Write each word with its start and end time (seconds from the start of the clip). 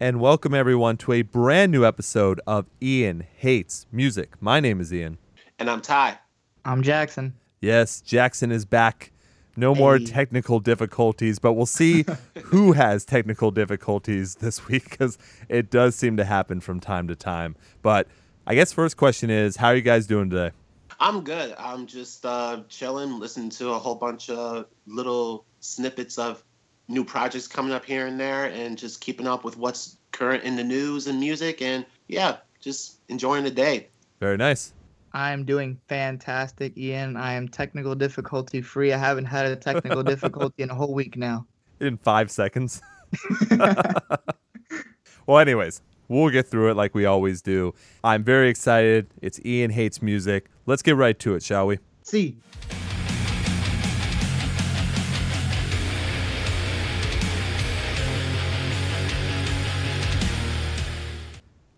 and 0.00 0.18
welcome 0.20 0.54
everyone 0.54 0.96
to 0.96 1.12
a 1.12 1.22
brand 1.22 1.70
new 1.72 1.84
episode 1.84 2.40
of 2.46 2.66
Ian 2.82 3.24
Hates 3.36 3.86
Music. 3.92 4.40
My 4.40 4.58
name 4.60 4.80
is 4.80 4.92
Ian. 4.92 5.18
And 5.58 5.68
I'm 5.68 5.80
Ty. 5.82 6.18
I'm 6.64 6.82
Jackson. 6.82 7.34
Yes, 7.60 8.00
Jackson 8.00 8.50
is 8.50 8.64
back. 8.64 9.12
No 9.56 9.74
more 9.74 9.98
Hey. 9.98 10.04
technical 10.06 10.58
difficulties, 10.60 11.38
but 11.38 11.52
we'll 11.52 11.66
see 11.66 12.06
who 12.44 12.72
has 12.72 13.04
technical 13.04 13.50
difficulties 13.50 14.36
this 14.36 14.66
week 14.68 14.88
because 14.88 15.18
it 15.48 15.70
does 15.70 15.94
seem 15.96 16.16
to 16.16 16.24
happen 16.24 16.60
from 16.60 16.80
time 16.80 17.06
to 17.08 17.16
time. 17.16 17.56
But 17.82 18.06
I 18.46 18.54
guess 18.54 18.72
first 18.72 18.96
question 18.96 19.28
is, 19.28 19.56
how 19.56 19.68
are 19.68 19.76
you 19.76 19.82
guys 19.82 20.06
doing 20.06 20.30
today? 20.30 20.52
I'm 20.98 21.22
good. 21.24 21.54
I'm 21.58 21.86
just 21.86 22.24
uh, 22.24 22.62
chilling, 22.68 23.18
listening 23.18 23.50
to 23.50 23.70
a 23.70 23.78
whole 23.78 23.94
bunch 23.94 24.30
of 24.30 24.66
little 24.86 25.44
snippets 25.60 26.18
of 26.18 26.42
new 26.88 27.04
projects 27.04 27.46
coming 27.46 27.72
up 27.72 27.84
here 27.84 28.06
and 28.06 28.18
there, 28.18 28.46
and 28.46 28.76
just 28.76 29.00
keeping 29.00 29.26
up 29.26 29.44
with 29.44 29.56
what's 29.56 29.96
current 30.20 30.44
in 30.44 30.54
the 30.54 30.62
news 30.62 31.06
and 31.06 31.18
music. 31.18 31.62
And 31.62 31.86
yeah, 32.08 32.36
just 32.60 33.00
enjoying 33.08 33.42
the 33.42 33.50
day. 33.50 33.88
Very 34.20 34.36
nice. 34.36 34.74
I'm 35.12 35.44
doing 35.44 35.80
fantastic, 35.88 36.76
Ian. 36.76 37.16
I 37.16 37.32
am 37.32 37.48
technical 37.48 37.94
difficulty 37.94 38.60
free. 38.60 38.92
I 38.92 38.98
haven't 38.98 39.24
had 39.24 39.46
a 39.46 39.56
technical 39.56 40.02
difficulty 40.02 40.62
in 40.62 40.70
a 40.70 40.74
whole 40.74 40.94
week 40.94 41.16
now. 41.16 41.46
in 41.80 41.96
five 41.96 42.30
seconds. 42.30 42.80
well, 45.26 45.38
anyways, 45.38 45.80
we'll 46.08 46.30
get 46.30 46.46
through 46.46 46.70
it 46.70 46.76
like 46.76 46.94
we 46.94 47.06
always 47.06 47.42
do. 47.42 47.74
I'm 48.04 48.22
very 48.22 48.48
excited. 48.50 49.08
It's 49.22 49.40
Ian 49.44 49.70
Hates 49.70 50.00
Music. 50.00 50.48
Let's 50.66 50.82
get 50.82 50.96
right 50.96 51.18
to 51.20 51.34
it, 51.34 51.42
shall 51.42 51.66
we? 51.66 51.78
See, 52.02 52.36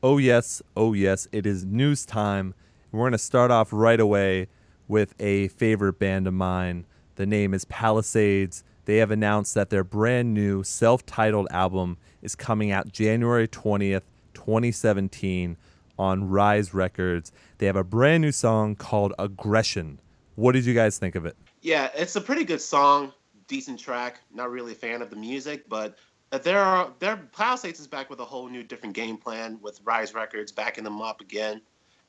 Oh, 0.05 0.19
yes. 0.19 0.61
Oh, 0.77 0.95
yes. 0.95 1.29
It 1.31 1.47
is 1.47 1.65
news 1.65 2.05
time. 2.05 2.55
We're 2.91 3.03
going 3.03 3.13
to 3.13 3.19
start 3.19 3.53
off 3.53 3.73
right 3.73 4.01
away 4.01 4.49
with 4.89 5.15
a 5.21 5.47
favorite 5.49 6.01
band 6.01 6.27
of 6.27 6.35
mine. 6.35 6.87
The 7.15 7.25
name 7.25 7.55
is 7.55 7.65
Palisades. 7.67 8.65
They 8.85 8.97
have 8.97 9.13
announced 9.13 9.55
that 9.55 9.71
their 9.71 9.85
brand 9.85 10.35
new 10.35 10.65
self 10.65 11.07
titled 11.07 11.47
album 11.53 11.99
is 12.21 12.35
coming 12.35 12.73
out 12.73 12.91
January 12.93 13.47
20th, 13.47 14.03
2017 14.35 15.57
on 16.01 16.29
Rise 16.29 16.75
Records. 16.75 17.31
They 17.59 17.67
have 17.67 17.77
a 17.77 17.85
brand 17.85 18.23
new 18.23 18.33
song 18.33 18.75
called 18.75 19.15
Aggression. 19.21 20.01
What 20.35 20.53
did 20.53 20.65
you 20.65 20.75
guys 20.75 20.99
think 20.99 21.15
of 21.15 21.27
it? 21.27 21.37
Yeah, 21.61 21.91
it's 21.95 22.17
a 22.17 22.21
pretty 22.21 22.43
good 22.43 22.61
song, 22.61 23.13
decent 23.47 23.79
track. 23.79 24.19
Not 24.35 24.51
really 24.51 24.73
a 24.73 24.75
fan 24.75 25.01
of 25.01 25.11
the 25.11 25.17
music, 25.17 25.69
but 25.69 25.97
Uh, 26.33 26.39
there 26.39 26.61
are 26.61 26.91
their 26.99 27.17
Palisades 27.37 27.79
is 27.79 27.87
back 27.87 28.09
with 28.09 28.19
a 28.19 28.25
whole 28.25 28.49
new 28.49 28.63
different 28.63 28.95
game 28.95 29.19
plan 29.19 29.59
with 29.61 29.81
Rise 29.85 30.15
Records 30.15 30.51
backing 30.51 30.83
them 30.83 31.03
up 31.03 31.21
again. 31.21 31.61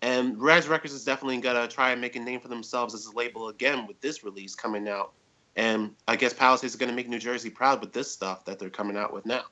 And 0.02 0.42
Rise 0.42 0.68
Records 0.68 0.94
is 0.94 1.04
definitely 1.04 1.40
gonna 1.40 1.68
try 1.68 1.92
and 1.92 2.00
make 2.00 2.16
a 2.16 2.20
name 2.20 2.40
for 2.40 2.48
themselves 2.48 2.94
as 2.94 3.06
a 3.06 3.16
label 3.16 3.50
again 3.50 3.86
with 3.86 4.00
this 4.00 4.24
release 4.24 4.56
coming 4.56 4.88
out. 4.88 5.12
And 5.58 5.94
I 6.08 6.16
guess 6.16 6.34
Palisades 6.34 6.74
is 6.74 6.80
gonna 6.80 6.94
make 6.94 7.10
New 7.10 7.20
Jersey 7.20 7.50
proud 7.50 7.82
with 7.82 7.92
this 7.92 8.10
stuff 8.10 8.46
that 8.46 8.60
they're 8.60 8.70
coming 8.70 8.96
out 8.96 9.14
with 9.14 9.26
now. 9.26 9.44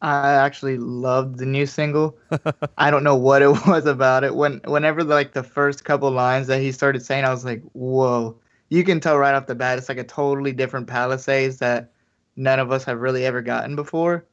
I 0.00 0.32
actually 0.32 0.78
loved 0.78 1.38
the 1.38 1.46
new 1.46 1.66
single. 1.66 2.16
I 2.78 2.90
don't 2.90 3.04
know 3.04 3.16
what 3.16 3.42
it 3.42 3.48
was 3.66 3.86
about 3.86 4.22
it. 4.22 4.36
When 4.36 4.60
whenever 4.64 5.02
like 5.02 5.32
the 5.32 5.42
first 5.42 5.84
couple 5.84 6.10
lines 6.12 6.46
that 6.46 6.60
he 6.60 6.70
started 6.70 7.04
saying, 7.04 7.24
I 7.24 7.30
was 7.30 7.44
like, 7.44 7.62
"Whoa!" 7.72 8.38
You 8.68 8.84
can 8.84 9.00
tell 9.00 9.18
right 9.18 9.34
off 9.34 9.46
the 9.46 9.56
bat 9.56 9.78
it's 9.78 9.88
like 9.88 9.98
a 9.98 10.04
totally 10.04 10.52
different 10.52 10.86
Palisades 10.86 11.58
that 11.58 11.93
none 12.36 12.58
of 12.58 12.70
us 12.72 12.84
have 12.84 13.00
really 13.00 13.24
ever 13.26 13.42
gotten 13.42 13.76
before. 13.76 14.24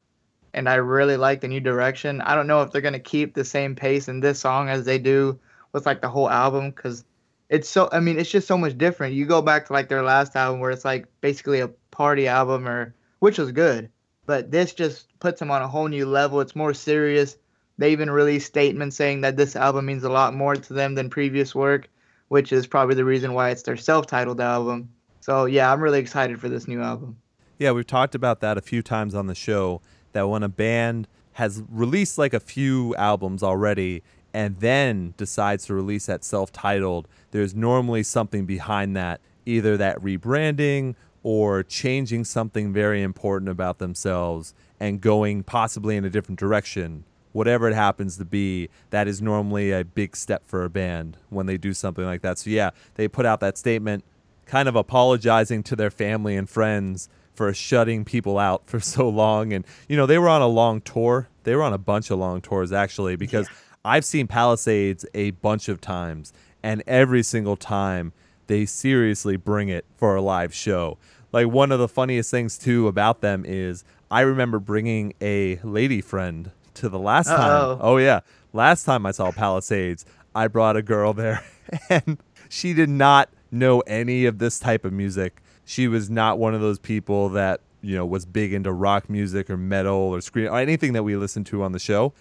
And 0.54 0.68
I 0.68 0.76
really 0.76 1.18
like 1.18 1.42
the 1.42 1.48
new 1.48 1.60
direction. 1.60 2.22
I 2.22 2.36
don't 2.36 2.48
know 2.48 2.62
if 2.62 2.72
they're 2.72 2.82
gonna 2.82 3.00
keep 3.00 3.34
the 3.34 3.46
same 3.46 3.76
pace 3.76 4.08
in 4.08 4.20
this 4.20 4.40
song 4.40 4.70
as 4.70 4.86
they 4.86 4.98
do 4.98 5.40
with 5.72 5.86
like 5.86 6.02
the 6.02 6.10
whole 6.10 6.30
album 6.30 6.72
because 6.72 7.06
it's 7.50 7.70
so. 7.70 7.90
I 7.92 8.00
mean, 8.00 8.20
it's 8.20 8.32
just 8.32 8.48
so 8.48 8.58
much 8.58 8.78
different. 8.78 9.14
You 9.14 9.26
go 9.26 9.42
back 9.42 9.68
to 9.68 9.74
like 9.74 9.88
their 9.90 10.04
last 10.04 10.36
album 10.36 10.60
where 10.60 10.72
it's 10.72 10.86
like 10.86 11.08
basically 11.22 11.62
a 11.62 11.70
party 11.92 12.28
album, 12.28 12.68
or 12.68 12.94
which 13.20 13.38
was 13.38 13.52
good 13.52 13.90
but 14.26 14.52
this 14.52 14.74
just 14.74 15.08
puts 15.20 15.40
them 15.40 15.52
on 15.52 15.62
a 15.62 15.68
whole 15.68 15.88
new 15.88 16.06
level. 16.06 16.42
It's 16.42 16.56
more 16.56 16.74
serious. 16.74 17.38
They 17.78 17.92
even 17.92 18.10
released 18.10 18.48
statements 18.48 18.96
saying 18.96 19.22
that 19.22 19.38
this 19.38 19.56
album 19.56 19.88
means 19.88 20.04
a 20.04 20.10
lot 20.10 20.34
more 20.34 20.56
to 20.56 20.74
them 20.74 20.96
than 20.96 21.10
previous 21.10 21.56
work, 21.56 21.90
which 22.28 22.54
is 22.54 22.68
probably 22.68 22.96
the 22.96 23.06
reason 23.06 23.34
why 23.34 23.50
it's 23.50 23.64
their 23.64 23.78
self-titled 23.78 24.40
album. 24.40 24.90
So 25.20 25.46
yeah, 25.46 25.72
I'm 25.72 25.82
really 25.82 26.00
excited 26.00 26.40
for 26.40 26.50
this 26.50 26.68
new 26.68 26.82
album. 26.82 27.18
Yeah, 27.62 27.74
we've 27.74 27.86
talked 27.86 28.16
about 28.16 28.40
that 28.40 28.58
a 28.58 28.62
few 28.62 28.82
times 28.82 29.14
on 29.14 29.28
the 29.28 29.36
show 29.36 29.82
that 30.14 30.28
when 30.28 30.42
a 30.42 30.50
band 30.50 31.08
has 31.34 31.62
released 31.70 32.18
like 32.18 32.34
a 32.34 32.40
few 32.40 32.96
albums 32.96 33.44
already 33.44 34.02
and 34.34 34.60
then 34.62 35.14
decides 35.16 35.68
to 35.68 35.76
release 35.76 36.08
that 36.08 36.24
self 36.24 36.52
titled, 36.52 37.08
there's 37.30 37.54
normally 37.54 38.02
something 38.02 38.48
behind 38.48 38.98
that, 38.98 39.22
either 39.46 39.78
that 39.78 40.00
rebranding 40.00 40.96
or 41.22 41.62
changing 41.62 42.24
something 42.24 42.74
very 42.74 43.04
important 43.04 43.48
about 43.48 43.78
themselves 43.78 44.56
and 44.80 45.00
going 45.00 45.44
possibly 45.44 45.96
in 45.96 46.04
a 46.04 46.10
different 46.10 46.40
direction. 46.40 47.04
Whatever 47.32 47.70
it 47.70 47.76
happens 47.76 48.18
to 48.18 48.26
be, 48.26 48.70
that 48.90 49.08
is 49.08 49.22
normally 49.22 49.72
a 49.72 49.86
big 49.86 50.16
step 50.16 50.42
for 50.48 50.64
a 50.64 50.70
band 50.72 51.16
when 51.30 51.46
they 51.46 51.60
do 51.60 51.76
something 51.76 52.06
like 52.06 52.24
that. 52.24 52.40
So, 52.40 52.50
yeah, 52.50 52.72
they 52.96 53.08
put 53.08 53.28
out 53.28 53.40
that 53.42 53.56
statement 53.56 54.04
kind 54.48 54.68
of 54.68 54.76
apologizing 54.76 55.62
to 55.62 55.76
their 55.76 55.92
family 55.92 56.36
and 56.36 56.50
friends 56.50 57.08
for 57.42 57.52
shutting 57.56 58.06
people 58.06 58.38
out 58.38 58.62
for 58.68 58.80
so 58.96 59.10
long. 59.10 59.52
And, 59.52 59.66
you 59.90 59.98
know, 59.98 60.06
they 60.06 60.20
were 60.20 60.30
on 60.30 60.44
a 60.44 60.48
long 60.48 60.80
tour. 60.80 61.28
They 61.44 61.56
were 61.56 61.64
on 61.64 61.74
a 61.74 61.80
bunch 61.80 62.12
of 62.12 62.20
long 62.20 62.40
tours, 62.40 62.72
actually, 62.72 63.16
because 63.16 63.50
I've 63.84 64.06
seen 64.06 64.28
Palisades 64.28 65.08
a 65.16 65.32
bunch 65.32 65.68
of 65.68 65.82
times. 65.82 66.34
And 66.62 66.84
every 66.86 67.24
single 67.24 67.56
time, 67.56 68.14
they 68.46 68.68
seriously 68.68 69.38
bring 69.38 69.70
it 69.70 69.86
for 69.98 70.16
a 70.16 70.22
live 70.22 70.54
show. 70.54 71.00
Like, 71.32 71.48
one 71.48 71.72
of 71.72 71.80
the 71.80 71.88
funniest 71.88 72.30
things, 72.30 72.60
too, 72.60 72.88
about 72.88 73.22
them 73.22 73.44
is 73.44 73.84
I 74.12 74.22
remember 74.22 74.60
bringing 74.60 75.16
a 75.20 75.60
lady 75.64 76.02
friend 76.02 76.52
to 76.76 76.90
the 76.90 77.00
last 77.00 77.26
time. 77.26 77.40
Uh-oh. 77.40 77.80
Oh, 77.82 77.98
yeah. 77.98 78.20
Last 78.54 78.84
time 78.84 79.04
I 79.08 79.12
saw 79.12 79.32
Palisades, 79.32 80.06
I 80.36 80.48
brought 80.48 80.78
a 80.78 80.84
girl 80.84 81.14
there, 81.14 81.44
and 81.90 82.20
she 82.50 82.76
did 82.76 82.90
not 82.90 83.30
know 83.50 83.80
any 83.88 84.28
of 84.28 84.38
this 84.38 84.60
type 84.60 84.86
of 84.86 84.94
music. 84.94 85.41
She 85.66 85.88
was 85.88 86.10
not 86.10 86.40
one 86.40 86.54
of 86.54 86.62
those 86.62 86.80
people 86.80 87.30
that, 87.30 87.62
you 87.82 87.96
know, 87.96 88.06
was 88.06 88.26
big 88.26 88.54
into 88.54 88.72
rock 88.72 89.10
music 89.10 89.50
or 89.50 89.58
metal 89.58 89.94
or 89.94 90.22
screen 90.22 90.48
or 90.48 90.58
anything 90.58 90.94
that 90.94 91.04
we 91.04 91.16
listened 91.16 91.46
to 91.48 91.64
on 91.64 91.72
the 91.72 91.80
show. 91.80 92.14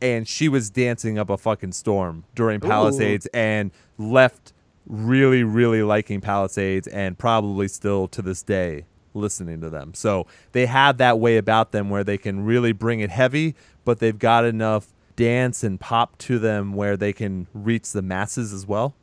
And 0.00 0.28
she 0.28 0.48
was 0.48 0.70
dancing 0.70 1.18
up 1.18 1.28
a 1.28 1.36
fucking 1.36 1.72
storm 1.72 2.24
during 2.34 2.60
Palisades 2.60 3.26
and 3.34 3.72
left 3.96 4.52
really, 4.86 5.42
really 5.42 5.82
liking 5.82 6.20
Palisades 6.20 6.86
and 6.86 7.18
probably 7.18 7.66
still 7.68 8.06
to 8.08 8.22
this 8.22 8.42
day 8.42 8.84
listening 9.14 9.60
to 9.60 9.70
them. 9.70 9.94
So 9.94 10.26
they 10.52 10.66
have 10.66 10.98
that 10.98 11.18
way 11.18 11.36
about 11.36 11.72
them 11.72 11.90
where 11.90 12.04
they 12.04 12.18
can 12.18 12.44
really 12.44 12.72
bring 12.72 13.00
it 13.00 13.10
heavy, 13.10 13.54
but 13.84 13.98
they've 13.98 14.18
got 14.18 14.44
enough 14.44 14.88
dance 15.16 15.64
and 15.64 15.80
pop 15.80 16.16
to 16.18 16.38
them 16.38 16.72
where 16.74 16.96
they 16.96 17.12
can 17.12 17.48
reach 17.52 17.90
the 17.90 18.02
masses 18.02 18.52
as 18.52 18.66
well. 18.66 18.94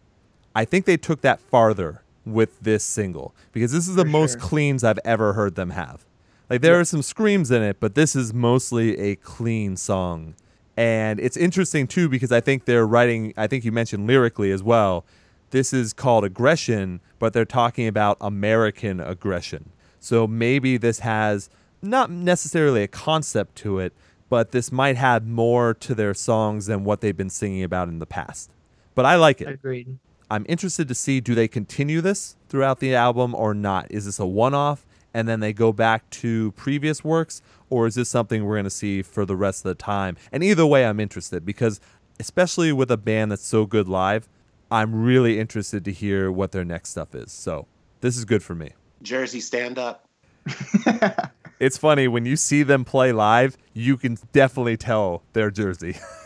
I 0.56 0.64
think 0.64 0.86
they 0.86 0.98
took 0.98 1.22
that 1.22 1.42
farther 1.42 2.04
with 2.26 2.60
this 2.60 2.84
single 2.84 3.36
because 3.52 3.72
this 3.72 3.88
is 3.88 3.96
the 3.96 4.04
For 4.04 4.10
most 4.10 4.32
sure. 4.34 4.42
cleans 4.42 4.84
I've 4.84 5.00
ever 5.06 5.34
heard 5.34 5.56
them 5.56 5.72
have. 5.72 6.06
Like 6.50 6.62
there 6.62 6.80
are 6.80 6.86
some 6.86 7.02
screams 7.02 7.52
in 7.52 7.62
it, 7.62 7.80
but 7.80 7.96
this 7.96 8.16
is 8.16 8.34
mostly 8.34 8.98
a 9.00 9.16
clean 9.16 9.78
song. 9.78 10.36
And 10.78 11.20
it's 11.20 11.38
interesting 11.38 11.88
too 11.88 12.10
because 12.10 12.32
I 12.32 12.42
think 12.42 12.66
they're 12.66 12.86
writing, 12.86 13.34
I 13.38 13.48
think 13.48 13.64
you 13.66 13.72
mentioned 13.72 14.08
lyrically 14.08 14.52
as 14.52 14.62
well. 14.62 15.06
This 15.52 15.74
is 15.74 15.94
called 15.94 16.24
aggression, 16.24 17.00
but 17.20 17.34
they're 17.34 17.46
talking 17.46 17.88
about 17.88 18.18
American 18.20 19.00
aggression. 19.00 19.72
So 20.00 20.28
maybe 20.28 20.78
this 20.78 21.00
has 21.00 21.50
not 21.82 22.12
necessarily 22.12 22.84
a 22.84 22.88
concept 22.88 23.56
to 23.58 23.80
it, 23.80 23.94
but 24.30 24.52
this 24.52 24.72
might 24.72 24.98
have 24.98 25.26
more 25.26 25.74
to 25.76 25.96
their 25.96 26.14
songs 26.14 26.66
than 26.66 26.84
what 26.84 27.02
they've 27.02 27.16
been 27.16 27.30
singing 27.30 27.64
about 27.64 27.88
in 27.88 28.00
the 28.00 28.06
past. 28.06 28.50
But 28.96 29.06
I 29.06 29.16
like 29.16 29.42
it. 29.42 29.48
Agreed. 29.48 29.98
I'm 30.30 30.46
interested 30.48 30.88
to 30.88 30.96
see 30.96 31.20
do 31.20 31.36
they 31.36 31.48
continue 31.48 32.02
this 32.02 32.36
throughout 32.50 32.80
the 32.80 32.96
album 32.96 33.36
or 33.36 33.54
not? 33.54 33.92
Is 33.92 34.06
this 34.06 34.20
a 34.20 34.26
one 34.26 34.54
off 34.54 34.86
and 35.14 35.28
then 35.28 35.40
they 35.40 35.54
go 35.54 35.72
back 35.72 36.10
to 36.12 36.52
previous 36.54 37.04
works 37.04 37.42
or 37.70 37.88
is 37.88 37.96
this 37.96 38.10
something 38.10 38.46
we're 38.46 38.56
going 38.56 38.66
to 38.66 38.70
see 38.70 39.02
for 39.02 39.26
the 39.26 39.36
rest 39.36 39.66
of 39.66 39.70
the 39.70 39.76
time? 39.76 40.18
And 40.32 40.44
either 40.44 40.66
way, 40.66 40.86
I'm 40.86 41.00
interested 41.00 41.46
because, 41.46 41.80
especially 42.20 42.72
with 42.72 42.92
a 42.92 42.98
band 42.98 43.32
that's 43.32 43.46
so 43.46 43.66
good 43.66 43.88
live, 43.88 44.28
I'm 44.72 45.04
really 45.04 45.40
interested 45.40 45.86
to 45.86 45.92
hear 45.92 46.32
what 46.32 46.52
their 46.52 46.66
next 46.66 46.90
stuff 46.90 47.14
is. 47.14 47.32
So 47.32 47.68
this 48.02 48.18
is 48.18 48.26
good 48.26 48.44
for 48.44 48.56
me. 48.56 48.72
Jersey 49.02 49.40
stand 49.40 49.78
up. 49.78 50.08
It's 51.60 51.78
funny 51.78 52.08
when 52.08 52.26
you 52.26 52.36
see 52.36 52.64
them 52.64 52.84
play 52.84 53.14
live, 53.14 53.58
you 53.74 53.96
can 53.96 54.18
definitely 54.34 54.78
tell 54.78 55.24
their 55.34 55.50
jersey. 55.50 55.98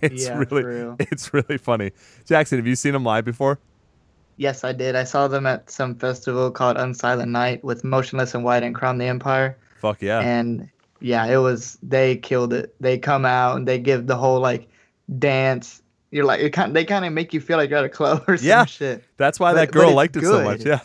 it's 0.12 0.26
Yeah, 0.26 0.38
really 0.38 0.64
real. 0.64 0.96
it's 0.98 1.32
really 1.34 1.58
funny. 1.58 1.92
Jackson, 2.26 2.58
have 2.58 2.66
you 2.66 2.74
seen 2.76 2.92
them 2.92 3.04
live 3.04 3.24
before? 3.24 3.58
Yes, 4.36 4.64
I 4.64 4.72
did. 4.72 4.96
I 4.96 5.04
saw 5.04 5.28
them 5.28 5.46
at 5.46 5.70
some 5.70 5.94
festival 5.94 6.50
called 6.50 6.78
Unsilent 6.78 7.28
Night 7.28 7.62
with 7.62 7.84
Motionless 7.84 8.34
in 8.34 8.42
White 8.42 8.62
and 8.62 8.74
Crown 8.74 8.96
the 8.98 9.04
Empire. 9.04 9.56
Fuck 9.80 10.00
yeah. 10.00 10.20
And 10.20 10.68
yeah, 11.00 11.26
it 11.26 11.36
was 11.38 11.76
they 11.82 12.16
killed 12.16 12.52
it. 12.54 12.74
They 12.80 12.96
come 12.98 13.24
out 13.26 13.56
and 13.56 13.68
they 13.68 13.78
give 13.78 14.06
the 14.06 14.16
whole 14.16 14.40
like 14.40 14.68
dance. 15.18 15.82
You're 16.10 16.24
like 16.24 16.40
it 16.40 16.50
kind 16.50 16.74
they 16.74 16.84
kind 16.84 17.04
of 17.04 17.12
make 17.12 17.32
you 17.34 17.40
feel 17.40 17.56
like 17.58 17.70
you're 17.70 17.78
at 17.78 17.84
a 17.84 17.88
club 17.90 18.24
or 18.28 18.36
some 18.36 18.46
Yeah. 18.46 18.64
shit. 18.64 19.04
That's 19.16 19.38
why 19.38 19.52
But- 19.52 19.56
that 19.56 19.72
girl 19.72 19.92
liked 19.94 20.16
it 20.16 20.24
so 20.24 20.42
much. 20.42 20.64
Yeah. 20.64 20.80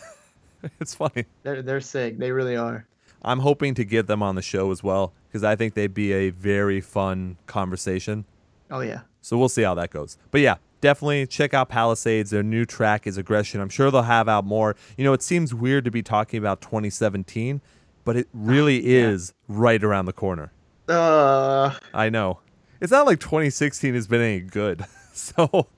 it's 0.80 0.94
funny. 0.94 1.24
They're 1.42 1.62
they're 1.62 1.80
sick. 1.80 2.18
They 2.18 2.32
really 2.32 2.56
are. 2.56 2.86
I'm 3.22 3.40
hoping 3.40 3.74
to 3.74 3.84
get 3.84 4.06
them 4.06 4.22
on 4.22 4.34
the 4.36 4.42
show 4.42 4.70
as 4.70 4.82
well 4.82 5.12
because 5.28 5.42
I 5.44 5.56
think 5.56 5.74
they'd 5.74 5.92
be 5.94 6.12
a 6.12 6.30
very 6.30 6.80
fun 6.80 7.36
conversation. 7.46 8.24
Oh 8.70 8.80
yeah. 8.80 9.00
So 9.22 9.36
we'll 9.38 9.48
see 9.48 9.62
how 9.62 9.74
that 9.74 9.90
goes. 9.90 10.18
But 10.30 10.40
yeah, 10.40 10.56
definitely 10.80 11.26
check 11.26 11.52
out 11.54 11.68
Palisades. 11.68 12.30
Their 12.30 12.42
new 12.42 12.64
track 12.64 13.06
is 13.06 13.16
Aggression. 13.18 13.60
I'm 13.60 13.68
sure 13.68 13.90
they'll 13.90 14.02
have 14.02 14.28
out 14.28 14.44
more. 14.44 14.76
You 14.96 15.04
know, 15.04 15.12
it 15.12 15.22
seems 15.22 15.52
weird 15.54 15.84
to 15.84 15.90
be 15.90 16.02
talking 16.02 16.38
about 16.38 16.60
2017, 16.60 17.60
but 18.04 18.16
it 18.16 18.28
really 18.32 18.76
Yeah. 18.86 19.08
is 19.08 19.34
right 19.48 19.82
around 19.82 20.06
the 20.06 20.12
corner. 20.12 20.52
Uh, 20.88 21.74
I 21.92 22.08
know. 22.08 22.38
It's 22.80 22.92
not 22.92 23.06
like 23.06 23.18
2016 23.20 23.94
has 23.94 24.06
been 24.06 24.20
any 24.20 24.40
good. 24.40 24.84
So 25.16 25.68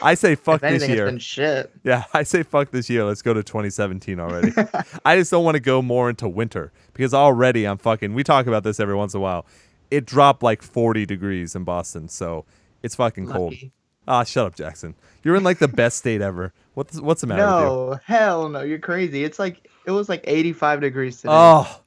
I 0.00 0.14
say 0.14 0.36
fuck 0.36 0.62
anything, 0.62 0.88
this 0.88 0.96
year. 0.96 1.06
it's 1.06 1.10
been 1.10 1.18
shit. 1.18 1.72
Yeah, 1.82 2.04
I 2.14 2.22
say 2.22 2.44
fuck 2.44 2.70
this 2.70 2.88
year. 2.88 3.02
Let's 3.04 3.22
go 3.22 3.34
to 3.34 3.42
2017 3.42 4.20
already. 4.20 4.52
I 5.04 5.16
just 5.16 5.32
don't 5.32 5.42
want 5.44 5.56
to 5.56 5.60
go 5.60 5.82
more 5.82 6.08
into 6.08 6.28
winter 6.28 6.70
because 6.92 7.12
already 7.12 7.64
I'm 7.66 7.76
fucking. 7.78 8.14
We 8.14 8.22
talk 8.22 8.46
about 8.46 8.62
this 8.62 8.78
every 8.78 8.94
once 8.94 9.12
in 9.12 9.18
a 9.18 9.20
while. 9.20 9.46
It 9.94 10.06
dropped 10.06 10.42
like 10.42 10.62
40 10.62 11.06
degrees 11.06 11.54
in 11.54 11.64
Boston, 11.64 12.08
so 12.08 12.44
it's 12.82 12.94
fucking 12.94 13.28
cold. 13.28 13.52
Lucky. 13.52 13.72
Ah, 14.06 14.24
shut 14.24 14.46
up, 14.46 14.54
Jackson. 14.54 14.94
You're 15.22 15.36
in 15.36 15.44
like 15.44 15.58
the 15.58 15.68
best 15.68 15.98
state 15.98 16.20
ever. 16.20 16.52
What's 16.74 17.00
what's 17.00 17.20
the 17.20 17.26
matter 17.26 17.42
with 17.44 17.52
you? 17.62 17.66
No, 17.66 18.00
hell 18.04 18.48
no. 18.48 18.62
You're 18.62 18.78
crazy. 18.78 19.24
It's 19.24 19.38
like 19.38 19.70
it 19.86 19.92
was 19.92 20.08
like 20.08 20.22
85 20.24 20.80
degrees 20.80 21.16
today. 21.18 21.32
Oh, 21.32 21.80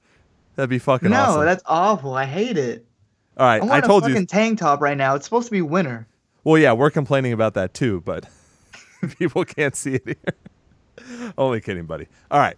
that'd 0.55 0.69
be 0.69 0.79
fucking 0.79 1.09
no, 1.09 1.17
awesome. 1.21 1.45
that's 1.45 1.63
awful. 1.65 2.13
I 2.13 2.25
hate 2.25 2.57
it. 2.57 2.85
All 3.37 3.45
right, 3.45 3.61
I'm 3.61 3.71
I 3.71 3.81
told 3.81 4.03
a 4.03 4.07
you. 4.07 4.13
fucking 4.15 4.27
tank 4.27 4.59
top 4.59 4.81
right 4.81 4.97
now. 4.97 5.13
It's 5.15 5.25
supposed 5.25 5.47
to 5.47 5.51
be 5.51 5.61
winter. 5.61 6.07
Well, 6.43 6.57
yeah, 6.57 6.73
we're 6.73 6.89
complaining 6.89 7.33
about 7.33 7.53
that 7.55 7.73
too, 7.73 8.01
but 8.05 8.25
people 9.19 9.45
can't 9.45 9.75
see 9.75 9.95
it 9.95 10.03
here. 10.05 11.33
Only 11.37 11.61
kidding, 11.61 11.85
buddy. 11.85 12.07
All 12.31 12.39
right. 12.39 12.57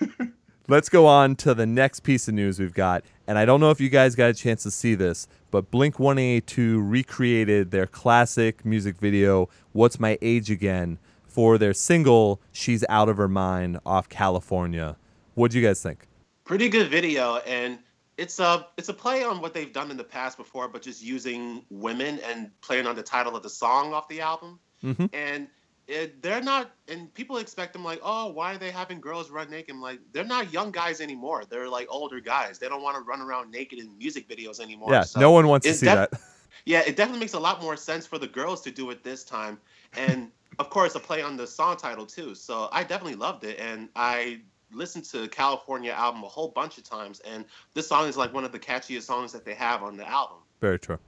Let's 0.68 0.88
go 0.88 1.06
on 1.06 1.36
to 1.36 1.52
the 1.52 1.66
next 1.66 2.00
piece 2.00 2.26
of 2.26 2.34
news 2.34 2.58
we've 2.58 2.72
got. 2.72 3.04
And 3.26 3.38
I 3.38 3.44
don't 3.44 3.60
know 3.60 3.70
if 3.70 3.80
you 3.80 3.88
guys 3.88 4.14
got 4.14 4.30
a 4.30 4.34
chance 4.34 4.62
to 4.64 4.70
see 4.70 4.94
this, 4.94 5.26
but 5.50 5.70
Blink 5.70 5.98
182 5.98 6.80
recreated 6.82 7.70
their 7.70 7.86
classic 7.86 8.64
music 8.64 8.98
video, 8.98 9.48
What's 9.72 9.98
My 9.98 10.18
Age 10.20 10.50
Again, 10.50 10.98
for 11.26 11.56
their 11.56 11.72
single, 11.72 12.40
She's 12.52 12.84
Out 12.88 13.08
of 13.08 13.16
Her 13.16 13.28
Mind, 13.28 13.80
off 13.86 14.08
California. 14.08 14.96
What 15.34 15.50
do 15.50 15.58
you 15.58 15.66
guys 15.66 15.82
think? 15.82 16.06
Pretty 16.44 16.68
good 16.68 16.90
video, 16.90 17.36
and 17.38 17.78
it's 18.18 18.38
a 18.38 18.66
it's 18.76 18.90
a 18.90 18.94
play 18.94 19.24
on 19.24 19.40
what 19.40 19.54
they've 19.54 19.72
done 19.72 19.90
in 19.90 19.96
the 19.96 20.04
past 20.04 20.36
before, 20.36 20.68
but 20.68 20.82
just 20.82 21.02
using 21.02 21.64
women 21.70 22.20
and 22.28 22.50
playing 22.60 22.86
on 22.86 22.94
the 22.94 23.02
title 23.02 23.34
of 23.34 23.42
the 23.42 23.50
song 23.50 23.94
off 23.94 24.06
the 24.08 24.20
album. 24.20 24.58
Mhm. 24.84 25.08
And 25.14 25.48
it, 25.86 26.22
they're 26.22 26.42
not, 26.42 26.70
and 26.88 27.12
people 27.14 27.36
expect 27.38 27.72
them 27.72 27.84
like, 27.84 28.00
oh, 28.02 28.30
why 28.32 28.54
are 28.54 28.58
they 28.58 28.70
having 28.70 29.00
girls 29.00 29.30
run 29.30 29.50
naked? 29.50 29.74
I'm 29.74 29.80
like, 29.82 30.00
they're 30.12 30.24
not 30.24 30.52
young 30.52 30.70
guys 30.70 31.00
anymore. 31.00 31.44
They're 31.48 31.68
like 31.68 31.86
older 31.90 32.20
guys. 32.20 32.58
They 32.58 32.68
don't 32.68 32.82
want 32.82 32.96
to 32.96 33.02
run 33.02 33.20
around 33.20 33.50
naked 33.50 33.78
in 33.78 33.96
music 33.98 34.28
videos 34.28 34.60
anymore. 34.60 34.92
Yeah, 34.92 35.02
So- 35.02 35.20
no 35.20 35.30
one 35.30 35.46
wants 35.48 35.66
to 35.66 35.74
see 35.74 35.86
def- 35.86 36.10
that. 36.10 36.20
yeah, 36.64 36.80
it 36.86 36.96
definitely 36.96 37.20
makes 37.20 37.34
a 37.34 37.40
lot 37.40 37.60
more 37.60 37.76
sense 37.76 38.06
for 38.06 38.18
the 38.18 38.26
girls 38.26 38.62
to 38.62 38.70
do 38.70 38.90
it 38.90 39.02
this 39.04 39.24
time. 39.24 39.58
And 39.96 40.30
of 40.58 40.70
course, 40.70 40.94
a 40.94 41.00
play 41.00 41.22
on 41.22 41.36
the 41.36 41.46
song 41.46 41.76
title 41.76 42.06
too. 42.06 42.34
So 42.34 42.68
I 42.72 42.82
definitely 42.82 43.16
loved 43.16 43.44
it. 43.44 43.58
And 43.58 43.88
I 43.94 44.40
listened 44.72 45.04
to 45.06 45.28
California 45.28 45.92
album 45.92 46.22
a 46.24 46.28
whole 46.28 46.48
bunch 46.48 46.78
of 46.78 46.84
times. 46.84 47.20
And 47.20 47.44
this 47.74 47.88
song 47.88 48.08
is 48.08 48.16
like 48.16 48.32
one 48.32 48.44
of 48.44 48.52
the 48.52 48.58
catchiest 48.58 49.02
songs 49.02 49.32
that 49.32 49.44
they 49.44 49.54
have 49.54 49.82
on 49.82 49.96
the 49.96 50.08
album. 50.08 50.38
Very 50.60 50.78
true. 50.78 50.98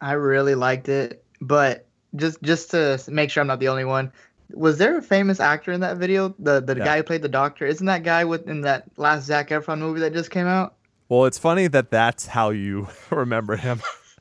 I 0.00 0.12
really 0.12 0.54
liked 0.54 0.88
it, 0.88 1.24
but 1.40 1.86
just 2.16 2.42
just 2.42 2.70
to 2.70 3.02
make 3.08 3.30
sure 3.30 3.40
I'm 3.40 3.46
not 3.46 3.60
the 3.60 3.68
only 3.68 3.84
one, 3.84 4.12
was 4.52 4.78
there 4.78 4.96
a 4.98 5.02
famous 5.02 5.40
actor 5.40 5.72
in 5.72 5.80
that 5.80 5.96
video? 5.96 6.34
The 6.38 6.60
the 6.60 6.76
Yeah. 6.76 6.84
guy 6.84 6.96
who 6.98 7.02
played 7.02 7.22
the 7.22 7.28
doctor, 7.28 7.66
isn't 7.66 7.86
that 7.86 8.02
guy 8.02 8.24
with 8.24 8.48
in 8.48 8.60
that 8.62 8.84
last 8.96 9.24
Zac 9.24 9.48
Efron 9.50 9.78
movie 9.78 10.00
that 10.00 10.12
just 10.12 10.30
came 10.30 10.46
out? 10.46 10.74
Well, 11.08 11.24
it's 11.24 11.38
funny 11.38 11.66
that 11.68 11.90
that's 11.90 12.26
how 12.26 12.50
you 12.50 12.88
remember 13.10 13.56
him. 13.56 13.80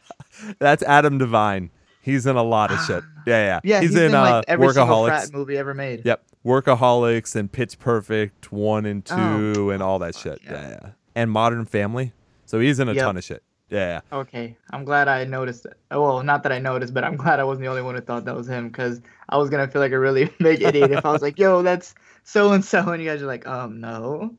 that's 0.59 0.83
Adam 0.83 1.17
Devine. 1.17 1.71
He's 2.01 2.25
in 2.27 2.35
a 2.35 2.43
lot 2.43 2.71
of 2.71 2.79
shit. 2.85 3.03
Yeah, 3.25 3.43
yeah. 3.45 3.59
Yeah, 3.63 3.81
he's, 3.81 3.89
he's, 3.91 3.99
in, 3.99 4.05
in, 4.09 4.15
uh, 4.15 4.21
like 4.21 4.45
every 4.47 4.69
single 4.71 4.95
Workaholics. 5.03 5.33
movie 5.33 5.57
ever 5.57 5.73
made. 5.73 6.05
Yep, 6.05 6.23
Workaholics 6.45 7.35
and 7.35 7.51
Pitch 7.51 7.79
Perfect 7.79 8.51
one 8.51 8.85
and 8.85 9.03
two 9.03 9.15
Oh, 9.17 9.69
and 9.71 9.81
all 9.81 9.97
that 9.99 10.15
shit. 10.15 10.39
Yeah. 10.43 10.51
yeah. 10.51 10.69
yeah, 10.69 10.89
And 11.15 11.31
Modern 11.31 11.65
Family. 11.65 12.13
So 12.45 12.59
he's 12.59 12.79
in 12.79 12.89
a 12.89 12.93
Yep. 12.93 13.03
ton 13.03 13.17
of 13.17 13.23
shit. 13.23 13.41
Yeah, 13.69 13.87
yeah. 13.87 14.01
Okay, 14.11 14.57
I'm 14.71 14.85
glad 14.85 15.07
I 15.07 15.25
noticed 15.25 15.65
it. 15.65 15.77
Oh, 15.91 16.01
Well, 16.01 16.23
not 16.23 16.43
that 16.43 16.51
I 16.51 16.59
noticed, 16.59 16.93
but 16.93 17.03
I'm 17.03 17.17
glad 17.23 17.39
I 17.39 17.43
wasn't 17.43 17.63
the 17.63 17.69
only 17.69 17.81
one 17.81 17.95
who 17.95 18.01
thought 18.01 18.25
that 18.25 18.35
was 18.35 18.47
him 18.47 18.67
because 18.69 19.01
I 19.29 19.37
was 19.37 19.49
gonna 19.49 19.67
feel 19.67 19.81
like 19.81 19.91
a 19.91 19.99
really 19.99 20.25
big 20.39 20.61
idiot 20.61 20.91
if 20.91 21.05
I 21.05 21.11
was 21.11 21.21
like, 21.21 21.39
"Yo, 21.39 21.61
that's 21.63 21.95
so 22.23 22.51
and 22.53 22.63
so," 22.63 22.91
and 22.91 23.01
you 23.03 23.09
guys 23.09 23.21
are 23.21 23.27
like, 23.27 23.47
"Um, 23.47 23.79
no." 23.81 24.37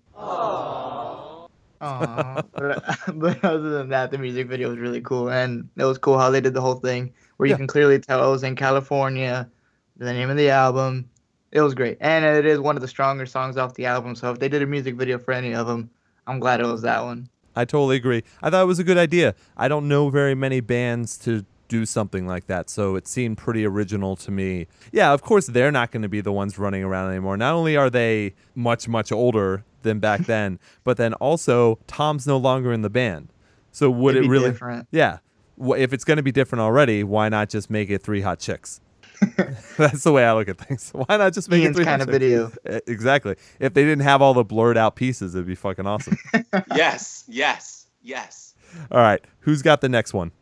Aww. 1.80 2.48
but, 2.54 2.82
but 3.14 3.44
other 3.44 3.70
than 3.70 3.90
that, 3.90 4.10
the 4.10 4.18
music 4.18 4.48
video 4.48 4.70
was 4.70 4.78
really 4.78 5.00
cool, 5.00 5.30
and 5.30 5.68
it 5.76 5.84
was 5.84 5.98
cool 5.98 6.18
how 6.18 6.30
they 6.30 6.40
did 6.40 6.54
the 6.54 6.60
whole 6.60 6.76
thing 6.76 7.12
where 7.36 7.46
you 7.48 7.52
Yeah. 7.52 7.56
can 7.56 7.66
clearly 7.66 7.98
tell 7.98 8.26
it 8.26 8.30
was 8.30 8.42
in 8.44 8.56
California, 8.56 9.50
the 9.96 10.12
name 10.12 10.30
of 10.30 10.36
the 10.36 10.50
album. 10.50 11.10
It 11.52 11.60
was 11.60 11.74
great, 11.74 11.98
and 12.00 12.24
it 12.24 12.46
is 12.46 12.58
one 12.60 12.76
of 12.76 12.82
the 12.82 12.88
stronger 12.88 13.26
songs 13.26 13.56
off 13.56 13.74
the 13.74 13.86
album. 13.86 14.14
So 14.14 14.30
if 14.32 14.38
they 14.38 14.48
did 14.48 14.62
a 14.62 14.66
music 14.66 14.96
video 14.96 15.18
for 15.18 15.32
any 15.32 15.54
of 15.54 15.66
them, 15.66 15.90
I'm 16.26 16.40
glad 16.40 16.60
it 16.60 16.66
was 16.66 16.82
that 16.82 17.04
one. 17.04 17.28
I 17.56 17.64
totally 17.64 17.96
agree. 17.96 18.22
I 18.42 18.50
thought 18.50 18.62
it 18.62 18.66
was 18.66 18.78
a 18.78 18.84
good 18.84 18.98
idea. 18.98 19.34
I 19.56 19.66
don't 19.66 19.88
know 19.88 20.10
very 20.10 20.34
many 20.34 20.60
bands 20.60 21.16
to 21.18 21.44
do 21.68 21.84
something 21.84 22.26
like 22.26 22.46
that, 22.46 22.70
so 22.70 22.94
it 22.94 23.08
seemed 23.08 23.38
pretty 23.38 23.64
original 23.64 24.14
to 24.16 24.30
me. 24.30 24.66
Yeah, 24.92 25.12
of 25.12 25.22
course 25.22 25.46
they're 25.46 25.72
not 25.72 25.90
going 25.90 26.02
to 26.02 26.08
be 26.08 26.20
the 26.20 26.32
ones 26.32 26.58
running 26.58 26.84
around 26.84 27.10
anymore. 27.10 27.36
Not 27.36 27.54
only 27.54 27.76
are 27.76 27.90
they 27.90 28.34
much 28.54 28.86
much 28.86 29.10
older 29.10 29.64
than 29.82 29.98
back 29.98 30.20
then, 30.26 30.60
but 30.84 30.96
then 30.96 31.14
also 31.14 31.78
Tom's 31.86 32.26
no 32.26 32.36
longer 32.36 32.72
in 32.72 32.82
the 32.82 32.90
band. 32.90 33.32
So 33.72 33.90
would 33.90 34.14
It'd 34.14 34.24
it 34.24 34.26
be 34.26 34.30
really 34.30 34.50
different. 34.50 34.86
Yeah. 34.90 35.18
If 35.58 35.92
it's 35.94 36.04
going 36.04 36.18
to 36.18 36.22
be 36.22 36.32
different 36.32 36.60
already, 36.60 37.02
why 37.02 37.30
not 37.30 37.48
just 37.48 37.70
make 37.70 37.88
it 37.88 38.02
three 38.02 38.20
hot 38.20 38.38
chicks? 38.38 38.80
That's 39.76 40.04
the 40.04 40.12
way 40.12 40.24
I 40.24 40.32
look 40.32 40.48
at 40.48 40.58
things. 40.58 40.90
Why 40.92 41.16
not 41.16 41.32
just 41.32 41.48
make 41.48 41.62
Ian's 41.62 41.76
it 41.76 41.78
three 41.78 41.84
kind 41.84 42.02
of 42.02 42.08
video. 42.08 42.52
Exactly. 42.86 43.36
If 43.60 43.74
they 43.74 43.82
didn't 43.82 44.02
have 44.02 44.22
all 44.22 44.34
the 44.34 44.44
blurred 44.44 44.76
out 44.76 44.96
pieces, 44.96 45.34
it'd 45.34 45.46
be 45.46 45.54
fucking 45.54 45.86
awesome. 45.86 46.18
yes, 46.74 47.24
yes, 47.28 47.86
yes. 48.02 48.54
all 48.90 49.00
right, 49.00 49.24
who's 49.40 49.62
got 49.62 49.80
the 49.80 49.88
next 49.88 50.12
one? 50.12 50.32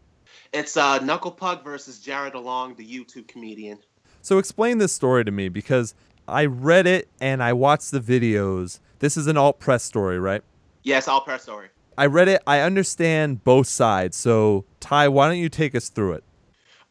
It's 0.52 0.76
uh, 0.76 0.98
Knuckle 0.98 1.32
Puck 1.32 1.64
versus 1.64 1.98
Jared 1.98 2.34
Alonge, 2.34 2.76
the 2.76 2.86
YouTube 2.86 3.26
comedian. 3.26 3.78
So 4.22 4.38
explain 4.38 4.78
this 4.78 4.92
story 4.92 5.24
to 5.24 5.30
me 5.30 5.48
because 5.48 5.94
I 6.26 6.46
read 6.46 6.86
it 6.86 7.08
and 7.20 7.42
I 7.42 7.52
watched 7.52 7.90
the 7.90 8.00
videos. 8.00 8.80
This 9.00 9.16
is 9.16 9.26
an 9.26 9.36
alt 9.36 9.58
press 9.58 9.82
story, 9.82 10.18
right? 10.18 10.42
Yes, 10.82 11.08
I'll 11.08 11.20
press 11.20 11.42
story. 11.42 11.68
I 11.96 12.06
read 12.06 12.28
it. 12.28 12.42
I 12.46 12.60
understand 12.60 13.44
both 13.44 13.66
sides. 13.66 14.16
So 14.16 14.64
Ty, 14.80 15.08
why 15.08 15.28
don't 15.28 15.38
you 15.38 15.48
take 15.48 15.74
us 15.74 15.88
through 15.88 16.14
it? 16.14 16.24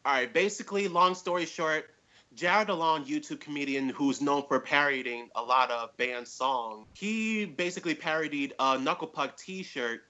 All 0.04 0.12
right, 0.12 0.32
basically, 0.32 0.86
long 0.88 1.14
story 1.14 1.46
short, 1.46 1.90
Jared 2.34 2.68
Alonge, 2.68 3.06
YouTube 3.06 3.40
comedian 3.40 3.88
who's 3.88 4.20
known 4.20 4.44
for 4.46 4.60
parodying 4.60 5.30
a 5.34 5.42
lot 5.42 5.70
of 5.70 5.96
band 5.96 6.28
songs, 6.28 6.86
he 6.94 7.46
basically 7.46 7.94
parodied 7.94 8.52
a 8.58 8.78
Knuckle 8.78 9.06
Puck 9.06 9.36
T-shirt, 9.36 10.02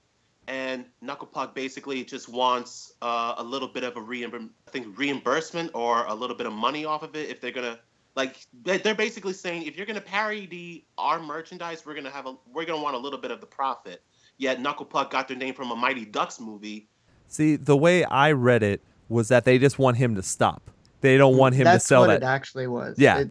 and 0.49 0.85
Knuckle 1.01 1.29
Puck 1.29 1.55
basically 1.55 2.05
just 2.05 2.29
wants 2.29 2.93
uh, 3.03 3.35
a 3.39 3.45
little 3.45 3.69
bit 3.69 3.85
of 3.85 3.97
a 3.97 4.01
reimbur- 4.01 4.49
I 4.67 4.71
think 4.71 4.99
reimbursement 4.99 5.71
or 5.75 6.05
a 6.07 6.15
little 6.15 6.37
bit 6.37 6.47
of 6.47 6.53
money 6.53 6.85
off 6.85 7.03
of 7.03 7.15
it 7.15 7.31
if 7.31 7.41
they're 7.41 7.53
gonna 7.53 7.79
like 8.17 8.37
they- 8.63 8.79
they're 8.79 8.95
basically 8.95 9.33
saying 9.33 9.63
if 9.63 9.77
you're 9.77 9.87
gonna 9.87 10.01
parody 10.01 10.87
our 10.99 11.21
merchandise, 11.21 11.87
we're 11.87 11.95
gonna 11.95 12.11
have 12.11 12.27
a 12.27 12.37
we're 12.53 12.65
gonna 12.65 12.83
want 12.83 12.95
a 12.95 12.99
little 12.99 13.19
bit 13.19 13.31
of 13.31 13.41
the 13.41 13.47
profit. 13.47 14.03
Yet 14.37 14.61
Knuckle 14.61 14.87
Puck 14.87 15.11
got 15.11 15.29
their 15.29 15.37
name 15.37 15.55
from 15.55 15.71
a 15.71 15.77
Mighty 15.77 16.05
Ducks 16.05 16.41
movie. 16.41 16.89
See, 17.29 17.57
the 17.57 17.77
way 17.77 18.05
I 18.05 18.33
read 18.33 18.63
it 18.63 18.81
was 19.09 19.29
that 19.29 19.45
they 19.45 19.59
just 19.59 19.79
want 19.79 19.97
him 19.97 20.15
to 20.15 20.23
stop. 20.23 20.71
They 21.01 21.17
don't 21.17 21.37
want 21.37 21.55
him 21.55 21.65
That's 21.65 21.85
to 21.85 21.89
sell 21.89 22.01
what 22.03 22.07
that. 22.09 22.23
it 22.23 22.25
actually 22.25 22.67
was. 22.67 22.99
Yeah, 22.99 23.19
It- 23.21 23.31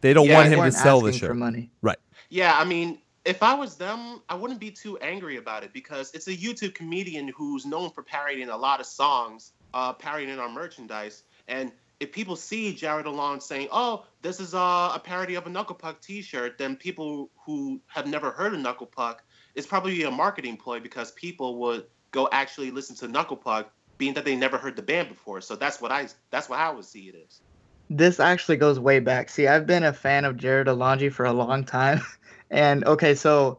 They 0.00 0.12
don't 0.12 0.26
Yeah, 0.26 0.34
want 0.36 0.48
him 0.52 0.62
to 0.62 0.70
sell 0.70 1.00
the 1.00 1.08
asking 1.08 1.18
for 1.20 1.26
shirt. 1.26 1.36
money. 1.36 1.70
Right. 1.82 1.98
Yeah, 2.30 2.54
I 2.56 2.64
mean, 2.64 3.00
if 3.24 3.42
I 3.42 3.52
was 3.54 3.74
them, 3.74 4.22
I 4.28 4.36
wouldn't 4.36 4.60
be 4.60 4.70
too 4.70 4.96
angry 4.98 5.36
about 5.38 5.64
it 5.64 5.72
because 5.72 6.12
it's 6.14 6.28
a 6.28 6.36
YouTube 6.36 6.74
comedian 6.74 7.28
who's 7.36 7.66
known 7.66 7.90
for 7.90 8.04
parodying 8.04 8.48
a 8.48 8.56
lot 8.56 8.78
of 8.78 8.86
songs, 8.86 9.52
uh, 9.74 9.92
parodying 9.94 10.38
our 10.38 10.48
merchandise. 10.48 11.24
And 11.48 11.72
if 11.98 12.12
people 12.12 12.36
see 12.36 12.72
Jared 12.72 13.06
Alonge 13.06 13.42
saying, 13.42 13.66
"Oh, 13.72 14.06
this 14.22 14.38
is 14.38 14.54
uh, 14.54 14.92
a 14.94 15.00
parody 15.02 15.34
of 15.34 15.46
a 15.46 15.50
Knuckle 15.50 15.74
Puck 15.74 16.00
T-shirt," 16.00 16.56
then 16.58 16.76
people 16.76 17.28
who 17.44 17.80
have 17.88 18.06
never 18.06 18.30
heard 18.30 18.54
of 18.54 18.60
Knuckle 18.60 18.86
Puck, 18.86 19.24
it's 19.56 19.66
probably 19.66 20.04
a 20.04 20.10
marketing 20.12 20.56
ploy 20.56 20.78
because 20.78 21.10
people 21.12 21.56
would 21.58 21.86
go 22.12 22.28
actually 22.30 22.70
listen 22.70 22.94
to 22.96 23.08
Knuckle 23.08 23.36
Puck, 23.36 23.72
being 23.98 24.14
that 24.14 24.24
they 24.24 24.36
never 24.36 24.56
heard 24.56 24.76
the 24.76 24.82
band 24.82 25.08
before. 25.08 25.40
So 25.40 25.56
that's 25.56 25.80
what 25.80 25.92
I 25.92 26.08
that's 26.30 26.48
what 26.48 26.58
I 26.58 26.70
would 26.70 26.84
see 26.84 27.08
it 27.08 27.16
as. 27.26 27.40
This 27.90 28.20
actually 28.20 28.56
goes 28.56 28.78
way 28.78 29.00
back. 29.00 29.30
See, 29.30 29.46
I've 29.46 29.66
been 29.66 29.84
a 29.84 29.92
fan 29.92 30.24
of 30.24 30.36
Jared 30.36 30.66
Alonge 30.66 31.12
for 31.12 31.26
a 31.26 31.32
long 31.32 31.64
time. 31.64 32.00
And 32.50 32.82
okay, 32.86 33.14
so 33.14 33.58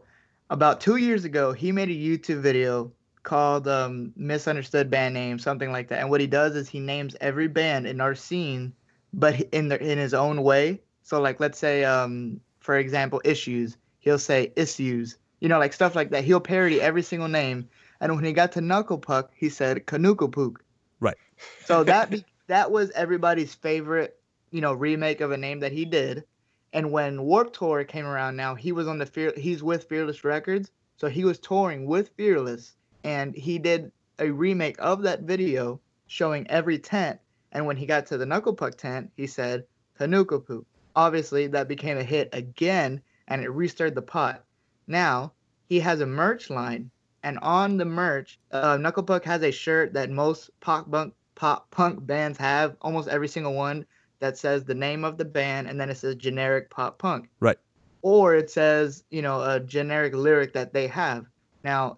about 0.50 0.80
two 0.80 0.96
years 0.96 1.24
ago, 1.24 1.52
he 1.52 1.70
made 1.70 1.90
a 1.90 1.92
YouTube 1.92 2.40
video 2.40 2.90
called 3.22 3.68
um, 3.68 4.12
Misunderstood 4.16 4.90
Band 4.90 5.14
Name, 5.14 5.38
something 5.38 5.70
like 5.70 5.86
that. 5.88 6.00
And 6.00 6.10
what 6.10 6.20
he 6.20 6.26
does 6.26 6.56
is 6.56 6.68
he 6.68 6.80
names 6.80 7.14
every 7.20 7.46
band 7.46 7.86
in 7.86 8.00
our 8.00 8.16
scene, 8.16 8.72
but 9.12 9.40
in 9.52 9.68
the, 9.68 9.80
in 9.80 9.96
his 9.96 10.12
own 10.12 10.42
way. 10.42 10.80
So 11.04 11.20
like 11.20 11.38
let's 11.38 11.56
say 11.56 11.84
um, 11.84 12.40
for 12.60 12.76
example, 12.78 13.20
issues, 13.24 13.76
he'll 13.98 14.18
say 14.18 14.52
issues, 14.56 15.16
you 15.40 15.48
know, 15.48 15.58
like 15.58 15.72
stuff 15.72 15.96
like 15.96 16.10
that. 16.10 16.24
He'll 16.24 16.40
parody 16.40 16.80
every 16.80 17.02
single 17.02 17.28
name. 17.28 17.68
And 18.00 18.14
when 18.14 18.24
he 18.24 18.32
got 18.32 18.52
to 18.52 18.60
Knuckle 18.60 18.98
Puck, 18.98 19.30
he 19.34 19.48
said 19.48 19.86
Kanukapook. 19.86 20.56
Right. 21.00 21.16
So 21.64 21.84
that 21.84 22.10
be, 22.10 22.24
that 22.46 22.70
was 22.70 22.90
everybody's 22.92 23.54
favorite, 23.54 24.18
you 24.50 24.60
know, 24.60 24.72
remake 24.72 25.20
of 25.20 25.32
a 25.32 25.36
name 25.36 25.60
that 25.60 25.72
he 25.72 25.84
did. 25.84 26.24
And 26.72 26.92
when 26.92 27.22
Warped 27.22 27.56
Tour 27.56 27.84
came 27.84 28.06
around, 28.06 28.36
now 28.36 28.54
he 28.54 28.72
was 28.72 28.86
on 28.86 28.98
the 28.98 29.06
fear. 29.06 29.32
He's 29.36 29.62
with 29.62 29.88
Fearless 29.88 30.24
Records, 30.24 30.70
so 30.96 31.08
he 31.08 31.24
was 31.24 31.38
touring 31.38 31.86
with 31.86 32.10
Fearless, 32.16 32.74
and 33.02 33.34
he 33.34 33.58
did 33.58 33.90
a 34.18 34.30
remake 34.30 34.76
of 34.78 35.02
that 35.02 35.22
video 35.22 35.80
showing 36.06 36.48
every 36.48 36.78
tent. 36.78 37.18
And 37.52 37.66
when 37.66 37.76
he 37.76 37.86
got 37.86 38.06
to 38.06 38.18
the 38.18 38.26
Knuckle 38.26 38.54
Puck 38.54 38.76
tent, 38.76 39.10
he 39.16 39.26
said 39.26 39.64
Kanukapook. 39.98 40.64
Obviously, 40.94 41.48
that 41.48 41.68
became 41.68 41.98
a 41.98 42.04
hit 42.04 42.28
again, 42.32 43.00
and 43.26 43.42
it 43.42 43.50
restarted 43.50 43.94
the 43.94 44.02
pot. 44.02 44.44
Now 44.86 45.32
he 45.68 45.80
has 45.80 46.00
a 46.00 46.06
merch 46.06 46.50
line, 46.50 46.90
and 47.22 47.38
on 47.40 47.76
the 47.76 47.84
merch, 47.84 48.38
uh, 48.50 48.76
Knuckle 48.76 49.02
Puck 49.02 49.24
has 49.24 49.42
a 49.42 49.50
shirt 49.50 49.92
that 49.94 50.10
most 50.10 50.50
pop 50.60 50.90
punk 50.90 51.14
pop 51.34 51.70
punk 51.70 52.06
bands 52.06 52.38
have, 52.38 52.76
almost 52.82 53.08
every 53.08 53.28
single 53.28 53.54
one 53.54 53.86
that 54.20 54.36
says 54.36 54.64
the 54.64 54.74
name 54.74 55.04
of 55.04 55.16
the 55.16 55.24
band 55.24 55.68
and 55.68 55.80
then 55.80 55.90
it 55.90 55.96
says 55.96 56.14
generic 56.16 56.70
pop 56.70 56.98
punk. 56.98 57.28
Right. 57.40 57.58
Or 58.02 58.34
it 58.34 58.50
says, 58.50 59.04
you 59.10 59.22
know, 59.22 59.42
a 59.42 59.60
generic 59.60 60.14
lyric 60.14 60.52
that 60.52 60.72
they 60.72 60.86
have. 60.88 61.26
Now, 61.64 61.96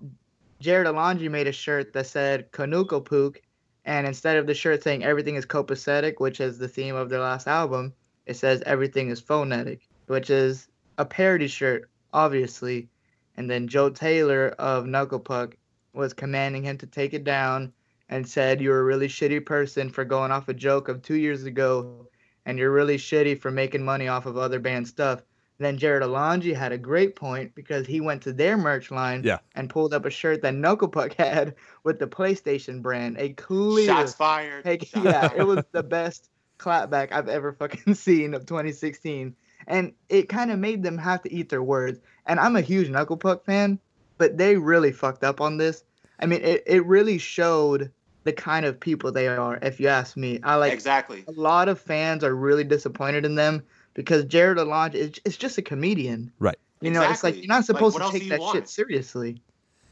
Jared 0.61 0.87
Alonge 0.87 1.29
made 1.29 1.49
a 1.49 1.53
shirt 1.53 1.93
that 1.93 2.07
said 2.07 2.51
Kanukapook, 2.53 3.39
and 3.85 4.07
instead 4.07 4.37
of 4.37 4.47
the 4.47 4.55
shirt 4.55 4.83
saying 4.83 5.05
everything 5.05 5.35
is 5.35 5.45
copacetic, 5.45 6.15
which 6.19 6.41
is 6.41 6.59
the 6.59 6.69
theme 6.69 6.95
of 6.95 7.09
their 7.09 7.21
last 7.21 7.49
album, 7.49 7.93
it 8.27 8.35
says 8.35 8.63
everything 8.65 9.11
is 9.11 9.21
phonetic, 9.21 9.89
which 10.07 10.31
is 10.31 10.69
a 10.99 11.05
parody 11.05 11.49
shirt, 11.49 11.91
obviously. 12.13 12.89
And 13.37 13.51
then 13.51 13.69
Joe 13.69 13.91
Taylor 13.91 14.49
of 14.59 14.87
Knuckle 14.87 15.21
Puck 15.21 15.57
was 15.95 16.13
commanding 16.13 16.63
him 16.65 16.79
to 16.79 16.87
take 16.87 17.15
it 17.15 17.25
down 17.25 17.73
and 18.09 18.29
said, 18.29 18.61
You're 18.61 18.81
a 18.81 18.85
really 18.85 19.09
shitty 19.09 19.45
person 19.45 19.91
for 19.91 20.05
going 20.05 20.31
off 20.31 20.49
a 20.49 20.55
joke 20.55 20.89
of 20.89 21.03
two 21.03 21.17
years 21.17 21.45
ago 21.45 22.07
and 22.45 22.59
you're 22.59 22.73
really 22.73 22.97
shitty 22.97 23.41
for 23.41 23.51
making 23.51 23.85
money 23.85 24.09
off 24.09 24.27
of 24.27 24.37
other 24.37 24.59
band 24.59 24.87
stuff. 24.89 25.23
And 25.59 25.67
then 25.67 25.79
Jared 25.79 26.03
Alonge 26.03 26.55
had 26.57 26.73
a 26.73 26.79
great 26.79 27.15
point 27.15 27.55
because 27.55 27.87
he 27.87 28.01
went 28.01 28.23
to 28.23 28.33
their 28.33 28.57
merch 28.57 28.91
line 28.91 29.23
Yeah. 29.25 29.39
and 29.55 29.71
pulled 29.71 29.95
up 29.95 30.05
a 30.05 30.11
shirt 30.11 30.43
that 30.43 30.55
Knuckle 30.55 30.89
Puck 30.89 31.15
had 31.19 31.55
with 31.85 31.99
the 32.01 32.07
PlayStation 32.09 32.83
brand. 32.83 33.17
A 33.19 33.31
clear 33.31 33.87
Shots 33.87 34.15
fired. 34.15 34.65
Hey, 34.65 34.79
Shots 34.79 35.05
yeah, 35.05 35.31
it 35.37 35.45
was 35.45 35.65
the 35.73 35.83
best 35.85 36.31
clapback 36.59 37.13
I've 37.13 37.29
ever 37.29 37.53
fucking 37.53 37.95
seen 37.95 38.35
of 38.35 38.45
2016. 38.47 39.37
And 39.69 39.93
it 40.09 40.29
kind 40.29 40.51
of 40.51 40.59
made 40.59 40.83
them 40.83 40.99
have 40.99 41.23
to 41.23 41.33
eat 41.33 41.49
their 41.49 41.63
words. 41.63 42.01
And 42.27 42.39
I'm 42.39 42.57
a 42.57 42.61
huge 42.61 42.89
Knuckle 42.89 43.17
Puck 43.17 43.45
fan, 43.45 43.79
but 44.19 44.39
they 44.39 44.57
really 44.57 44.93
fucked 44.93 45.25
up 45.25 45.41
on 45.41 45.57
this. 45.57 45.85
I 46.21 46.27
mean, 46.27 46.41
it, 46.43 46.63
it 46.67 46.87
really 46.87 47.19
showed 47.19 47.91
the 48.25 48.33
kind 48.33 48.65
of 48.65 48.79
people 48.79 49.11
they 49.11 49.27
are, 49.27 49.59
if 49.63 49.81
you 49.81 49.89
ask 49.89 50.17
me. 50.17 50.39
I 50.43 50.55
like 50.57 50.73
exactly. 50.73 51.25
a 51.27 51.33
lot 51.33 51.69
of 51.69 51.81
fans 51.81 52.23
are 52.23 52.35
really 52.35 52.65
disappointed 52.65 53.25
in 53.25 53.35
them 53.35 53.63
because 53.95 54.25
Jared 54.25 54.59
Alonso 54.59 54.99
is 54.99 55.13
it's 55.25 55.37
just 55.37 55.59
a 55.59 55.63
comedian. 55.63 56.33
Right. 56.39 56.59
You 56.81 56.91
know, 56.91 57.03
it's 57.03 57.23
like 57.23 57.37
you're 57.37 57.47
not 57.47 57.65
supposed 57.65 57.99
what 57.99 58.07
to 58.07 58.13
take 58.13 58.25
you 58.25 58.31
that 58.31 58.41
want? 58.41 58.57
shit 58.57 58.69
seriously. 58.69 59.41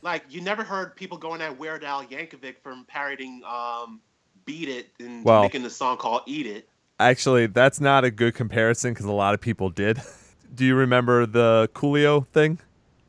Like 0.03 0.25
you 0.29 0.41
never 0.41 0.65
heard 0.65 0.97
people 0.97 1.19
going 1.19 1.41
at 1.41 1.59
Weird 1.59 1.85
Al 1.85 2.05
Yankovic 2.05 2.57
from 2.63 2.85
parodying 2.87 3.43
um, 3.45 4.01
"Beat 4.45 4.69
It" 4.69 4.89
and 4.99 5.25
Well- 5.25 5.43
making 5.43 5.63
the 5.63 5.71
song 5.71 5.97
called 5.99 6.23
"Eat 6.27 6.47
It." 6.47 6.69
Actually, 6.99 7.47
that's 7.47 7.81
not 7.81 8.05
a 8.05 8.11
good 8.11 8.35
comparison 8.35 8.93
because 8.93 9.07
a 9.07 9.13
lot 9.13 9.35
of 9.35 9.41
people 9.41 9.71
did. 9.71 10.01
Do 10.54 10.64
you 10.64 10.75
remember 10.75 11.26
the 11.26 11.69
Coolio 11.75 12.26
thing? 12.28 12.59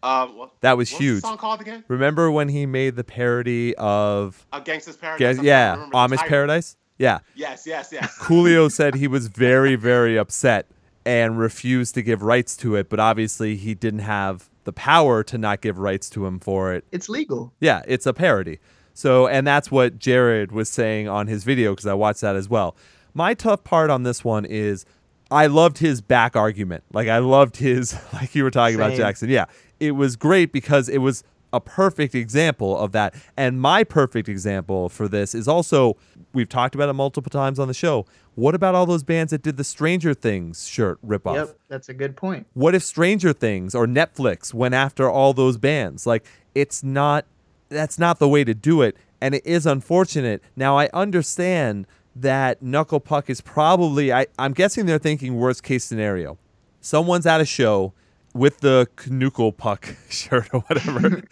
Um, 0.03 0.37
what, 0.37 0.51
That 0.61 0.77
was 0.77 0.91
what's 0.91 0.99
huge. 1.01 1.21
the 1.21 1.27
song 1.27 1.37
called 1.37 1.61
again? 1.61 1.83
Remember 1.87 2.31
when 2.31 2.49
he 2.49 2.65
made 2.65 2.95
the 2.95 3.03
parody 3.03 3.75
of 3.75 4.45
Uh, 4.51 4.59
Gangsta's 4.61 4.97
Paradise. 4.97 5.19
Guess- 5.19 5.29
I'm 5.29 5.35
trying 5.35 5.43
to 5.43 5.47
yeah, 5.47 5.71
remember 5.73 5.91
the 5.91 5.97
Amish 5.97 6.15
title. 6.17 6.29
Paradise? 6.29 6.77
Yeah. 6.97 7.19
Yes, 7.35 7.63
yes, 7.67 7.89
yes. 7.91 8.17
Coolio 8.21 8.71
said 8.71 8.95
he 8.95 9.07
was 9.07 9.27
very, 9.27 9.75
very 9.75 10.17
upset 10.17 10.67
and 11.05 11.37
refused 11.39 11.95
to 11.95 12.01
give 12.03 12.21
rights 12.23 12.55
to 12.57 12.75
it, 12.75 12.89
but 12.89 12.99
obviously 12.99 13.55
he 13.55 13.73
didn't 13.73 13.99
have 14.01 14.49
the 14.63 14.73
power 14.73 15.23
to 15.23 15.37
not 15.37 15.61
give 15.61 15.79
rights 15.79 16.09
to 16.11 16.25
him 16.27 16.39
for 16.39 16.73
it. 16.73 16.83
It's 16.91 17.09
legal. 17.09 17.53
Yeah, 17.59 17.81
it's 17.87 18.05
a 18.05 18.13
parody. 18.13 18.59
So, 18.93 19.25
and 19.27 19.47
that's 19.47 19.71
what 19.71 19.97
Jared 19.97 20.51
was 20.51 20.69
saying 20.69 21.07
on 21.07 21.25
his 21.27 21.43
video 21.43 21.71
because 21.71 21.87
I 21.87 21.93
watched 21.95 22.21
that 22.21 22.35
as 22.35 22.47
well. 22.49 22.75
My 23.15 23.33
tough 23.33 23.63
part 23.63 23.89
on 23.89 24.03
this 24.03 24.23
one 24.23 24.45
is 24.45 24.85
I 25.31 25.47
loved 25.47 25.77
his 25.77 26.01
back 26.01 26.35
argument. 26.35 26.83
Like, 26.91 27.07
I 27.07 27.19
loved 27.19 27.57
his, 27.57 27.95
like 28.13 28.35
you 28.35 28.43
were 28.43 28.51
talking 28.51 28.75
about, 28.75 28.93
Jackson. 28.93 29.29
Yeah, 29.29 29.45
it 29.79 29.91
was 29.91 30.15
great 30.15 30.51
because 30.51 30.89
it 30.89 30.99
was 30.99 31.23
a 31.53 31.59
perfect 31.59 32.15
example 32.15 32.77
of 32.77 32.91
that. 32.91 33.15
And 33.35 33.59
my 33.59 33.83
perfect 33.83 34.29
example 34.29 34.89
for 34.89 35.07
this 35.07 35.35
is 35.35 35.47
also, 35.47 35.97
we've 36.33 36.49
talked 36.49 36.75
about 36.75 36.89
it 36.89 36.93
multiple 36.93 37.29
times 37.29 37.59
on 37.59 37.67
the 37.67 37.73
show. 37.73 38.05
What 38.35 38.55
about 38.55 38.75
all 38.75 38.85
those 38.85 39.03
bands 39.03 39.31
that 39.31 39.41
did 39.41 39.57
the 39.57 39.63
Stranger 39.63 40.13
Things 40.13 40.67
shirt 40.67 40.97
ripoff? 41.05 41.35
Yep, 41.35 41.57
that's 41.67 41.89
a 41.89 41.93
good 41.93 42.15
point. 42.15 42.47
what 42.53 42.73
if 42.73 42.83
Stranger 42.83 43.33
Things 43.33 43.75
or 43.75 43.85
Netflix 43.85 44.53
went 44.53 44.73
after 44.73 45.09
all 45.09 45.33
those 45.33 45.57
bands? 45.57 46.07
Like 46.07 46.25
it's 46.55 46.83
not 46.83 47.25
that's 47.67 47.99
not 47.99 48.19
the 48.19 48.27
way 48.27 48.43
to 48.43 48.53
do 48.53 48.81
it 48.81 48.95
and 49.21 49.35
it 49.35 49.45
is 49.45 49.65
unfortunate. 49.65 50.41
Now 50.55 50.77
I 50.77 50.89
understand 50.93 51.85
that 52.15 52.61
Knuckle 52.61 52.99
Puck 52.99 53.29
is 53.29 53.41
probably 53.41 54.11
I, 54.13 54.27
I'm 54.37 54.53
guessing 54.53 54.85
they're 54.85 54.97
thinking 54.99 55.35
worst 55.35 55.63
case 55.63 55.83
scenario. 55.85 56.37
Someone's 56.81 57.25
at 57.25 57.41
a 57.41 57.45
show 57.45 57.93
with 58.33 58.59
the 58.61 58.87
Knuckle 59.07 59.51
Puck 59.51 59.95
shirt 60.09 60.49
or 60.53 60.61
whatever. 60.61 61.23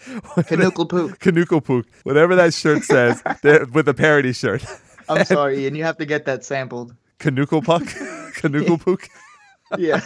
Knuckle 0.55 0.85
poop. 0.85 1.25
Knuckle 1.25 1.61
Puck, 1.61 1.85
whatever 2.03 2.35
that 2.35 2.53
shirt 2.53 2.83
says, 2.83 3.21
with 3.73 3.87
a 3.87 3.93
parody 3.93 4.33
shirt. 4.33 4.63
I'm 5.07 5.25
sorry, 5.25 5.65
and 5.65 5.75
you 5.75 5.83
have 5.83 5.97
to 5.97 6.05
get 6.05 6.25
that 6.25 6.43
sampled. 6.45 6.95
Knuckle 7.23 7.61
Puck? 7.61 7.83
Knuckle 8.43 8.77
Puck? 8.77 9.09
Yeah. 9.77 10.01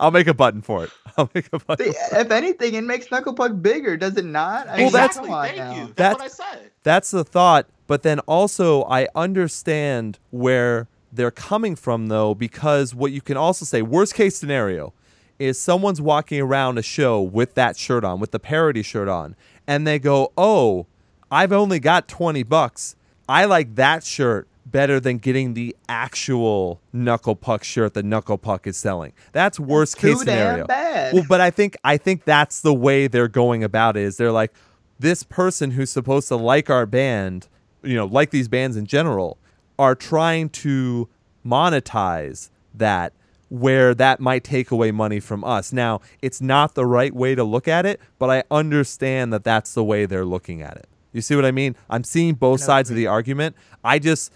I'll 0.00 0.10
make 0.10 0.26
a 0.26 0.34
button 0.34 0.60
for 0.62 0.84
it. 0.84 0.90
I'll 1.16 1.30
make 1.34 1.48
a 1.52 1.58
button. 1.58 1.92
if 2.12 2.30
anything, 2.30 2.74
it 2.74 2.82
makes 2.84 3.10
Knuckle 3.10 3.34
Puck 3.34 3.52
bigger, 3.60 3.96
does 3.96 4.16
it 4.16 4.24
not? 4.24 4.66
I 4.68 4.78
Well, 4.82 4.90
that's- 4.90 5.16
exactly. 5.16 5.30
Thank 5.30 5.56
now. 5.56 5.74
you. 5.74 5.92
That's, 5.94 5.96
That's- 5.96 6.14
what 6.14 6.22
I 6.22 6.56
said. 6.58 6.70
That's 6.82 7.10
the 7.12 7.24
thought, 7.24 7.66
but 7.86 8.02
then 8.02 8.20
also 8.20 8.84
I 8.84 9.08
understand 9.14 10.18
where 10.30 10.88
they're 11.12 11.30
coming 11.30 11.76
from 11.76 12.08
though 12.08 12.34
because 12.34 12.94
what 12.94 13.12
you 13.12 13.20
can 13.20 13.36
also 13.36 13.64
say 13.64 13.82
worst 13.82 14.14
case 14.14 14.36
scenario 14.36 14.92
is 15.38 15.60
someone's 15.60 16.00
walking 16.00 16.40
around 16.40 16.78
a 16.78 16.82
show 16.82 17.20
with 17.20 17.54
that 17.54 17.76
shirt 17.76 18.04
on, 18.04 18.20
with 18.20 18.30
the 18.30 18.38
parody 18.38 18.82
shirt 18.82 19.08
on, 19.08 19.34
and 19.66 19.86
they 19.86 19.98
go, 19.98 20.32
"Oh, 20.36 20.86
I've 21.30 21.52
only 21.52 21.80
got 21.80 22.08
20 22.08 22.42
bucks. 22.44 22.96
I 23.28 23.44
like 23.44 23.74
that 23.74 24.04
shirt 24.04 24.46
better 24.66 25.00
than 25.00 25.18
getting 25.18 25.54
the 25.54 25.74
actual 25.88 26.80
Knuckle 26.92 27.34
Puck 27.36 27.64
shirt 27.64 27.94
that 27.94 28.04
Knuckle 28.04 28.38
Puck 28.38 28.66
is 28.66 28.76
selling." 28.76 29.12
That's 29.32 29.58
worst 29.58 29.96
case 29.98 30.20
scenario. 30.20 30.66
bad. 30.66 31.14
Well, 31.14 31.24
but 31.28 31.40
I 31.40 31.50
think 31.50 31.76
I 31.84 31.96
think 31.96 32.24
that's 32.24 32.60
the 32.60 32.74
way 32.74 33.08
they're 33.08 33.28
going 33.28 33.64
about 33.64 33.96
it. 33.96 34.04
Is 34.04 34.16
they're 34.16 34.32
like 34.32 34.52
this 34.98 35.22
person 35.24 35.72
who's 35.72 35.90
supposed 35.90 36.28
to 36.28 36.36
like 36.36 36.70
our 36.70 36.86
band, 36.86 37.48
you 37.84 37.94
know, 37.94 38.06
like 38.06 38.30
these 38.30 38.48
bands 38.48 38.76
in 38.76 38.86
general, 38.86 39.38
are 39.78 39.94
trying 39.94 40.48
to 40.48 41.08
monetize 41.46 42.50
that 42.74 43.12
where 43.50 43.94
that 43.94 44.18
might 44.20 44.42
take 44.42 44.70
away 44.70 44.90
money 44.90 45.20
from 45.20 45.44
us. 45.44 45.72
Now, 45.72 46.00
it's 46.22 46.40
not 46.40 46.74
the 46.74 46.86
right 46.86 47.14
way 47.14 47.34
to 47.34 47.44
look 47.44 47.68
at 47.68 47.86
it, 47.86 48.00
but 48.18 48.30
I 48.30 48.42
understand 48.50 49.32
that 49.32 49.44
that's 49.44 49.74
the 49.74 49.84
way 49.84 50.06
they're 50.06 50.24
looking 50.24 50.62
at 50.62 50.76
it. 50.76 50.88
You 51.12 51.20
see 51.20 51.36
what 51.36 51.44
I 51.44 51.52
mean? 51.52 51.76
I'm 51.88 52.02
seeing 52.02 52.34
both 52.34 52.60
No, 52.60 52.66
sides 52.66 52.90
of 52.90 52.96
the 52.96 53.06
argument. 53.06 53.54
I 53.84 53.98
just 54.00 54.32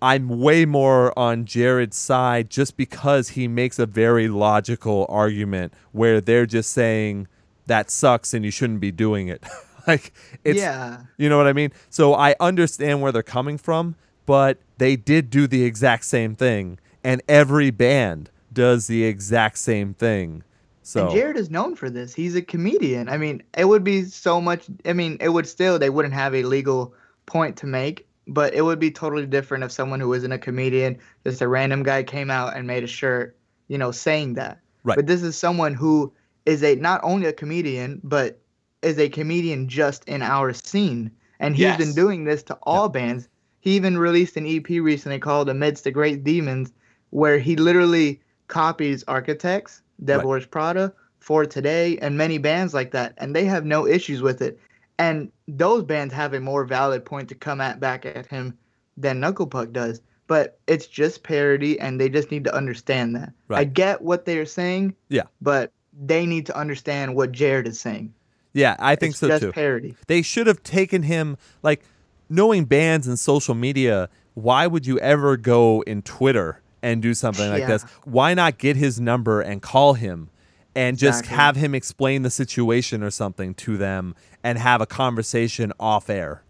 I'm 0.00 0.28
way 0.28 0.64
more 0.64 1.18
on 1.18 1.46
Jared's 1.46 1.96
side 1.96 2.50
just 2.50 2.76
because 2.76 3.30
he 3.30 3.48
makes 3.48 3.78
a 3.78 3.86
very 3.86 4.28
logical 4.28 5.06
argument 5.08 5.72
where 5.92 6.20
they're 6.20 6.46
just 6.46 6.72
saying 6.72 7.28
that 7.66 7.90
sucks 7.90 8.32
and 8.32 8.44
you 8.44 8.50
shouldn't 8.50 8.80
be 8.80 8.92
doing 8.92 9.28
it. 9.28 9.44
like 9.92 10.12
it's 10.44 10.58
yeah. 10.58 11.02
you 11.16 11.28
know 11.28 11.36
what 11.36 11.46
I 11.46 11.52
mean? 11.52 11.72
So 11.90 12.14
I 12.14 12.34
understand 12.40 13.02
where 13.02 13.12
they're 13.12 13.22
coming 13.22 13.58
from, 13.58 13.94
but 14.24 14.58
they 14.78 14.96
did 14.96 15.30
do 15.30 15.46
the 15.46 15.64
exact 15.64 16.04
same 16.04 16.34
thing 16.34 16.78
and 17.06 17.22
every 17.28 17.70
band 17.70 18.30
does 18.52 18.88
the 18.88 19.04
exact 19.04 19.58
same 19.58 19.94
thing. 19.94 20.42
So 20.82 21.02
And 21.02 21.10
Jared 21.12 21.36
is 21.36 21.50
known 21.50 21.76
for 21.76 21.88
this. 21.88 22.12
He's 22.12 22.34
a 22.34 22.42
comedian. 22.42 23.08
I 23.08 23.16
mean, 23.16 23.44
it 23.56 23.66
would 23.66 23.84
be 23.84 24.02
so 24.02 24.40
much. 24.40 24.66
I 24.84 24.92
mean, 24.92 25.16
it 25.20 25.28
would 25.28 25.46
still, 25.46 25.78
they 25.78 25.88
wouldn't 25.88 26.14
have 26.14 26.34
a 26.34 26.42
legal 26.42 26.94
point 27.26 27.56
to 27.58 27.66
make, 27.66 28.08
but 28.26 28.54
it 28.54 28.62
would 28.62 28.80
be 28.80 28.90
totally 28.90 29.24
different 29.24 29.62
if 29.62 29.70
someone 29.70 30.00
who 30.00 30.12
isn't 30.14 30.32
a 30.32 30.38
comedian, 30.38 30.98
just 31.24 31.40
a 31.40 31.46
random 31.46 31.84
guy 31.84 32.02
came 32.02 32.28
out 32.28 32.56
and 32.56 32.66
made 32.66 32.82
a 32.82 32.88
shirt, 32.88 33.36
you 33.68 33.78
know, 33.78 33.92
saying 33.92 34.34
that. 34.34 34.58
Right. 34.82 34.96
But 34.96 35.06
this 35.06 35.22
is 35.22 35.36
someone 35.36 35.74
who 35.74 36.12
is 36.44 36.64
a 36.64 36.74
not 36.74 37.00
only 37.04 37.26
a 37.26 37.32
comedian, 37.32 38.00
but 38.02 38.40
is 38.86 38.98
a 38.98 39.08
comedian 39.08 39.68
just 39.68 40.04
in 40.04 40.22
our 40.22 40.52
scene, 40.52 41.10
and 41.40 41.54
he's 41.56 41.64
Yes. 41.64 41.78
been 41.78 41.94
doing 41.94 42.24
this 42.24 42.42
to 42.44 42.54
all 42.62 42.88
bands. 42.88 43.28
He 43.60 43.74
even 43.74 43.98
released 43.98 44.36
an 44.36 44.46
EP 44.46 44.80
recently 44.80 45.18
called 45.18 45.48
"Amidst 45.48 45.84
the 45.84 45.90
Great 45.90 46.22
Demons," 46.22 46.72
where 47.10 47.38
he 47.38 47.56
literally 47.56 48.20
copies 48.46 49.02
Architects, 49.08 49.82
Devil 50.04 50.30
Wears 50.30 50.46
Prada, 50.46 50.92
For 51.18 51.44
Today, 51.44 51.98
and 51.98 52.16
many 52.16 52.38
bands 52.38 52.72
like 52.72 52.92
that, 52.92 53.14
and 53.18 53.34
they 53.34 53.44
have 53.44 53.64
no 53.66 53.86
issues 53.86 54.22
with 54.22 54.40
it. 54.40 54.58
And 54.98 55.30
those 55.48 55.82
bands 55.82 56.14
have 56.14 56.32
a 56.32 56.40
more 56.40 56.64
valid 56.64 57.04
point 57.04 57.28
to 57.30 57.34
come 57.34 57.60
at 57.60 57.80
back 57.80 58.06
at 58.06 58.26
him 58.26 58.56
than 58.96 59.18
Knuckle 59.20 59.48
Puck 59.48 59.72
does. 59.72 60.00
But 60.28 60.58
it's 60.66 60.86
just 60.86 61.22
parody, 61.24 61.78
and 61.80 62.00
they 62.00 62.08
just 62.08 62.30
need 62.30 62.44
to 62.44 62.54
understand 62.54 63.14
that. 63.16 63.32
I 63.50 63.64
get 63.64 64.00
what 64.02 64.24
they're 64.24 64.46
saying, 64.46 64.94
Yeah. 65.08 65.24
but 65.42 65.72
they 66.06 66.24
need 66.26 66.46
to 66.46 66.56
understand 66.56 67.14
what 67.14 67.32
Jared 67.32 67.66
is 67.66 67.80
saying. 67.80 68.12
Yeah, 68.56 68.74
I 68.78 68.96
think 68.96 69.10
it's 69.12 69.20
so 69.20 69.28
just 69.28 69.42
too. 69.42 69.52
parody. 69.52 69.94
They 70.06 70.22
should 70.22 70.46
have 70.46 70.62
taken 70.62 71.02
him 71.02 71.36
like 71.62 71.82
knowing 72.30 72.64
bands 72.64 73.06
and 73.06 73.18
social 73.18 73.54
media. 73.54 74.08
Why 74.34 74.66
would 74.66 74.86
you 74.86 74.98
ever 75.00 75.36
go 75.36 75.82
in 75.82 76.02
Twitter 76.02 76.60
and 76.82 77.02
do 77.02 77.12
something 77.14 77.48
like 77.50 77.60
Yeah. 77.60 77.66
this? 77.68 77.82
Why 78.04 78.34
not 78.34 78.58
get 78.58 78.76
his 78.76 78.98
number 79.00 79.40
and 79.40 79.60
call 79.62 79.94
him 79.94 80.30
and 80.74 80.96
just 80.98 81.20
Exactly. 81.20 81.36
have 81.36 81.56
him 81.56 81.74
explain 81.74 82.22
the 82.22 82.30
situation 82.30 83.02
or 83.02 83.10
something 83.10 83.54
to 83.54 83.76
them 83.76 84.14
and 84.42 84.58
have 84.58 84.80
a 84.80 84.86
conversation 84.86 85.72
off 85.78 86.08
air? 86.10 86.42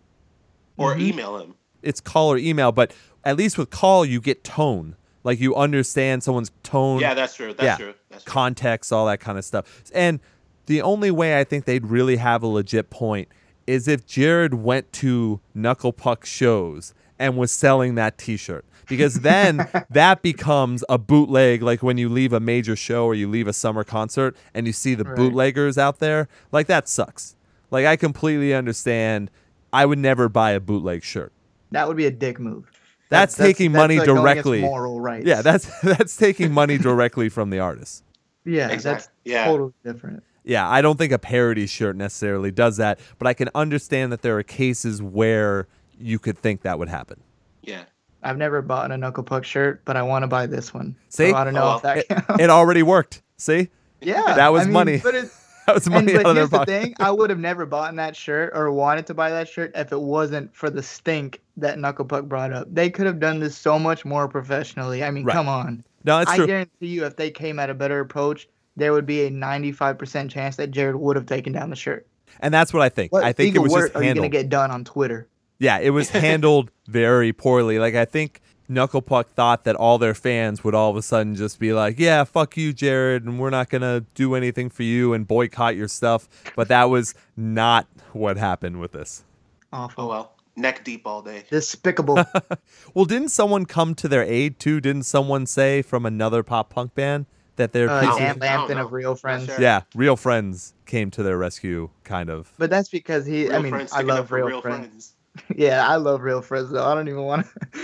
Or 0.77 0.95
Mhm. 0.95 1.01
email 1.01 1.39
him. 1.39 1.55
It's 1.83 2.01
call 2.01 2.33
or 2.33 2.39
email, 2.39 2.71
but 2.73 2.93
at 3.25 3.37
least 3.37 3.59
with 3.59 3.71
call 3.71 4.05
you 4.05 4.21
get 4.21 4.45
tone. 4.45 4.95
Like 5.25 5.41
you 5.41 5.57
understand 5.57 6.23
someone's 6.23 6.53
tone. 6.63 7.01
Yeah, 7.01 7.15
that's 7.15 7.35
true. 7.35 7.49
That's 7.53 7.63
Yeah. 7.63 7.77
true. 7.87 7.95
That's 8.11 8.23
true. 8.25 8.31
context, 8.33 8.93
all 8.93 9.07
that 9.07 9.19
kind 9.19 9.37
of 9.39 9.45
stuff. 9.45 9.83
And 9.93 10.21
the 10.67 10.83
only 10.83 11.11
way 11.11 11.39
I 11.39 11.45
think 11.45 11.65
they'd 11.65 11.87
really 11.87 12.17
have 12.17 12.43
a 12.43 12.47
legit 12.47 12.91
point 12.91 13.29
is 13.67 13.89
if 13.89 14.07
Jared 14.07 14.55
went 14.55 14.93
to 14.95 15.41
Knuckle 15.55 15.93
Puck 15.93 16.25
shows 16.25 16.95
and 17.19 17.37
was 17.37 17.51
selling 17.51 17.95
that 17.97 18.19
T-shirt. 18.19 18.65
Because 18.89 19.15
then 19.21 19.69
that 19.91 20.23
becomes 20.23 20.85
a 20.89 20.99
bootleg, 20.99 21.63
like 21.63 21.83
when 21.83 21.99
you 21.99 22.09
leave 22.09 22.33
a 22.33 22.39
major 22.41 22.77
show 22.77 23.05
or 23.07 23.15
you 23.15 23.29
leave 23.29 23.49
a 23.49 23.53
summer 23.53 23.83
concert 23.83 24.37
and 24.55 24.67
you 24.67 24.73
see 24.73 24.95
the 24.95 25.03
Right. 25.05 25.17
bootleggers 25.17 25.77
out 25.79 25.99
there. 25.99 26.29
Like 26.53 26.69
that 26.69 26.89
sucks. 26.89 27.35
Like 27.73 27.85
I 27.87 27.97
completely 27.97 28.55
understand. 28.55 29.31
I 29.73 29.85
would 29.87 29.99
never 29.99 30.29
buy 30.29 30.53
a 30.53 30.61
bootleg 30.61 31.03
shirt. 31.03 31.33
That 31.73 31.89
would 31.89 31.97
be 31.97 32.07
a 32.07 32.11
dick 32.13 32.39
move. 32.39 32.71
That's 33.09 33.35
taking 33.37 33.73
money 33.73 33.97
going 33.97 34.09
against 34.11 34.23
directly. 34.23 34.61
Moral 34.61 35.01
rights. 35.01 35.27
Yeah, 35.27 35.43
that's 35.43 35.67
that's 35.83 36.17
taking 36.17 36.53
money 36.53 36.79
directly 36.79 37.29
from 37.29 37.51
the 37.51 37.59
artist. 37.59 38.05
yeah, 38.45 38.69
Exact- 38.69 39.01
that's 39.05 39.09
yeah. 39.25 39.45
totally 39.47 39.73
different. 39.85 40.23
Yeah, 40.47 40.67
I 40.69 40.81
don't 40.81 40.97
think 40.97 41.13
a 41.13 41.19
parody 41.19 41.67
shirt 41.67 41.97
necessarily 41.97 42.51
does 42.51 42.77
that, 42.79 42.99
but 43.19 43.27
I 43.27 43.35
can 43.35 43.51
understand 43.55 44.13
that 44.13 44.23
there 44.23 44.39
are 44.39 44.43
cases 44.45 45.03
where 45.03 45.67
you 45.99 46.19
could 46.19 46.39
think 46.39 46.63
that 46.63 46.79
would 46.79 46.89
happen. 46.89 47.21
Yeah. 47.63 47.83
I've 48.23 48.39
never 48.39 48.63
bought 48.63 48.91
a 48.93 48.97
Knuckle 48.97 49.25
Puck 49.25 49.45
shirt, 49.45 49.83
but 49.85 49.97
I 49.97 50.03
want 50.03 50.23
to 50.23 50.27
buy 50.29 50.47
this 50.47 50.73
one. 50.73 50.97
See? 51.11 51.31
So 51.31 51.37
I 51.37 51.45
don't 51.45 51.53
know 51.55 51.73
Oh, 51.73 51.77
if 51.77 51.83
that 51.83 51.99
It, 51.99 52.09
counts. 52.09 52.43
it 52.43 52.49
already 52.51 52.83
worked. 52.83 53.23
See? 53.37 53.69
yeah, 54.01 54.35
that 54.35 54.53
was 54.53 54.63
I 54.63 54.65
mean, 54.67 54.73
money. 54.73 54.99
But 55.03 55.15
it, 55.17 55.31
That 55.67 55.75
was 55.75 55.87
and, 55.87 55.95
money 55.97 56.13
but 56.13 56.27
out 56.27 56.29
of 56.31 56.35
their 56.37 56.43
here's 56.43 56.51
the 56.51 56.65
thing: 56.65 56.95
I 57.01 57.11
would 57.11 57.29
have 57.29 57.41
never 57.41 57.67
bought 57.67 57.93
that 57.97 58.15
shirt 58.15 58.53
or 58.55 58.71
wanted 58.71 59.05
to 59.09 59.15
buy 59.15 59.31
that 59.31 59.49
shirt 59.49 59.73
if 59.75 59.91
it 59.91 60.01
wasn't 60.01 60.55
for 60.55 60.71
the 60.71 60.81
stink 60.81 61.41
that 61.57 61.77
Knuckle 61.81 62.05
Puck 62.05 62.27
brought 62.27 62.53
up. 62.53 62.69
They 62.73 62.89
could 62.89 63.05
have 63.07 63.19
done 63.19 63.41
this 63.41 63.57
so 63.59 63.77
much 63.77 64.05
more 64.05 64.29
professionally. 64.29 65.03
I 65.03 65.11
mean, 65.11 65.25
Right. 65.25 65.33
come 65.35 65.49
on. 65.49 65.83
No, 66.05 66.19
that's 66.19 66.31
I 66.31 66.37
true. 66.37 66.47
guarantee 66.47 66.87
you, 66.87 67.05
if 67.05 67.17
they 67.17 67.33
came 67.33 67.59
at 67.59 67.69
a 67.69 67.75
better 67.75 67.99
approach, 67.99 68.49
there 68.77 68.93
would 68.93 69.07
be 69.07 69.23
a 69.23 69.31
95% 69.31 70.31
chance 70.31 70.57
that 70.57 70.71
Jared 70.71 70.97
would 70.97 71.17
have 71.17 71.27
taken 71.27 71.53
down 71.53 71.71
the 71.71 71.77
shirt. 71.77 72.07
And 72.41 72.53
that's 72.53 72.73
what 72.73 72.83
I 72.83 72.89
think. 72.89 73.13
What 73.13 73.25
I 73.25 73.33
think 73.33 73.49
it 73.55 73.61
legal 73.61 73.63
was 73.65 73.73
work 73.73 73.93
just 73.93 73.97
are 73.97 74.05
you 74.05 74.15
gonna 74.15 74.29
get 74.29 74.49
done 74.49 74.71
on 74.71 74.85
Twitter? 74.85 75.29
Yeah, 75.59 75.79
it 75.79 75.91
was 75.91 76.11
handled 76.11 76.71
very 76.87 77.33
poorly. 77.33 77.79
Like 77.79 77.95
I 77.95 78.05
think 78.05 78.43
Knucklepuck 78.69 79.27
thought 79.29 79.65
that 79.65 79.77
all 79.77 79.97
their 79.97 80.15
fans 80.15 80.63
would 80.63 80.75
all 80.75 80.91
of 80.91 80.97
a 80.97 81.03
sudden 81.03 81.35
just 81.35 81.59
be 81.59 81.73
like, 81.73 81.99
"Yeah, 81.99 82.25
fuck 82.25 82.57
you, 82.57 82.73
Jared, 82.73 83.25
and 83.25 83.39
we're 83.39 83.51
not 83.51 83.71
gonna 83.71 84.05
do 84.15 84.35
anything 84.35 84.69
for 84.69 84.83
you 84.83 85.15
and 85.15 85.27
boycott 85.27 85.77
your 85.77 85.89
stuff." 85.89 86.29
But 86.55 86.69
that 86.69 86.85
was 86.85 87.15
not 87.37 87.87
what 88.13 88.37
happened 88.37 88.81
with 88.81 88.93
this. 88.93 89.25
Awful. 89.73 90.05
Oh 90.05 90.09
well. 90.09 90.33
Neck 90.59 90.85
deep 90.85 91.07
all 91.07 91.21
day. 91.21 91.45
Despicable. 91.51 92.25
Well, 92.95 93.05
didn't 93.05 93.29
someone 93.29 93.67
come 93.67 93.95
to 93.97 94.09
their 94.09 94.23
aid 94.23 94.59
too? 94.59 94.81
Didn't 94.81 95.03
someone 95.03 95.45
say 95.45 95.83
from 95.83 96.07
another 96.07 96.43
pop 96.43 96.71
punk 96.71 96.95
band 96.95 97.27
that 97.57 97.73
they're 97.73 97.89
uh, 97.91 98.03
pissing- 98.03 98.19
Dan 98.19 98.39
Lambton 98.39 98.79
of 98.79 98.93
Real 98.93 99.15
Friends. 99.15 99.47
sure. 99.47 99.61
Yeah, 99.61 99.83
real 99.95 100.17
friends 100.17 100.75
came 100.87 101.11
to 101.13 101.23
their 101.23 101.37
rescue, 101.39 101.91
kind 102.05 102.31
of. 102.31 102.53
But 102.59 102.71
that's 102.71 102.89
because 102.89 103.27
he. 103.27 103.51
I 103.51 103.59
mean, 103.59 103.75
I 103.93 104.03
love 104.03 104.31
real, 104.33 104.47
real 104.47 104.61
friends. 104.63 104.87
friends. 104.87 105.13
yeah, 105.57 105.87
I 105.87 105.97
love 105.97 106.23
Real 106.23 106.41
Friends. 106.41 106.71
Though 106.71 106.85
I 106.87 106.95
don't 106.95 107.09
even 107.09 107.23
want 107.23 107.47
to. 107.47 107.81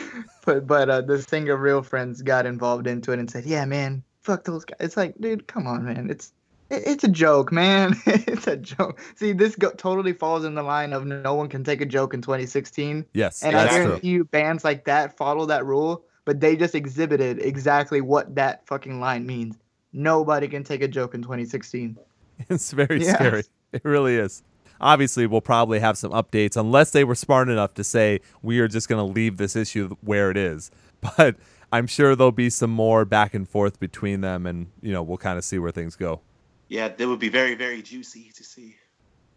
but 0.46 0.66
but 0.66 0.88
uh, 0.88 1.00
the 1.02 1.20
singer 1.20 1.52
of 1.52 1.60
Real 1.60 1.82
Friends 1.82 2.22
got 2.22 2.46
involved 2.46 2.86
into 2.86 3.12
it 3.12 3.18
and 3.18 3.30
said, 3.30 3.44
"Yeah, 3.44 3.64
man, 3.66 4.02
fuck 4.20 4.44
those 4.44 4.64
guys." 4.64 4.78
It's 4.80 4.96
like, 4.96 5.14
dude, 5.20 5.46
come 5.48 5.66
on, 5.66 5.84
man. 5.84 6.08
It's 6.08 6.32
it, 6.70 6.82
it's 6.86 7.04
a 7.04 7.08
joke, 7.08 7.52
man. 7.52 7.94
it's 8.06 8.46
a 8.46 8.56
joke. 8.56 8.98
See, 9.16 9.32
this 9.32 9.54
go- 9.56 9.72
totally 9.72 10.14
falls 10.14 10.44
in 10.46 10.54
the 10.54 10.62
line 10.62 10.94
of 10.94 11.04
no 11.04 11.34
one 11.34 11.48
can 11.50 11.62
take 11.62 11.82
a 11.82 11.86
joke 11.86 12.14
in 12.14 12.22
2016. 12.22 13.04
Yes, 13.12 13.42
And 13.42 13.54
that's 13.54 13.70
I 13.70 13.76
true. 13.76 13.84
guarantee 13.86 14.08
you, 14.08 14.24
bands 14.24 14.64
like 14.64 14.86
that 14.86 15.18
follow 15.18 15.44
that 15.46 15.66
rule, 15.66 16.04
but 16.24 16.40
they 16.40 16.56
just 16.56 16.74
exhibited 16.74 17.38
exactly 17.40 18.00
what 18.00 18.34
that 18.36 18.66
fucking 18.66 18.98
line 18.98 19.26
means. 19.26 19.56
Nobody 19.92 20.48
can 20.48 20.64
take 20.64 20.82
a 20.82 20.88
joke 20.88 21.14
in 21.14 21.22
2016. 21.22 21.96
It's 22.48 22.72
very 22.72 23.00
Yes. 23.00 23.14
scary. 23.14 23.42
It 23.72 23.84
really 23.84 24.16
is. 24.16 24.42
Obviously, 24.80 25.26
we'll 25.28 25.40
probably 25.42 25.78
have 25.78 25.96
some 25.96 26.10
updates 26.10 26.56
unless 26.56 26.90
they 26.90 27.04
were 27.04 27.14
smart 27.14 27.48
enough 27.48 27.74
to 27.74 27.84
say 27.84 28.20
we 28.42 28.58
are 28.58 28.66
just 28.66 28.88
going 28.88 28.98
to 28.98 29.12
leave 29.12 29.36
this 29.36 29.54
issue 29.54 29.94
where 30.00 30.30
it 30.30 30.36
is. 30.36 30.70
But 31.16 31.36
I'm 31.72 31.86
sure 31.86 32.14
there'll 32.16 32.32
be 32.32 32.50
some 32.50 32.70
more 32.70 33.04
back 33.04 33.34
and 33.34 33.48
forth 33.48 33.80
between 33.80 34.20
them, 34.22 34.46
and 34.46 34.68
you 34.80 34.92
know 34.92 35.02
we'll 35.02 35.18
kind 35.18 35.36
of 35.38 35.44
see 35.44 35.58
where 35.58 35.72
things 35.72 35.94
go. 35.96 36.20
Yeah, 36.68 36.88
that 36.88 37.08
would 37.08 37.18
be 37.18 37.28
very, 37.28 37.54
very 37.54 37.82
juicy 37.82 38.30
to 38.36 38.44
see. 38.44 38.76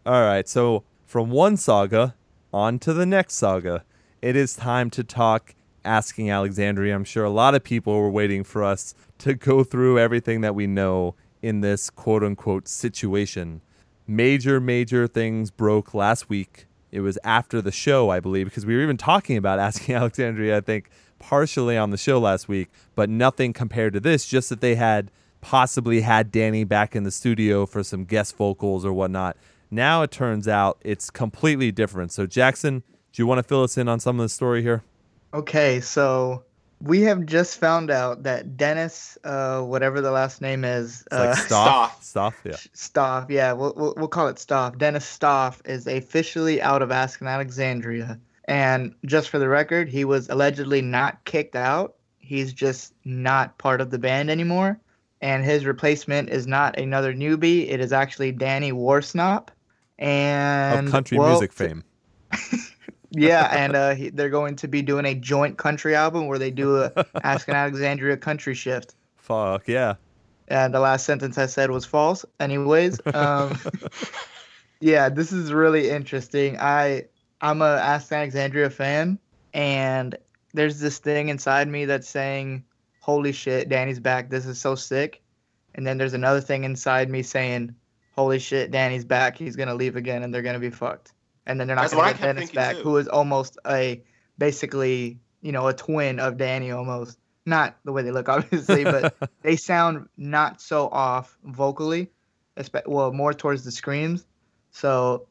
All 0.04 0.22
right, 0.22 0.48
so 0.48 0.84
from 1.06 1.30
one 1.30 1.56
saga 1.56 2.14
on 2.52 2.78
to 2.80 2.92
the 2.92 3.04
next 3.06 3.34
saga, 3.34 3.84
it 4.22 4.36
is 4.36 4.54
time 4.56 4.90
to 4.90 5.02
talk 5.04 5.54
Asking 5.84 6.30
Alexandria. 6.30 6.94
I'm 6.94 7.04
sure 7.04 7.24
a 7.24 7.30
lot 7.30 7.54
of 7.54 7.62
people 7.64 7.96
were 7.98 8.10
waiting 8.10 8.42
for 8.44 8.62
us 8.64 8.94
to 9.18 9.34
go 9.34 9.64
through 9.64 9.98
everything 9.98 10.40
that 10.42 10.54
we 10.54 10.66
know 10.66 11.14
in 11.42 11.60
this 11.60 11.90
quote 11.90 12.22
unquote 12.22 12.68
situation. 12.68 13.60
Major, 14.06 14.60
major 14.60 15.06
things 15.06 15.50
broke 15.50 15.94
last 15.94 16.28
week. 16.28 16.66
It 16.92 17.00
was 17.00 17.18
after 17.24 17.60
the 17.60 17.72
show, 17.72 18.10
I 18.10 18.20
believe, 18.20 18.46
because 18.46 18.64
we 18.64 18.76
were 18.76 18.82
even 18.82 18.96
talking 18.96 19.36
about 19.36 19.58
Asking 19.66 19.94
Alexandria, 19.94 20.58
I 20.58 20.60
think, 20.60 20.90
partially 21.18 21.76
on 21.76 21.90
the 21.90 21.96
show 21.96 22.18
last 22.18 22.48
week, 22.48 22.68
but 22.94 23.08
nothing 23.10 23.52
compared 23.52 23.92
to 23.94 24.00
this, 24.00 24.26
just 24.26 24.48
that 24.48 24.60
they 24.60 24.74
had 24.74 25.10
possibly 25.40 26.00
had 26.00 26.32
Danny 26.32 26.64
back 26.64 26.96
in 26.96 27.04
the 27.04 27.10
studio 27.10 27.66
for 27.66 27.82
some 27.82 28.04
guest 28.04 28.36
vocals 28.36 28.84
or 28.84 28.92
whatnot. 28.92 29.36
Now 29.70 30.02
it 30.02 30.10
turns 30.10 30.46
out 30.46 30.78
it's 30.82 31.10
completely 31.10 31.72
different. 31.72 32.12
So, 32.12 32.26
Jackson, 32.26 32.82
do 33.12 33.22
you 33.22 33.26
want 33.26 33.38
to 33.38 33.42
fill 33.42 33.62
us 33.62 33.76
in 33.76 33.88
on 33.88 34.00
some 34.00 34.18
of 34.18 34.24
the 34.24 34.28
story 34.28 34.62
here? 34.62 34.82
Okay, 35.34 35.80
so 35.80 36.44
we 36.80 37.02
have 37.02 37.24
just 37.26 37.58
found 37.58 37.90
out 37.90 38.22
that 38.24 38.56
Dennis, 38.56 39.16
uh, 39.24 39.62
whatever 39.62 40.00
the 40.00 40.10
last 40.10 40.40
name 40.40 40.64
is, 40.64 41.02
It's 41.02 41.12
like 41.12 41.28
uh, 41.30 41.34
Stoff. 41.34 42.02
Stoff, 42.02 42.40
yeah. 42.44 42.56
Stoff, 42.72 43.30
yeah, 43.30 43.52
we'll, 43.52 43.72
we'll, 43.76 43.94
we'll 43.96 44.08
call 44.08 44.28
it 44.28 44.38
Stoff. 44.38 44.76
Dennis 44.76 45.04
Stoff 45.04 45.62
is 45.64 45.86
officially 45.86 46.60
out 46.60 46.82
of 46.82 46.90
Asking 46.90 47.28
Alexandria. 47.28 48.18
And 48.44 48.94
just 49.04 49.30
for 49.30 49.38
the 49.38 49.48
record, 49.48 49.88
he 49.88 50.04
was 50.04 50.28
allegedly 50.28 50.82
not 50.82 51.24
kicked 51.24 51.56
out. 51.56 51.96
He's 52.18 52.52
just 52.52 52.94
not 53.04 53.56
part 53.58 53.80
of 53.80 53.90
the 53.90 53.98
band 53.98 54.30
anymore. 54.30 54.78
And 55.20 55.44
his 55.44 55.64
replacement 55.64 56.28
is 56.28 56.46
not 56.46 56.78
another 56.78 57.14
newbie. 57.14 57.70
It 57.70 57.80
is 57.80 57.92
actually 57.92 58.32
Danny 58.32 58.72
Worsnop. 58.72 59.48
And 59.98 60.88
Of 60.88 60.92
country 60.92 61.18
well, 61.18 61.30
music 61.30 61.52
fame. 61.52 61.82
yeah, 63.10 63.48
and 63.52 63.76
uh, 63.76 63.94
he, 63.94 64.10
they're 64.10 64.30
going 64.30 64.56
to 64.56 64.68
be 64.68 64.82
doing 64.82 65.04
a 65.04 65.14
joint 65.14 65.58
country 65.58 65.94
album 65.94 66.26
where 66.26 66.38
they 66.38 66.50
do 66.50 66.82
a 66.82 66.92
Ask 67.22 67.48
an 67.48 67.54
Alexandria 67.54 68.16
country 68.16 68.54
shift. 68.54 68.94
Fuck, 69.16 69.68
yeah. 69.68 69.94
And 70.48 70.72
the 70.72 70.80
last 70.80 71.06
sentence 71.06 71.38
I 71.38 71.46
said 71.46 71.70
was 71.70 71.84
false. 71.84 72.24
Anyways, 72.38 73.00
um, 73.12 73.58
yeah, 74.80 75.08
this 75.08 75.32
is 75.32 75.52
really 75.52 75.90
interesting. 75.90 76.56
I 76.60 77.06
I'm 77.40 77.62
a 77.62 77.76
Ask 77.76 78.12
Alexandria 78.12 78.70
fan, 78.70 79.18
and 79.52 80.16
there's 80.54 80.78
this 80.78 80.98
thing 80.98 81.28
inside 81.28 81.68
me 81.68 81.84
that's 81.84 82.08
saying, 82.08 82.64
"Holy 83.00 83.32
shit, 83.32 83.68
Danny's 83.68 83.98
back! 83.98 84.30
This 84.30 84.46
is 84.46 84.60
so 84.60 84.76
sick." 84.76 85.20
And 85.74 85.86
then 85.86 85.98
there's 85.98 86.14
another 86.14 86.40
thing 86.40 86.62
inside 86.62 87.10
me 87.10 87.22
saying, 87.22 87.74
"Holy 88.14 88.38
shit, 88.38 88.70
Danny's 88.70 89.04
back! 89.04 89.36
He's 89.36 89.56
gonna 89.56 89.74
leave 89.74 89.96
again, 89.96 90.22
and 90.22 90.32
they're 90.32 90.42
gonna 90.42 90.60
be 90.60 90.70
fucked." 90.70 91.12
And 91.46 91.60
then 91.60 91.66
they're 91.66 91.76
not 91.76 91.82
That's 91.82 91.94
gonna 91.94 92.04
I 92.06 92.12
get 92.12 92.18
kept 92.18 92.22
Dennis 92.26 92.40
thinking, 92.50 92.54
back, 92.56 92.76
too. 92.76 92.82
who 92.82 92.96
is 92.96 93.08
almost 93.08 93.58
a 93.66 94.02
basically 94.38 95.18
you 95.42 95.52
know 95.52 95.68
a 95.68 95.72
twin 95.74 96.18
of 96.20 96.36
Danny 96.36 96.70
almost. 96.70 97.18
Not 97.48 97.76
the 97.84 97.92
way 97.92 98.02
they 98.02 98.10
look, 98.10 98.28
obviously, 98.36 98.82
but 98.82 99.14
they 99.42 99.54
sound 99.56 100.08
not 100.16 100.60
so 100.60 100.88
off 100.88 101.38
vocally, 101.44 102.10
espe- 102.56 102.86
well, 102.88 103.12
more 103.12 103.32
towards 103.32 103.64
the 103.64 103.70
screams. 103.70 104.26
So 104.72 105.28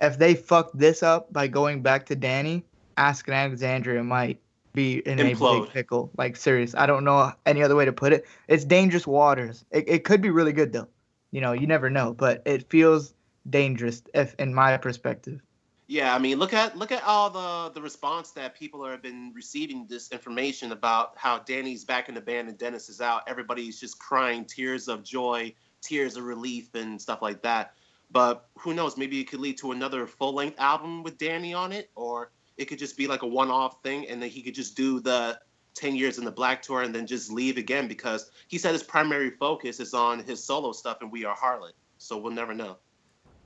if 0.00 0.18
they 0.18 0.34
fuck 0.34 0.70
this 0.72 1.02
up 1.02 1.30
by 1.32 1.46
going 1.48 1.82
back 1.82 2.06
to 2.06 2.16
Danny, 2.16 2.64
Ask 2.96 3.28
Alexandria 3.28 4.02
might 4.02 4.40
be 4.72 4.98
in 5.06 5.18
Implode. 5.18 5.58
a 5.58 5.62
big 5.62 5.70
pickle. 5.72 6.10
Like 6.16 6.36
serious. 6.36 6.74
I 6.74 6.86
don't 6.86 7.04
know 7.04 7.32
any 7.44 7.62
other 7.62 7.76
way 7.76 7.84
to 7.84 7.92
put 7.92 8.12
it. 8.12 8.26
It's 8.48 8.64
dangerous 8.64 9.06
waters. 9.06 9.64
It, 9.70 9.84
it 9.88 10.04
could 10.04 10.22
be 10.22 10.30
really 10.30 10.52
good 10.52 10.72
though. 10.72 10.88
You 11.30 11.40
know, 11.42 11.52
you 11.52 11.66
never 11.66 11.90
know, 11.90 12.14
but 12.14 12.42
it 12.46 12.70
feels 12.70 13.12
dangerous 13.48 14.02
if 14.14 14.34
in 14.38 14.54
my 14.54 14.76
perspective. 14.78 15.40
Yeah, 15.90 16.14
I 16.14 16.18
mean, 16.18 16.38
look 16.38 16.52
at 16.52 16.76
look 16.76 16.92
at 16.92 17.02
all 17.02 17.30
the 17.30 17.72
the 17.72 17.80
response 17.80 18.30
that 18.32 18.54
people 18.54 18.84
have 18.84 19.00
been 19.00 19.32
receiving 19.34 19.86
this 19.88 20.12
information 20.12 20.72
about 20.72 21.12
how 21.16 21.38
Danny's 21.38 21.82
back 21.82 22.10
in 22.10 22.14
the 22.14 22.20
band 22.20 22.48
and 22.48 22.58
Dennis 22.58 22.90
is 22.90 23.00
out. 23.00 23.22
Everybody's 23.26 23.80
just 23.80 23.98
crying 23.98 24.44
tears 24.44 24.86
of 24.88 25.02
joy, 25.02 25.54
tears 25.80 26.18
of 26.18 26.24
relief, 26.24 26.74
and 26.74 27.00
stuff 27.00 27.22
like 27.22 27.40
that. 27.42 27.72
But 28.10 28.48
who 28.58 28.74
knows? 28.74 28.98
Maybe 28.98 29.18
it 29.18 29.30
could 29.30 29.40
lead 29.40 29.56
to 29.58 29.72
another 29.72 30.06
full 30.06 30.34
length 30.34 30.60
album 30.60 31.02
with 31.02 31.16
Danny 31.16 31.54
on 31.54 31.72
it, 31.72 31.90
or 31.94 32.32
it 32.58 32.66
could 32.66 32.78
just 32.78 32.98
be 32.98 33.06
like 33.06 33.22
a 33.22 33.26
one 33.26 33.50
off 33.50 33.82
thing, 33.82 34.06
and 34.08 34.22
then 34.22 34.28
he 34.28 34.42
could 34.42 34.54
just 34.54 34.76
do 34.76 35.00
the 35.00 35.40
10 35.74 35.96
years 35.96 36.18
in 36.18 36.24
the 36.24 36.30
Black 36.30 36.60
Tour 36.60 36.82
and 36.82 36.94
then 36.94 37.06
just 37.06 37.30
leave 37.32 37.56
again 37.56 37.88
because 37.88 38.30
he 38.48 38.58
said 38.58 38.72
his 38.72 38.82
primary 38.82 39.30
focus 39.30 39.80
is 39.80 39.94
on 39.94 40.18
his 40.18 40.42
solo 40.44 40.72
stuff 40.72 40.98
and 41.00 41.10
We 41.10 41.24
Are 41.24 41.36
Harlot. 41.36 41.72
So 41.98 42.18
we'll 42.18 42.32
never 42.32 42.52
know. 42.52 42.78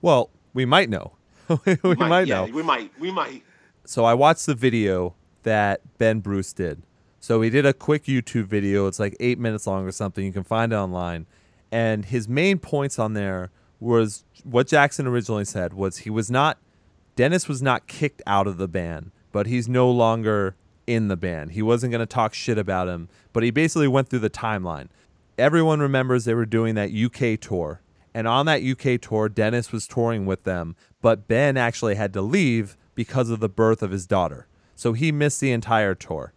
Well, 0.00 0.30
we 0.54 0.64
might 0.64 0.88
know. 0.88 1.12
we 1.82 1.94
might, 1.94 2.26
yeah, 2.26 2.46
know. 2.46 2.52
We 2.52 2.62
might. 2.62 2.92
We 2.98 3.10
might. 3.10 3.42
So 3.84 4.04
I 4.04 4.14
watched 4.14 4.46
the 4.46 4.54
video 4.54 5.14
that 5.42 5.80
Ben 5.98 6.20
Bruce 6.20 6.52
did. 6.52 6.82
So 7.20 7.40
he 7.40 7.50
did 7.50 7.66
a 7.66 7.72
quick 7.72 8.04
YouTube 8.04 8.46
video. 8.46 8.86
It's 8.86 8.98
like 8.98 9.16
eight 9.20 9.38
minutes 9.38 9.66
long 9.66 9.86
or 9.86 9.92
something. 9.92 10.24
You 10.24 10.32
can 10.32 10.44
find 10.44 10.72
it 10.72 10.76
online. 10.76 11.26
And 11.70 12.04
his 12.04 12.28
main 12.28 12.58
points 12.58 12.98
on 12.98 13.14
there 13.14 13.50
was 13.80 14.24
what 14.44 14.66
Jackson 14.66 15.06
originally 15.06 15.44
said 15.44 15.72
was 15.72 15.98
he 15.98 16.10
was 16.10 16.30
not 16.30 16.58
Dennis 17.16 17.48
was 17.48 17.60
not 17.60 17.86
kicked 17.86 18.22
out 18.26 18.46
of 18.46 18.56
the 18.56 18.68
band, 18.68 19.10
but 19.32 19.46
he's 19.46 19.68
no 19.68 19.90
longer 19.90 20.56
in 20.86 21.08
the 21.08 21.16
band. 21.16 21.52
He 21.52 21.62
wasn't 21.62 21.92
going 21.92 22.00
to 22.00 22.06
talk 22.06 22.34
shit 22.34 22.58
about 22.58 22.88
him, 22.88 23.08
but 23.32 23.42
he 23.42 23.50
basically 23.50 23.88
went 23.88 24.08
through 24.08 24.20
the 24.20 24.30
timeline. 24.30 24.88
Everyone 25.38 25.80
remembers 25.80 26.24
they 26.24 26.34
were 26.34 26.46
doing 26.46 26.74
that 26.74 26.90
UK 26.92 27.38
tour. 27.40 27.80
And 28.14 28.26
on 28.26 28.46
that 28.46 28.62
UK 28.62 29.00
tour, 29.00 29.28
Dennis 29.28 29.72
was 29.72 29.86
touring 29.86 30.26
with 30.26 30.44
them, 30.44 30.76
but 31.02 31.28
Ben 31.28 31.58
actually 31.58 31.96
had 31.96 32.14
to 32.14 32.22
leave 32.22 32.76
because 32.94 33.28
of 33.28 33.40
the 33.40 33.48
birth 33.48 33.82
of 33.82 33.90
his 33.90 34.06
daughter. 34.06 34.46
So 34.74 34.94
he 34.94 35.12
missed 35.12 35.40
the 35.40 35.52
entire 35.52 35.94
tour. 35.94 36.32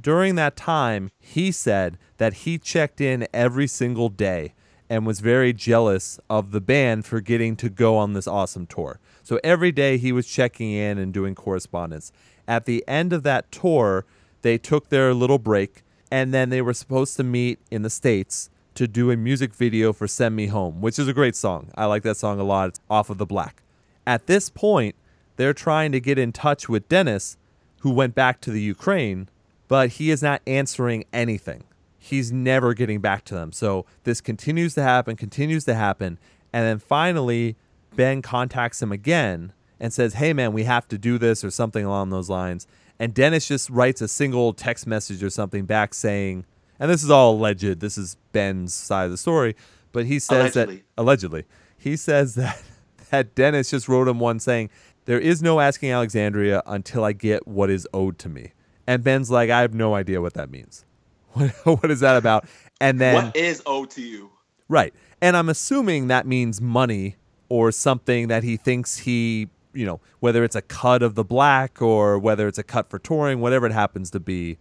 During 0.00 0.36
that 0.36 0.56
time, 0.56 1.10
he 1.18 1.50
said 1.50 1.98
that 2.18 2.34
he 2.34 2.58
checked 2.58 3.00
in 3.00 3.26
every 3.34 3.66
single 3.66 4.08
day 4.08 4.54
and 4.88 5.06
was 5.06 5.20
very 5.20 5.52
jealous 5.52 6.20
of 6.28 6.52
the 6.52 6.60
band 6.60 7.06
for 7.06 7.20
getting 7.20 7.56
to 7.56 7.68
go 7.68 7.96
on 7.96 8.12
this 8.12 8.26
awesome 8.26 8.66
tour. 8.66 9.00
So 9.22 9.40
every 9.42 9.72
day 9.72 9.98
he 9.98 10.12
was 10.12 10.26
checking 10.26 10.70
in 10.72 10.98
and 10.98 11.12
doing 11.12 11.34
correspondence. 11.34 12.12
At 12.46 12.66
the 12.66 12.84
end 12.86 13.12
of 13.12 13.22
that 13.22 13.50
tour, 13.52 14.04
they 14.42 14.58
took 14.58 14.88
their 14.88 15.14
little 15.14 15.38
break 15.38 15.82
and 16.10 16.34
then 16.34 16.50
they 16.50 16.60
were 16.60 16.74
supposed 16.74 17.16
to 17.16 17.22
meet 17.22 17.60
in 17.70 17.82
the 17.82 17.90
States 17.90 18.50
to 18.74 18.88
do 18.88 19.10
a 19.10 19.16
music 19.16 19.54
video 19.54 19.92
for 19.92 20.08
Send 20.08 20.34
Me 20.34 20.46
Home, 20.46 20.80
which 20.80 20.98
is 20.98 21.06
a 21.06 21.12
great 21.12 21.36
song. 21.36 21.70
I 21.76 21.86
like 21.86 22.02
that 22.02 22.16
song 22.16 22.40
a 22.40 22.44
lot. 22.44 22.70
It's 22.70 22.80
off 22.88 23.10
of 23.10 23.18
The 23.18 23.26
Black. 23.26 23.62
At 24.06 24.26
this 24.26 24.50
point, 24.50 24.94
they're 25.36 25.54
trying 25.54 25.92
to 25.92 26.00
get 26.00 26.18
in 26.18 26.32
touch 26.32 26.68
with 26.68 26.88
Dennis, 26.88 27.36
who 27.80 27.90
went 27.90 28.14
back 28.14 28.40
to 28.42 28.50
the 28.50 28.60
Ukraine, 28.60 29.28
but 29.68 29.90
he 29.90 30.10
is 30.10 30.22
not 30.22 30.42
answering 30.46 31.04
anything. 31.12 31.64
He's 31.98 32.32
never 32.32 32.74
getting 32.74 33.00
back 33.00 33.24
to 33.26 33.34
them. 33.34 33.52
So 33.52 33.86
this 34.04 34.20
continues 34.20 34.74
to 34.74 34.82
happen, 34.82 35.16
continues 35.16 35.64
to 35.64 35.74
happen. 35.74 36.18
And 36.52 36.66
then 36.66 36.78
finally, 36.78 37.56
Ben 37.94 38.22
contacts 38.22 38.82
him 38.82 38.90
again 38.92 39.52
and 39.78 39.92
says, 39.92 40.14
Hey, 40.14 40.32
man, 40.32 40.52
we 40.52 40.64
have 40.64 40.88
to 40.88 40.98
do 40.98 41.18
this 41.18 41.44
or 41.44 41.50
something 41.50 41.84
along 41.84 42.10
those 42.10 42.28
lines. 42.28 42.66
And 42.98 43.14
Dennis 43.14 43.48
just 43.48 43.70
writes 43.70 44.02
a 44.02 44.08
single 44.08 44.52
text 44.52 44.86
message 44.86 45.22
or 45.22 45.30
something 45.30 45.64
back 45.64 45.94
saying, 45.94 46.44
and 46.78 46.90
this 46.90 47.02
is 47.02 47.10
all 47.10 47.34
alleged. 47.34 47.80
This 47.80 47.96
is 47.98 48.16
Ben's 48.32 48.74
side 48.74 49.04
of 49.04 49.10
the 49.10 49.18
story, 49.18 49.54
but 49.92 50.06
he 50.06 50.18
says 50.18 50.56
Allegedly. 50.56 50.76
that 50.76 50.84
allegedly 51.02 51.44
he 51.80 51.96
says 51.96 52.34
that 52.34 52.62
that 53.10 53.34
Dennis 53.34 53.70
just 53.70 53.88
wrote 53.88 54.08
him 54.08 54.18
one 54.18 54.40
saying 54.40 54.70
there 55.04 55.20
is 55.20 55.42
no 55.42 55.60
asking 55.60 55.90
Alexandria 55.90 56.62
until 56.66 57.04
I 57.04 57.12
get 57.12 57.46
what 57.46 57.70
is 57.70 57.86
owed 57.92 58.18
to 58.20 58.28
me, 58.28 58.52
and 58.86 59.02
Ben's 59.02 59.30
like 59.30 59.50
I 59.50 59.60
have 59.60 59.74
no 59.74 59.94
idea 59.94 60.20
what 60.20 60.34
that 60.34 60.50
means. 60.50 60.84
What, 61.32 61.50
what 61.64 61.90
is 61.92 62.00
that 62.00 62.16
about? 62.16 62.46
And 62.80 63.00
then 63.00 63.26
what 63.26 63.36
is 63.36 63.62
owed 63.64 63.90
to 63.90 64.02
you? 64.02 64.30
Right. 64.68 64.92
And 65.20 65.36
I'm 65.36 65.48
assuming 65.48 66.08
that 66.08 66.26
means 66.26 66.60
money 66.60 67.14
or 67.48 67.70
something 67.70 68.28
that 68.28 68.42
he 68.42 68.56
thinks 68.56 68.98
he, 68.98 69.48
you 69.72 69.86
know, 69.86 70.00
whether 70.20 70.42
it's 70.42 70.56
a 70.56 70.62
cut 70.62 71.02
of 71.02 71.14
the 71.14 71.22
black 71.22 71.80
or 71.80 72.18
whether 72.18 72.48
it's 72.48 72.58
a 72.58 72.62
cut 72.62 72.90
for 72.90 72.98
touring, 72.98 73.40
whatever 73.40 73.66
it 73.66 73.72
happens 73.72 74.10
to 74.10 74.20
be, 74.20 74.58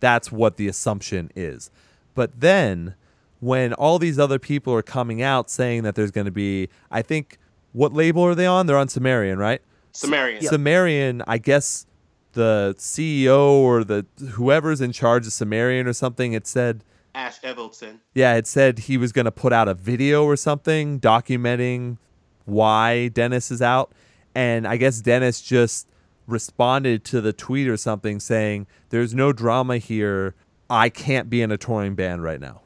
that's 0.00 0.30
what 0.30 0.58
the 0.58 0.68
assumption 0.68 1.30
is. 1.34 1.70
But 2.14 2.40
then 2.40 2.94
when 3.40 3.72
all 3.74 3.98
these 3.98 4.18
other 4.18 4.38
people 4.38 4.72
are 4.74 4.82
coming 4.82 5.22
out 5.22 5.50
saying 5.50 5.82
that 5.82 5.94
there's 5.94 6.10
going 6.10 6.26
to 6.26 6.30
be, 6.30 6.68
I 6.90 7.02
think, 7.02 7.38
what 7.72 7.92
label 7.92 8.22
are 8.24 8.34
they 8.34 8.46
on? 8.46 8.66
They're 8.66 8.76
on 8.78 8.88
Sumerian, 8.88 9.38
right? 9.38 9.60
Sumerian. 9.92 10.42
Sumerian, 10.42 11.22
I 11.26 11.38
guess 11.38 11.86
the 12.32 12.74
CEO 12.78 13.38
or 13.50 13.84
the 13.84 14.06
whoever's 14.32 14.80
in 14.80 14.92
charge 14.92 15.26
of 15.26 15.32
Sumerian 15.32 15.86
or 15.86 15.92
something, 15.92 16.32
it 16.32 16.46
said 16.46 16.82
Ash 17.14 17.40
Avildsen. 17.42 17.98
yeah, 18.14 18.34
it 18.36 18.46
said 18.46 18.80
he 18.80 18.96
was 18.96 19.12
going 19.12 19.26
to 19.26 19.30
put 19.32 19.52
out 19.52 19.68
a 19.68 19.74
video 19.74 20.24
or 20.24 20.36
something 20.36 20.98
documenting 20.98 21.98
why 22.46 23.08
Dennis 23.08 23.50
is 23.50 23.60
out. 23.60 23.92
And 24.34 24.66
I 24.66 24.78
guess 24.78 25.00
Dennis 25.00 25.42
just 25.42 25.86
responded 26.26 27.04
to 27.04 27.20
the 27.20 27.32
tweet 27.34 27.68
or 27.68 27.76
something 27.76 28.18
saying, 28.18 28.66
There's 28.88 29.14
no 29.14 29.32
drama 29.32 29.76
here. 29.76 30.34
I 30.70 30.88
can't 30.88 31.28
be 31.28 31.42
in 31.42 31.52
a 31.52 31.58
touring 31.58 31.94
band 31.94 32.22
right 32.22 32.40
now. 32.40 32.62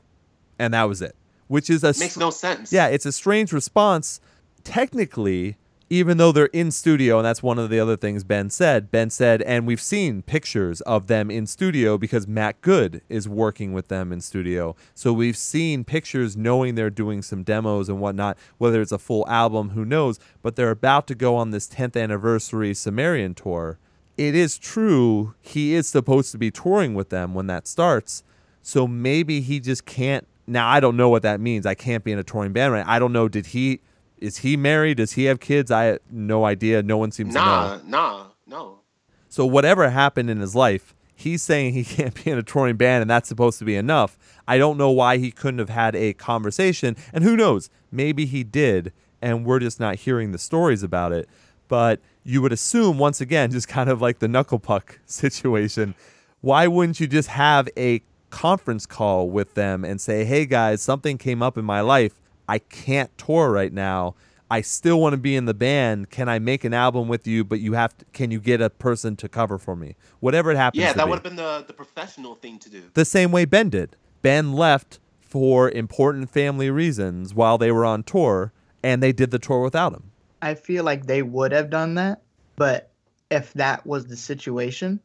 And 0.61 0.75
that 0.75 0.85
was 0.85 1.03
it. 1.03 1.17
Which 1.49 1.69
is 1.69 1.83
a 1.83 1.89
Makes 1.99 2.17
no 2.17 2.31
sense. 2.31 2.73
yeah, 2.73 2.87
it's 2.87 3.05
a 3.07 3.11
strange 3.13 3.53
response. 3.53 4.21
Technically, 4.67 5.57
even 5.89 6.17
though 6.17 6.33
they're 6.33 6.47
in 6.47 6.73
studio, 6.73 7.19
and 7.19 7.25
that's 7.25 7.41
one 7.41 7.57
of 7.57 7.71
the 7.71 7.79
other 7.79 7.97
things 7.97 8.25
Ben 8.25 8.51
said. 8.51 8.91
Ben 8.91 9.11
said, 9.11 9.43
and 9.43 9.65
we've 9.65 9.81
seen 9.81 10.23
pictures 10.23 10.81
of 10.81 11.07
them 11.07 11.31
in 11.31 11.47
studio 11.47 11.97
because 11.97 12.27
Matt 12.27 12.61
Good 12.63 13.01
is 13.09 13.29
working 13.29 13.73
with 13.73 13.87
them 13.87 14.13
in 14.13 14.21
studio. 14.21 14.75
So 14.93 15.13
we've 15.13 15.37
seen 15.37 15.85
pictures 15.85 16.37
knowing 16.37 16.75
they're 16.75 16.91
doing 16.91 17.23
some 17.23 17.45
demos 17.45 17.89
and 17.89 18.01
whatnot, 18.01 18.37
whether 18.59 18.83
it's 18.83 18.91
a 18.91 18.99
full 18.99 19.25
album, 19.29 19.71
who 19.71 19.85
knows. 19.85 20.19
But 20.43 20.57
they're 20.57 20.73
about 20.73 21.07
to 21.07 21.15
go 21.15 21.37
on 21.37 21.53
this 21.53 21.69
10th 21.69 22.01
anniversary 22.01 22.75
Sumerian 22.75 23.35
tour. 23.35 23.79
It 24.17 24.35
is 24.35 24.59
true, 24.59 25.35
he 25.41 25.75
is 25.75 25.87
supposed 25.87 26.33
to 26.33 26.39
be 26.39 26.51
touring 26.51 26.95
with 26.95 27.11
them 27.11 27.35
when 27.35 27.47
that 27.47 27.69
starts. 27.69 28.25
So 28.63 28.89
maybe 28.89 29.43
he 29.43 29.61
just 29.61 29.87
can't. 29.87 30.27
Now, 30.49 30.69
I 30.69 30.81
don't 30.81 30.97
know 30.97 31.09
what 31.09 31.23
that 31.23 31.41
means. 31.41 31.67
I 31.67 31.75
can't 31.75 32.03
be 32.03 32.11
in 32.11 32.19
a 32.19 32.25
touring 32.25 32.53
band 32.53 32.73
right 32.73 32.87
I 32.87 32.99
don't 32.99 33.13
know. 33.13 33.29
Did 33.29 33.47
he 33.47 33.81
is 34.19 34.39
he 34.39 34.57
married? 34.57 34.97
Does 34.99 35.13
he 35.13 35.25
have 35.25 35.41
kids? 35.41 35.71
I 35.71 35.85
have 35.85 35.99
no 36.11 36.45
idea. 36.45 36.83
No 36.83 36.97
one 36.97 37.11
seems 37.11 37.35
to 37.35 37.41
know. 37.41 37.45
Nah, 37.45 37.79
nah, 37.87 38.27
no. 38.47 38.81
So 39.29 39.45
whatever 39.45 39.91
happened 39.91 40.31
in 40.31 40.41
his 40.41 40.55
life, 40.55 40.95
he's 41.15 41.43
saying 41.43 41.75
he 41.75 41.85
can't 41.85 42.15
be 42.15 42.31
in 42.31 42.39
a 42.39 42.43
touring 42.43 42.77
band, 42.77 43.03
and 43.03 43.11
that's 43.11 43.29
supposed 43.29 43.59
to 43.59 43.65
be 43.65 43.77
enough. 43.77 44.19
I 44.49 44.59
don't 44.59 44.79
know 44.79 44.91
why 44.91 45.19
he 45.19 45.31
couldn't 45.31 45.59
have 45.59 45.71
had 45.71 45.97
a 45.97 46.13
conversation, 46.15 46.97
and 47.13 47.25
who 47.25 47.37
knows? 47.37 47.69
Maybe 47.91 48.27
he 48.27 48.45
did, 48.45 48.93
and 49.21 49.45
we're 49.45 49.59
just 49.59 49.81
not 49.81 49.97
hearing 49.97 50.33
the 50.33 50.39
stories 50.39 50.83
about 50.83 51.13
it. 51.13 51.29
But 51.69 52.01
you 52.23 52.41
would 52.43 52.53
assume, 52.53 52.99
once 52.99 53.21
again, 53.21 53.51
just 53.53 53.69
kind 53.69 53.91
of 53.91 54.01
like 54.01 54.21
the 54.21 54.29
knuckle 54.29 54.59
puck 54.59 55.01
situation, 55.07 55.95
why 56.41 56.67
wouldn't 56.67 57.01
you 57.01 57.07
just 57.07 57.29
have 57.31 57.69
a 57.77 58.03
conference 58.31 58.87
call 58.87 59.31
with 59.31 59.55
them 59.55 59.85
and 59.85 60.01
say, 60.01 60.25
"Hey 60.25 60.47
guys, 60.47 60.83
something 60.83 61.17
came 61.17 61.43
up 61.43 61.57
in 61.57 61.65
my 61.65 61.81
life. 61.81 62.21
I 62.49 62.59
can't 62.59 63.17
tour 63.19 63.51
right 63.51 63.73
now. 63.73 64.15
I 64.51 64.61
still 64.61 65.01
want 65.01 65.13
to 65.15 65.17
be 65.17 65.35
in 65.35 65.47
the 65.47 65.55
band. 65.55 66.11
Can 66.11 66.29
I 66.29 66.39
make 66.39 66.63
an 66.63 66.73
album 66.73 67.09
with 67.09 67.27
you? 67.27 67.43
But 67.45 67.61
you 67.61 67.73
have 67.73 67.97
to. 67.99 68.05
Can 68.13 68.31
you 68.31 68.41
get 68.41 68.61
a 68.61 68.71
person 68.71 69.17
to 69.17 69.29
cover 69.29 69.59
for 69.59 69.75
me? 69.75 69.97
Whatever 70.21 70.53
it 70.53 70.57
happens. 70.57 70.81
Yeah, 70.81 70.93
to 70.93 70.99
that 70.99 71.05
be. 71.05 71.11
would 71.11 71.17
have 71.17 71.25
been 71.25 71.37
the, 71.37 71.65
the 71.67 71.73
professional 71.73 72.37
thing 72.37 72.59
to 72.61 72.71
do. 72.71 72.85
the 72.95 73.05
same 73.05 73.33
way 73.33 73.45
Ben 73.45 73.71
did. 73.71 73.97
Ben 74.23 74.53
left 74.53 75.01
for 75.21 75.71
important 75.71 76.31
family 76.31 76.71
reasons 76.71 77.35
while 77.35 77.59
they 77.59 77.73
were 77.73 77.85
on 77.85 78.05
tour, 78.05 78.53
and 78.83 79.03
they 79.03 79.13
did 79.13 79.33
the 79.33 79.39
tour 79.39 79.61
without 79.63 79.93
him. 79.93 80.13
I 80.41 80.55
feel 80.55 80.85
like 80.85 81.07
they 81.07 81.23
would 81.23 81.51
have 81.51 81.71
done 81.71 81.95
that, 81.95 82.23
but 82.55 82.91
if 83.31 83.53
that 83.55 83.85
was 83.85 84.07
the 84.07 84.17
situation, 84.17 85.01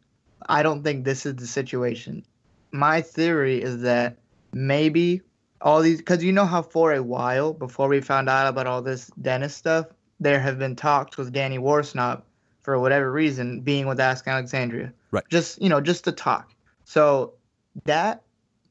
I 0.48 0.62
don't 0.62 0.84
think 0.84 1.04
this 1.04 1.26
is 1.26 1.36
the 1.36 1.48
situation. 1.48 2.24
My 2.72 3.02
theory 3.02 3.62
is 3.62 3.82
that 3.82 4.18
maybe 4.54 5.22
all 5.62 5.82
these, 5.82 5.98
because 5.98 6.24
you 6.24 6.32
know 6.32 6.46
how 6.46 6.62
for 6.62 6.94
a 6.94 7.04
while 7.04 7.54
before 7.54 7.88
we 7.88 8.02
found 8.02 8.30
out 8.30 8.48
about 8.48 8.68
all 8.68 8.82
this 8.82 9.12
Dennis 9.22 9.56
stuff, 9.56 9.88
there 10.20 10.40
have 10.40 10.60
been 10.60 10.76
talks 10.76 11.18
with 11.18 11.32
Danny 11.32 11.58
Worsnop 11.58 12.24
for 12.62 12.80
whatever 12.80 13.12
reason 13.12 13.62
being 13.62 13.88
with 13.88 14.00
Ask 14.00 14.28
Alexandria. 14.28 14.94
Right. 15.12 15.24
Just, 15.30 15.62
you 15.62 15.70
know, 15.70 15.82
just 15.82 16.04
to 16.06 16.12
talk. 16.12 16.54
So 16.84 17.34
that 17.86 18.22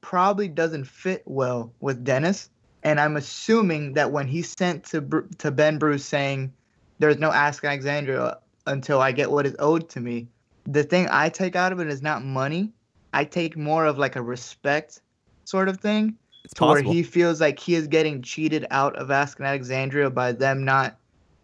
probably 0.00 0.48
doesn't 0.48 0.85
fit 0.85 1.22
well 1.26 1.72
with 1.81 2.05
Dennis. 2.05 2.50
And 2.83 3.00
I'm 3.00 3.16
assuming 3.16 3.94
that 3.94 4.12
when 4.12 4.26
he 4.26 4.42
sent 4.42 4.85
to 4.85 5.26
to 5.38 5.50
Ben 5.50 5.79
Bruce 5.79 6.05
saying, 6.05 6.53
there's 6.98 7.18
no 7.18 7.31
Ask 7.31 7.64
Alexandria 7.64 8.38
until 8.66 9.00
I 9.00 9.12
get 9.12 9.31
what 9.31 9.46
is 9.46 9.57
owed 9.59 9.88
to 9.90 10.00
me. 10.00 10.29
The 10.64 10.85
thing 10.85 11.09
I 11.11 11.29
take 11.29 11.57
out 11.57 11.72
of 11.72 11.81
it 11.81 11.88
is 11.88 12.03
not 12.03 12.24
money. 12.24 12.72
I 13.12 13.24
take 13.24 13.57
more 13.57 13.87
of 13.87 13.98
like 13.98 14.16
a 14.16 14.22
respect 14.22 15.00
sort 15.44 15.68
of 15.68 15.81
thing 15.81 16.16
It's 16.44 16.55
to 16.55 16.64
where 16.64 16.83
he 16.83 17.03
feels 17.03 17.40
like 17.40 17.59
he 17.59 17.74
is 17.74 17.87
getting 17.87 18.22
cheated 18.22 18.66
out 18.70 18.96
of 18.96 19.11
Asking 19.11 19.46
Alexandria 19.46 20.11
by 20.11 20.33
them 20.33 20.64
not 20.64 20.96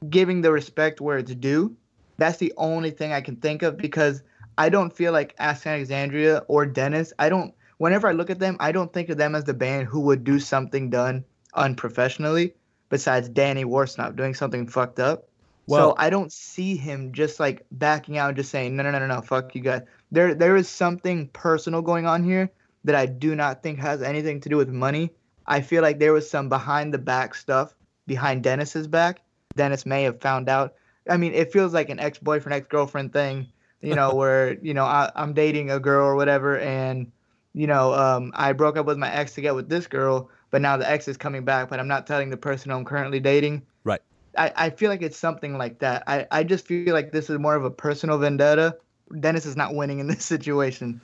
giving 0.09 0.43
the 0.43 0.53
respect 0.53 1.01
where 1.01 1.19
it's 1.19 1.35
due. 1.35 1.77
That's 2.19 2.39
the 2.39 2.53
only 2.57 2.91
thing 2.91 3.13
I 3.13 3.21
can 3.21 3.37
think 3.37 3.63
of 3.63 3.77
because 3.77 4.23
I 4.59 4.69
don't 4.69 4.95
feel 4.95 5.13
like 5.13 5.35
Asking 5.39 5.73
Alexandria 5.73 6.43
or 6.49 6.67
Dennis. 6.67 7.13
I 7.19 7.29
don't. 7.29 7.55
Whenever 7.79 8.09
I 8.09 8.13
look 8.13 8.31
at 8.31 8.39
them, 8.39 8.57
I 8.59 8.73
don't 8.73 8.93
think 8.93 9.11
of 9.11 9.19
them 9.19 9.35
as 9.35 9.45
the 9.45 9.53
band 9.53 9.87
who 9.87 10.01
would 10.01 10.25
do 10.25 10.41
something 10.41 10.89
done 10.89 11.25
unprofessionally. 11.55 12.55
Besides 12.89 13.29
Danny 13.29 13.65
Worsnop 13.65 14.17
doing 14.17 14.35
something 14.35 14.67
fucked 14.67 15.01
up. 15.01 15.29
Well- 15.67 15.91
so 15.91 15.95
I 15.99 16.11
don't 16.11 16.33
see 16.33 16.77
him 16.77 17.13
just 17.13 17.41
like 17.41 17.67
backing 17.73 18.17
out 18.17 18.29
and 18.29 18.37
just 18.37 18.51
saying 18.51 18.77
no 18.77 18.85
no 18.85 18.93
no 18.93 19.01
no 19.01 19.07
no 19.07 19.21
fuck 19.21 19.55
you 19.55 19.61
guys. 19.61 19.83
There 20.13 20.35
there 20.35 20.57
is 20.57 20.69
something 20.69 21.29
personal 21.29 21.83
going 21.83 22.07
on 22.07 22.23
here 22.23 22.51
that 22.87 22.95
I 22.95 23.07
do 23.07 23.35
not 23.35 23.63
think 23.63 23.79
has 23.81 24.01
anything 24.01 24.41
to 24.41 24.49
do 24.49 24.57
with 24.57 24.69
money. 24.69 25.11
I 25.47 25.61
feel 25.61 25.83
like 25.83 25.99
there 25.99 26.13
was 26.13 26.29
some 26.29 26.49
behind 26.49 26.95
the 26.95 26.99
back 26.99 27.35
stuff 27.35 27.75
behind 28.07 28.43
Dennis's 28.43 28.87
back. 28.87 29.23
Dennis 29.57 29.85
may 29.85 30.05
have 30.05 30.21
found 30.21 30.49
out. 30.49 30.75
I 31.11 31.17
mean, 31.17 31.35
it 31.35 31.53
feels 31.53 31.75
like 31.75 31.91
an 31.91 31.99
ex 31.99 32.19
boyfriend, 32.19 32.55
ex 32.55 32.69
girlfriend 32.69 33.13
thing, 33.13 33.49
you 33.81 33.95
know, 33.95 34.15
where, 34.21 34.55
you 34.61 34.73
know, 34.73 34.85
I, 34.85 35.11
I'm 35.15 35.35
dating 35.35 35.71
a 35.71 35.81
girl 35.81 36.07
or 36.07 36.15
whatever, 36.15 36.59
and, 36.59 37.11
you 37.53 37.67
know, 37.67 37.93
um, 37.95 38.33
I 38.35 38.53
broke 38.53 38.77
up 38.77 38.87
with 38.87 38.99
my 38.99 39.13
ex 39.13 39.35
to 39.35 39.41
get 39.41 39.55
with 39.55 39.69
this 39.69 39.87
girl, 39.87 40.31
but 40.51 40.63
now 40.63 40.77
the 40.77 40.89
ex 40.89 41.09
is 41.09 41.17
coming 41.17 41.45
back, 41.45 41.69
but 41.69 41.81
I'm 41.81 41.89
not 41.89 42.07
telling 42.07 42.31
the 42.31 42.37
person 42.37 42.71
I'm 42.71 42.85
currently 42.85 43.21
dating. 43.21 43.63
Right. 43.85 44.03
I, 44.39 44.53
I 44.57 44.71
feel 44.71 44.91
like 44.91 45.03
it's 45.03 45.19
something 45.19 45.59
like 45.59 45.81
that. 45.81 46.05
I, 46.07 46.27
I 46.31 46.45
just 46.45 46.67
feel 46.67 46.93
like 46.93 47.11
this 47.11 47.31
is 47.31 47.39
more 47.39 47.57
of 47.57 47.65
a 47.65 47.71
personal 47.71 48.19
vendetta. 48.19 48.77
Dennis 49.21 49.47
is 49.47 49.57
not 49.57 49.75
winning 49.75 49.99
in 49.99 50.07
this 50.07 50.25
situation. 50.35 51.01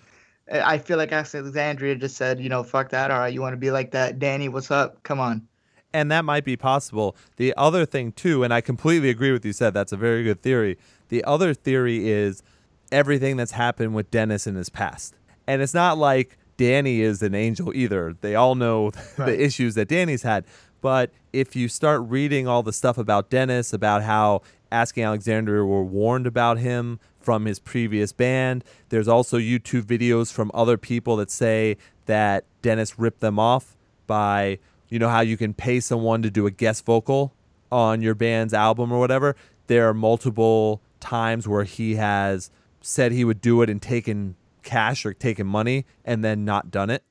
I 0.51 0.79
feel 0.79 0.99
like 0.99 1.13
Alexandria 1.13 1.95
just 1.97 2.17
said, 2.17 2.41
you 2.41 2.49
know, 2.49 2.63
fuck 2.63 2.91
that. 2.91 3.11
All 3.11 3.19
right, 3.19 3.33
you 3.33 3.41
want 3.41 3.53
to 3.53 3.59
be 3.59 3.71
like 3.71 3.93
that. 3.93 4.19
Danny, 4.19 4.49
what's 4.49 4.71
up? 4.71 5.03
Come 5.03 5.21
on. 5.21 5.47
and 5.95 6.11
that 6.11 6.25
might 6.25 6.45
be 6.45 6.57
possible. 6.57 7.15
The 7.37 7.55
other 7.57 7.85
thing 7.87 8.13
too, 8.13 8.43
and 8.45 8.53
I 8.53 8.61
completely 8.61 9.11
agree 9.11 9.31
with 9.33 9.45
you 9.45 9.53
said 9.53 9.75
that's 9.75 9.93
a 9.93 9.97
very 9.97 10.25
good 10.25 10.43
theory. 10.43 10.79
The 11.11 11.23
other 11.25 11.53
theory 11.55 12.09
is 12.11 12.43
everything 12.91 13.37
that's 13.37 13.53
happened 13.53 13.95
with 13.95 14.11
Dennis 14.11 14.47
in 14.47 14.55
his 14.55 14.69
past. 14.71 15.15
And 15.47 15.61
it's 15.63 15.75
not 15.75 15.99
like 15.99 16.39
Danny 16.57 17.01
is 17.03 17.23
an 17.23 17.35
angel 17.35 17.73
either. 17.75 18.15
They 18.21 18.35
all 18.35 18.55
know 18.55 18.91
Right. 19.19 19.27
the 19.27 19.43
issues 19.45 19.75
that 19.75 19.89
Danny's 19.89 20.23
had. 20.23 20.45
But 20.81 21.11
if 21.33 21.55
you 21.55 21.69
start 21.69 22.03
reading 22.03 22.49
all 22.49 22.63
the 22.63 22.73
stuff 22.73 22.99
about 22.99 23.31
Dennis, 23.31 23.73
about 23.73 24.03
how 24.03 24.43
Asking 24.73 25.05
Alexandria 25.05 25.65
were 25.65 25.85
warned 25.85 26.27
about 26.27 26.59
him 26.59 26.99
from 27.23 27.45
his 27.45 27.59
previous 27.59 28.13
band, 28.13 28.65
there's 28.89 29.09
also 29.09 29.39
YouTube 29.39 29.83
videos 29.83 30.33
from 30.33 30.51
other 30.55 30.77
people 30.77 31.17
that 31.17 31.31
say 31.31 31.77
that 32.07 32.45
Dennis 32.63 32.99
ripped 32.99 33.21
them 33.21 33.39
off 33.39 33.77
by, 34.07 34.59
you 34.89 34.99
know, 34.99 35.09
how 35.09 35.21
you 35.21 35.37
can 35.37 35.55
pay 35.55 35.81
someone 35.81 36.23
to 36.23 36.31
do 36.31 36.47
a 36.47 36.51
guest 36.51 36.85
vocal 36.85 37.33
on 37.71 38.03
your 38.03 38.15
band's 38.15 38.53
album 38.53 38.93
or 38.93 38.99
whatever. 38.99 39.37
There 39.67 39.89
are 39.89 39.95
multiple 39.95 40.83
times 41.01 41.49
where 41.49 41.65
he 41.65 41.95
has 41.97 42.51
said 42.81 43.13
he 43.13 43.25
would 43.25 43.41
do 43.41 43.63
it 43.63 43.71
and 43.71 43.81
taken 43.81 44.37
cash 44.63 45.07
or 45.07 45.15
taken 45.15 45.47
money 45.47 45.85
and 46.05 46.25
then 46.25 46.45
not 46.45 46.71
done 46.71 46.91
it 46.91 47.03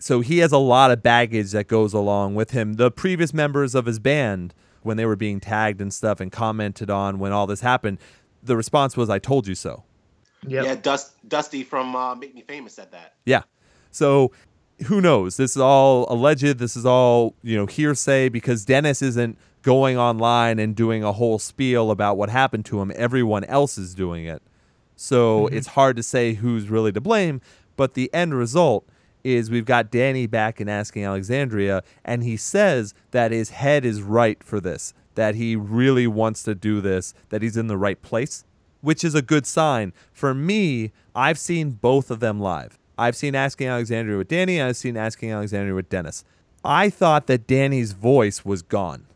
so 0.00 0.20
he 0.20 0.38
has 0.38 0.52
a 0.52 0.58
lot 0.58 0.90
of 0.90 1.02
baggage 1.02 1.50
that 1.52 1.66
goes 1.66 1.92
along 1.92 2.34
with 2.34 2.52
him. 2.52 2.74
The 2.74 2.90
previous 2.90 3.34
members 3.34 3.74
of 3.74 3.86
his 3.86 3.98
band, 3.98 4.54
when 4.82 4.96
they 4.96 5.06
were 5.06 5.16
being 5.16 5.40
tagged 5.40 5.80
and 5.80 5.92
stuff 5.92 6.20
and 6.20 6.30
commented 6.30 6.88
on 6.88 7.18
when 7.18 7.32
all 7.32 7.46
this 7.46 7.60
happened, 7.60 7.98
the 8.48 8.56
response 8.56 8.96
was, 8.96 9.08
I 9.08 9.20
told 9.20 9.46
you 9.46 9.54
so. 9.54 9.84
Yep. 10.46 10.64
Yeah, 10.64 10.74
Dust, 10.74 11.12
Dusty 11.28 11.62
from 11.62 11.94
uh, 11.94 12.14
Make 12.14 12.34
Me 12.34 12.42
Famous 12.42 12.74
said 12.74 12.90
that. 12.90 13.14
Yeah. 13.24 13.42
So 13.90 14.32
who 14.86 15.00
knows? 15.00 15.36
This 15.36 15.52
is 15.52 15.62
all 15.62 16.06
alleged. 16.12 16.58
This 16.58 16.76
is 16.76 16.86
all, 16.86 17.34
you 17.42 17.56
know, 17.56 17.66
hearsay 17.66 18.28
because 18.28 18.64
Dennis 18.64 19.02
isn't 19.02 19.38
going 19.62 19.98
online 19.98 20.58
and 20.58 20.74
doing 20.74 21.02
a 21.02 21.12
whole 21.12 21.38
spiel 21.38 21.90
about 21.90 22.16
what 22.16 22.30
happened 22.30 22.64
to 22.66 22.80
him. 22.80 22.92
Everyone 22.94 23.44
else 23.44 23.78
is 23.78 23.94
doing 23.94 24.24
it. 24.24 24.42
So 24.96 25.46
it's 25.48 25.68
hard 25.68 25.96
to 25.96 26.02
say 26.02 26.34
who's 26.34 26.68
really 26.68 26.92
to 26.92 27.00
blame. 27.00 27.40
But 27.76 27.94
the 27.94 28.12
end 28.12 28.34
result 28.34 28.88
is 29.24 29.50
we've 29.50 29.64
got 29.64 29.90
Danny 29.90 30.26
back 30.26 30.60
and 30.60 30.70
asking 30.70 31.04
Alexandria, 31.04 31.82
and 32.04 32.22
he 32.22 32.36
says 32.36 32.94
that 33.10 33.30
his 33.30 33.50
head 33.50 33.84
is 33.84 34.02
right 34.02 34.42
for 34.42 34.60
this, 34.60 34.94
that 35.18 35.34
he 35.34 35.56
really 35.56 36.06
wants 36.06 36.44
to 36.44 36.54
do 36.54 36.80
this, 36.80 37.12
that 37.30 37.42
he's 37.42 37.56
in 37.56 37.66
the 37.66 37.76
right 37.76 38.00
place, 38.02 38.44
which 38.82 39.02
is 39.02 39.16
a 39.16 39.20
good 39.20 39.44
sign. 39.44 39.92
For 40.12 40.32
me, 40.32 40.92
I've 41.12 41.40
seen 41.40 41.72
both 41.72 42.12
of 42.12 42.20
them 42.20 42.38
live. 42.38 42.78
I've 42.96 43.16
seen 43.16 43.34
Asking 43.34 43.66
Alexandria 43.66 44.16
with 44.16 44.28
Danny, 44.28 44.62
I've 44.62 44.76
seen 44.76 44.96
Asking 44.96 45.32
Alexandria 45.32 45.74
with 45.74 45.88
Dennis. 45.88 46.24
I 46.64 46.88
thought 46.88 47.26
that 47.26 47.48
Danny's 47.48 47.94
voice 47.94 48.44
was 48.44 48.62
gone. 48.62 49.06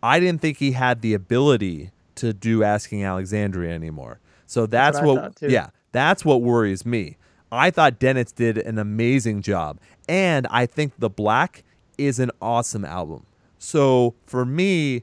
I 0.00 0.20
didn't 0.20 0.40
think 0.40 0.58
he 0.58 0.70
had 0.70 1.02
the 1.02 1.14
ability 1.14 1.90
to 2.14 2.32
do 2.32 2.62
Asking 2.62 3.02
Alexandria 3.02 3.74
anymore. 3.74 4.20
So 4.46 4.66
that's, 4.66 5.02
what 5.02 5.40
what, 5.40 5.50
yeah, 5.50 5.70
that's 5.90 6.24
what 6.24 6.42
worries 6.42 6.86
me. 6.86 7.16
I 7.50 7.72
thought 7.72 7.98
Dennis 7.98 8.30
did 8.30 8.56
an 8.56 8.78
amazing 8.78 9.42
job, 9.42 9.80
and 10.08 10.46
I 10.48 10.66
think 10.66 10.92
The 11.00 11.10
Black 11.10 11.64
is 11.98 12.20
an 12.20 12.30
awesome 12.40 12.84
album. 12.84 13.26
So 13.58 14.14
for 14.26 14.46
me, 14.46 15.02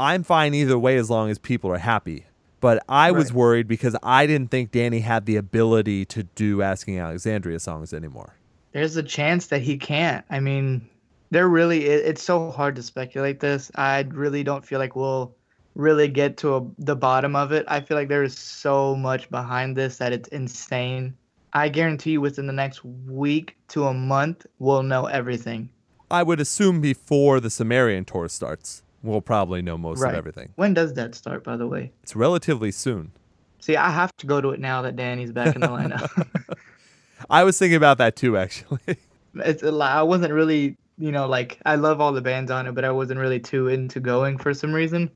I'm 0.00 0.22
fine 0.22 0.54
either 0.54 0.78
way 0.78 0.96
as 0.96 1.10
long 1.10 1.28
as 1.28 1.38
people 1.38 1.70
are 1.70 1.78
happy. 1.78 2.24
But 2.60 2.82
I 2.88 3.10
was 3.10 3.34
worried 3.34 3.68
because 3.68 3.94
I 4.02 4.26
didn't 4.26 4.50
think 4.50 4.70
Danny 4.70 5.00
had 5.00 5.26
the 5.26 5.36
ability 5.36 6.06
to 6.06 6.22
do 6.22 6.62
Asking 6.62 6.98
Alexandria 6.98 7.60
songs 7.60 7.92
anymore. 7.92 8.34
There's 8.72 8.96
a 8.96 9.02
chance 9.02 9.48
that 9.48 9.60
he 9.60 9.76
can't. 9.76 10.24
I 10.30 10.40
mean, 10.40 10.88
there 11.30 11.48
really 11.48 11.84
it, 11.86 12.06
it's 12.06 12.22
so 12.22 12.50
hard 12.50 12.76
to 12.76 12.82
speculate 12.82 13.40
this. 13.40 13.70
I 13.74 14.06
really 14.08 14.42
don't 14.42 14.64
feel 14.64 14.78
like 14.78 14.96
we'll 14.96 15.34
really 15.74 16.08
get 16.08 16.38
to 16.38 16.56
a, 16.56 16.66
the 16.78 16.96
bottom 16.96 17.36
of 17.36 17.52
it. 17.52 17.66
I 17.68 17.80
feel 17.80 17.98
like 17.98 18.08
there 18.08 18.24
is 18.24 18.38
so 18.38 18.96
much 18.96 19.28
behind 19.28 19.76
this 19.76 19.98
that 19.98 20.14
it's 20.14 20.28
insane. 20.28 21.14
I 21.52 21.68
guarantee 21.68 22.12
you 22.12 22.22
within 22.22 22.46
the 22.46 22.54
next 22.54 22.82
week 22.84 23.56
to 23.68 23.84
a 23.84 23.92
month 23.92 24.46
we'll 24.58 24.82
know 24.82 25.06
everything. 25.06 25.68
I 26.10 26.22
would 26.22 26.40
assume 26.40 26.80
before 26.80 27.38
the 27.38 27.50
Sumerian 27.50 28.04
tour 28.04 28.28
starts, 28.28 28.82
we'll 29.02 29.20
probably 29.20 29.62
know 29.62 29.78
most 29.78 30.00
Right. 30.00 30.12
of 30.12 30.18
everything. 30.18 30.52
When 30.56 30.74
does 30.74 30.94
that 30.94 31.14
start 31.14 31.44
by 31.44 31.56
the 31.56 31.66
way? 31.66 31.92
It's 32.02 32.16
relatively 32.16 32.70
soon. 32.70 33.12
See, 33.60 33.76
I 33.76 33.90
have 33.90 34.16
to 34.18 34.26
go 34.26 34.40
to 34.40 34.50
it 34.50 34.60
now 34.60 34.82
that 34.82 34.96
Danny's 34.96 35.32
back 35.32 35.54
in 35.54 35.60
the 35.60 35.68
lineup. 35.68 36.56
I 37.30 37.44
was 37.44 37.58
thinking 37.58 37.76
about 37.76 37.98
that 37.98 38.16
too, 38.16 38.36
actually. 38.36 38.80
it's 39.34 39.62
a 39.62 39.70
lot. 39.70 39.94
I 39.94 40.02
wasn't 40.02 40.32
really, 40.32 40.76
you 40.98 41.12
know, 41.12 41.26
like 41.26 41.58
I 41.66 41.76
love 41.76 42.00
all 42.00 42.12
the 42.12 42.22
bands 42.22 42.50
on 42.50 42.66
it, 42.66 42.72
but 42.74 42.84
I 42.84 42.90
wasn't 42.90 43.20
really 43.20 43.40
too 43.40 43.68
into 43.68 44.00
going 44.00 44.38
for 44.38 44.54
some 44.54 44.72
reason. 44.72 45.10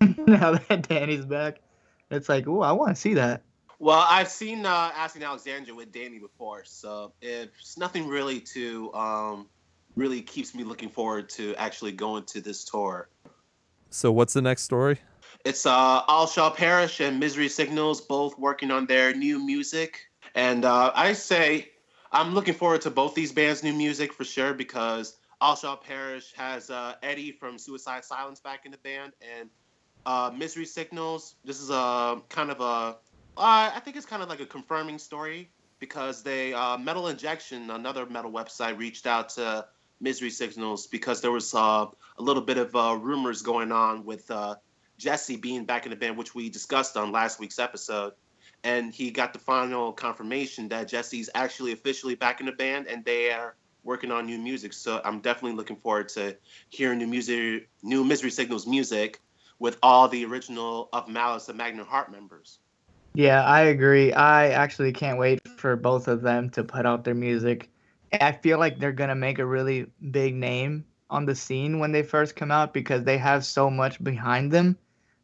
now 0.00 0.54
that 0.68 0.88
Danny's 0.88 1.24
back, 1.24 1.60
it's 2.10 2.28
like, 2.28 2.46
oh, 2.48 2.60
I 2.60 2.72
want 2.72 2.94
to 2.94 3.00
see 3.00 3.14
that. 3.14 3.42
Well, 3.80 4.04
I've 4.08 4.28
seen 4.28 4.64
uh, 4.64 4.92
Asking 4.96 5.24
Alexandria 5.24 5.74
with 5.74 5.92
Danny 5.92 6.18
before, 6.18 6.64
so 6.64 7.12
it's 7.20 7.76
nothing 7.76 8.06
really 8.08 8.40
to 8.40 8.92
um, 8.94 9.48
really 9.96 10.22
keeps 10.22 10.54
me 10.54 10.64
looking 10.64 10.88
forward 10.88 11.28
to 11.30 11.54
actually 11.56 11.92
going 11.92 12.24
to 12.24 12.40
this 12.40 12.64
tour. 12.64 13.08
so, 13.90 14.10
what's 14.12 14.32
the 14.32 14.42
next 14.42 14.62
story? 14.62 14.98
It's 15.44 15.66
uh, 15.66 15.70
All 16.08 16.26
Shall 16.26 16.50
Perish 16.50 17.00
and 17.00 17.20
Misery 17.20 17.48
Signals 17.48 18.00
both 18.00 18.38
working 18.38 18.70
on 18.70 18.86
their 18.86 19.14
new 19.14 19.44
music, 19.44 20.00
and 20.34 20.64
uh, 20.64 20.92
I 20.94 21.12
say 21.12 21.70
I'm 22.12 22.34
looking 22.34 22.54
forward 22.54 22.80
to 22.82 22.90
both 22.90 23.14
these 23.14 23.32
bands' 23.32 23.62
new 23.62 23.72
music 23.72 24.12
for 24.12 24.24
sure 24.24 24.54
because 24.54 25.16
All 25.40 25.56
Shall 25.56 25.76
Perish 25.76 26.32
has 26.36 26.70
uh, 26.70 26.94
Eddie 27.02 27.32
from 27.32 27.58
Suicide 27.58 28.04
Silence 28.04 28.40
back 28.40 28.64
in 28.64 28.72
the 28.72 28.78
band, 28.78 29.12
and 29.38 29.50
uh, 30.06 30.30
Misery 30.34 30.66
Signals. 30.66 31.34
This 31.44 31.60
is 31.60 31.70
a 31.70 32.22
kind 32.28 32.50
of 32.50 32.60
a 32.60 32.96
uh, 33.36 33.70
I 33.74 33.80
think 33.84 33.96
it's 33.96 34.06
kind 34.06 34.22
of 34.22 34.28
like 34.28 34.40
a 34.40 34.46
confirming 34.46 34.98
story 34.98 35.50
because 35.80 36.22
they 36.22 36.54
uh, 36.54 36.78
Metal 36.78 37.08
Injection, 37.08 37.70
another 37.70 38.06
metal 38.06 38.30
website, 38.30 38.78
reached 38.78 39.06
out 39.06 39.28
to 39.30 39.66
Misery 40.00 40.30
Signals 40.30 40.86
because 40.86 41.20
there 41.20 41.30
was 41.30 41.54
uh, 41.54 41.86
a 42.18 42.22
little 42.22 42.42
bit 42.42 42.58
of 42.58 42.74
uh, 42.74 42.96
rumors 43.00 43.42
going 43.42 43.72
on 43.72 44.04
with 44.04 44.30
uh, 44.30 44.56
Jesse 44.98 45.36
being 45.36 45.64
back 45.64 45.86
in 45.86 45.90
the 45.90 45.96
band, 45.96 46.16
which 46.16 46.34
we 46.34 46.48
discussed 46.48 46.96
on 46.96 47.12
last 47.12 47.40
week's 47.40 47.58
episode. 47.58 48.12
And 48.62 48.94
he 48.94 49.10
got 49.10 49.32
the 49.32 49.38
final 49.38 49.92
confirmation 49.92 50.68
that 50.68 50.88
Jesse's 50.88 51.28
actually 51.34 51.72
officially 51.72 52.14
back 52.14 52.40
in 52.40 52.46
the 52.46 52.52
band 52.52 52.86
and 52.86 53.04
they 53.04 53.30
are 53.30 53.56
working 53.82 54.10
on 54.10 54.26
new 54.26 54.38
music. 54.38 54.72
So 54.72 55.00
I'm 55.04 55.20
definitely 55.20 55.56
looking 55.56 55.76
forward 55.76 56.08
to 56.10 56.36
hearing 56.70 56.98
new 56.98 57.06
music, 57.06 57.68
new 57.82 58.04
Misery 58.04 58.30
Signals 58.30 58.66
music 58.66 59.20
with 59.58 59.78
all 59.82 60.08
the 60.08 60.24
original 60.24 60.88
of 60.92 61.08
Malice 61.08 61.48
and 61.48 61.58
Magnum 61.58 61.86
Heart 61.86 62.10
members. 62.10 62.58
Yeah, 63.14 63.44
I 63.44 63.62
agree. 63.62 64.12
I 64.12 64.48
actually 64.48 64.92
can't 64.92 65.18
wait 65.18 65.40
for 65.56 65.76
both 65.76 66.08
of 66.08 66.22
them 66.22 66.50
to 66.50 66.64
put 66.64 66.84
out 66.84 67.04
their 67.04 67.14
music. 67.14 67.70
I 68.20 68.32
feel 68.32 68.58
like 68.58 68.78
they're 68.78 68.92
gonna 68.92 69.14
make 69.14 69.38
a 69.38 69.46
really 69.46 69.86
big 70.10 70.34
name 70.34 70.84
on 71.10 71.26
the 71.26 71.34
scene 71.34 71.78
when 71.78 71.92
they 71.92 72.02
first 72.02 72.36
come 72.36 72.50
out 72.50 72.72
because 72.72 73.04
they 73.04 73.18
have 73.18 73.44
so 73.44 73.70
much 73.70 74.02
behind 74.02 74.50
them 74.50 74.76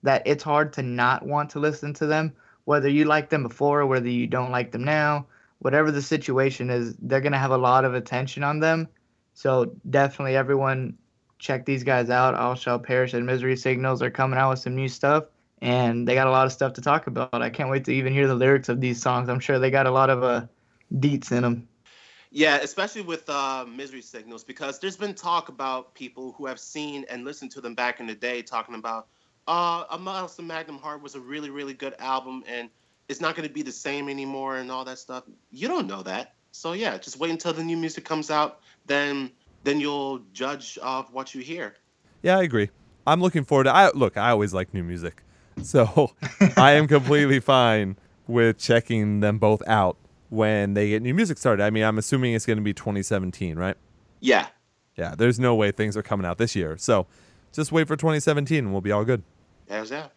that 0.03 0.23
it's 0.27 0.45
hard 0.45 0.73
to 0.75 0.83
not 0.83 1.27
want 1.27 1.51
to 1.51 1.59
listen 1.59 1.93
to 1.95 2.07
them, 2.07 2.33
whether 2.65 2.89
you 2.89 3.05
like 3.05 3.29
them 3.29 3.43
before, 3.43 3.87
whether 3.87 4.09
you 4.09 4.27
don't 4.27 4.51
like 4.51 4.73
them 4.73 4.85
now, 4.85 5.27
whatever 5.59 5.91
the 5.91 6.03
situation 6.03 6.71
is, 6.71 6.95
they're 7.01 7.21
gonna 7.21 7.39
have 7.39 7.51
a 7.51 7.59
lot 7.59 7.85
of 7.85 7.95
attention 7.95 8.43
on 8.43 8.61
them. 8.61 8.89
So 9.35 9.73
definitely 9.89 10.37
everyone 10.37 10.97
check 11.39 11.65
these 11.65 11.85
guys 11.85 12.11
out. 12.11 12.35
All 12.35 12.55
Shall 12.55 12.79
Perish 12.79 13.15
and 13.15 13.27
Misery 13.27 13.57
Signals 13.57 14.03
are 14.03 14.11
coming 14.11 14.39
out 14.39 14.51
with 14.51 14.59
some 14.59 14.75
new 14.75 14.89
stuff 14.89 15.25
and 15.63 16.07
they 16.07 16.15
got 16.15 16.27
a 16.27 16.31
lot 16.31 16.47
of 16.47 16.53
stuff 16.53 16.73
to 16.75 16.81
talk 16.81 17.07
about. 17.07 17.35
I 17.35 17.51
can't 17.51 17.71
wait 17.71 17.85
to 17.87 17.93
even 17.93 18.13
hear 18.13 18.27
the 18.27 18.35
lyrics 18.35 18.69
of 18.69 18.81
these 18.81 19.01
songs. 19.01 19.29
I'm 19.29 19.41
sure 19.41 19.59
they 19.59 19.71
got 19.71 19.87
a 19.87 19.91
lot 19.91 20.11
of 20.11 20.23
uh, 20.23 20.47
deets 20.95 21.33
in 21.33 21.43
them. 21.43 21.69
Yeah, 22.33 22.59
especially 22.59 23.03
with 23.03 23.29
uh, 23.29 23.65
Misery 23.69 24.03
Signals, 24.03 24.45
because 24.45 24.79
there's 24.79 24.97
been 24.97 25.15
talk 25.15 25.49
about 25.49 25.95
people 25.95 26.33
who 26.33 26.47
have 26.47 26.61
seen 26.61 27.05
and 27.11 27.25
listened 27.25 27.51
to 27.53 27.61
them 27.61 27.75
back 27.75 27.99
in 27.99 28.07
the 28.07 28.15
day 28.15 28.41
talking 28.41 28.77
about, 28.77 29.09
uh, 29.49 29.85
A 29.91 29.99
Mouse 29.99 30.39
of 30.39 30.45
Magnum 30.45 30.79
Heart 30.79 31.03
was 31.03 31.17
a 31.17 31.21
really, 31.21 31.51
really 31.51 31.75
good 31.75 31.95
album, 31.99 32.45
and 32.47 32.71
it's 33.09 33.21
not 33.21 33.35
going 33.35 33.49
to 33.49 33.53
be 33.53 33.63
the 33.63 33.73
same 33.73 34.09
anymore 34.09 34.59
and 34.59 34.71
all 34.71 34.85
that 34.85 34.99
stuff. 34.99 35.25
You 35.51 35.67
don't 35.67 35.89
know 35.89 36.03
that. 36.05 36.35
So, 36.53 36.73
yeah, 36.73 36.99
just 36.99 37.19
wait 37.19 37.31
until 37.31 37.53
the 37.53 37.65
new 37.65 37.77
music 37.77 38.05
comes 38.05 38.31
out, 38.31 38.61
then 38.87 39.33
then 39.63 39.81
you'll 39.81 40.21
judge 40.33 40.79
of 40.79 41.13
what 41.13 41.35
you 41.35 41.43
hear. 41.43 41.75
Yeah, 42.23 42.39
I 42.39 42.43
agree. 42.43 42.71
I'm 43.07 43.21
looking 43.21 43.45
forward 43.45 43.65
to 43.65 43.93
look, 43.95 44.17
I 44.17 44.31
always 44.31 44.55
like 44.55 44.73
new 44.73 44.83
music. 44.83 45.23
So 45.63 46.13
I 46.57 46.73
am 46.73 46.87
completely 46.87 47.41
fine 47.41 47.97
with 48.27 48.59
checking 48.59 49.21
them 49.21 49.39
both 49.39 49.63
out 49.67 49.97
when 50.31 50.75
they 50.75 50.89
get 50.89 51.03
new 51.03 51.13
music 51.13 51.37
started. 51.39 51.63
I 51.63 51.71
mean, 51.71 51.85
I'm 51.85 51.99
assuming 51.99 52.35
it's 52.35 52.47
going 52.47 52.57
to 52.57 52.63
be 52.63 52.73
2017, 52.73 53.59
right? 53.59 53.77
Yeah. 54.21 54.47
Yeah, 54.97 55.15
there's 55.17 55.39
no 55.39 55.55
way 55.55 55.71
things 55.73 55.97
are 55.97 56.03
coming 56.03 56.27
out 56.27 56.39
this 56.39 56.57
year. 56.57 56.77
So 56.79 57.07
just 57.53 57.73
wait 57.73 57.87
for 57.87 57.97
2017 57.97 58.59
and 58.59 58.73
we'll 58.73 58.81
be 58.81 58.93
all 58.93 59.05
good. 59.05 59.23
There's 59.67 59.91
that. 59.91 60.13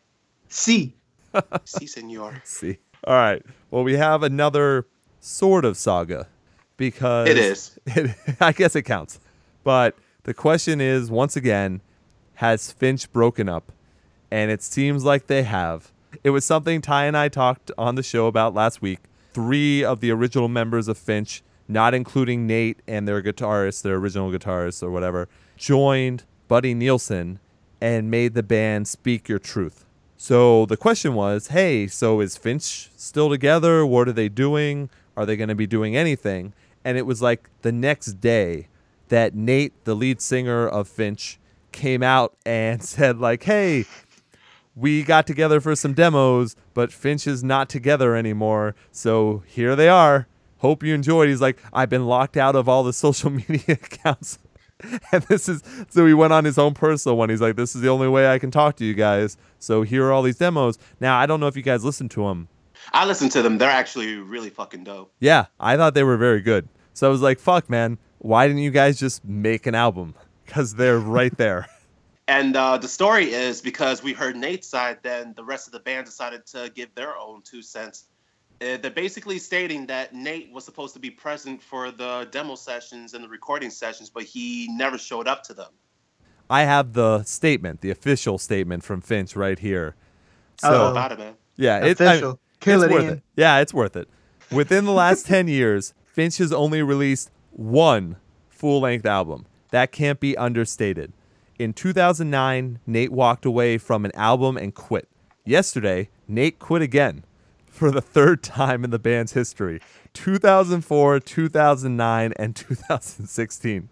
See. 0.48 0.96
See, 1.66 1.88
senor. 1.88 2.42
See. 2.44 2.78
All 3.06 3.16
right. 3.16 3.44
Well, 3.72 3.84
we 3.84 3.94
have 3.94 4.24
another 4.24 4.86
sort 5.20 5.66
of 5.66 5.78
saga 5.78 6.28
because 6.78 7.30
It 7.30 7.38
is. 7.38 7.80
It, 7.88 8.16
I 8.40 8.52
guess 8.52 8.76
it 8.76 8.84
counts. 8.84 9.20
But 9.64 9.96
the 10.24 10.34
question 10.34 10.80
is 10.80 11.10
once 11.10 11.36
again, 11.36 11.82
has 12.36 12.72
Finch 12.72 13.12
broken 13.12 13.50
up? 13.50 13.72
And 14.32 14.50
it 14.52 14.64
seems 14.64 15.04
like 15.04 15.28
they 15.28 15.44
have. 15.44 15.92
It 16.24 16.32
was 16.32 16.44
something 16.46 16.82
Ty 16.82 17.06
and 17.06 17.16
I 17.18 17.30
talked 17.30 17.72
on 17.78 17.96
the 17.96 18.04
show 18.04 18.28
about 18.28 18.54
last 18.54 18.82
week. 18.82 19.00
Three 19.34 19.84
of 19.84 20.00
the 20.00 20.12
original 20.12 20.48
members 20.48 20.88
of 20.88 20.98
Finch, 20.98 21.42
not 21.68 21.94
including 21.94 22.46
Nate 22.46 22.82
and 22.88 23.08
their 23.08 23.22
guitarist, 23.22 23.82
their 23.82 23.96
original 23.96 24.32
guitarist 24.32 24.84
or 24.84 24.92
whatever, 24.92 25.28
joined 25.58 26.24
Buddy 26.48 26.74
Nielsen 26.74 27.40
and 27.82 28.12
made 28.12 28.34
the 28.34 28.44
band 28.44 28.88
Speak 28.88 29.28
Your 29.28 29.40
Truth. 29.40 29.86
So 30.18 30.66
the 30.66 30.78
question 30.78 31.16
was, 31.16 31.48
hey, 31.48 31.88
so 31.88 32.22
is 32.22 32.38
Finch 32.38 32.90
still 32.96 33.30
together? 33.30 33.86
What 33.86 34.08
are 34.08 34.14
they 34.14 34.30
doing? 34.30 34.90
Are 35.18 35.26
they 35.26 35.36
going 35.36 35.50
to 35.50 35.56
be 35.56 35.68
doing 35.68 35.98
anything? 35.98 36.54
And 36.86 36.98
it 36.98 37.06
was 37.06 37.22
like 37.22 37.50
the 37.62 37.72
next 37.72 38.22
day 38.22 38.68
that 39.10 39.36
Nate, 39.36 39.74
the 39.84 39.96
lead 39.96 40.22
singer 40.22 40.68
of 40.68 40.88
Finch, 40.88 41.40
came 41.72 42.04
out 42.04 42.36
and 42.46 42.82
said 42.86 43.20
like, 43.20 43.44
"Hey, 43.44 43.86
we 44.76 45.04
got 45.04 45.28
together 45.28 45.62
for 45.62 45.76
some 45.76 45.94
demos, 45.94 46.56
but 46.74 46.92
Finch 46.92 47.28
is 47.28 47.44
not 47.44 47.70
together 47.70 48.16
anymore. 48.16 48.76
So 48.92 49.44
here 49.46 49.76
they 49.76 49.90
are. 49.90 50.28
Hope 50.58 50.84
you 50.84 50.94
enjoyed." 50.94 51.30
He's 51.30 51.42
like, 51.42 51.60
"I've 51.72 51.90
been 51.90 52.06
locked 52.06 52.38
out 52.38 52.56
of 52.56 52.68
all 52.68 52.84
the 52.84 52.94
social 53.06 53.30
media 53.30 53.62
accounts." 53.68 54.40
and 55.12 55.24
this 55.24 55.48
is 55.48 55.62
so 55.90 56.06
he 56.06 56.14
went 56.14 56.34
on 56.34 56.46
his 56.46 56.58
own 56.58 56.74
personal 56.74 57.18
one. 57.18 57.30
He's 57.30 57.42
like, 57.42 57.56
"This 57.56 57.76
is 57.76 57.82
the 57.82 57.90
only 57.90 58.08
way 58.08 58.32
I 58.32 58.40
can 58.40 58.52
talk 58.52 58.76
to 58.78 58.86
you 58.86 58.94
guys." 58.94 59.38
So 59.60 59.82
here 59.84 60.06
are 60.06 60.12
all 60.12 60.24
these 60.24 60.38
demos. 60.38 60.78
Now, 61.00 61.18
I 61.18 61.26
don't 61.26 61.40
know 61.40 61.48
if 61.48 61.56
you 61.56 61.64
guys 61.64 61.84
listened 61.84 62.12
to 62.12 62.28
them. 62.28 62.48
I 62.92 63.06
listened 63.06 63.32
to 63.34 63.42
them. 63.42 63.58
They're 63.58 63.70
actually 63.70 64.16
really 64.16 64.50
fucking 64.50 64.84
dope. 64.84 65.14
Yeah, 65.20 65.46
I 65.60 65.78
thought 65.78 65.94
they 65.94 66.04
were 66.04 66.18
very 66.18 66.42
good. 66.42 66.68
So 66.94 67.08
I 67.08 67.10
was 67.12 67.22
like, 67.22 67.40
"Fuck, 67.40 67.70
man, 67.70 67.98
why 68.20 68.48
didn't 68.48 68.62
you 68.62 68.72
guys 68.72 69.00
just 69.00 69.24
make 69.24 69.66
an 69.66 69.76
album? 69.76 70.16
Because 70.46 70.76
they're 70.76 71.00
right 71.00 71.36
there." 71.38 71.68
And 72.28 72.56
uh, 72.56 72.78
the 72.78 72.88
story 72.88 73.34
is 73.34 73.62
because 73.62 74.02
we 74.02 74.14
heard 74.14 74.36
Nate's 74.36 74.68
side, 74.68 75.00
then 75.04 75.34
the 75.36 75.44
rest 75.44 75.68
of 75.68 75.74
the 75.74 75.80
band 75.80 76.06
decided 76.06 76.46
to 76.48 76.72
give 76.74 76.94
their 76.96 77.18
own 77.18 77.42
two 77.44 77.62
cents. 77.62 78.06
Uh, 78.62 78.78
they're 78.78 78.92
basically 78.92 79.40
stating 79.40 79.86
that 79.88 80.14
Nate 80.16 80.52
was 80.54 80.64
supposed 80.64 80.94
to 80.94 81.00
be 81.00 81.10
present 81.10 81.62
for 81.62 81.92
the 81.92 82.28
demo 82.32 82.56
sessions 82.56 83.14
and 83.14 83.24
the 83.24 83.28
recording 83.28 83.70
sessions, 83.70 84.10
but 84.10 84.24
he 84.24 84.70
never 84.72 84.98
showed 84.98 85.28
up 85.28 85.44
to 85.44 85.54
them. 85.54 85.72
I 86.50 86.62
have 86.64 86.94
the 86.94 87.24
statement, 87.24 87.82
the 87.82 87.90
official 87.90 88.38
statement 88.38 88.84
from 88.84 89.02
Finch 89.02 89.36
right 89.36 89.60
here. 89.60 89.96
So 90.62 90.70
So 90.70 90.92
about 90.92 91.12
it, 91.12 91.20
man. 91.20 91.34
yeah, 91.58 91.80
it, 91.84 92.00
I- 92.00 92.06
Official. 92.14 92.40
Kill 92.62 92.84
it's 92.84 92.92
it, 92.92 92.94
worth 92.94 93.04
Ian. 93.04 93.14
it. 93.16 93.24
Yeah, 93.36 93.60
it's 93.60 93.74
worth 93.74 93.98
it. 93.98 94.08
Within 94.50 94.86
the 94.86 94.94
last 94.94 95.26
10 95.28 95.50
years, 95.50 95.94
Finch 96.06 96.38
has 96.38 96.54
only 96.54 96.82
released 96.82 97.30
one 97.52 98.16
full 98.50 98.80
length 98.82 99.06
album. 99.06 99.46
That 99.72 99.92
can't 99.92 100.20
be 100.22 100.38
understated. 100.38 101.12
In 101.60 101.72
2009, 101.74 102.80
Nate 102.88 103.12
walked 103.12 103.46
away 103.46 103.78
from 103.78 104.06
an 104.06 104.12
album 104.16 104.58
and 104.58 104.74
quit. 104.74 105.08
Yesterday, 105.46 106.10
Nate 106.28 106.58
quit 106.58 106.82
again 106.82 107.26
for 107.68 107.92
the 107.92 108.02
third 108.02 108.42
time 108.42 108.84
in 108.84 108.90
the 108.90 108.98
band's 108.98 109.34
history 109.34 109.80
2004, 110.14 111.20
2009, 111.20 112.34
and 112.38 112.56
2016. 112.56 113.90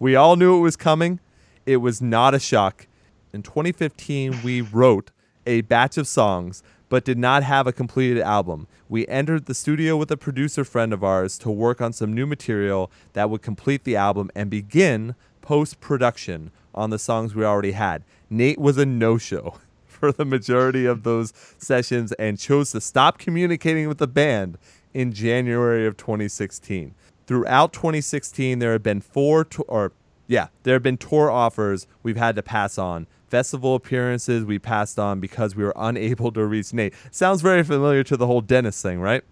We 0.00 0.16
all 0.16 0.34
knew 0.34 0.58
it 0.58 0.62
was 0.62 0.76
coming. 0.76 1.20
It 1.64 1.76
was 1.76 2.02
not 2.02 2.34
a 2.34 2.40
shock. 2.40 2.88
In 3.32 3.42
2015, 3.42 4.42
we 4.42 4.60
wrote 4.60 5.12
a 5.46 5.60
batch 5.60 5.96
of 5.98 6.08
songs 6.08 6.64
but 6.88 7.04
did 7.04 7.18
not 7.18 7.44
have 7.44 7.68
a 7.68 7.72
completed 7.72 8.22
album. 8.22 8.66
We 8.88 9.06
entered 9.06 9.46
the 9.46 9.54
studio 9.54 9.96
with 9.96 10.10
a 10.10 10.16
producer 10.16 10.64
friend 10.64 10.92
of 10.92 11.04
ours 11.04 11.38
to 11.38 11.50
work 11.50 11.80
on 11.80 11.92
some 11.92 12.12
new 12.12 12.26
material 12.26 12.90
that 13.12 13.30
would 13.30 13.42
complete 13.42 13.84
the 13.84 13.96
album 13.96 14.30
and 14.34 14.50
begin 14.50 15.14
post 15.40 15.80
production 15.80 16.50
on 16.76 16.90
the 16.90 16.98
songs 16.98 17.34
we 17.34 17.44
already 17.44 17.72
had. 17.72 18.02
Nate 18.30 18.58
was 18.58 18.76
a 18.78 18.86
no 18.86 19.18
show 19.18 19.54
for 19.86 20.12
the 20.12 20.24
majority 20.24 20.84
of 20.86 21.02
those 21.02 21.32
sessions 21.58 22.12
and 22.12 22.38
chose 22.38 22.72
to 22.72 22.80
stop 22.80 23.18
communicating 23.18 23.88
with 23.88 23.98
the 23.98 24.06
band 24.06 24.58
in 24.94 25.12
January 25.12 25.86
of 25.86 25.96
2016. 25.96 26.94
Throughout 27.26 27.72
2016, 27.72 28.58
there 28.58 28.72
have 28.72 28.82
been 28.82 29.00
four, 29.00 29.44
to- 29.44 29.62
or 29.64 29.92
yeah, 30.28 30.48
there 30.64 30.74
have 30.74 30.82
been 30.82 30.96
tour 30.96 31.30
offers 31.30 31.86
we've 32.02 32.16
had 32.16 32.36
to 32.36 32.42
pass 32.42 32.78
on. 32.78 33.06
Festival 33.28 33.74
appearances 33.74 34.44
we 34.44 34.58
passed 34.58 34.98
on 34.98 35.18
because 35.18 35.56
we 35.56 35.64
were 35.64 35.72
unable 35.76 36.30
to 36.32 36.44
reach 36.46 36.72
Nate. 36.72 36.94
Sounds 37.10 37.42
very 37.42 37.62
familiar 37.64 38.04
to 38.04 38.16
the 38.16 38.26
whole 38.26 38.40
Dennis 38.40 38.80
thing, 38.80 39.00
right? 39.00 39.22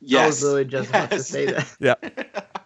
Yes. 0.00 0.22
I 0.22 0.26
was 0.26 0.42
really 0.44 0.64
just 0.64 0.88
about 0.90 1.10
to 1.10 1.22
say 1.22 1.46
that. 1.46 1.76
Yeah. 1.80 1.94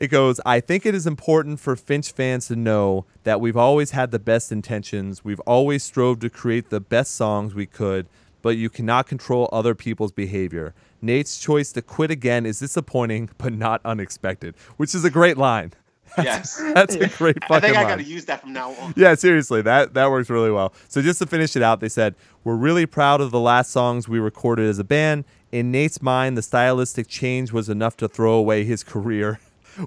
It 0.00 0.08
goes, 0.08 0.40
I 0.46 0.60
think 0.60 0.86
it 0.86 0.94
is 0.94 1.08
important 1.08 1.58
for 1.58 1.74
Finch 1.74 2.12
fans 2.12 2.46
to 2.46 2.56
know 2.56 3.04
that 3.24 3.40
we've 3.40 3.56
always 3.56 3.90
had 3.90 4.12
the 4.12 4.20
best 4.20 4.52
intentions. 4.52 5.24
We've 5.24 5.40
always 5.40 5.82
strove 5.82 6.20
to 6.20 6.30
create 6.30 6.70
the 6.70 6.78
best 6.78 7.16
songs 7.16 7.52
we 7.52 7.66
could, 7.66 8.06
but 8.40 8.50
you 8.50 8.70
cannot 8.70 9.08
control 9.08 9.48
other 9.50 9.74
people's 9.74 10.12
behavior. 10.12 10.72
Nate's 11.02 11.40
choice 11.40 11.72
to 11.72 11.82
quit 11.82 12.12
again 12.12 12.46
is 12.46 12.60
disappointing, 12.60 13.30
but 13.38 13.52
not 13.52 13.80
unexpected, 13.84 14.54
which 14.76 14.94
is 14.94 15.04
a 15.04 15.10
great 15.10 15.36
line. 15.36 15.72
yes. 16.18 16.62
That's 16.74 16.94
a 16.94 17.08
great 17.08 17.42
fucking 17.44 17.56
I 17.56 17.60
think 17.60 17.76
I 17.76 17.82
got 17.82 17.96
to 17.96 18.04
use 18.04 18.24
that 18.26 18.40
from 18.40 18.52
now 18.52 18.72
on. 18.74 18.94
Yeah, 18.96 19.14
seriously, 19.14 19.62
that 19.62 19.94
that 19.94 20.10
works 20.10 20.30
really 20.30 20.50
well. 20.50 20.72
So 20.88 21.02
just 21.02 21.18
to 21.18 21.26
finish 21.26 21.54
it 21.54 21.62
out, 21.62 21.80
they 21.80 21.88
said, 21.88 22.14
"We're 22.44 22.56
really 22.56 22.86
proud 22.86 23.20
of 23.20 23.30
the 23.30 23.38
last 23.40 23.70
songs 23.70 24.08
we 24.08 24.18
recorded 24.18 24.66
as 24.66 24.78
a 24.78 24.84
band. 24.84 25.24
In 25.52 25.70
Nate's 25.70 26.00
mind, 26.00 26.38
the 26.38 26.42
stylistic 26.42 27.08
change 27.08 27.52
was 27.52 27.68
enough 27.68 27.96
to 27.98 28.08
throw 28.08 28.32
away 28.32 28.64
his 28.64 28.82
career. 28.82 29.38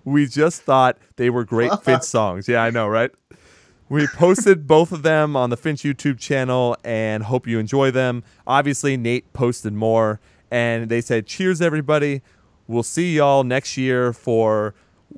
We 0.04 0.26
just 0.26 0.62
thought 0.62 0.98
they 1.16 1.30
were 1.30 1.44
great 1.44 1.72
Finch 1.84 2.04
songs. 2.04 2.48
Yeah, 2.48 2.64
I 2.64 2.70
know, 2.70 2.88
right? 2.88 3.12
We 3.90 4.08
posted 4.08 4.68
both 4.68 4.94
of 4.94 5.04
them 5.04 5.36
on 5.36 5.50
the 5.50 5.58
Finch 5.58 5.82
YouTube 5.84 6.18
channel 6.18 6.78
and 6.84 7.24
hope 7.24 7.46
you 7.46 7.60
enjoy 7.60 7.92
them. 7.92 8.24
Obviously, 8.48 8.96
Nate 8.96 9.34
posted 9.34 9.74
more 9.74 10.22
and 10.50 10.90
they 10.90 11.02
said, 11.02 11.28
"Cheers 11.28 11.62
everybody. 11.62 12.22
We'll 12.68 12.84
see 12.84 13.16
y'all 13.18 13.44
next 13.44 13.76
year 13.78 14.14
for 14.14 14.76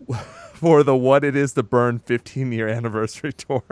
for 0.53 0.81
the 0.81 0.95
What 0.95 1.23
It 1.23 1.35
Is 1.35 1.53
to 1.53 1.63
Burn 1.63 1.99
15 1.99 2.51
year 2.51 2.67
anniversary 2.67 3.33
tour." 3.37 3.63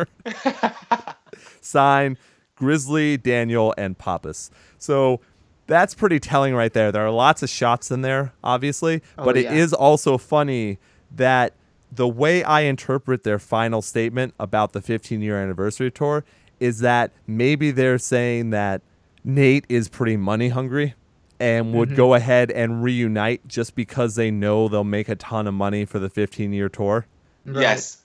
Sign 1.62 2.18
Grizzly, 2.56 3.18
Daniel, 3.18 3.74
and 3.80 3.98
Pappas. 3.98 4.52
So 4.78 5.20
that's 5.68 5.94
pretty 5.94 6.20
telling 6.20 6.54
right 6.54 6.74
there. 6.74 6.92
There 6.92 7.06
are 7.06 7.12
lots 7.12 7.44
of 7.44 7.50
shots 7.50 7.92
in 7.92 8.02
there, 8.02 8.34
obviously, 8.44 9.02
Oh, 9.18 9.26
but 9.26 9.38
it 9.38 9.46
yeah. 9.46 9.54
is 9.54 9.74
also 9.74 10.18
funny 10.18 10.80
that 11.16 11.54
the 11.92 12.08
way 12.08 12.44
I 12.44 12.62
interpret 12.62 13.24
their 13.24 13.40
final 13.40 13.82
statement 13.82 14.34
about 14.40 14.74
the 14.74 14.82
15 14.82 15.22
year 15.22 15.42
anniversary 15.42 15.92
tour 15.92 16.24
is 16.60 16.80
that 16.80 17.12
maybe 17.28 17.72
they're 17.72 17.98
saying 17.98 18.52
that 18.52 18.82
Nate 19.24 19.66
is 19.68 19.90
pretty 19.90 20.18
money 20.18 20.50
hungry 20.50 20.96
and 21.40 21.74
would 21.74 21.90
mm-hmm. 21.90 21.98
go 21.98 22.14
ahead 22.14 22.52
and 22.52 22.84
reunite 22.84 23.48
just 23.48 23.76
because 23.76 24.16
they 24.16 24.30
know 24.30 24.68
they'll 24.68 24.84
make 24.84 25.10
a 25.10 25.16
ton 25.16 25.48
of 25.48 25.54
money 25.54 25.86
for 25.86 26.00
the 26.00 26.10
15 26.10 26.54
year 26.54 26.70
tour. 26.70 27.08
Right. 27.46 27.62
Yes. 27.62 27.98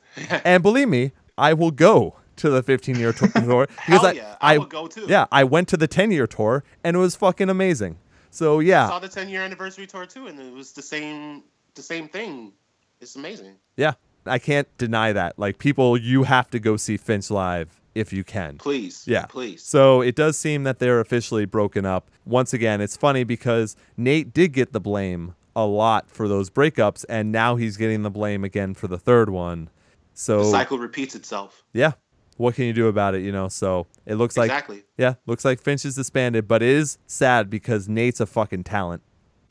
And 0.45 0.63
believe 0.63 0.89
me, 0.89 1.13
I 1.37 1.53
will 1.53 1.71
go 1.71 2.17
to 2.37 2.51
the 2.51 2.63
15 2.63 2.97
year 2.97 3.13
tour 3.15 3.29
because 3.29 3.67
Hell 3.79 4.07
I, 4.07 4.13
yeah, 4.13 4.37
I, 4.41 4.55
I 4.55 4.59
would 4.59 4.69
go 4.71 4.87
too. 4.87 5.07
yeah 5.09 5.27
I 5.33 5.45
went 5.45 5.69
to 5.69 5.77
the 5.77 5.87
10 5.89 6.11
year 6.11 6.27
tour 6.27 6.65
and 6.85 6.97
it 6.97 7.01
was 7.01 7.17
fucking 7.17 7.49
amazing. 7.49 7.99
So 8.31 8.61
yeah, 8.61 8.85
I 8.87 8.89
saw 8.89 8.99
the 8.99 9.09
10 9.09 9.29
year 9.29 9.43
anniversary 9.43 9.87
tour 9.87 10.05
too, 10.07 10.27
and 10.27 10.39
it 10.39 10.53
was 10.53 10.73
the 10.73 10.83
same 10.83 11.43
the 11.75 11.83
same 11.83 12.09
thing. 12.09 12.53
It's 13.01 13.17
amazing. 13.17 13.57
yeah, 13.77 13.95
I 14.25 14.39
can't 14.39 14.69
deny 14.79 15.13
that. 15.13 15.39
Like 15.39 15.59
people, 15.59 15.97
you 15.97 16.23
have 16.25 16.49
to 16.51 16.59
go 16.59 16.77
see 16.77 16.97
Finch 16.97 17.31
live 17.31 17.81
if 17.95 18.13
you 18.13 18.25
can. 18.25 18.59
Please, 18.59 19.05
Yeah. 19.07 19.25
please. 19.27 19.63
So 19.63 20.03
it 20.03 20.15
does 20.17 20.39
seem 20.39 20.65
that 20.65 20.79
they're 20.81 21.01
officially 21.01 21.45
broken 21.47 21.87
up. 21.87 22.11
Once 22.27 22.53
again, 22.53 22.81
it's 22.83 22.97
funny 22.97 23.25
because 23.25 23.75
Nate 23.97 24.35
did 24.35 24.53
get 24.53 24.73
the 24.73 24.81
blame 24.81 25.35
a 25.55 25.65
lot 25.65 26.11
for 26.11 26.29
those 26.29 26.51
breakups, 26.51 27.05
and 27.09 27.33
now 27.33 27.57
he's 27.57 27.79
getting 27.79 28.03
the 28.03 28.11
blame 28.11 28.45
again 28.45 28.75
for 28.75 28.87
the 28.89 28.99
third 28.99 29.31
one. 29.31 29.71
So 30.13 30.39
the 30.45 30.51
cycle 30.51 30.79
repeats 30.79 31.15
itself. 31.15 31.65
yeah, 31.73 31.93
what 32.37 32.55
can 32.55 32.65
you 32.65 32.73
do 32.73 32.89
about 32.89 33.15
it? 33.15 33.23
You 33.23 33.33
know. 33.33 33.49
So 33.49 33.87
it 34.05 34.17
looks 34.17 34.37
like 34.37 34.51
exactly. 34.51 34.85
yeah, 34.97 35.15
looks 35.27 35.45
like 35.45 35.61
Finch 35.61 35.85
is 35.85 35.95
disbanded, 35.95 36.47
but 36.47 36.63
it 36.63 36.69
is 36.69 36.99
sad 37.07 37.51
because 37.51 37.89
Nate's 37.89 38.21
a 38.21 38.27
fucking 38.27 38.65
talent. 38.65 39.03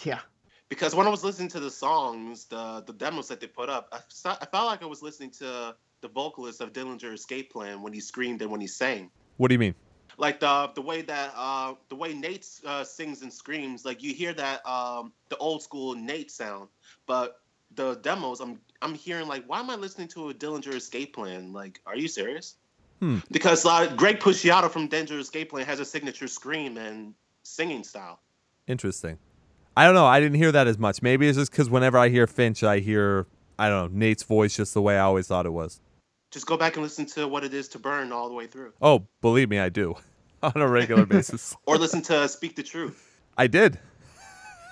Yeah. 0.03 0.19
Because 0.67 0.95
when 0.95 1.05
I 1.05 1.09
was 1.11 1.23
listening 1.23 1.49
to 1.49 1.59
the 1.59 1.69
songs, 1.69 2.45
the 2.45 2.83
the 2.85 2.93
demos 2.93 3.27
that 3.27 3.39
they 3.39 3.47
put 3.47 3.69
up, 3.69 3.87
I, 3.91 4.37
I 4.41 4.45
felt 4.45 4.65
like 4.65 4.81
I 4.81 4.87
was 4.87 5.01
listening 5.01 5.31
to 5.31 5.75
the 6.01 6.07
vocalist 6.07 6.61
of 6.61 6.73
Dillinger 6.73 7.13
Escape 7.13 7.51
Plan 7.51 7.81
when 7.81 7.93
he 7.93 7.99
screamed 7.99 8.41
and 8.41 8.51
when 8.51 8.61
he 8.61 8.67
sang. 8.67 9.09
What 9.37 9.49
do 9.49 9.53
you 9.53 9.59
mean? 9.59 9.75
Like 10.17 10.39
the 10.39 10.71
the 10.73 10.81
way 10.81 11.01
that 11.03 11.33
uh, 11.35 11.75
the 11.89 11.95
way 11.95 12.13
Nate 12.13 12.47
uh, 12.65 12.83
sings 12.83 13.21
and 13.21 13.31
screams, 13.31 13.85
like 13.85 14.01
you 14.01 14.13
hear 14.13 14.33
that 14.33 14.65
um, 14.67 15.11
the 15.29 15.37
old 15.37 15.61
school 15.61 15.93
Nate 15.93 16.31
sound, 16.31 16.69
but 17.05 17.41
the 17.75 17.95
demos, 17.95 18.39
I'm 18.39 18.59
I'm 18.81 18.95
hearing 18.95 19.27
like, 19.27 19.43
why 19.47 19.59
am 19.59 19.69
I 19.69 19.75
listening 19.75 20.07
to 20.09 20.29
a 20.29 20.33
Dillinger 20.33 20.73
Escape 20.75 21.15
Plan? 21.15 21.53
Like, 21.53 21.81
are 21.85 21.97
you 21.97 22.07
serious? 22.07 22.55
Hmm. 22.99 23.17
Because 23.31 23.65
uh, 23.65 23.93
Greg 23.95 24.19
Puciato 24.19 24.69
from 24.71 24.87
Dillinger 24.87 25.19
Escape 25.19 25.49
Plan 25.49 25.65
has 25.65 25.79
a 25.79 25.85
signature 25.85 26.27
scream 26.27 26.77
and 26.77 27.13
singing 27.43 27.83
style. 27.83 28.19
Interesting. 28.67 29.17
I 29.77 29.85
don't 29.85 29.93
know. 29.95 30.05
I 30.05 30.19
didn't 30.19 30.37
hear 30.37 30.51
that 30.53 30.67
as 30.67 30.77
much. 30.77 31.01
Maybe 31.01 31.27
it's 31.27 31.37
just 31.37 31.51
because 31.51 31.69
whenever 31.69 31.97
I 31.97 32.07
hear 32.09 32.25
Finch, 32.27 32.63
I 32.63 32.79
hear 32.79 33.27
I 33.59 33.69
don't 33.69 33.93
know 33.93 33.99
Nate's 33.99 34.23
voice 34.23 34.55
just 34.55 34.73
the 34.73 34.81
way 34.81 34.95
I 34.97 35.01
always 35.01 35.27
thought 35.27 35.45
it 35.45 35.51
was. 35.51 35.81
Just 36.31 36.45
go 36.47 36.57
back 36.57 36.75
and 36.75 36.83
listen 36.83 37.05
to 37.07 37.27
what 37.27 37.43
it 37.43 37.53
is 37.53 37.67
to 37.69 37.79
burn 37.79 38.11
all 38.11 38.27
the 38.27 38.33
way 38.33 38.47
through, 38.47 38.73
Oh, 38.81 39.05
believe 39.21 39.49
me, 39.49 39.59
I 39.59 39.69
do 39.69 39.95
on 40.43 40.53
a 40.55 40.67
regular 40.67 41.05
basis. 41.07 41.55
or 41.65 41.77
listen 41.77 42.01
to 42.03 42.27
Speak 42.27 42.55
the 42.55 42.63
Truth. 42.63 43.17
I 43.37 43.47
did. 43.47 43.79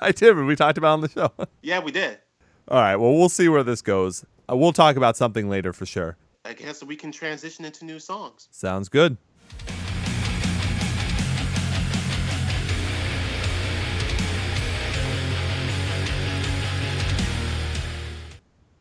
I 0.01 0.11
did. 0.11 0.36
We 0.38 0.55
talked 0.55 0.78
about 0.78 0.89
it 0.89 0.93
on 0.93 1.01
the 1.01 1.09
show. 1.09 1.47
Yeah, 1.61 1.80
we 1.80 1.91
did. 1.91 2.17
All 2.67 2.80
right. 2.80 2.95
Well, 2.95 3.13
we'll 3.13 3.30
see 3.30 3.47
where 3.49 3.63
this 3.63 3.82
goes. 3.82 4.26
Uh, 4.49 4.55
we'll 4.57 4.74
talk 4.74 4.95
about 4.97 5.15
something 5.17 5.49
later 5.49 5.71
for 5.74 5.86
sure. 5.86 6.17
I 6.45 6.51
guess 6.51 6.83
we 6.83 6.97
can 6.97 7.09
transition 7.13 7.63
into 7.63 7.85
new 7.85 7.99
songs. 7.99 8.49
Sounds 8.51 8.89
good. 8.89 9.15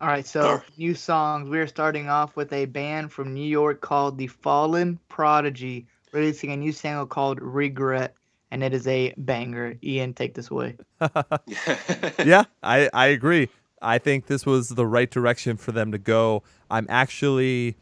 All 0.01 0.09
right, 0.09 0.27
so 0.27 0.43
Sure. 0.43 0.65
new 0.77 0.95
songs. 0.97 1.49
We're 1.49 1.69
starting 1.69 2.09
off 2.09 2.35
with 2.35 2.53
a 2.53 2.65
band 2.65 3.13
from 3.13 3.33
New 3.33 3.47
York 3.47 3.81
called 3.81 4.19
The 4.19 4.27
Fallen 4.27 4.99
Prodigy, 5.09 5.87
releasing 6.11 6.51
a 6.51 6.57
new 6.57 6.73
single 6.73 7.07
called 7.07 7.41
Regret, 7.41 8.17
and 8.51 8.65
it 8.65 8.75
is 8.75 8.89
a 8.89 9.15
banger. 9.17 9.77
Ian, 9.85 10.15
take 10.15 10.35
this 10.35 10.51
away. 10.51 10.77
yeah, 12.25 12.43
I, 12.65 12.91
I 12.93 13.07
agree. 13.07 13.49
I 13.83 13.99
think 13.99 14.27
this 14.27 14.47
was 14.47 14.71
the 14.71 14.87
right 14.87 15.11
direction 15.11 15.57
for 15.57 15.73
them 15.73 15.93
to 15.93 15.99
go. 15.99 16.43
I'm 16.71 16.87
actually 16.89 17.77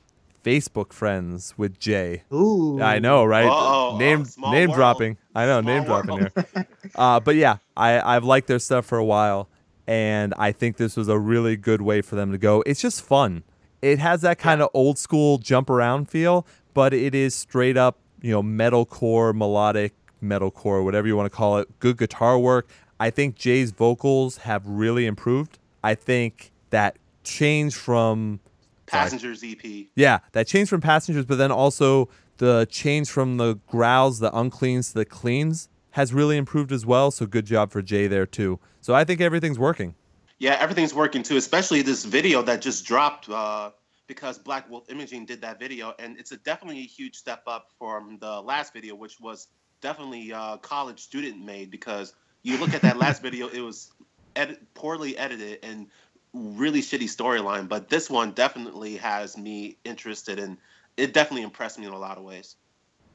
Facebook 0.45 0.93
friends 0.93 1.55
with 1.59 1.79
Jay. 1.79 2.23
Ooh. 2.33 2.81
I 2.81 2.99
know, 2.99 3.25
right? 3.25 3.47
Uh-oh. 3.47 3.99
Name 3.99 4.25
Oh, 4.43 4.51
name 4.53 4.71
world. 4.71 4.77
dropping. 4.79 5.17
I 5.35 5.45
know, 5.47 5.61
Small 5.61 5.75
name 5.75 5.85
dropping 5.85 6.11
world. 6.11 6.33
here. 6.55 6.67
Uh, 6.97 7.21
but 7.21 7.37
yeah, 7.37 7.59
I 7.77 8.01
I've 8.17 8.25
liked 8.25 8.49
their 8.49 8.59
stuff 8.59 8.87
for 8.87 8.99
a 8.99 9.05
while, 9.05 9.49
and 9.87 10.33
I 10.39 10.53
think 10.53 10.77
this 10.79 10.97
was 10.97 11.09
a 11.09 11.19
really 11.19 11.57
good 11.57 11.83
way 11.83 12.01
for 12.01 12.17
them 12.17 12.33
to 12.33 12.39
go. 12.39 12.63
It's 12.67 12.81
just 12.81 13.03
fun. 13.03 13.45
It 13.83 13.99
has 13.99 14.23
that 14.23 14.39
kind 14.39 14.61
of 14.63 14.69
old 14.75 14.99
school 14.99 15.39
jump 15.39 15.71
around 15.71 16.09
feel, 16.11 16.47
but 16.75 16.93
it 16.93 17.15
is 17.15 17.35
straight 17.35 17.77
up, 17.77 17.99
you 18.23 18.31
know, 18.33 18.43
metalcore, 18.43 19.35
melodic 19.35 19.95
metalcore, 20.23 20.83
whatever 20.85 21.07
you 21.07 21.17
want 21.17 21.31
to 21.31 21.37
call 21.37 21.59
it. 21.59 21.79
Good 21.81 21.97
guitar 21.99 22.39
work. 22.39 22.69
I 22.99 23.09
think 23.11 23.37
Jay's 23.37 23.71
vocals 23.71 24.39
have 24.39 24.67
really 24.67 25.07
improved. 25.07 25.59
I 25.83 25.95
think 25.95 26.53
that 26.71 26.97
change 27.25 27.75
from 27.75 28.41
Passengers 28.87 29.45
EP. 29.45 29.87
yeah, 29.95 30.19
that 30.33 30.47
change 30.47 30.69
from 30.69 30.81
passengers, 30.81 31.25
but 31.25 31.39
then 31.39 31.53
also 31.53 32.09
the 32.39 32.67
change 32.71 33.09
from 33.09 33.37
the 33.37 33.55
growls, 33.69 34.19
the 34.19 34.37
uncleans 34.37 34.89
to 34.89 34.95
the 34.95 35.05
cleans 35.05 35.69
has 35.93 36.13
really 36.13 36.37
improved 36.37 36.73
as 36.73 36.87
well. 36.87 37.11
So 37.11 37.27
good 37.27 37.47
job 37.47 37.71
for 37.71 37.83
Jay 37.83 38.07
there 38.07 38.27
too. 38.27 38.59
So 38.81 38.95
I 38.95 39.05
think 39.05 39.21
everything's 39.21 39.59
working. 39.59 39.95
Yeah, 40.39 40.57
everything's 40.59 40.95
working 40.95 41.23
too, 41.23 41.37
especially 41.37 41.83
this 41.83 42.05
video 42.05 42.43
that 42.43 42.63
just 42.63 42.87
dropped 42.87 43.29
uh, 43.29 43.71
because 44.07 44.39
Black 44.39 44.69
Wolf 44.71 44.91
Imaging 44.91 45.27
did 45.27 45.43
that 45.43 45.61
video, 45.61 45.95
and 45.99 46.19
it's 46.19 46.33
a 46.33 46.39
definitely 46.39 46.81
a 46.81 46.87
huge 46.87 47.15
step 47.15 47.43
up 47.47 47.69
from 47.79 48.19
the 48.21 48.41
last 48.41 48.73
video, 48.73 48.95
which 48.95 49.21
was 49.21 49.49
definitely 49.83 50.33
uh, 50.33 50.57
college 50.57 51.01
student 51.01 51.45
made. 51.45 51.71
Because 51.71 52.15
you 52.43 52.57
look 52.59 52.73
at 52.73 52.81
that 52.83 52.97
last 52.97 53.21
video, 53.29 53.49
it 53.49 53.61
was 53.61 53.93
edit- 54.37 54.75
poorly 54.75 55.17
edited 55.17 55.59
and 55.63 55.87
really 56.33 56.81
shitty 56.81 57.05
storyline, 57.05 57.69
but 57.69 57.89
this 57.89 58.09
one 58.09 58.33
definitely 58.33 58.97
has 58.97 59.37
me 59.37 59.77
interested, 59.85 60.39
and 60.39 60.57
it 60.97 61.13
definitely 61.13 61.43
impressed 61.43 61.79
me 61.79 61.87
in 61.87 61.93
a 61.93 61.99
lot 61.99 62.19
of 62.19 62.25
ways. 62.25 62.57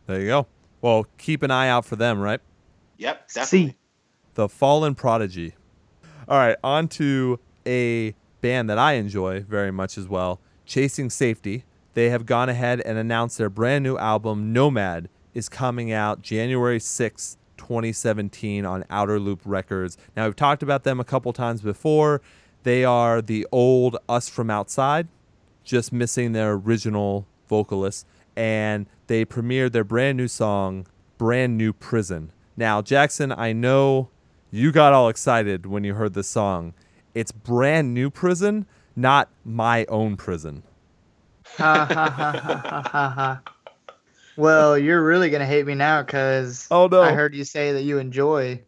There 0.08 0.20
you 0.20 0.28
go. 0.28 0.48
Well, 0.82 1.06
keep 1.18 1.42
an 1.42 1.52
eye 1.52 1.70
out 1.70 1.86
for 1.86 1.96
them, 1.96 2.20
right? 2.20 2.40
Yep, 2.98 3.32
See. 3.32 3.40
definitely. 3.40 3.78
The 4.36 4.50
Fallen 4.50 4.96
Prodigy. 4.96 5.54
All 6.28 6.38
right, 6.38 6.58
on 6.64 6.88
to 6.90 7.40
a 7.66 8.14
band 8.42 8.70
that 8.70 8.78
I 8.78 8.94
enjoy 8.94 9.42
very 9.42 9.72
much 9.72 9.98
as 9.98 10.08
well, 10.08 10.40
Chasing 10.66 11.10
Safety. 11.10 11.64
They 11.94 12.10
have 12.10 12.26
gone 12.26 12.50
ahead 12.50 12.82
and 12.82 12.98
announced 12.98 13.38
their 13.38 13.50
brand 13.50 13.84
new 13.84 13.98
album, 13.98 14.52
Nomad, 14.52 15.08
is 15.34 15.48
coming 15.48 15.92
out 15.92 16.22
January 16.22 16.80
6th, 16.80 17.38
2017 17.58 18.66
on 18.66 18.86
Outer 18.90 19.20
Loop 19.20 19.42
Records. 19.46 19.98
Now, 20.16 20.26
we've 20.26 20.36
talked 20.36 20.64
about 20.64 20.84
them 20.84 21.00
a 21.00 21.04
couple 21.04 21.34
times 21.34 21.62
before. 21.62 22.22
They 22.64 22.84
are 22.84 23.22
the 23.22 23.46
old 23.52 23.98
Us 24.10 24.28
From 24.30 24.50
Outside, 24.50 25.08
just 25.64 25.94
missing 25.94 26.32
their 26.32 26.54
original 26.54 27.28
vocalist. 27.48 28.08
And 28.36 28.88
they 29.08 29.26
premiered 29.26 29.72
their 29.72 29.84
brand 29.84 30.18
new 30.18 30.28
song, 30.28 30.88
Brand 31.18 31.58
New 31.58 31.74
Prison. 31.74 32.32
Now, 32.58 32.82
Jackson, 32.82 33.32
I 33.32 33.54
know 33.54 34.10
you 34.52 34.72
got 34.72 34.94
all 34.94 35.10
excited 35.10 35.66
when 35.66 35.84
you 35.84 35.94
heard 35.94 36.14
this 36.14 36.28
song. 36.28 36.74
It's 37.14 37.32
Brand 37.32 37.94
New 37.94 38.10
Prison, 38.10 38.66
not 38.96 39.30
My 39.44 39.86
Own 39.86 40.18
Prison. 40.18 40.64
Ha 41.58 41.88
ha 41.90 42.10
ha 42.10 42.32
ha 42.32 42.60
ha 42.62 42.90
ha 42.92 43.10
ha. 43.10 43.55
Well, 44.38 44.78
you're 44.78 45.04
really 45.04 45.30
gonna 45.30 45.46
hate 45.46 45.66
me 45.66 45.76
now 45.76 46.02
because 46.04 46.68
Oh, 46.72 46.88
no. 46.88 47.02
I 47.02 47.14
heard 47.14 47.36
you 47.36 47.44
say 47.44 47.72
that 47.74 47.84
you 47.84 48.00
enjoy 48.00 48.62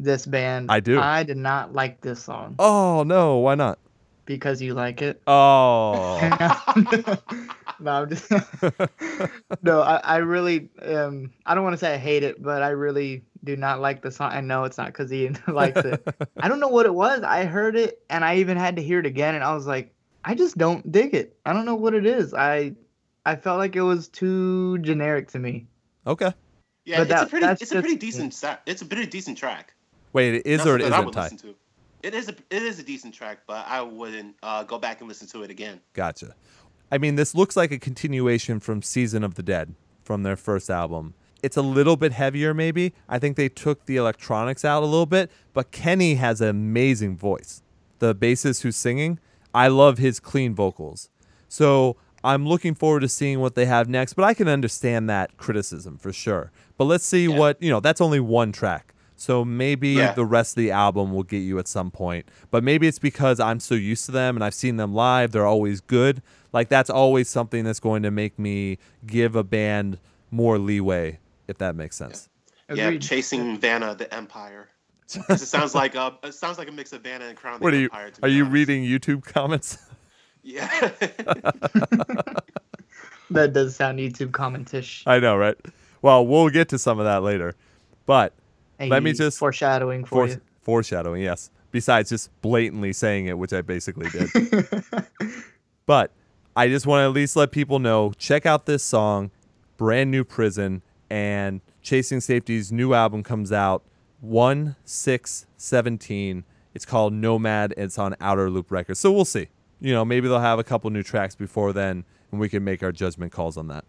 this 0.00 0.26
band. 0.26 0.70
I 0.70 0.80
do. 0.80 0.98
I 0.98 1.22
did 1.22 1.36
not 1.36 1.72
like 1.72 2.00
this 2.00 2.22
song 2.22 2.56
Oh, 2.58 3.02
no, 3.04 3.36
why 3.38 3.54
not? 3.54 3.78
because 4.24 4.62
you 4.62 4.72
like 4.72 5.02
it. 5.02 5.20
Oh. 5.26 6.16
no, 7.80 7.92
I'm 7.92 8.08
just 8.08 8.30
no. 9.62 9.82
I, 9.82 9.96
I 9.96 10.16
really 10.18 10.70
um 10.80 11.32
I 11.44 11.54
don't 11.54 11.64
want 11.64 11.74
to 11.74 11.78
say 11.78 11.94
I 11.94 11.98
hate 11.98 12.22
it, 12.22 12.42
but 12.42 12.62
I 12.62 12.68
really 12.68 13.24
do 13.44 13.56
not 13.56 13.80
like 13.80 14.02
the 14.02 14.10
song. 14.10 14.30
I 14.32 14.40
know 14.40 14.64
it's 14.64 14.78
not 14.78 14.86
because 14.86 15.12
Ian 15.12 15.38
likes 15.48 15.80
it. 15.80 16.06
I 16.40 16.48
don't 16.48 16.60
know 16.60 16.68
what 16.68 16.86
it 16.86 16.94
was. 16.94 17.22
I 17.22 17.44
heard 17.44 17.76
it 17.76 18.02
and 18.10 18.24
I 18.24 18.36
even 18.36 18.56
had 18.56 18.76
to 18.76 18.82
hear 18.82 19.00
it 19.00 19.06
again, 19.06 19.34
and 19.34 19.44
I 19.44 19.54
was 19.54 19.66
like, 19.66 19.92
I 20.24 20.34
just 20.34 20.56
don't 20.56 20.90
dig 20.90 21.14
it. 21.14 21.36
I 21.44 21.52
don't 21.52 21.66
know 21.66 21.74
what 21.74 21.94
it 21.94 22.06
is. 22.06 22.32
I 22.32 22.74
I 23.24 23.36
felt 23.36 23.58
like 23.58 23.76
it 23.76 23.82
was 23.82 24.08
too 24.08 24.78
generic 24.78 25.28
to 25.32 25.38
me. 25.38 25.66
okay. 26.06 26.32
Yeah, 26.84 26.98
But 26.98 27.02
it's 27.02 27.10
that- 27.10 27.26
a 27.26 27.30
pretty, 27.30 27.46
that's 27.46 27.62
it's 27.62 27.70
a 27.72 27.80
pretty 27.80 27.96
decent, 27.96 28.34
sa- 28.34 28.56
it's 28.66 28.82
a 28.82 28.84
pretty 28.84 29.06
decent 29.06 29.38
track. 29.38 29.74
Wait, 30.12 30.34
it 30.34 30.46
is 30.46 30.58
That's 30.58 30.68
or 30.68 30.76
it 30.78 30.82
what 30.82 30.92
I 30.92 30.96
isn't, 30.96 31.04
would 31.06 31.14
Ty? 31.14 31.22
listen 31.22 31.38
to. 31.38 31.54
It 32.02 32.14
is 32.14 32.28
a 32.28 32.34
it 32.50 32.62
is 32.62 32.80
a 32.80 32.82
decent 32.82 33.14
track, 33.14 33.38
but 33.46 33.64
I 33.68 33.80
wouldn't 33.80 34.34
uh, 34.42 34.64
go 34.64 34.76
back 34.80 34.98
and 35.00 35.08
listen 35.08 35.28
to 35.28 35.44
it 35.44 35.50
again. 35.52 35.80
Gotcha. 35.92 36.34
I 36.90 36.98
mean, 36.98 37.14
this 37.14 37.36
looks 37.36 37.56
like 37.56 37.70
a 37.70 37.78
continuation 37.78 38.58
from 38.58 38.82
Season 38.82 39.22
of 39.22 39.36
the 39.36 39.42
Dead 39.44 39.76
from 40.02 40.24
their 40.24 40.34
first 40.34 40.68
album. 40.68 41.14
It's 41.44 41.56
a 41.56 41.62
little 41.62 41.96
bit 41.96 42.10
heavier, 42.12 42.52
maybe. 42.52 42.92
I 43.08 43.20
think 43.20 43.36
they 43.36 43.48
took 43.48 43.86
the 43.86 43.96
electronics 43.96 44.64
out 44.64 44.82
a 44.82 44.86
little 44.86 45.06
bit, 45.06 45.30
but 45.52 45.70
Kenny 45.70 46.16
has 46.16 46.40
an 46.40 46.48
amazing 46.48 47.16
voice. 47.16 47.62
The 48.00 48.12
bassist 48.14 48.62
who's 48.62 48.74
singing, 48.76 49.20
I 49.54 49.68
love 49.68 49.98
his 49.98 50.18
clean 50.18 50.52
vocals. 50.56 51.08
So 51.48 51.96
I'm 52.24 52.46
looking 52.46 52.74
forward 52.74 53.00
to 53.00 53.08
seeing 53.08 53.40
what 53.40 53.54
they 53.54 53.66
have 53.66 53.88
next, 53.88 54.14
but 54.14 54.24
I 54.24 54.34
can 54.34 54.48
understand 54.48 55.08
that 55.10 55.36
criticism 55.36 55.98
for 55.98 56.12
sure. 56.12 56.52
But 56.78 56.84
let's 56.84 57.04
see 57.06 57.26
Yeah. 57.26 57.36
what, 57.38 57.62
you 57.62 57.70
know, 57.70 57.80
that's 57.80 58.00
only 58.00 58.20
one 58.20 58.52
track. 58.52 58.94
So 59.16 59.44
maybe 59.44 59.90
Yeah. 59.90 60.12
the 60.14 60.24
rest 60.24 60.52
of 60.52 60.62
the 60.62 60.70
album 60.70 61.12
will 61.12 61.22
get 61.22 61.38
you 61.38 61.58
at 61.58 61.68
some 61.68 61.90
point. 61.90 62.26
But 62.50 62.64
maybe 62.64 62.86
it's 62.88 62.98
because 62.98 63.38
I'm 63.40 63.60
so 63.60 63.74
used 63.74 64.06
to 64.06 64.12
them 64.12 64.36
and 64.36 64.44
I've 64.44 64.54
seen 64.54 64.76
them 64.76 64.94
live. 64.94 65.32
They're 65.32 65.46
always 65.46 65.80
good. 65.80 66.22
Like 66.52 66.68
that's 66.68 66.90
always 66.90 67.28
something 67.28 67.64
that's 67.64 67.80
going 67.80 68.02
to 68.02 68.10
make 68.10 68.38
me 68.38 68.78
give 69.06 69.36
a 69.36 69.44
band 69.44 69.98
more 70.30 70.58
leeway, 70.58 71.18
if 71.48 71.58
that 71.58 71.76
makes 71.76 71.96
sense. 71.96 72.28
Yeah, 72.72 72.86
Agreed. 72.86 73.02
chasing 73.02 73.58
Vanna 73.58 73.94
the 73.94 74.12
Empire. 74.14 74.68
it 75.28 75.38
sounds 75.40 75.74
like 75.74 75.94
a 75.94 76.14
it 76.22 76.32
sounds 76.34 76.56
like 76.58 76.68
a 76.68 76.72
mix 76.72 76.92
of 76.92 77.02
Vanna 77.02 77.26
and 77.26 77.36
Crown 77.36 77.60
What 77.60 77.72
the 77.72 77.76
are 77.76 77.80
you 77.80 77.84
Empire. 77.86 78.10
to 78.10 78.20
be 78.20 78.26
are 78.26 78.30
you 78.30 78.42
honest. 78.44 78.52
reading 78.54 78.82
YouTube 78.84 79.24
comments? 79.24 79.76
Yeah. 80.42 80.90
That 83.30 83.54
does 83.54 83.74
sound 83.74 83.98
YouTube 83.98 84.30
commentish. 84.32 85.02
I 85.06 85.18
know, 85.18 85.36
right? 85.38 85.56
Well, 86.02 86.26
we'll 86.26 86.50
get 86.50 86.68
to 86.68 86.78
some 86.78 86.98
of 86.98 87.06
that 87.06 87.22
later. 87.22 87.54
But 88.04 88.34
let 88.78 89.02
me 89.02 89.14
just- 89.14 89.38
foreshadowing 89.38 90.04
for 90.04 90.08
fore- 90.08 90.26
you. 90.28 90.40
foreshadowing, 90.60 91.22
yes. 91.22 91.50
Besides 91.70 92.10
just 92.10 92.28
blatantly 92.42 92.92
saying 92.92 93.26
it, 93.26 93.38
which 93.38 93.54
I 93.54 93.62
basically 93.62 94.08
did. 94.10 94.28
But 95.86 96.12
I 96.54 96.68
just 96.68 96.86
want 96.86 97.00
to 97.00 97.04
at 97.06 97.12
least 97.12 97.34
let 97.34 97.50
people 97.52 97.78
know 97.78 98.12
check 98.18 98.44
out 98.46 98.66
this 98.66 98.84
song, 98.84 99.30
Brand 99.78 100.10
New 100.10 100.22
Prison, 100.24 100.82
and 101.10 101.60
Chasing 101.82 102.20
Safety's 102.20 102.70
new 102.70 102.92
album 102.94 103.22
comes 103.22 103.50
out 103.50 103.82
1 104.20 104.76
6 104.84 105.46
17. 105.56 106.44
It's 106.74 106.84
called 106.84 107.14
Nomad. 107.14 107.72
And 107.76 107.86
it's 107.86 107.98
on 107.98 108.14
Outer 108.20 108.48
Loop 108.50 108.70
Records. 108.70 109.00
So 109.00 109.10
we'll 109.10 109.24
see. 109.24 109.48
You 109.82 109.92
know, 109.92 110.04
maybe 110.04 110.28
they'll 110.28 110.38
have 110.38 110.58
a 110.60 110.64
couple 110.64 110.88
new 110.90 111.02
tracks 111.02 111.34
before 111.34 111.72
then, 111.72 112.04
and 112.30 112.40
we 112.40 112.48
can 112.48 112.62
make 112.62 112.82
our 112.82 112.92
judgment 112.92 113.32
calls 113.32 113.56
on 113.56 113.66
that. 113.66 113.84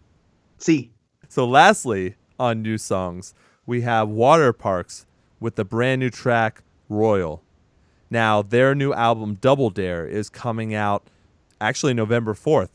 See, 0.58 0.90
So, 1.28 1.46
lastly, 1.46 2.16
on 2.38 2.62
new 2.62 2.78
songs, 2.78 3.32
we 3.64 3.82
have 3.82 4.08
Waterparks 4.08 5.06
with 5.40 5.54
the 5.54 5.64
brand 5.64 6.00
new 6.00 6.10
track 6.10 6.62
Royal. 6.88 7.42
Now, 8.10 8.42
their 8.42 8.74
new 8.74 8.92
album 8.92 9.34
Double 9.34 9.70
Dare 9.70 10.06
is 10.06 10.28
coming 10.28 10.74
out 10.74 11.04
actually 11.60 11.94
November 11.94 12.34
4th 12.34 12.70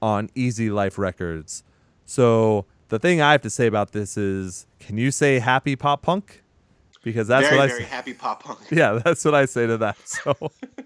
on 0.00 0.28
Easy 0.34 0.70
Life 0.70 0.98
Records. 0.98 1.64
So, 2.04 2.66
the 2.90 2.98
thing 2.98 3.20
I 3.20 3.32
have 3.32 3.42
to 3.42 3.50
say 3.50 3.66
about 3.66 3.92
this 3.92 4.16
is 4.16 4.66
can 4.78 4.96
you 4.98 5.10
say 5.10 5.38
happy 5.38 5.74
pop 5.74 6.02
punk? 6.02 6.42
Because 7.02 7.28
that's 7.28 7.46
very, 7.48 7.56
what 7.58 7.64
I 7.64 7.68
very 7.68 7.82
say. 7.84 7.88
happy 7.88 8.12
pop 8.14 8.42
punk. 8.44 8.58
Yeah, 8.70 9.00
that's 9.04 9.24
what 9.24 9.34
I 9.34 9.46
say 9.46 9.66
to 9.66 9.76
that. 9.78 9.96
So, 10.06 10.34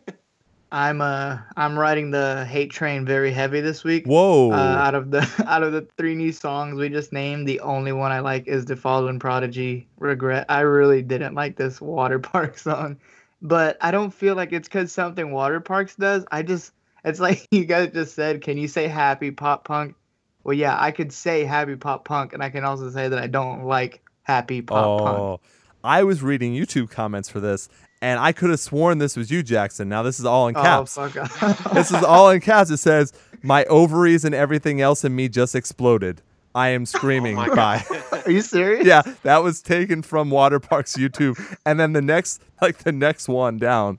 I'm 0.72 1.02
uh 1.02 1.36
I'm 1.54 1.78
riding 1.78 2.10
the 2.10 2.46
hate 2.46 2.70
train 2.70 3.04
very 3.04 3.30
heavy 3.30 3.60
this 3.60 3.84
week. 3.84 4.06
whoa. 4.06 4.52
Uh, 4.52 4.56
out 4.56 4.94
of 4.94 5.10
the 5.10 5.44
out 5.46 5.62
of 5.62 5.72
the 5.72 5.86
three 5.98 6.14
new 6.14 6.32
songs 6.32 6.78
we 6.78 6.88
just 6.88 7.12
named, 7.12 7.46
the 7.46 7.60
only 7.60 7.92
one 7.92 8.10
I 8.10 8.20
like 8.20 8.48
is 8.48 8.64
the 8.64 8.74
Fallen 8.74 9.18
Prodigy. 9.18 9.86
Regret. 9.98 10.46
I 10.48 10.60
really 10.60 11.02
didn't 11.02 11.34
like 11.34 11.56
this 11.56 11.78
Water 11.78 12.18
Park 12.18 12.58
song, 12.58 12.96
but 13.42 13.76
I 13.82 13.90
don't 13.90 14.12
feel 14.12 14.34
like 14.34 14.52
it's 14.52 14.66
because 14.66 14.92
something 14.92 15.26
Waterparks 15.26 15.96
does. 15.98 16.24
I 16.32 16.42
just 16.42 16.72
it's 17.04 17.20
like 17.20 17.46
you 17.50 17.66
guys 17.66 17.92
just 17.92 18.14
said. 18.14 18.40
Can 18.40 18.56
you 18.56 18.66
say 18.66 18.88
happy 18.88 19.30
pop 19.30 19.64
punk? 19.64 19.94
Well, 20.42 20.54
yeah, 20.54 20.76
I 20.80 20.90
could 20.90 21.12
say 21.12 21.44
happy 21.44 21.76
pop 21.76 22.06
punk, 22.06 22.32
and 22.32 22.42
I 22.42 22.48
can 22.48 22.64
also 22.64 22.90
say 22.90 23.08
that 23.08 23.18
I 23.18 23.26
don't 23.26 23.64
like 23.64 24.02
happy 24.22 24.62
pop 24.62 25.00
punk. 25.02 25.18
Oh, 25.18 25.40
I 25.84 26.02
was 26.02 26.22
reading 26.22 26.54
YouTube 26.54 26.90
comments 26.90 27.28
for 27.28 27.40
this, 27.40 27.68
and 28.02 28.18
I 28.18 28.32
could 28.32 28.50
have 28.50 28.58
sworn 28.58 28.98
this 28.98 29.16
was 29.16 29.30
you, 29.30 29.42
Jackson. 29.44 29.88
Now 29.88 30.02
this 30.02 30.18
is 30.18 30.26
all 30.26 30.48
in 30.48 30.56
oh, 30.56 30.62
caps. 30.62 30.98
Oh 30.98 31.08
fuck 31.08 31.72
this 31.72 31.92
is 31.92 32.02
all 32.02 32.28
in 32.30 32.40
caps. 32.40 32.70
It 32.70 32.78
says, 32.78 33.12
"My 33.42 33.64
ovaries 33.66 34.24
and 34.24 34.34
everything 34.34 34.80
else 34.80 35.04
in 35.04 35.14
me 35.14 35.28
just 35.28 35.54
exploded. 35.54 36.20
I 36.54 36.68
am 36.70 36.82
oh 36.82 36.84
screaming." 36.84 37.38
Oh 37.38 37.54
Bye. 37.54 37.84
Are 38.26 38.30
you 38.30 38.42
serious? 38.42 38.86
yeah, 38.86 39.02
that 39.22 39.42
was 39.42 39.62
taken 39.62 40.02
from 40.02 40.30
Waterparks 40.30 40.98
YouTube, 40.98 41.38
and 41.64 41.78
then 41.78 41.92
the 41.92 42.02
next, 42.02 42.42
like 42.60 42.78
the 42.78 42.92
next 42.92 43.28
one 43.28 43.56
down, 43.56 43.98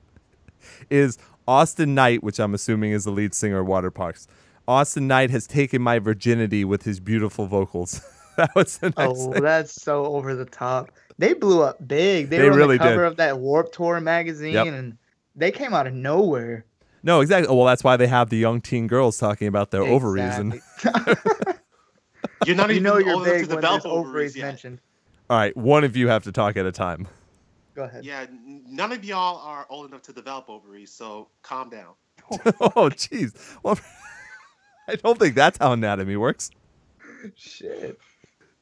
is 0.89 1.17
Awsten 1.47 1.95
Knight, 1.95 2.23
which 2.23 2.39
I'm 2.39 2.53
assuming 2.53 2.91
is 2.91 3.05
the 3.05 3.11
lead 3.11 3.33
singer 3.33 3.59
of 3.59 3.67
Water 3.67 3.89
Parks. 3.89 4.27
Awsten 4.67 5.07
Knight 5.07 5.29
has 5.29 5.47
taken 5.47 5.81
my 5.81 5.99
virginity 5.99 6.63
with 6.63 6.83
his 6.83 6.99
beautiful 6.99 7.47
vocals. 7.47 8.01
that 8.37 8.53
was 8.55 8.77
the 8.77 8.93
oh, 8.97 9.03
next. 9.03 9.19
Oh, 9.19 9.39
that's 9.41 9.81
so 9.81 10.05
over 10.05 10.35
the 10.35 10.45
top. 10.45 10.91
They 11.17 11.33
blew 11.33 11.61
up 11.61 11.85
big. 11.87 12.29
They, 12.29 12.37
They 12.37 12.49
were 12.49 12.61
on 12.61 12.69
the 12.69 12.77
cover 12.77 12.95
did. 13.03 13.07
of 13.07 13.15
that 13.17 13.37
Warped 13.39 13.73
Tour 13.75 13.99
magazine, 14.01 14.53
Yep. 14.53 14.67
and 14.67 14.97
they 15.35 15.51
came 15.51 15.73
out 15.73 15.87
of 15.87 15.93
nowhere. 15.93 16.65
No, 17.03 17.19
exactly. 17.21 17.53
Well, 17.55 17.65
that's 17.65 17.83
why 17.83 17.97
they 17.97 18.07
have 18.07 18.29
the 18.29 18.37
young 18.37 18.61
teen 18.61 18.87
girls 18.87 19.17
talking 19.17 19.47
about 19.47 19.71
their 19.71 19.83
ovaries. 19.83 20.37
And 20.37 20.61
You're 22.45 22.55
not 22.55 22.69
you 22.69 22.75
even 22.75 22.83
know 22.83 22.97
you're 22.97 23.13
old 23.15 23.27
enough 23.27 23.37
big 23.37 23.43
to 23.49 23.55
when 23.55 23.55
develop 23.57 23.83
there's 23.83 23.85
ovaries 23.93 24.07
ovaries 24.09 24.35
yet. 24.37 24.45
mentioned. 24.47 24.79
all 25.29 25.37
right, 25.37 25.55
one 25.55 25.83
of 25.83 25.95
you 25.95 26.07
have 26.09 26.23
to 26.23 26.31
talk 26.31 26.57
at 26.57 26.65
a 26.65 26.71
time. 26.71 27.07
Go 27.75 27.83
ahead. 27.83 28.03
Yeah, 28.05 28.25
none 28.45 28.91
of 28.91 29.03
y'all 29.05 29.39
are 29.45 29.65
old 29.69 29.87
enough 29.87 30.01
to 30.03 30.13
develop 30.13 30.49
ovaries, 30.49 30.91
so 30.91 31.29
calm 31.41 31.69
down. 31.69 31.93
oh, 32.31 32.89
jeez. 32.89 33.33
Well, 33.63 33.79
I 34.87 34.95
don't 34.95 35.17
think 35.17 35.35
that's 35.35 35.57
how 35.57 35.71
anatomy 35.71 36.15
works. 36.17 36.51
Shit. 37.35 37.97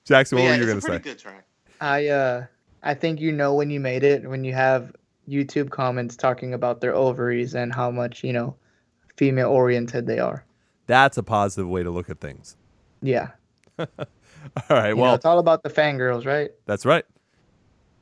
Jackson, 0.06 0.38
what 0.38 0.44
yeah, 0.46 0.52
were 0.52 0.56
you 0.58 0.62
it's 0.64 0.86
gonna 0.86 0.96
a 0.98 1.00
pretty 1.00 1.04
good 1.16 1.20
track. 1.20 1.46
I 1.82 2.08
uh, 2.08 2.46
I 2.84 2.94
think 2.94 3.20
you 3.20 3.32
know 3.32 3.54
when 3.56 3.70
you 3.70 3.80
made 3.80 4.04
it 4.04 4.30
when 4.30 4.44
you 4.44 4.54
have 4.54 4.96
YouTube 5.28 5.70
comments 5.72 6.16
talking 6.16 6.54
about 6.54 6.80
their 6.82 6.94
ovaries 6.96 7.54
and 7.56 7.74
how 7.74 7.92
much 7.92 8.24
you 8.24 8.32
know 8.34 8.56
female 9.18 9.50
oriented 9.50 10.06
they 10.08 10.20
are. 10.20 10.46
That's 10.88 11.18
a 11.18 11.24
positive 11.24 11.68
way 11.68 11.84
to 11.84 11.92
look 11.92 12.10
at 12.10 12.20
things. 12.20 12.56
Yeah. 13.02 13.30
All 13.80 13.88
right. 14.70 14.90
You 14.90 14.96
know, 14.96 15.02
Well, 15.02 15.16
it's 15.16 15.26
all 15.26 15.40
about 15.40 15.64
the 15.64 15.70
fangirls, 15.70 16.26
right? 16.26 16.52
that's 16.66 16.86
right. 16.86 17.06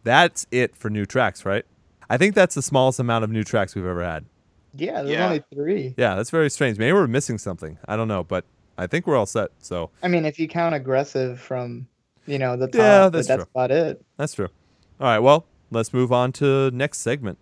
That's 0.04 0.48
it 0.52 0.76
for 0.76 0.90
new 0.90 1.06
tracks, 1.06 1.46
right? 1.46 1.66
I 2.10 2.18
think 2.18 2.34
that's 2.36 2.56
the 2.56 2.62
smallest 2.62 3.00
amount 3.00 3.24
of 3.26 3.30
new 3.30 3.44
tracks 3.44 3.76
we've 3.76 3.86
ever 3.86 4.04
had. 4.04 4.26
Yeah, 4.74 5.02
there's 5.02 5.10
Yeah. 5.10 5.26
only 5.26 5.44
three. 5.54 5.94
Yeah, 5.98 6.16
that's 6.16 6.30
very 6.30 6.50
strange. 6.50 6.78
Maybe 6.78 6.94
we're 6.94 7.08
missing 7.08 7.38
something. 7.38 7.78
I 7.88 7.96
don't 7.96 8.08
know, 8.08 8.24
but 8.24 8.46
I 8.78 8.88
think 8.88 9.06
we're 9.06 9.18
all 9.18 9.26
set. 9.26 9.52
So 9.60 9.90
I 10.02 10.08
mean, 10.08 10.26
if 10.26 10.40
you 10.40 10.48
count 10.48 10.74
aggressive 10.76 11.40
from, 11.40 11.88
you 12.30 12.40
know, 12.40 12.56
the 12.56 12.68
top, 12.68 12.76
Yeah, 12.76 13.04
but 13.06 13.12
that's 13.14 13.28
that's 13.28 13.44
true. 13.44 13.52
about 13.54 13.72
it. 13.72 14.06
that's 14.18 14.34
true. 14.36 14.48
All 15.00 15.08
right. 15.08 15.20
Well, 15.20 15.46
let's 15.72 15.92
move 15.94 16.12
on 16.14 16.32
to 16.34 16.70
next 16.72 17.00
segment. 17.00 17.38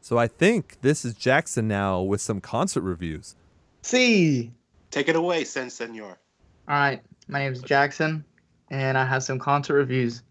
So 0.00 0.18
I 0.18 0.26
think 0.26 0.76
this 0.82 1.04
is 1.04 1.14
Jackson 1.14 1.66
now 1.66 2.00
with 2.02 2.20
some 2.20 2.40
concert 2.40 2.82
reviews. 2.82 3.34
See. 3.82 4.52
Take 4.90 5.08
it 5.08 5.16
away, 5.16 5.44
Sen 5.44 5.70
Senor. 5.70 6.18
All 6.68 6.74
right, 6.74 7.02
my 7.26 7.40
name 7.40 7.52
is 7.52 7.60
Jackson, 7.62 8.24
and 8.70 8.96
I 8.96 9.04
have 9.04 9.24
some 9.24 9.40
concert 9.40 9.74
reviews. 9.74 10.22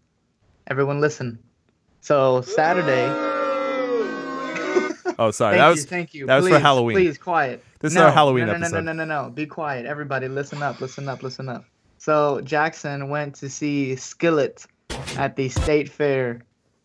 Everyone, 0.68 1.00
listen. 1.00 1.38
So 2.00 2.40
Saturday. 2.40 3.33
Oh, 5.18 5.30
sorry. 5.30 5.56
thank 5.56 5.60
that 5.60 5.66
you, 5.66 5.70
was 5.70 5.84
thank 5.86 6.14
you. 6.14 6.26
that 6.26 6.36
was 6.36 6.46
for 6.46 6.50
Please, 6.54 6.62
Halloween. 6.62 6.96
Please, 6.96 7.18
quiet. 7.18 7.64
This 7.80 7.92
is 7.92 7.96
no, 7.96 8.04
our 8.06 8.10
Halloween 8.12 8.46
no, 8.46 8.52
no, 8.52 8.58
episode. 8.58 8.84
No, 8.84 8.92
no, 8.92 9.04
no, 9.04 9.22
no, 9.24 9.30
Be 9.30 9.46
quiet, 9.46 9.86
everybody. 9.86 10.28
Listen 10.28 10.62
up. 10.62 10.80
Listen 10.80 11.08
up. 11.08 11.22
Listen 11.22 11.48
up. 11.48 11.64
So 11.98 12.40
Jackson 12.42 13.08
went 13.08 13.34
to 13.36 13.48
see 13.48 13.96
Skillet 13.96 14.66
at 15.16 15.36
the 15.36 15.48
State 15.48 15.88
Fair. 15.88 16.42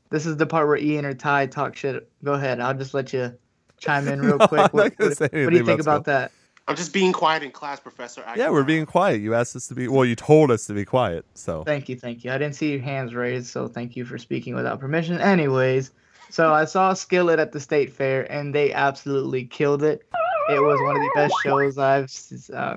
This 0.09 0.25
is 0.25 0.37
the 0.37 0.45
part 0.45 0.67
where 0.67 0.77
Ian 0.77 1.05
or 1.05 1.13
Ty 1.13 1.47
talk 1.47 1.75
shit. 1.75 2.09
Go 2.23 2.33
ahead. 2.33 2.59
I'll 2.59 2.73
just 2.73 2.93
let 2.93 3.13
you 3.13 3.37
chime 3.79 4.07
in 4.07 4.21
real 4.25 4.41
I'm 4.41 4.47
quick. 4.47 4.73
What, 4.73 4.93
what- 4.99 5.19
what 5.19 5.31
do 5.31 5.39
you 5.39 5.65
think 5.65 5.81
about 5.81 5.81
about 5.81 6.05
that? 6.05 6.31
I'm 6.69 6.75
just 6.75 6.93
being 6.93 7.11
quiet 7.13 7.41
in 7.41 7.49
class, 7.49 7.79
Professor. 7.79 8.23
Yeah, 8.35 8.51
we're 8.51 8.63
being 8.63 8.85
quiet. 8.85 9.21
You 9.21 9.33
asked 9.33 9.55
us 9.55 9.67
to 9.69 9.73
be. 9.73 9.87
Well, 9.87 10.05
you 10.05 10.15
told 10.15 10.51
us 10.51 10.67
to 10.67 10.73
be 10.73 10.85
quiet. 10.85 11.25
So 11.33 11.63
Thank 11.63 11.89
you, 11.89 11.95
thank 11.95 12.23
you. 12.23 12.31
I 12.31 12.37
didn't 12.37 12.53
see 12.55 12.71
your 12.73 12.81
hands 12.81 13.15
raised, 13.15 13.47
so 13.47 13.67
thank 13.67 13.95
you 13.95 14.05
for 14.05 14.19
speaking 14.19 14.53
without 14.53 14.79
permission. 14.79 15.19
Anyways, 15.19 15.89
so 16.29 16.53
I 16.53 16.65
saw 16.65 16.93
Skillet 16.93 17.39
at 17.39 17.51
the 17.51 17.59
State 17.59 17.93
Fair, 17.93 18.31
and 18.31 18.53
they 18.53 18.73
absolutely 18.73 19.45
killed 19.45 19.83
it. 19.83 20.07
It 20.49 20.59
was 20.59 20.79
one 20.81 20.95
of 20.95 21.01
the 21.01 21.11
best 21.15 21.33
shows 21.43 21.77
I've. 21.77 22.11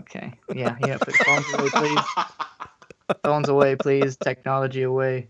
Okay, 0.01 0.33
yeah, 0.55 0.77
yeah. 0.87 0.99
Put 0.99 1.15
phones 1.15 1.47
away, 1.55 1.69
please. 1.71 2.01
Phones 3.25 3.49
away, 3.49 3.77
please. 3.77 4.17
Technology 4.17 4.83
away. 4.83 5.29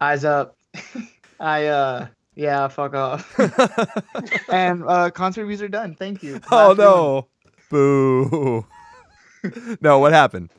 Eyes 0.00 0.24
up. 0.24 0.56
I 1.40 1.66
uh, 1.66 2.06
yeah, 2.34 2.68
fuck 2.68 2.94
off. 2.94 3.38
and 4.48 4.84
uh, 4.86 5.10
concert 5.10 5.42
reviews 5.42 5.62
are 5.62 5.68
done. 5.68 5.94
Thank 5.94 6.22
you. 6.22 6.40
Oh 6.50 6.68
Last 6.68 6.78
no! 6.78 7.28
Boo! 7.70 8.66
no, 9.80 9.98
what 9.98 10.12
happened? 10.12 10.50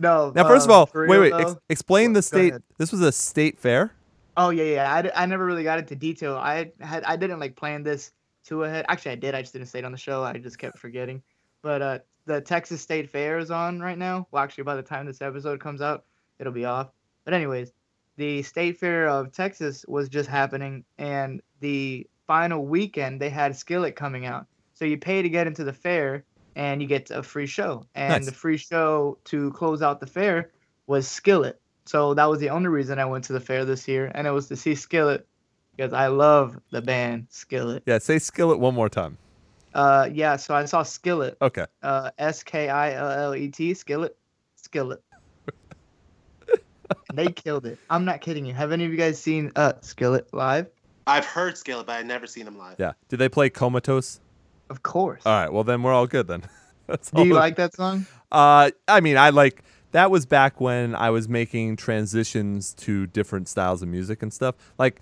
No. 0.00 0.32
Now, 0.34 0.48
first 0.48 0.66
of 0.66 0.70
uh, 0.70 0.74
all, 0.74 0.90
wait, 0.94 1.18
wait. 1.18 1.32
Ex- 1.32 1.56
explain 1.68 2.12
the 2.12 2.22
state. 2.22 2.54
This 2.78 2.90
was 2.90 3.02
a 3.02 3.12
state 3.12 3.58
fair. 3.58 3.92
Oh 4.36 4.50
yeah, 4.50 4.64
yeah. 4.64 5.10
I, 5.14 5.22
I 5.22 5.26
never 5.26 5.44
really 5.44 5.62
got 5.62 5.78
into 5.78 5.94
detail. 5.94 6.36
I 6.36 6.72
had 6.80 7.04
I 7.04 7.16
didn't 7.16 7.40
like 7.40 7.56
plan 7.56 7.82
this 7.82 8.12
to 8.44 8.64
ahead. 8.64 8.84
Actually, 8.88 9.12
I 9.12 9.16
did. 9.16 9.34
I 9.34 9.42
just 9.42 9.52
didn't 9.52 9.68
say 9.68 9.80
it 9.80 9.84
on 9.84 9.92
the 9.92 9.98
show. 9.98 10.22
I 10.22 10.32
just 10.38 10.58
kept 10.58 10.78
forgetting. 10.78 11.22
But 11.62 11.82
uh, 11.82 11.98
the 12.26 12.40
Texas 12.40 12.80
State 12.80 13.10
Fair 13.10 13.38
is 13.38 13.50
on 13.50 13.80
right 13.80 13.98
now. 13.98 14.26
Well, 14.30 14.42
actually, 14.42 14.64
by 14.64 14.76
the 14.76 14.82
time 14.82 15.06
this 15.06 15.22
episode 15.22 15.60
comes 15.60 15.80
out, 15.80 16.04
it'll 16.38 16.52
be 16.52 16.64
off. 16.64 16.90
But 17.24 17.34
anyways, 17.34 17.72
the 18.16 18.42
State 18.42 18.78
Fair 18.78 19.08
of 19.08 19.32
Texas 19.32 19.84
was 19.86 20.08
just 20.08 20.28
happening, 20.28 20.84
and 20.98 21.40
the 21.60 22.06
final 22.26 22.66
weekend 22.66 23.20
they 23.20 23.30
had 23.30 23.56
Skillet 23.56 23.94
coming 23.96 24.26
out. 24.26 24.46
So 24.74 24.84
So 24.84 24.86
you 24.86 24.98
pay 24.98 25.22
to 25.22 25.28
get 25.28 25.46
into 25.46 25.62
the 25.62 25.72
fair, 25.72 26.24
and 26.56 26.82
you 26.82 26.88
get 26.88 27.10
a 27.12 27.22
free 27.22 27.46
show. 27.46 27.86
And 27.94 28.24
Nice. 28.24 28.26
the 28.26 28.32
free 28.32 28.56
show 28.56 29.18
to 29.26 29.52
close 29.52 29.82
out 29.82 30.00
the 30.00 30.06
fair 30.08 30.50
was 30.88 31.06
Skillet. 31.06 31.61
So 31.84 32.14
that 32.14 32.26
was 32.26 32.38
the 32.40 32.50
only 32.50 32.68
reason 32.68 32.98
I 32.98 33.04
went 33.04 33.24
to 33.24 33.32
the 33.32 33.40
fair 33.40 33.64
this 33.64 33.88
year, 33.88 34.10
and 34.14 34.26
it 34.26 34.30
was 34.30 34.48
to 34.48 34.56
see 34.56 34.74
Skillet 34.74 35.26
because 35.76 35.92
I 35.92 36.06
love 36.08 36.58
the 36.70 36.80
band 36.82 37.26
Skillet. 37.30 37.82
Yeah, 37.86 37.98
say 37.98 38.18
skillet 38.18 38.58
one 38.58 38.74
more 38.74 38.88
time. 38.88 39.18
Uh, 39.74 40.08
yeah. 40.12 40.36
So 40.36 40.54
I 40.54 40.64
saw 40.66 40.82
Skillet. 40.82 41.36
Okay. 41.40 41.66
Uh, 41.82 42.10
S 42.18 42.42
K 42.42 42.68
I 42.68 42.92
L 42.94 43.10
L 43.10 43.34
E 43.34 43.48
T. 43.48 43.74
Skillet. 43.74 44.16
Skillet. 44.56 45.02
they 47.14 47.26
killed 47.28 47.66
it. 47.66 47.78
I'm 47.90 48.04
not 48.04 48.20
kidding 48.20 48.44
you. 48.44 48.54
Have 48.54 48.72
any 48.72 48.84
of 48.84 48.90
you 48.90 48.96
guys 48.98 49.20
seen 49.20 49.50
uh 49.56 49.72
Skillet 49.80 50.32
live? 50.32 50.68
I've 51.06 51.24
heard 51.24 51.56
Skillet, 51.58 51.86
but 51.86 51.94
I've 51.96 52.06
never 52.06 52.26
seen 52.26 52.44
them 52.44 52.58
live. 52.58 52.76
Yeah. 52.78 52.92
Did 53.08 53.16
they 53.18 53.28
play 53.28 53.50
Comatose? 53.50 54.20
Of 54.70 54.82
course. 54.82 55.22
All 55.26 55.32
right. 55.32 55.52
Well, 55.52 55.64
then 55.64 55.82
we're 55.82 55.92
all 55.92 56.06
good 56.06 56.28
then. 56.28 56.44
That's 56.86 57.10
Do 57.10 57.24
you 57.24 57.32
all- 57.34 57.40
like 57.40 57.56
that 57.56 57.74
song? 57.74 58.06
Uh, 58.30 58.70
I 58.88 59.00
mean, 59.00 59.16
I 59.16 59.30
like 59.30 59.62
that 59.92 60.10
was 60.10 60.26
back 60.26 60.60
when 60.60 60.94
I 60.94 61.10
was 61.10 61.28
making 61.28 61.76
transitions 61.76 62.74
to 62.74 63.06
different 63.06 63.48
styles 63.48 63.82
of 63.82 63.88
music 63.88 64.22
and 64.22 64.32
stuff. 64.32 64.54
Like, 64.78 65.00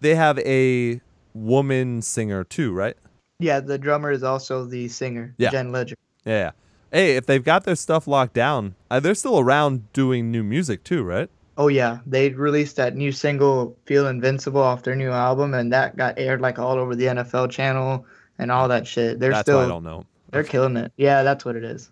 they 0.00 0.14
have 0.14 0.38
a 0.40 1.00
woman 1.34 2.02
singer 2.02 2.44
too, 2.44 2.72
right? 2.72 2.96
Yeah, 3.38 3.60
the 3.60 3.78
drummer 3.78 4.10
is 4.10 4.22
also 4.22 4.64
the 4.64 4.88
singer, 4.88 5.34
Yeah. 5.38 5.50
Jen 5.50 5.72
Ledger. 5.72 5.96
Yeah. 6.24 6.32
yeah. 6.32 6.50
Hey, 6.92 7.16
if 7.16 7.26
they've 7.26 7.44
got 7.44 7.64
their 7.64 7.76
stuff 7.76 8.08
locked 8.08 8.34
down, 8.34 8.74
uh, 8.90 8.98
they're 8.98 9.14
still 9.14 9.38
around 9.38 9.92
doing 9.92 10.30
new 10.30 10.42
music 10.42 10.82
too, 10.82 11.04
right? 11.04 11.30
Oh 11.56 11.68
yeah, 11.68 11.98
they 12.06 12.30
released 12.30 12.76
that 12.76 12.96
new 12.96 13.12
single 13.12 13.76
"Feel 13.84 14.08
Invincible" 14.08 14.62
off 14.62 14.82
their 14.82 14.96
new 14.96 15.10
album, 15.10 15.52
and 15.54 15.72
that 15.72 15.96
got 15.96 16.18
aired 16.18 16.40
like 16.40 16.58
all 16.58 16.78
over 16.78 16.96
the 16.96 17.04
NFL 17.04 17.50
channel 17.50 18.06
and 18.38 18.50
all 18.50 18.66
that 18.68 18.86
shit. 18.86 19.20
They're 19.20 19.30
That's 19.30 19.42
still 19.42 19.60
I 19.60 19.68
don't 19.68 19.84
know. 19.84 20.04
They're 20.30 20.44
killing 20.44 20.76
it. 20.76 20.92
Yeah, 20.96 21.22
that's 21.22 21.44
what 21.44 21.56
it 21.56 21.64
is. 21.64 21.90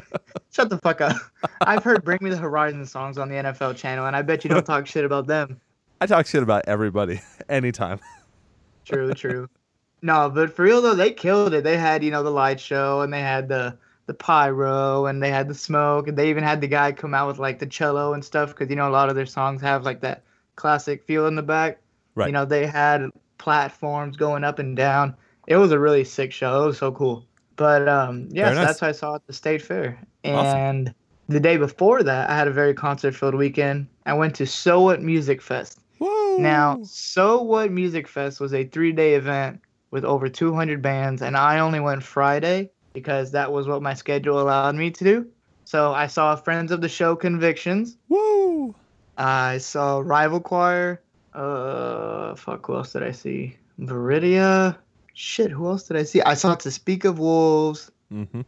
Shut 0.52 0.70
the 0.70 0.78
fuck 0.78 1.00
up. 1.00 1.16
I've 1.60 1.82
heard 1.82 2.04
"Bring 2.04 2.18
Me 2.20 2.30
the 2.30 2.36
Horizon" 2.36 2.84
songs 2.86 3.18
on 3.18 3.28
the 3.28 3.36
NFL 3.36 3.76
channel, 3.76 4.06
and 4.06 4.16
I 4.16 4.22
bet 4.22 4.44
you 4.44 4.50
don't 4.50 4.66
talk 4.66 4.86
shit 4.86 5.04
about 5.04 5.26
them. 5.26 5.60
I 6.00 6.06
talk 6.06 6.26
shit 6.26 6.42
about 6.42 6.64
everybody 6.66 7.20
anytime. 7.48 8.00
True, 8.84 9.12
true. 9.12 9.48
No, 10.02 10.30
but 10.30 10.54
for 10.54 10.62
real 10.62 10.80
though, 10.80 10.94
they 10.94 11.12
killed 11.12 11.52
it. 11.52 11.64
They 11.64 11.76
had 11.76 12.02
you 12.02 12.10
know 12.10 12.22
the 12.22 12.30
light 12.30 12.60
show, 12.60 13.00
and 13.02 13.12
they 13.12 13.20
had 13.20 13.48
the 13.48 13.76
the 14.06 14.14
pyro, 14.14 15.06
and 15.06 15.22
they 15.22 15.30
had 15.30 15.48
the 15.48 15.54
smoke, 15.54 16.08
and 16.08 16.16
they 16.16 16.30
even 16.30 16.42
had 16.42 16.60
the 16.60 16.66
guy 16.66 16.92
come 16.92 17.14
out 17.14 17.28
with 17.28 17.38
like 17.38 17.58
the 17.58 17.66
cello 17.66 18.14
and 18.14 18.24
stuff, 18.24 18.50
because 18.50 18.70
you 18.70 18.76
know 18.76 18.88
a 18.88 18.90
lot 18.90 19.08
of 19.08 19.14
their 19.14 19.26
songs 19.26 19.60
have 19.62 19.84
like 19.84 20.00
that 20.00 20.22
classic 20.56 21.04
feel 21.04 21.26
in 21.26 21.34
the 21.34 21.42
back. 21.42 21.78
Right. 22.14 22.26
You 22.26 22.32
know 22.32 22.44
they 22.44 22.66
had 22.66 23.10
platforms 23.38 24.16
going 24.16 24.44
up 24.44 24.58
and 24.58 24.76
down. 24.76 25.14
It 25.46 25.56
was 25.56 25.72
a 25.72 25.78
really 25.78 26.04
sick 26.04 26.32
show. 26.32 26.64
It 26.64 26.66
was 26.68 26.78
so 26.78 26.92
cool. 26.92 27.26
But 27.60 27.86
um, 27.90 28.26
yeah, 28.30 28.48
so 28.48 28.54
nice. 28.54 28.66
that's 28.66 28.80
what 28.80 28.88
I 28.88 28.92
saw 28.92 29.14
at 29.16 29.26
the 29.26 29.34
state 29.34 29.60
fair. 29.60 30.00
Awesome. 30.24 30.58
And 30.58 30.94
the 31.28 31.40
day 31.40 31.58
before 31.58 32.02
that, 32.02 32.30
I 32.30 32.34
had 32.34 32.48
a 32.48 32.50
very 32.50 32.72
concert-filled 32.72 33.34
weekend. 33.34 33.86
I 34.06 34.14
went 34.14 34.34
to 34.36 34.46
So 34.46 34.80
What 34.80 35.02
Music 35.02 35.42
Fest. 35.42 35.78
Woo! 35.98 36.38
Now, 36.38 36.80
So 36.84 37.42
What 37.42 37.70
Music 37.70 38.08
Fest 38.08 38.40
was 38.40 38.54
a 38.54 38.64
three 38.64 38.92
day 38.92 39.12
event 39.12 39.60
with 39.90 40.06
over 40.06 40.26
200 40.26 40.80
bands, 40.80 41.20
and 41.20 41.36
I 41.36 41.58
only 41.58 41.80
went 41.80 42.02
Friday 42.02 42.70
because 42.94 43.30
that 43.32 43.52
was 43.52 43.68
what 43.68 43.82
my 43.82 43.92
schedule 43.92 44.40
allowed 44.40 44.76
me 44.76 44.90
to 44.92 45.04
do. 45.04 45.26
So 45.64 45.92
I 45.92 46.06
saw 46.06 46.36
Friends 46.36 46.72
of 46.72 46.80
the 46.80 46.88
Show 46.88 47.14
Convictions. 47.14 47.98
Woo! 48.08 48.74
I 49.18 49.58
saw 49.58 49.98
Rival 49.98 50.40
Choir. 50.40 51.02
Uh, 51.34 52.34
fuck, 52.36 52.66
who 52.66 52.76
else 52.76 52.94
did 52.94 53.02
I 53.02 53.12
see? 53.12 53.58
Veridia. 53.78 54.78
Shit, 55.14 55.50
who 55.50 55.66
else 55.66 55.84
did 55.84 55.96
I 55.96 56.04
see? 56.04 56.22
I 56.22 56.34
saw 56.34 56.54
To 56.54 56.70
Speak 56.70 57.04
of 57.04 57.18
Wolves. 57.18 57.90
Mm-hmm. 58.12 58.42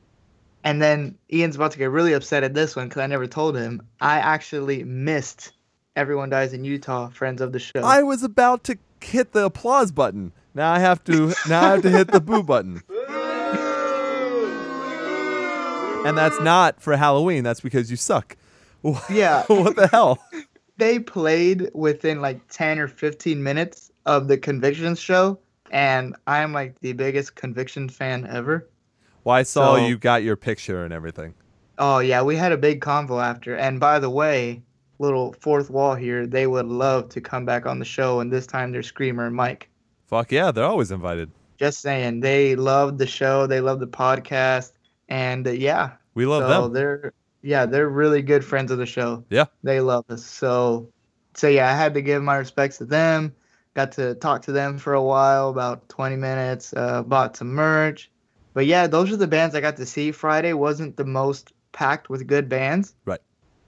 And 0.64 0.80
then 0.80 1.18
Ian's 1.32 1.56
about 1.56 1.72
to 1.72 1.78
get 1.78 1.90
really 1.90 2.12
upset 2.12 2.44
at 2.44 2.54
this 2.54 2.76
one 2.76 2.88
because 2.88 3.02
I 3.02 3.06
never 3.06 3.26
told 3.26 3.56
him. 3.56 3.82
I 4.00 4.18
actually 4.18 4.84
missed 4.84 5.52
Everyone 5.96 6.30
Dies 6.30 6.52
in 6.52 6.64
Utah, 6.64 7.08
Friends 7.08 7.40
of 7.40 7.52
the 7.52 7.58
Show. 7.58 7.80
I 7.82 8.02
was 8.02 8.22
about 8.22 8.64
to 8.64 8.78
hit 9.00 9.32
the 9.32 9.46
applause 9.46 9.90
button. 9.90 10.32
Now 10.54 10.72
I 10.72 10.78
have 10.78 11.02
to. 11.04 11.34
Now 11.48 11.62
I 11.62 11.70
have 11.70 11.82
to 11.82 11.90
hit 11.90 12.12
the 12.12 12.20
boo 12.20 12.42
button. 12.42 12.82
And 16.06 16.18
that's 16.18 16.40
not 16.40 16.80
for 16.80 16.96
Halloween. 16.96 17.44
That's 17.44 17.60
because 17.60 17.90
you 17.90 17.96
suck. 17.96 18.36
yeah, 19.10 19.44
what 19.46 19.76
the 19.76 19.88
hell? 19.88 20.18
they 20.76 20.98
played 20.98 21.70
within 21.74 22.20
like 22.20 22.40
10 22.48 22.80
or 22.80 22.88
15 22.88 23.42
minutes 23.42 23.92
of 24.04 24.26
the 24.26 24.36
Convictions 24.36 24.98
show, 24.98 25.38
and 25.72 26.14
I'm 26.26 26.52
like 26.52 26.78
the 26.80 26.92
biggest 26.92 27.34
Conviction 27.34 27.88
fan 27.88 28.26
ever. 28.30 28.68
Well, 29.24 29.34
I 29.36 29.42
saw 29.42 29.76
So- 29.76 29.86
you 29.86 29.96
got 29.98 30.22
your 30.22 30.36
picture 30.36 30.84
and 30.84 30.92
everything. 30.94 31.34
Oh, 31.78 31.98
yeah, 31.98 32.22
we 32.22 32.36
had 32.36 32.52
a 32.52 32.56
big 32.56 32.80
convo 32.80 33.20
after. 33.22 33.56
And 33.56 33.80
by 33.80 33.98
the 33.98 34.10
way, 34.10 34.62
little 34.98 35.32
fourth 35.40 35.70
wall 35.70 35.94
here, 35.94 36.26
they 36.26 36.46
would 36.46 36.66
love 36.66 37.08
to 37.08 37.20
come 37.20 37.44
back 37.44 37.66
on 37.66 37.78
the 37.78 37.84
show, 37.84 38.20
and 38.20 38.30
this 38.32 38.46
time 38.46 38.70
they're 38.70 38.82
Screamer 38.82 39.26
and 39.26 39.34
Mike. 39.34 39.68
Fuck 40.06 40.30
yeah, 40.30 40.52
they're 40.52 40.64
always 40.66 40.90
invited. 40.92 41.30
Just 41.58 41.80
saying, 41.80 42.20
they 42.20 42.54
love 42.56 42.98
the 42.98 43.06
show, 43.06 43.46
they 43.46 43.60
love 43.60 43.80
the 43.80 43.86
podcast, 43.86 44.72
and 45.08 45.46
uh, 45.46 45.50
yeah, 45.50 45.92
We 46.14 46.26
love 46.26 46.42
so 46.42 46.62
them. 46.64 46.72
they're 46.74 47.12
yeah, 47.44 47.66
they're 47.66 47.88
really 47.88 48.22
good 48.22 48.44
friends 48.44 48.70
of 48.70 48.78
the 48.78 48.86
show. 48.86 49.24
Yeah. 49.30 49.46
They 49.64 49.80
love 49.80 50.04
us. 50.10 50.24
So 50.24 50.88
so 51.34 51.48
yeah, 51.48 51.70
I 51.72 51.74
had 51.76 51.94
to 51.94 52.02
give 52.02 52.22
my 52.22 52.36
respects 52.36 52.78
to 52.78 52.84
them. 52.84 53.34
Got 53.74 53.92
to 53.92 54.14
talk 54.16 54.42
to 54.42 54.52
them 54.52 54.76
for 54.78 54.92
a 54.94 55.02
while, 55.02 55.48
about 55.48 55.88
20 55.88 56.16
minutes, 56.16 56.74
uh, 56.76 57.02
bought 57.02 57.36
some 57.36 57.48
merch. 57.54 58.10
But 58.54 58.66
yeah, 58.66 58.86
those 58.86 59.10
are 59.10 59.16
the 59.16 59.26
bands 59.26 59.54
I 59.54 59.60
got 59.62 59.76
to 59.78 59.86
see. 59.86 60.12
Friday 60.12 60.52
wasn't 60.52 60.96
the 60.96 61.06
most 61.06 61.52
packed 61.72 62.10
with 62.10 62.26
good 62.26 62.48
bands. 62.50 62.94
Right. 63.06 63.20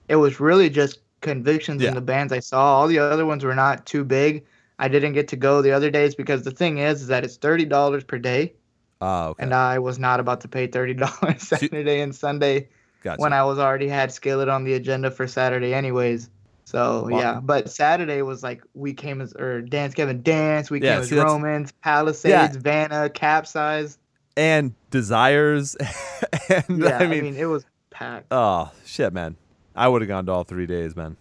It 0.07 0.17
was 0.17 0.39
really 0.39 0.69
just 0.69 0.99
convictions 1.21 1.81
Yeah. 1.81 1.89
in 1.89 1.95
the 1.95 2.01
bands 2.01 2.31
I 2.31 2.39
saw. 2.39 2.75
All 2.79 2.87
the 2.87 2.99
other 2.99 3.25
ones 3.25 3.43
were 3.43 3.55
not 3.55 3.87
too 3.87 4.03
big. 4.03 4.45
I 4.77 4.87
didn't 4.89 5.13
get 5.13 5.27
to 5.29 5.35
go 5.35 5.63
the 5.63 5.71
other 5.71 5.89
days 5.89 6.13
because 6.13 6.43
the 6.43 6.51
thing 6.51 6.77
is, 6.77 7.01
is 7.01 7.07
that 7.07 7.23
it's 7.23 7.37
thirty 7.37 7.65
dollars 7.65 8.03
per 8.03 8.19
day, 8.19 8.53
Ah, 9.01 9.29
okay. 9.29 9.41
and 9.43 9.53
I 9.55 9.79
was 9.79 9.97
not 9.97 10.19
about 10.19 10.41
to 10.41 10.47
pay 10.49 10.67
thirty 10.67 10.93
dollars 11.05 11.41
Saturday 11.47 12.01
and 12.01 12.13
Sunday 12.13 12.67
Gotcha. 13.01 13.21
when 13.21 13.33
I 13.33 13.43
was 13.45 13.57
already 13.57 13.87
had 13.87 14.11
Skillet 14.11 14.49
on 14.49 14.65
the 14.65 14.73
agenda 14.75 15.09
for 15.09 15.25
Saturday 15.27 15.73
anyways. 15.73 16.29
So 16.65 17.07
Wow. 17.09 17.19
yeah, 17.19 17.39
but 17.41 17.69
Saturday 17.69 18.21
was 18.23 18.41
like 18.43 18.61
we 18.73 18.93
came 18.93 19.21
as 19.21 19.33
or 19.33 19.61
Dance 19.61 19.93
Gavin 19.93 20.21
Dance, 20.23 20.69
we 20.71 20.81
Yeah, 20.81 20.93
came 20.95 21.01
as 21.03 21.09
see, 21.09 21.15
that's- 21.15 21.31
Romans, 21.31 21.71
Palisades, 21.83 22.57
Vanna, 22.57 23.09
Capsize. 23.09 23.97
and 24.35 24.73
desires, 24.89 25.75
and 26.49 26.63
Yeah, 26.83 26.97
I 26.97 27.07
mean, 27.07 27.35
it 27.35 27.45
was 27.45 27.65
packed. 27.91 28.27
oh 28.31 28.71
shit, 28.85 29.13
man. 29.13 29.35
I 29.75 29.87
would 29.87 30.01
have 30.01 30.07
gone 30.09 30.25
to 30.25 30.31
all 30.31 30.43
three 30.43 30.65
days, 30.65 30.95
man. 30.95 31.17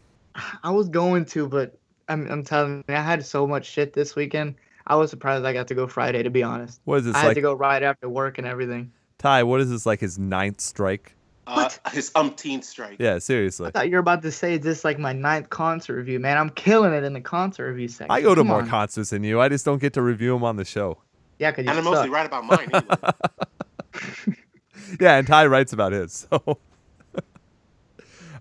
I 0.62 0.70
was 0.70 0.88
going 0.88 1.24
to, 1.26 1.46
but 1.48 1.78
I'm 2.08 2.26
I'm 2.30 2.42
telling 2.42 2.82
you, 2.88 2.94
I 2.94 3.00
had 3.02 3.24
so 3.24 3.46
much 3.46 3.66
shit 3.66 3.92
this 3.92 4.16
weekend. 4.16 4.54
I 4.86 4.96
was 4.96 5.10
surprised 5.10 5.44
I 5.44 5.52
got 5.52 5.68
to 5.68 5.74
go 5.74 5.86
Friday 5.86 6.22
to 6.22 6.30
be 6.30 6.42
honest. 6.42 6.80
What 6.84 6.96
is 7.00 7.04
this 7.06 7.16
I 7.16 7.20
had 7.20 7.34
to 7.34 7.40
go 7.40 7.54
right 7.54 7.82
after 7.82 8.08
work 8.08 8.38
and 8.38 8.46
everything. 8.46 8.92
Ty? 9.18 9.42
What 9.44 9.60
is 9.60 9.70
this 9.70 9.86
like? 9.86 10.00
His 10.00 10.18
ninth 10.18 10.60
strike? 10.60 11.13
Uh, 11.46 11.68
his 11.92 12.10
umpteenth 12.14 12.64
strike. 12.64 12.96
Yeah, 12.98 13.18
seriously. 13.18 13.66
I 13.68 13.70
thought 13.70 13.86
you 13.88 13.92
were 13.96 13.98
about 14.00 14.22
to 14.22 14.30
say 14.32 14.56
this 14.56 14.84
like 14.84 14.98
my 14.98 15.12
ninth 15.12 15.50
concert 15.50 15.94
review, 15.96 16.18
man. 16.18 16.38
I'm 16.38 16.50
killing 16.50 16.92
it 16.94 17.04
in 17.04 17.12
the 17.12 17.20
concert 17.20 17.68
review 17.70 17.88
section. 17.88 18.10
I 18.10 18.20
go 18.22 18.34
to 18.34 18.40
Come 18.40 18.46
more 18.48 18.62
on. 18.62 18.68
concerts 18.68 19.10
than 19.10 19.24
you. 19.24 19.40
I 19.40 19.48
just 19.50 19.64
don't 19.64 19.78
get 19.80 19.92
to 19.94 20.02
review 20.02 20.32
them 20.32 20.42
on 20.44 20.56
the 20.56 20.64
show. 20.64 20.98
Yeah, 21.38 21.50
because 21.50 21.64
you 21.64 21.70
And 21.70 21.78
I'm 21.78 21.84
suck. 21.84 21.94
mostly 21.94 22.10
right 22.10 22.26
about 22.26 22.44
mine. 22.44 22.70
Yeah, 25.00 25.16
and 25.16 25.26
Ty 25.26 25.46
writes 25.46 25.72
about 25.72 25.92
his. 25.92 26.12
So, 26.30 26.42
all 26.46 26.56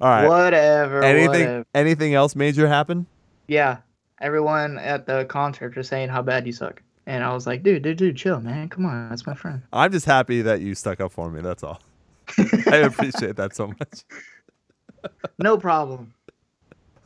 right. 0.02 0.28
Whatever. 0.28 1.02
anything? 1.04 1.30
whatever. 1.48 1.66
Anything 1.74 2.14
else 2.14 2.36
major 2.36 2.68
happen? 2.68 3.08
Yeah, 3.48 3.78
everyone 4.22 4.78
at 4.78 5.06
the 5.08 5.26
concert 5.26 5.76
was 5.76 5.88
saying 5.88 6.10
how 6.10 6.22
bad 6.22 6.46
you 6.46 6.52
suck, 6.54 6.82
and 7.08 7.24
I 7.24 7.34
was 7.34 7.48
like, 7.48 7.64
dude, 7.64 7.82
dude, 7.84 7.98
dude, 7.98 8.18
chill, 8.18 8.40
man. 8.40 8.70
Come 8.70 8.86
on, 8.86 9.10
that's 9.10 9.26
my 9.26 9.34
friend. 9.34 9.62
I'm 9.72 9.92
just 9.92 10.06
happy 10.06 10.42
that 10.44 10.62
you 10.62 10.76
stuck 10.76 11.00
up 11.02 11.12
for 11.12 11.30
me. 11.32 11.42
That's 11.42 11.64
all. 11.64 11.82
I 12.38 12.78
appreciate 12.78 13.36
that 13.38 13.56
so 13.56 13.68
much. 13.68 14.04
No 15.40 15.58
problem. 15.58 16.14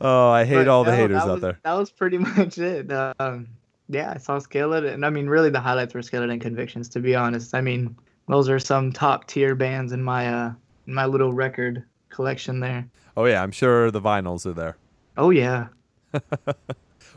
Oh, 0.00 0.30
I 0.30 0.44
hate 0.44 0.56
But 0.56 0.68
all 0.68 0.84
the 0.84 0.92
no, 0.92 0.96
haters 0.96 1.24
that 1.24 1.30
out 1.30 1.40
there. 1.40 1.58
That 1.64 1.72
was 1.72 1.90
pretty 1.90 2.18
much 2.36 2.58
it. 2.58 2.92
Um, 2.92 3.48
yeah, 3.88 4.12
I 4.14 4.18
saw 4.18 4.38
Skillet, 4.38 4.84
and 4.84 5.04
I 5.04 5.10
mean, 5.10 5.26
really, 5.26 5.50
the 5.50 5.60
highlights 5.60 5.94
were 5.94 6.02
Skillet 6.02 6.30
and 6.30 6.40
Convictions. 6.40 6.88
To 6.90 7.00
be 7.00 7.14
honest, 7.14 7.54
I 7.54 7.60
mean, 7.60 7.96
those 8.28 8.48
are 8.48 8.58
some 8.58 8.92
top 8.92 9.26
tier 9.26 9.54
bands 9.54 9.92
in 9.92 10.02
my 10.02 10.28
uh 10.28 10.52
in 10.86 10.94
my 10.94 11.06
little 11.06 11.32
record 11.32 11.84
collection 12.10 12.60
there. 12.60 12.86
Oh 13.16 13.24
yeah, 13.24 13.42
I'm 13.42 13.52
sure 13.52 13.90
the 13.90 14.00
vinyls 14.00 14.46
are 14.46 14.52
there. 14.52 14.76
Oh 15.16 15.30
yeah. 15.30 15.68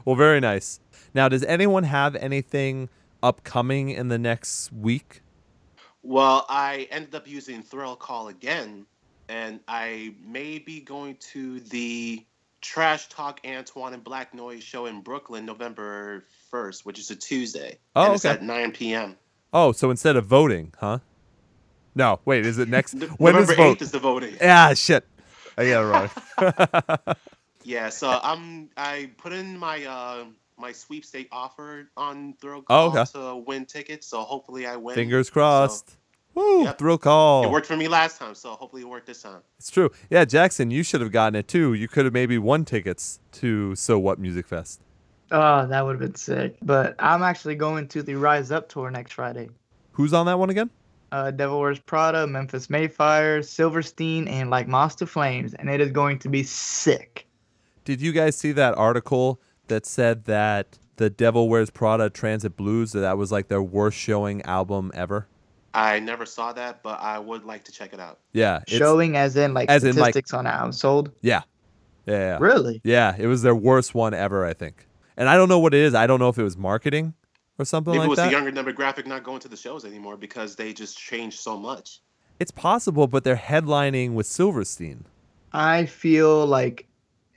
Well, 0.06 0.16
very 0.16 0.40
nice. 0.40 0.80
Now, 1.14 1.30
does 1.30 1.44
anyone 1.44 1.84
have 1.84 2.16
anything 2.16 2.90
upcoming 3.22 3.90
in 3.90 4.08
the 4.08 4.18
next 4.18 4.72
week? 4.72 5.22
Well, 6.04 6.46
I 6.50 6.88
ended 6.92 7.16
up 7.16 7.28
using 7.28 7.62
Thrill 7.62 7.96
Call 7.96 8.28
again, 8.28 8.86
and 9.30 9.60
I 9.68 10.16
may 10.26 10.60
be 10.60 10.82
going 10.82 11.18
to 11.32 11.60
the 11.62 12.26
Trash 12.62 13.10
Talk 13.10 13.42
Antoine 13.46 13.94
and 13.94 14.04
Black 14.04 14.34
Noise 14.34 14.64
show 14.64 14.86
in 14.86 15.02
Brooklyn 15.02 15.46
November 15.46 16.26
1st, 16.54 16.86
which 16.86 17.00
is 17.00 17.10
a 17.12 17.16
Tuesday. 17.16 17.78
Oh, 17.96 18.06
and 18.06 18.16
it's 18.16 18.26
okay. 18.26 18.36
at 18.36 18.44
9 18.44 18.72
p.m. 18.72 19.18
Oh, 19.54 19.72
so 19.72 19.90
instead 19.90 20.16
of 20.16 20.26
voting, 20.26 20.74
huh? 20.80 21.00
No, 21.96 22.20
wait. 22.26 22.46
Is 22.46 22.58
it 22.58 22.70
next? 22.70 22.94
When 23.18 23.34
November 23.34 23.54
is 23.54 23.58
vote? 23.58 23.78
8th 23.80 23.82
is 23.82 23.92
the 23.92 24.00
voting. 24.00 24.38
Ah, 24.42 24.74
shit. 24.74 25.06
I 25.58 25.70
got 25.70 25.84
it 25.84 25.86
wrong. 25.86 27.16
Yeah, 27.64 27.90
so 27.90 28.20
I'm 28.24 28.70
I 28.76 29.12
put 29.18 29.34
in 29.34 29.58
my 29.58 29.84
uh 29.86 30.26
my 30.62 30.72
sweepstake 30.72 31.28
offer 31.32 31.90
on 31.98 32.36
Thrill 32.40 32.60
Oh, 32.70 32.92
Call 32.92 32.98
okay. 33.00 33.12
to 33.14 33.44
win 33.46 33.66
tickets, 33.66 34.08
so 34.08 34.22
hopefully 34.22 34.66
I 34.68 34.76
win. 34.78 34.96
Fingers 34.96 35.30
crossed. 35.30 35.98
Woo! 36.34 36.64
Yep. 36.64 36.78
Thrill 36.78 36.98
call. 36.98 37.44
It 37.44 37.52
worked 37.52 37.68
for 37.68 37.76
me 37.76 37.90
last 37.90 38.18
time, 38.18 38.36
so 38.36 38.52
hopefully 38.52 38.84
it 38.84 38.88
worked 38.88 39.08
this 39.08 39.22
time. 39.22 39.42
It's 39.58 39.70
true. 39.70 39.90
Yeah, 40.10 40.24
Jackson, 40.24 40.72
you 40.72 40.82
should 40.84 41.02
have 41.02 41.12
gotten 41.12 41.36
it 41.36 41.50
too. 41.50 41.74
You 41.74 41.90
could 41.90 42.06
have 42.06 42.14
maybe 42.14 42.38
won 42.38 42.64
tickets 42.64 43.20
to 43.34 43.76
So 43.76 44.00
What 44.00 44.18
Music 44.18 44.48
Fest. 44.48 44.80
Oh, 45.32 45.66
that 45.68 45.86
would 45.86 45.94
have 45.94 46.00
been 46.00 46.16
sick. 46.16 46.56
But 46.62 46.96
I'm 47.00 47.22
actually 47.24 47.56
going 47.56 47.88
to 47.90 48.02
the 48.04 48.16
Rise 48.16 48.50
Up 48.52 48.70
tour 48.70 48.90
next 48.92 49.14
Friday. 49.14 49.50
Who's 49.94 50.14
on 50.14 50.26
that 50.28 50.40
one 50.40 50.50
again? 50.50 50.70
Uh, 51.12 51.32
Devil 51.32 51.60
Wears 51.60 51.80
Prada, 51.80 52.26
Memphis 52.26 52.70
May 52.70 52.88
Fire, 52.88 53.42
Silverstein, 53.42 54.30
and 54.30 54.50
like 54.50 54.70
Moss 54.70 54.96
to 54.96 55.06
Flames, 55.06 55.54
and 55.56 55.70
it 55.70 55.82
is 55.82 55.92
going 55.92 56.18
to 56.20 56.30
be 56.30 56.44
sick. 56.44 57.28
Did 57.84 58.00
you 58.00 58.14
guys 58.14 58.38
see 58.38 58.54
that 58.54 58.78
article 58.78 59.42
that 59.72 59.86
said 59.86 60.26
that 60.26 60.78
the 60.98 61.10
Devil 61.10 61.50
Wears 61.50 61.70
Prada 61.70 62.10
Transit 62.10 62.56
Blues 62.56 62.92
that 62.92 63.18
was 63.18 63.32
like 63.32 63.48
their 63.48 63.64
worst 63.64 63.98
showing 63.98 64.42
album 64.44 64.92
ever? 64.94 65.28
I 65.74 66.00
never 66.00 66.26
saw 66.26 66.52
that, 66.54 66.84
but 66.84 67.00
I 67.02 67.18
would 67.18 67.46
like 67.46 67.64
to 67.64 67.72
check 67.72 67.94
it 67.94 68.00
out. 68.00 68.20
Yeah, 68.34 68.60
Showing 68.68 69.16
as 69.16 69.38
in 69.38 69.54
like 69.54 69.70
as 69.70 69.84
in, 69.86 69.96
like- 69.96 70.14
statistics 70.14 70.34
on 70.34 70.46
how 70.46 70.70
sold. 70.72 71.12
Yeah, 71.22 71.42
yeah, 72.06 72.14
yeah. 72.18 72.38
Really? 72.40 72.82
Yeah, 72.84 73.16
it 73.18 73.28
was 73.28 73.42
their 73.42 73.56
worst 73.56 73.96
one 73.96 74.14
ever, 74.14 74.46
I 74.46 74.54
think. 74.54 74.86
And 75.18 75.30
I 75.30 75.36
don't 75.38 75.48
know 75.50 75.60
what 75.60 75.74
it 75.74 75.80
is. 75.80 75.96
I 75.96 76.08
don't 76.08 76.20
know 76.20 76.30
if 76.30 76.38
it 76.38 76.44
was 76.44 76.58
marketing 76.58 77.14
or 77.58 77.64
something 77.66 77.92
Maybe 77.94 78.00
like 78.00 78.06
it 78.08 78.10
was 78.10 78.18
that. 78.18 78.26
the 78.26 78.32
younger 78.32 78.52
demographic 78.52 79.06
not 79.08 79.24
going 79.24 79.40
to 79.42 79.48
the 79.48 79.56
shows 79.58 79.86
anymore 79.86 80.18
because 80.18 80.56
they 80.56 80.74
just 80.74 80.98
changed 80.98 81.40
so 81.40 81.58
much. 81.58 82.02
It's 82.40 82.52
possible, 82.52 83.08
but 83.08 83.24
they're 83.24 83.36
headlining 83.38 84.14
with 84.14 84.26
Silverstein. 84.26 85.06
I 85.54 85.86
feel 85.86 86.46
like, 86.46 86.88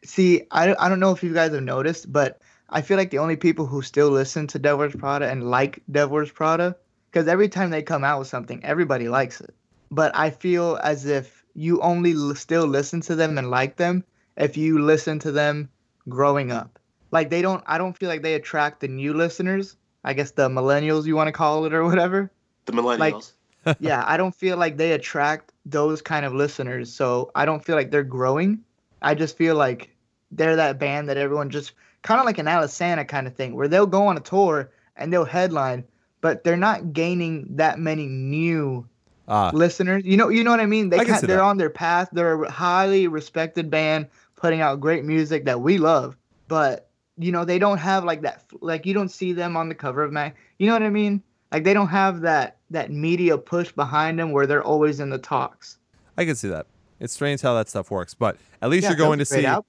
see, 0.04 0.42
I, 0.50 0.74
I 0.78 0.88
don't 0.88 1.00
know 1.00 1.12
if 1.12 1.22
you 1.22 1.32
guys 1.32 1.52
have 1.52 1.62
noticed, 1.62 2.12
but 2.12 2.40
I 2.70 2.82
feel 2.82 2.96
like 2.96 3.10
the 3.10 3.18
only 3.18 3.36
people 3.36 3.66
who 3.66 3.82
still 3.82 4.10
listen 4.10 4.46
to 4.48 4.58
Devil 4.58 4.78
Wears 4.78 4.96
Prada 4.96 5.28
and 5.28 5.50
like 5.50 5.82
Devil 5.90 6.14
Wears 6.14 6.30
Prada, 6.30 6.76
because 7.10 7.28
every 7.28 7.48
time 7.48 7.70
they 7.70 7.82
come 7.82 8.04
out 8.04 8.18
with 8.18 8.28
something, 8.28 8.64
everybody 8.64 9.08
likes 9.08 9.40
it. 9.40 9.54
But 9.90 10.16
I 10.16 10.30
feel 10.30 10.78
as 10.82 11.06
if 11.06 11.44
you 11.54 11.80
only 11.80 12.12
l- 12.12 12.34
still 12.34 12.66
listen 12.66 13.00
to 13.02 13.14
them 13.14 13.38
and 13.38 13.50
like 13.50 13.76
them 13.76 14.04
if 14.36 14.56
you 14.56 14.80
listen 14.80 15.18
to 15.20 15.32
them 15.32 15.68
growing 16.08 16.50
up. 16.50 16.78
Like 17.10 17.30
they 17.30 17.42
don't, 17.42 17.62
I 17.66 17.78
don't 17.78 17.96
feel 17.96 18.08
like 18.08 18.22
they 18.22 18.34
attract 18.34 18.80
the 18.80 18.88
new 18.88 19.14
listeners. 19.14 19.76
I 20.02 20.12
guess 20.12 20.32
the 20.32 20.48
millennials, 20.48 21.06
you 21.06 21.16
want 21.16 21.28
to 21.28 21.32
call 21.32 21.64
it 21.64 21.72
or 21.72 21.84
whatever 21.84 22.30
The 22.66 22.72
millennials. 22.72 23.32
yeah, 23.80 24.02
I 24.06 24.16
don't 24.16 24.34
feel 24.34 24.56
like 24.56 24.76
they 24.76 24.92
attract 24.92 25.52
those 25.64 26.02
kind 26.02 26.26
of 26.26 26.34
listeners. 26.34 26.92
So 26.92 27.30
I 27.34 27.44
don't 27.44 27.64
feel 27.64 27.76
like 27.76 27.90
they're 27.90 28.02
growing. 28.02 28.60
I 29.00 29.14
just 29.14 29.36
feel 29.36 29.54
like 29.54 29.93
they're 30.34 30.56
that 30.56 30.78
band 30.78 31.08
that 31.08 31.16
everyone 31.16 31.50
just 31.50 31.72
kind 32.02 32.20
of 32.20 32.26
like 32.26 32.38
an 32.38 32.46
Alesana 32.46 33.06
kind 33.06 33.26
of 33.26 33.34
thing, 33.34 33.54
where 33.54 33.68
they'll 33.68 33.86
go 33.86 34.06
on 34.06 34.16
a 34.16 34.20
tour 34.20 34.70
and 34.96 35.12
they'll 35.12 35.24
headline, 35.24 35.84
but 36.20 36.44
they're 36.44 36.56
not 36.56 36.92
gaining 36.92 37.46
that 37.56 37.78
many 37.78 38.06
new 38.06 38.86
Ah, 39.26 39.50
listeners. 39.54 40.02
You 40.04 40.16
know, 40.18 40.28
you 40.28 40.44
know 40.44 40.50
what 40.50 40.60
I 40.60 40.66
mean? 40.66 40.90
They 40.90 40.98
I 40.98 41.04
they're 41.04 41.20
that. 41.20 41.40
on 41.40 41.56
their 41.56 41.70
path. 41.70 42.10
They're 42.12 42.42
a 42.44 42.50
highly 42.50 43.08
respected 43.08 43.70
band, 43.70 44.06
putting 44.36 44.60
out 44.60 44.80
great 44.80 45.04
music 45.04 45.46
that 45.46 45.62
we 45.62 45.78
love. 45.78 46.16
But 46.46 46.90
you 47.16 47.32
know, 47.32 47.44
they 47.44 47.58
don't 47.58 47.78
have 47.78 48.04
like 48.04 48.20
that. 48.22 48.44
Like 48.60 48.84
you 48.84 48.92
don't 48.92 49.08
see 49.10 49.32
them 49.32 49.56
on 49.56 49.68
the 49.70 49.74
cover 49.74 50.02
of 50.02 50.12
Mag. 50.12 50.34
You 50.58 50.66
know 50.66 50.74
what 50.74 50.82
I 50.82 50.90
mean? 50.90 51.22
Like 51.52 51.64
they 51.64 51.72
don't 51.72 51.88
have 51.88 52.20
that 52.20 52.58
that 52.70 52.90
media 52.90 53.38
push 53.38 53.72
behind 53.72 54.18
them 54.18 54.32
where 54.32 54.46
they're 54.46 54.62
always 54.62 55.00
in 55.00 55.08
the 55.08 55.18
talks. 55.18 55.78
I 56.18 56.24
can 56.26 56.34
see 56.34 56.48
that. 56.48 56.66
It's 57.00 57.12
strange 57.14 57.40
how 57.40 57.54
that 57.54 57.68
stuff 57.68 57.90
works, 57.90 58.12
but 58.14 58.36
at 58.60 58.68
least 58.68 58.82
Yeah, 58.84 58.90
you're 58.90 58.98
going 58.98 59.18
to 59.18 59.22
was 59.22 59.30
a 59.30 59.34
great 59.34 59.40
see 59.42 59.46
album. 59.46 59.64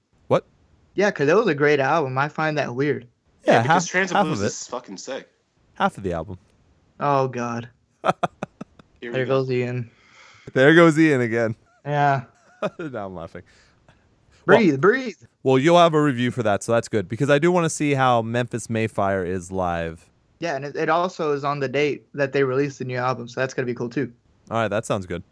What? 0.96 1.00
Yeah, 1.00 1.10
because 1.10 1.28
it 1.28 1.36
was 1.36 1.46
a 1.46 1.54
great 1.54 1.80
album. 1.80 2.16
I 2.18 2.28
find 2.28 2.56
that 2.58 2.74
weird. 2.74 3.06
yeah, 3.44 3.54
Yeah, 3.54 3.62
because 3.62 3.84
half, 3.84 3.90
Transit 3.90 4.16
half 4.16 4.26
Blues 4.26 4.38
of 4.40 4.44
it. 4.44 4.48
is 4.48 4.66
fucking 4.66 4.96
sick. 4.96 5.28
Half 5.74 5.98
of 5.98 6.02
the 6.04 6.12
album. 6.12 6.38
Oh 6.98 7.28
God, 7.28 7.68
there 9.00 9.12
go. 9.12 9.26
goes 9.26 9.50
Ian. 9.50 9.90
There 10.54 10.74
goes 10.74 10.98
Ian 10.98 11.20
again. 11.20 11.54
Yeah, 11.84 12.24
now 12.78 13.06
I'm 13.06 13.14
laughing. 13.14 13.42
breathe, 14.46 14.80
breathe. 14.80 15.16
Well, 15.42 15.58
you'll 15.58 15.78
have 15.78 15.92
a 15.94 16.02
review 16.02 16.30
for 16.30 16.42
that, 16.42 16.62
so 16.62 16.72
that's 16.72 16.88
good 16.88 17.08
because 17.08 17.28
I 17.30 17.38
do 17.38 17.52
want 17.52 17.64
to 17.66 17.70
see 17.70 17.94
how 17.94 18.22
Memphis 18.22 18.70
May 18.70 18.86
Fire 18.86 19.24
is 19.24 19.52
live. 19.52 20.08
Yeah, 20.40 20.56
and 20.56 20.64
it, 20.64 20.76
it 20.76 20.88
also 20.88 21.32
is 21.32 21.44
on 21.44 21.60
the 21.60 21.68
date 21.68 22.06
that 22.14 22.32
they 22.32 22.42
released 22.44 22.78
the 22.78 22.84
new 22.86 22.96
album, 22.98 23.28
so 23.28 23.40
that's 23.40 23.52
gonna 23.54 23.66
be 23.66 23.74
cool 23.74 23.88
too. 23.90 24.12
All 24.50 24.56
right, 24.58 24.68
that 24.68 24.84
sounds 24.86 25.04
good. 25.06 25.22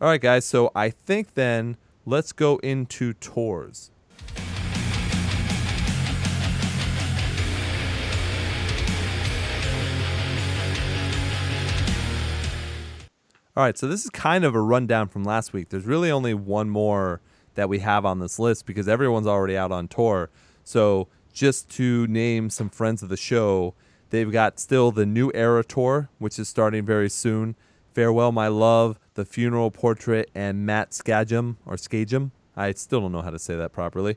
All 0.00 0.08
right, 0.08 0.20
guys. 0.20 0.44
So 0.44 0.72
I 0.74 0.90
think 0.90 1.34
then 1.34 1.76
let's 2.06 2.32
go 2.32 2.56
into 2.58 3.12
tours. 3.14 3.90
All 13.54 13.62
right, 13.62 13.76
so 13.76 13.86
this 13.86 14.02
is 14.02 14.08
kind 14.08 14.44
of 14.44 14.54
a 14.54 14.62
rundown 14.62 15.08
from 15.08 15.24
last 15.24 15.52
week. 15.52 15.68
There's 15.68 15.84
really 15.84 16.10
only 16.10 16.32
one 16.32 16.70
more 16.70 17.20
that 17.54 17.68
we 17.68 17.80
have 17.80 18.06
on 18.06 18.18
this 18.18 18.38
list 18.38 18.64
because 18.64 18.88
everyone's 18.88 19.26
already 19.26 19.58
out 19.58 19.70
on 19.70 19.88
tour. 19.88 20.30
So, 20.64 21.08
just 21.34 21.68
to 21.72 22.06
name 22.06 22.48
some 22.48 22.70
friends 22.70 23.02
of 23.02 23.10
the 23.10 23.16
show, 23.18 23.74
they've 24.08 24.32
got 24.32 24.58
still 24.58 24.90
the 24.90 25.04
New 25.04 25.30
Era 25.34 25.62
tour, 25.62 26.08
which 26.18 26.38
is 26.38 26.48
starting 26.48 26.86
very 26.86 27.10
soon. 27.10 27.54
Farewell, 27.92 28.32
My 28.32 28.48
Love, 28.48 28.98
The 29.14 29.26
Funeral 29.26 29.70
Portrait, 29.70 30.30
and 30.34 30.64
Matt 30.64 30.94
Skagem 30.94 31.58
or 31.66 31.76
Skagem. 31.76 32.30
I 32.56 32.72
still 32.72 33.02
don't 33.02 33.12
know 33.12 33.20
how 33.20 33.28
to 33.28 33.38
say 33.38 33.54
that 33.54 33.74
properly. 33.74 34.16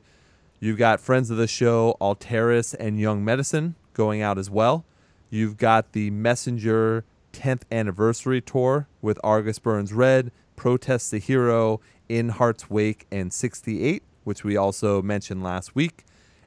You've 0.60 0.78
got 0.78 0.98
friends 0.98 1.30
of 1.30 1.36
the 1.36 1.46
show, 1.46 1.94
Alteris 2.00 2.74
and 2.80 2.98
Young 2.98 3.22
Medicine, 3.22 3.74
going 3.92 4.22
out 4.22 4.38
as 4.38 4.48
well. 4.48 4.86
You've 5.28 5.58
got 5.58 5.92
the 5.92 6.10
Messenger 6.10 7.04
10th 7.36 7.62
anniversary 7.70 8.40
tour 8.40 8.88
with 9.02 9.18
August 9.22 9.62
Burns 9.62 9.92
Red, 9.92 10.32
Protest 10.56 11.10
the 11.10 11.18
Hero, 11.18 11.80
In 12.08 12.30
Heart's 12.30 12.70
Wake, 12.70 13.06
and 13.12 13.32
68, 13.32 14.02
which 14.24 14.42
we 14.42 14.56
also 14.56 15.02
mentioned 15.02 15.42
last 15.42 15.74
week. 15.74 16.04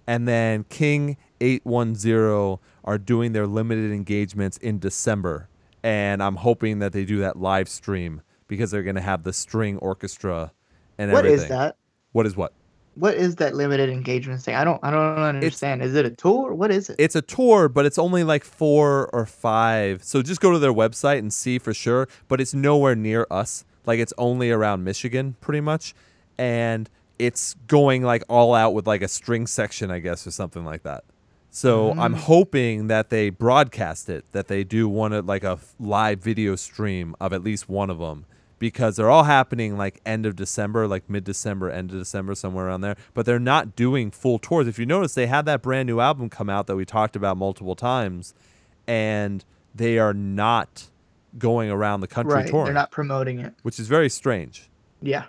And 0.07 0.27
then 0.27 0.65
King 0.69 1.17
810 1.39 2.57
are 2.83 2.97
doing 2.97 3.33
their 3.33 3.45
limited 3.45 3.91
engagements 3.91 4.57
in 4.57 4.79
December. 4.79 5.47
And 5.83 6.23
I'm 6.23 6.37
hoping 6.37 6.79
that 6.79 6.91
they 6.91 7.05
do 7.05 7.19
that 7.19 7.37
live 7.37 7.69
stream 7.69 8.21
because 8.47 8.71
they're 8.71 8.83
going 8.83 8.95
to 8.95 9.01
have 9.01 9.23
the 9.23 9.31
string 9.33 9.77
orchestra 9.77 10.51
and 10.97 11.11
What 11.11 11.19
everything. 11.25 11.43
is 11.43 11.49
that? 11.49 11.77
What 12.11 12.25
is 12.25 12.35
what? 12.35 12.53
What 12.99 13.15
is 13.15 13.37
that 13.37 13.55
limited 13.55 13.89
engagement 13.89 14.41
thing? 14.41 14.55
I 14.55 14.63
don't 14.63 14.79
I 14.83 14.91
don't 14.91 15.17
understand. 15.17 15.81
is 15.81 15.95
it 15.95 16.05
a 16.05 16.09
tour? 16.09 16.53
What 16.53 16.69
is 16.69 16.89
it? 16.89 16.97
It's 16.99 17.15
a 17.15 17.21
tour, 17.21 17.69
but 17.69 17.85
it's 17.85 17.97
only 17.97 18.23
like 18.23 18.43
four 18.43 19.09
or 19.13 19.25
five. 19.25 20.03
So 20.03 20.21
just 20.21 20.41
go 20.41 20.51
to 20.51 20.59
their 20.59 20.73
website 20.73 21.19
and 21.19 21.33
see 21.33 21.59
for 21.59 21.73
sure. 21.73 22.07
But 22.27 22.41
it's 22.41 22.53
nowhere 22.53 22.95
near 22.95 23.25
us. 23.31 23.63
Like 23.85 23.99
it's 23.99 24.13
only 24.17 24.51
around 24.51 24.83
Michigan, 24.83 25.35
pretty 25.39 25.61
much. 25.61 25.95
And 26.37 26.89
it's 27.17 27.55
going 27.67 28.03
like 28.03 28.23
all 28.29 28.53
out 28.53 28.73
with 28.73 28.85
like 28.85 29.01
a 29.01 29.07
string 29.07 29.47
section, 29.47 29.91
I 29.91 29.99
guess, 29.99 30.27
or 30.27 30.31
something 30.31 30.65
like 30.65 30.83
that. 30.83 31.03
So 31.51 31.91
I'm 31.91 32.13
mm. 32.13 32.17
hoping 32.17 32.87
that 32.87 33.09
they 33.09 33.29
broadcast 33.29 34.09
it, 34.09 34.23
that 34.33 34.47
they 34.47 34.63
do 34.63 34.87
one 34.87 35.13
of 35.13 35.25
like 35.25 35.43
a 35.43 35.59
live 35.79 36.19
video 36.19 36.55
stream 36.55 37.15
of 37.19 37.33
at 37.33 37.43
least 37.43 37.67
one 37.67 37.89
of 37.89 37.97
them, 37.99 38.25
because 38.59 38.97
they're 38.97 39.09
all 39.09 39.23
happening 39.23 39.77
like 39.77 39.99
end 40.05 40.25
of 40.25 40.35
December, 40.35 40.87
like 40.87 41.09
mid 41.09 41.23
December, 41.23 41.69
end 41.69 41.91
of 41.91 41.97
December, 41.97 42.35
somewhere 42.35 42.67
around 42.67 42.81
there. 42.81 42.95
But 43.13 43.25
they're 43.25 43.39
not 43.39 43.75
doing 43.75 44.11
full 44.11 44.37
tours. 44.37 44.67
If 44.67 44.77
you 44.77 44.85
notice, 44.85 45.15
they 45.15 45.27
had 45.27 45.45
that 45.45 45.61
brand 45.61 45.87
new 45.87 45.99
album 45.99 46.29
come 46.29 46.49
out 46.49 46.67
that 46.67 46.75
we 46.75 46.85
talked 46.85 47.15
about 47.15 47.37
multiple 47.37 47.75
times, 47.75 48.33
and 48.87 49.43
they 49.73 49.97
are 49.97 50.13
not 50.13 50.89
going 51.37 51.69
around 51.69 52.01
the 52.01 52.07
country 52.07 52.33
right. 52.33 52.47
touring, 52.47 52.65
They're 52.65 52.73
not 52.73 52.91
promoting 52.91 53.39
it. 53.39 53.53
which 53.63 53.79
is 53.79 53.87
very 53.87 54.09
strange. 54.09 54.69
Yeah. 55.01 55.25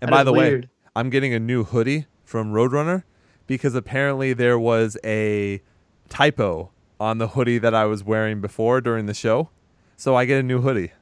And 0.00 0.10
by 0.10 0.24
the 0.24 0.32
way. 0.32 0.68
I'm 0.94 1.08
getting 1.08 1.32
a 1.32 1.38
new 1.38 1.64
hoodie 1.64 2.06
from 2.22 2.52
Roadrunner 2.52 3.04
because 3.46 3.74
apparently 3.74 4.34
there 4.34 4.58
was 4.58 4.98
a 5.04 5.62
typo 6.10 6.70
on 7.00 7.18
the 7.18 7.28
hoodie 7.28 7.58
that 7.58 7.74
I 7.74 7.86
was 7.86 8.04
wearing 8.04 8.40
before 8.40 8.80
during 8.80 9.06
the 9.06 9.14
show. 9.14 9.48
So 9.96 10.14
I 10.14 10.26
get 10.26 10.38
a 10.38 10.42
new 10.42 10.60
hoodie. 10.60 10.92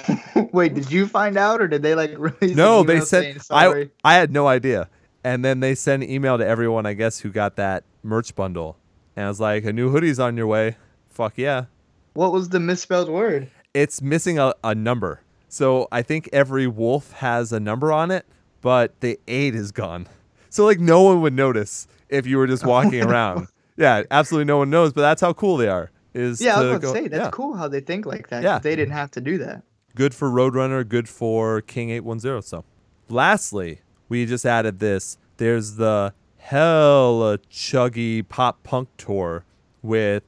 Wait, 0.52 0.74
did 0.74 0.90
you 0.90 1.06
find 1.06 1.36
out 1.36 1.60
or 1.60 1.68
did 1.68 1.82
they 1.82 1.94
like 1.94 2.14
release? 2.18 2.56
No, 2.56 2.82
they 2.82 3.00
said 3.00 3.38
I? 3.50 3.90
I 4.04 4.14
had 4.14 4.32
no 4.32 4.46
idea. 4.46 4.88
And 5.24 5.44
then 5.44 5.60
they 5.60 5.74
sent 5.74 6.02
an 6.02 6.10
email 6.10 6.38
to 6.38 6.46
everyone 6.46 6.84
I 6.86 6.94
guess 6.94 7.20
who 7.20 7.30
got 7.30 7.56
that 7.56 7.84
merch 8.02 8.34
bundle. 8.34 8.76
And 9.16 9.26
I 9.26 9.28
was 9.28 9.40
like, 9.40 9.64
a 9.64 9.72
new 9.72 9.90
hoodie's 9.90 10.18
on 10.18 10.36
your 10.36 10.46
way. 10.46 10.76
Fuck 11.08 11.34
yeah. 11.36 11.66
What 12.14 12.32
was 12.32 12.48
the 12.48 12.60
misspelled 12.60 13.08
word? 13.08 13.50
It's 13.74 14.02
missing 14.02 14.38
a, 14.38 14.54
a 14.64 14.74
number. 14.74 15.20
So 15.48 15.86
I 15.92 16.02
think 16.02 16.28
every 16.32 16.66
wolf 16.66 17.12
has 17.12 17.52
a 17.52 17.60
number 17.60 17.92
on 17.92 18.10
it, 18.10 18.26
but 18.62 19.00
the 19.00 19.18
eight 19.28 19.54
is 19.54 19.70
gone. 19.70 20.08
So 20.48 20.64
like 20.64 20.80
no 20.80 21.02
one 21.02 21.20
would 21.22 21.34
notice 21.34 21.86
if 22.08 22.26
you 22.26 22.38
were 22.38 22.46
just 22.46 22.64
walking 22.64 23.02
oh, 23.04 23.08
around. 23.08 23.48
Yeah, 23.76 24.02
absolutely 24.10 24.46
no 24.46 24.58
one 24.58 24.70
knows, 24.70 24.92
but 24.92 25.02
that's 25.02 25.20
how 25.20 25.32
cool 25.32 25.56
they 25.56 25.68
are. 25.68 25.90
is 26.14 26.40
Yeah, 26.40 26.56
I 26.56 26.60
was 26.60 26.70
about 26.70 26.80
go- 26.82 26.92
to 26.94 27.00
say 27.00 27.08
that's 27.08 27.24
yeah. 27.24 27.30
cool 27.30 27.54
how 27.54 27.68
they 27.68 27.80
think 27.80 28.06
like 28.06 28.28
that. 28.28 28.42
Yeah. 28.42 28.58
they 28.58 28.76
didn't 28.76 28.92
have 28.92 29.10
to 29.12 29.20
do 29.20 29.38
that. 29.38 29.62
Good 29.94 30.14
for 30.14 30.30
Roadrunner, 30.30 30.86
good 30.88 31.08
for 31.08 31.60
King 31.60 31.90
810. 31.90 32.42
So, 32.42 32.64
lastly, 33.08 33.80
we 34.08 34.26
just 34.26 34.44
added 34.44 34.78
this. 34.78 35.18
There's 35.36 35.76
the 35.76 36.14
hella 36.38 37.38
chuggy 37.50 38.28
pop 38.28 38.62
punk 38.62 38.88
tour 38.96 39.44
with 39.82 40.24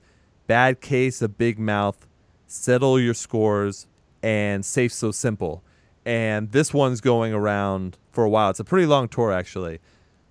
Bad 0.46 0.80
Case 0.80 1.22
of 1.22 1.38
Big 1.38 1.58
Mouth, 1.58 2.06
Settle 2.46 3.00
Your 3.00 3.14
Scores, 3.14 3.86
and 4.22 4.64
Safe 4.64 4.92
So 4.92 5.10
Simple. 5.10 5.62
And 6.04 6.52
this 6.52 6.74
one's 6.74 7.00
going 7.00 7.32
around 7.32 7.96
for 8.12 8.24
a 8.24 8.28
while. 8.28 8.50
It's 8.50 8.60
a 8.60 8.64
pretty 8.64 8.86
long 8.86 9.08
tour, 9.08 9.32
actually. 9.32 9.80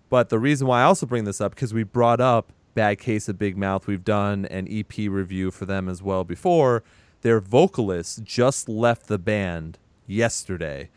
But 0.10 0.30
the 0.30 0.40
reason 0.40 0.68
why 0.68 0.82
I 0.82 0.84
also 0.84 1.06
bring 1.06 1.24
this 1.24 1.42
up 1.42 1.56
because 1.56 1.74
we 1.74 1.84
brought 1.84 2.22
up 2.22 2.54
Bad 2.76 3.00
Case 3.00 3.28
of 3.28 3.38
Big 3.38 3.58
Mouth. 3.58 3.88
We've 3.88 4.04
done 4.04 4.46
an 4.46 4.68
EP 4.70 4.98
review 5.10 5.52
for 5.52 5.66
them 5.66 5.90
as 5.90 6.02
well 6.02 6.24
before. 6.24 6.84
Their 7.24 7.40
vocalist 7.40 8.24
just 8.24 8.68
left 8.70 9.08
the 9.08 9.18
band 9.18 9.80
yesterday. 10.06 10.90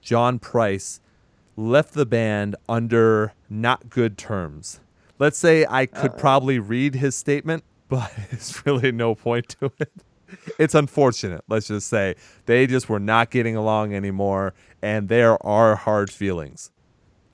John 0.00 0.38
Price 0.38 1.00
left 1.56 1.92
the 1.94 2.06
band 2.06 2.56
under 2.68 3.34
not 3.48 3.90
good 3.90 4.18
terms. 4.18 4.80
Let's 5.18 5.38
say 5.38 5.64
I 5.68 5.86
could 5.86 6.16
probably 6.16 6.58
read 6.58 6.96
his 6.96 7.14
statement, 7.14 7.64
but 7.88 8.12
it's 8.30 8.64
really 8.66 8.92
no 8.92 9.14
point 9.14 9.50
to 9.60 9.70
it. 9.78 9.92
It's 10.58 10.74
unfortunate, 10.74 11.44
let's 11.48 11.68
just 11.68 11.88
say. 11.88 12.16
They 12.46 12.66
just 12.66 12.88
were 12.88 12.98
not 12.98 13.30
getting 13.30 13.54
along 13.54 13.94
anymore, 13.94 14.54
and 14.82 15.08
there 15.08 15.40
are 15.46 15.76
hard 15.76 16.10
feelings. 16.10 16.70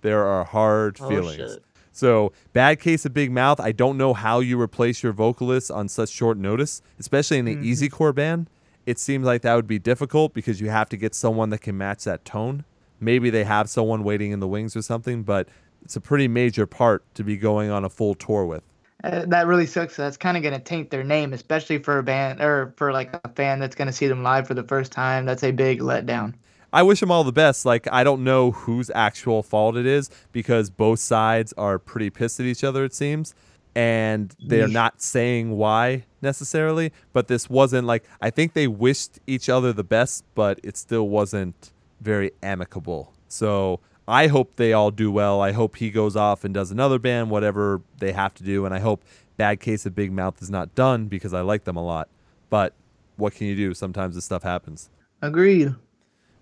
There 0.03 0.27
are 0.27 0.45
hard 0.45 0.99
Oh, 1.01 1.09
feelings. 1.09 1.37
shit. 1.37 1.65
So, 1.93 2.33
bad 2.53 2.81
case 2.81 3.05
of 3.05 3.13
Big 3.13 3.33
Mouth. 3.33 3.61
I 3.61 3.73
don't 3.73 3.97
know 3.99 4.15
how 4.15 4.41
you 4.41 4.61
replace 4.61 5.03
your 5.03 5.13
vocalist 5.13 5.71
on 5.71 5.89
such 5.89 6.09
short 6.09 6.39
notice, 6.39 6.83
especially 6.99 7.39
in 7.39 7.49
an 7.49 7.65
easy 7.65 7.89
core 7.89 8.13
band. 8.13 8.49
It 8.87 8.99
seems 8.99 9.27
like 9.27 9.43
that 9.43 9.55
would 9.55 9.67
be 9.67 9.79
difficult 9.79 10.33
because 10.33 10.61
you 10.61 10.71
have 10.71 10.89
to 10.91 10.97
get 10.97 11.15
someone 11.15 11.51
that 11.51 11.61
can 11.61 11.77
match 11.77 12.05
that 12.05 12.25
tone. 12.25 12.65
Maybe 13.01 13.31
they 13.31 13.45
have 13.45 13.69
someone 13.69 14.05
waiting 14.05 14.31
in 14.31 14.41
the 14.41 14.49
wings 14.49 14.77
or 14.77 14.83
something, 14.83 15.23
but 15.23 15.49
it's 15.83 15.97
a 15.97 16.01
pretty 16.01 16.29
major 16.29 16.67
part 16.67 17.03
to 17.15 17.25
be 17.25 17.37
going 17.37 17.71
on 17.71 17.85
a 17.85 17.91
full 17.91 18.15
tour 18.15 18.45
with. 18.45 18.63
Uh, 19.03 19.25
that 19.27 19.47
really 19.47 19.67
sucks. 19.67 19.97
That's 19.97 20.17
kind 20.17 20.37
of 20.37 20.43
gonna 20.43 20.61
taint 20.61 20.91
their 20.91 21.05
name, 21.05 21.33
especially 21.33 21.79
for 21.79 21.99
a 21.99 22.03
band 22.03 22.41
or 22.41 22.75
for 22.77 22.93
like 22.93 23.11
a 23.25 23.29
fan 23.31 23.59
that's 23.59 23.75
gonna 23.75 23.93
see 23.93 24.07
them 24.07 24.23
live 24.23 24.47
for 24.47 24.55
the 24.55 24.63
first 24.63 24.93
time. 24.93 25.25
That's 25.25 25.43
a 25.43 25.51
big 25.51 25.81
letdown. 25.81 26.35
I 26.73 26.83
wish 26.83 27.01
them 27.01 27.11
all 27.11 27.25
the 27.25 27.33
best. 27.33 27.65
Like, 27.67 27.89
I 27.93 28.05
don't 28.05 28.25
know 28.25 28.53
whose 28.53 28.91
actual 28.95 29.43
fault 29.43 29.77
it 29.77 29.87
is 29.87 30.11
because 30.33 30.71
both 30.71 31.01
sides 31.01 31.53
are 31.57 31.79
pretty 31.79 32.11
pissed 32.11 32.41
at 32.41 32.47
each 32.47 32.65
other, 32.65 32.85
it 32.85 32.95
seems. 32.95 33.35
And 33.75 34.35
they're 34.41 34.69
not 34.69 35.01
saying 35.01 35.53
why 35.53 36.05
necessarily. 36.23 36.93
But 37.13 37.29
this 37.29 37.49
wasn't 37.49 37.87
like, 37.87 38.05
I 38.21 38.31
think 38.31 38.53
they 38.53 38.67
wished 38.67 39.21
each 39.27 39.49
other 39.49 39.73
the 39.73 39.85
best, 39.85 40.25
but 40.35 40.61
it 40.63 40.77
still 40.77 41.09
wasn't 41.09 41.73
very 42.01 42.33
amicable. 42.43 43.13
So 43.29 43.81
I 44.09 44.27
hope 44.27 44.57
they 44.57 44.73
all 44.73 44.91
do 44.91 45.11
well. 45.13 45.41
I 45.41 45.53
hope 45.53 45.77
he 45.77 45.91
goes 45.91 46.17
off 46.17 46.45
and 46.45 46.53
does 46.53 46.71
another 46.71 46.99
band, 46.99 47.31
whatever 47.31 47.81
they 47.99 48.13
have 48.13 48.35
to 48.35 48.43
do. 48.43 48.65
And 48.65 48.75
I 48.75 48.81
hope 48.81 49.05
Bad 49.37 49.61
Case 49.61 49.87
of 49.87 49.95
Big 49.95 50.13
Mouth 50.13 50.43
is 50.43 50.51
not 50.51 50.75
done 50.75 51.07
because 51.07 51.33
I 51.33 51.41
like 51.43 51.65
them 51.65 51.77
a 51.77 51.85
lot. 51.85 52.09
But 52.49 52.75
what 53.17 53.35
can 53.35 53.47
you 53.47 53.55
do? 53.55 53.73
Sometimes 53.73 54.17
this 54.17 54.25
stuff 54.25 54.43
happens. 54.43 54.91
Agreed. 55.23 55.75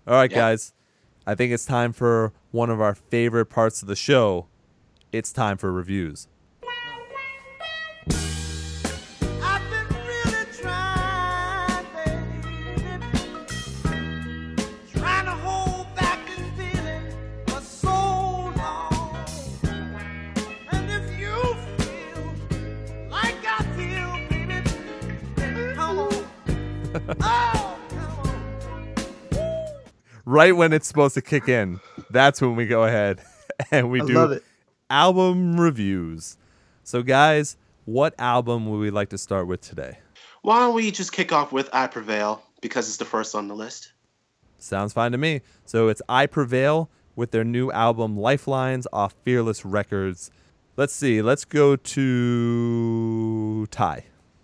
All 0.09 0.15
right, 0.15 0.31
Yeah. 0.31 0.37
guys. 0.37 0.73
I 1.27 1.35
think 1.35 1.53
it's 1.53 1.65
time 1.65 1.93
for 1.93 2.33
one 2.49 2.71
of 2.71 2.81
our 2.81 2.95
favorite 2.95 3.45
parts 3.45 3.83
of 3.83 3.87
the 3.87 3.95
show. 3.95 4.47
It's 5.11 5.31
time 5.31 5.55
for 5.57 5.71
reviews. 5.71 6.27
I've 27.21 27.48
Right 30.29 30.55
when 30.55 30.73
it's 30.73 30.87
supposed 30.87 31.15
to 31.15 31.23
kick 31.23 31.49
in, 31.49 31.79
that's 32.11 32.39
when 32.39 32.55
we 32.55 32.67
go 32.67 32.83
ahead 32.83 33.19
and 33.71 33.89
we 33.89 33.99
I 33.99 34.05
do 34.05 34.13
love 34.13 34.39
album 34.87 35.59
reviews. 35.59 36.37
So, 36.83 37.01
guys, 37.01 37.57
what 37.85 38.13
album 38.19 38.69
would 38.69 38.77
we 38.77 38.91
like 38.91 39.09
to 39.09 39.17
start 39.17 39.47
with 39.47 39.61
today? 39.61 39.97
Why 40.43 40.59
don't 40.59 40.75
we 40.75 40.91
just 40.91 41.13
kick 41.13 41.31
off 41.33 41.51
with 41.51 41.67
I 41.73 41.87
Prevail 41.87 42.43
because 42.61 42.87
it's 42.87 42.97
the 42.97 43.05
first 43.05 43.33
on 43.33 43.47
the 43.47 43.55
list? 43.55 43.93
Sounds 44.59 44.93
fine 44.93 45.13
to 45.13 45.17
me. 45.17 45.41
So, 45.65 45.87
it's 45.87 46.01
I 46.07 46.27
Prevail 46.27 46.91
with 47.15 47.31
their 47.31 47.43
new 47.43 47.71
album 47.71 48.15
Lifelines 48.15 48.85
off 48.93 49.15
Fearless 49.25 49.65
Records. 49.65 50.29
Let's 50.77 50.93
see. 50.93 51.23
Let's 51.23 51.43
go 51.43 51.75
to 51.75 53.65
Ty. 53.71 54.03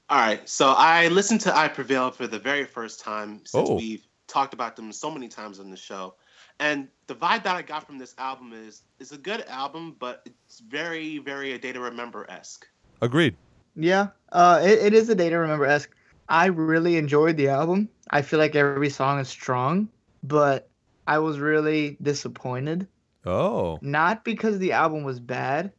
All 0.10 0.18
right, 0.18 0.50
so 0.50 0.74
I 0.76 1.10
listened 1.10 1.42
to 1.42 1.56
I 1.56 1.68
Prevail 1.68 2.10
for 2.10 2.26
the 2.26 2.40
very 2.40 2.66
first 2.66 3.02
time 3.02 3.42
since 3.46 3.70
Oh. 3.70 3.76
we've 3.76 4.04
talked 4.28 4.54
about 4.54 4.76
them 4.76 4.92
so 4.92 5.10
many 5.12 5.28
times 5.28 5.60
on 5.60 5.70
the 5.70 5.78
show. 5.78 6.16
And 6.60 6.90
the 7.08 7.16
vibe 7.16 7.44
that 7.44 7.56
I 7.56 7.62
got 7.62 7.86
from 7.86 7.98
this 7.98 8.16
album 8.18 8.54
is 8.54 8.84
is 9.00 9.12
a 9.12 9.18
good 9.18 9.44
album, 9.48 9.96
but 10.00 10.22
it's 10.26 10.60
very, 10.60 11.18
very 11.20 11.54
a 11.54 11.60
day 11.60 11.74
to 11.74 11.80
remember 11.80 12.26
esque. 12.30 12.68
Agreed. 13.02 13.36
Yeah, 13.76 14.10
uh, 14.32 14.62
it, 14.64 14.80
it 14.80 14.94
is 14.94 15.10
a 15.10 15.16
day 15.16 15.30
to 15.30 15.38
remember 15.38 15.66
esque. 15.66 15.96
I 16.30 16.48
really 16.48 16.98
enjoyed 16.98 17.38
the 17.38 17.50
album. 17.50 17.90
I 18.10 18.22
feel 18.22 18.40
like 18.40 18.56
every 18.56 18.78
song 18.90 19.20
is 19.20 19.30
strong, 19.30 19.90
but 20.24 20.70
I 21.06 21.20
was 21.20 21.40
really 21.40 21.98
disappointed. 22.02 22.88
Oh, 23.26 23.78
Not 23.82 24.24
because 24.24 24.58
the 24.60 24.72
album 24.74 25.04
was 25.04 25.20
bad, 25.20 25.72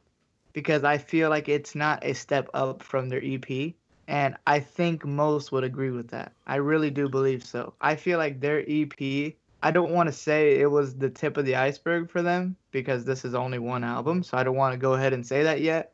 because 0.52 0.84
I 0.84 0.98
feel 0.98 1.28
like 1.30 1.48
it's 1.48 1.74
not 1.74 2.04
a 2.04 2.12
step 2.14 2.48
up 2.54 2.82
from 2.82 3.08
their 3.08 3.22
EP. 3.22 3.76
And 4.08 4.36
I 4.46 4.60
think 4.60 5.04
most 5.04 5.50
would 5.50 5.64
agree 5.64 5.90
with 5.90 6.08
that. 6.08 6.32
I 6.46 6.56
really 6.56 6.90
do 6.90 7.08
believe 7.08 7.44
so. 7.44 7.74
I 7.80 7.96
feel 7.96 8.18
like 8.18 8.40
their 8.40 8.64
EP, 8.68 9.34
I 9.62 9.70
don't 9.72 9.90
want 9.90 10.08
to 10.08 10.12
say 10.12 10.60
it 10.60 10.70
was 10.70 10.94
the 10.94 11.10
tip 11.10 11.36
of 11.36 11.44
the 11.44 11.56
iceberg 11.56 12.08
for 12.10 12.22
them 12.22 12.56
because 12.70 13.04
this 13.04 13.24
is 13.24 13.34
only 13.34 13.58
one 13.58 13.82
album. 13.82 14.22
So 14.22 14.38
I 14.38 14.44
don't 14.44 14.56
want 14.56 14.74
to 14.74 14.78
go 14.78 14.94
ahead 14.94 15.12
and 15.12 15.26
say 15.26 15.42
that 15.42 15.60
yet. 15.60 15.92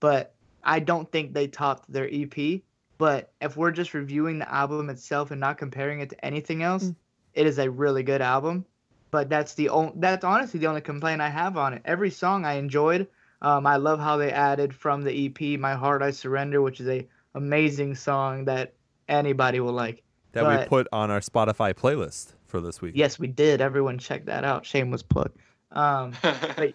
But 0.00 0.34
I 0.62 0.80
don't 0.80 1.10
think 1.10 1.32
they 1.32 1.46
topped 1.46 1.90
their 1.90 2.08
EP. 2.12 2.60
But 2.98 3.32
if 3.40 3.56
we're 3.56 3.70
just 3.70 3.94
reviewing 3.94 4.38
the 4.38 4.52
album 4.52 4.90
itself 4.90 5.30
and 5.30 5.40
not 5.40 5.58
comparing 5.58 6.00
it 6.00 6.10
to 6.10 6.24
anything 6.24 6.62
else, 6.62 6.92
it 7.34 7.46
is 7.46 7.58
a 7.58 7.70
really 7.70 8.02
good 8.02 8.22
album. 8.22 8.64
But 9.10 9.28
that's 9.28 9.54
the 9.54 9.68
only 9.68 9.92
that's 9.96 10.24
honestly 10.24 10.60
the 10.60 10.66
only 10.66 10.80
complaint 10.80 11.20
I 11.20 11.28
have 11.28 11.56
on 11.56 11.74
it. 11.74 11.82
Every 11.84 12.10
song 12.10 12.44
I 12.44 12.54
enjoyed. 12.54 13.06
Um, 13.42 13.66
I 13.66 13.76
love 13.76 14.00
how 14.00 14.16
they 14.16 14.32
added 14.32 14.74
from 14.74 15.02
the 15.02 15.26
EP 15.26 15.58
"My 15.58 15.74
Heart 15.74 16.02
I 16.02 16.10
Surrender," 16.10 16.62
which 16.62 16.80
is 16.80 16.88
a 16.88 17.06
amazing 17.34 17.94
song 17.94 18.44
that 18.46 18.74
anybody 19.08 19.60
will 19.60 19.72
like. 19.72 20.02
that 20.32 20.46
we 20.46 20.66
put 20.66 20.86
on 20.92 21.10
our 21.10 21.20
Spotify 21.20 21.74
playlist 21.74 22.34
for 22.46 22.60
this 22.60 22.80
week. 22.80 22.94
Yes, 22.96 23.18
we 23.18 23.26
did. 23.26 23.60
Everyone 23.60 23.98
check 23.98 24.26
that 24.26 24.44
out. 24.44 24.64
Shameless 24.64 25.02
plug. 25.02 25.32
Um, 25.72 26.12
but 26.56 26.74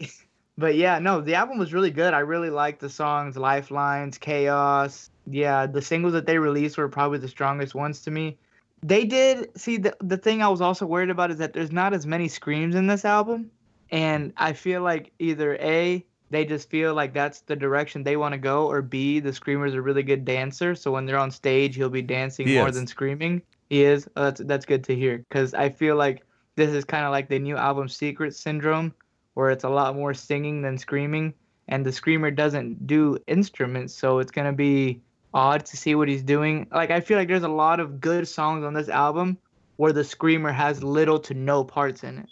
but 0.58 0.76
yeah, 0.76 1.00
no, 1.00 1.22
the 1.22 1.36
album 1.36 1.58
was 1.58 1.74
really 1.74 1.92
good. 1.92 2.14
I 2.14 2.20
really 2.20 2.50
liked 2.50 2.82
the 2.82 2.90
songs 2.90 3.38
Lifelines, 3.38 4.18
Chaos. 4.18 5.10
Yeah, 5.26 5.66
the 5.66 5.82
singles 5.82 6.14
that 6.14 6.26
they 6.26 6.38
released 6.38 6.78
were 6.78 6.90
probably 6.90 7.20
the 7.20 7.28
strongest 7.28 7.76
ones 7.76 8.02
to 8.02 8.12
me. 8.12 8.38
They 8.84 9.06
did 9.06 9.58
see 9.58 9.78
the 9.78 9.96
the 10.02 10.18
thing 10.18 10.42
I 10.42 10.50
was 10.50 10.62
also 10.62 10.86
worried 10.86 11.10
about 11.10 11.32
is 11.32 11.38
that 11.38 11.54
there's 11.54 11.72
not 11.72 11.94
as 11.94 12.06
many 12.06 12.28
screams 12.28 12.76
in 12.76 12.88
this 12.88 13.06
album. 13.06 13.52
And 13.92 14.34
I 14.38 14.54
feel 14.54 14.82
like 14.82 15.12
either 15.18 15.56
A, 15.56 16.06
they 16.30 16.46
just 16.46 16.70
feel 16.70 16.94
like 16.94 17.14
that's 17.14 17.42
the 17.42 17.56
direction 17.56 18.04
they 18.04 18.18
want 18.18 18.34
to 18.34 18.38
go, 18.38 18.68
or 18.68 18.82
B, 18.82 19.20
the 19.20 19.34
screamer's 19.34 19.74
a 19.74 19.82
really 19.82 20.04
good 20.04 20.26
dancer. 20.26 20.76
So 20.76 20.92
when 20.92 21.06
they're 21.06 21.18
on 21.18 21.32
stage, 21.32 21.76
he'll 21.76 21.90
be 21.90 22.02
dancing 22.02 22.48
He 22.48 22.56
more 22.56 22.70
is. 22.70 22.76
than 22.76 22.88
screaming. 22.88 23.42
He 23.70 23.84
is. 23.84 24.08
Oh, 24.16 24.26
that's 24.26 24.42
that's 24.42 24.66
good 24.66 24.84
to 24.86 24.96
hear 24.96 25.20
because 25.20 25.54
I 25.54 25.70
feel 25.70 25.96
like 25.96 26.24
this 26.56 26.72
is 26.72 26.86
kind 26.86 27.06
of 27.06 27.12
like 27.12 27.30
the 27.30 27.40
new 27.40 27.56
album 27.56 27.88
Secret 27.88 28.36
Syndrome, 28.36 28.94
where 29.34 29.50
it's 29.50 29.64
a 29.64 29.70
lot 29.70 29.96
more 29.96 30.14
singing 30.14 30.62
than 30.62 30.78
screaming, 30.78 31.34
and 31.68 31.86
the 31.86 31.92
screamer 31.92 32.32
doesn't 32.32 32.88
do 32.88 33.18
instruments, 33.28 33.94
so 33.94 34.20
it's 34.20 34.32
gonna 34.32 34.54
be 34.54 35.02
odd 35.34 35.66
to 35.66 35.78
see 35.78 35.96
what 35.96 36.08
he's 36.08 36.24
doing. 36.24 36.68
Like 36.72 36.92
I 36.92 37.00
feel 37.00 37.18
like 37.18 37.28
there's 37.28 37.44
a 37.44 37.48
lot 37.48 37.80
of 37.80 38.02
good 38.02 38.28
songs 38.28 38.64
on 38.66 38.74
this 38.74 38.90
album 38.90 39.38
where 39.78 39.94
the 39.94 40.04
screamer 40.04 40.52
has 40.52 40.84
little 40.84 41.20
to 41.20 41.34
no 41.34 41.64
parts 41.64 42.04
in 42.04 42.18
it, 42.18 42.28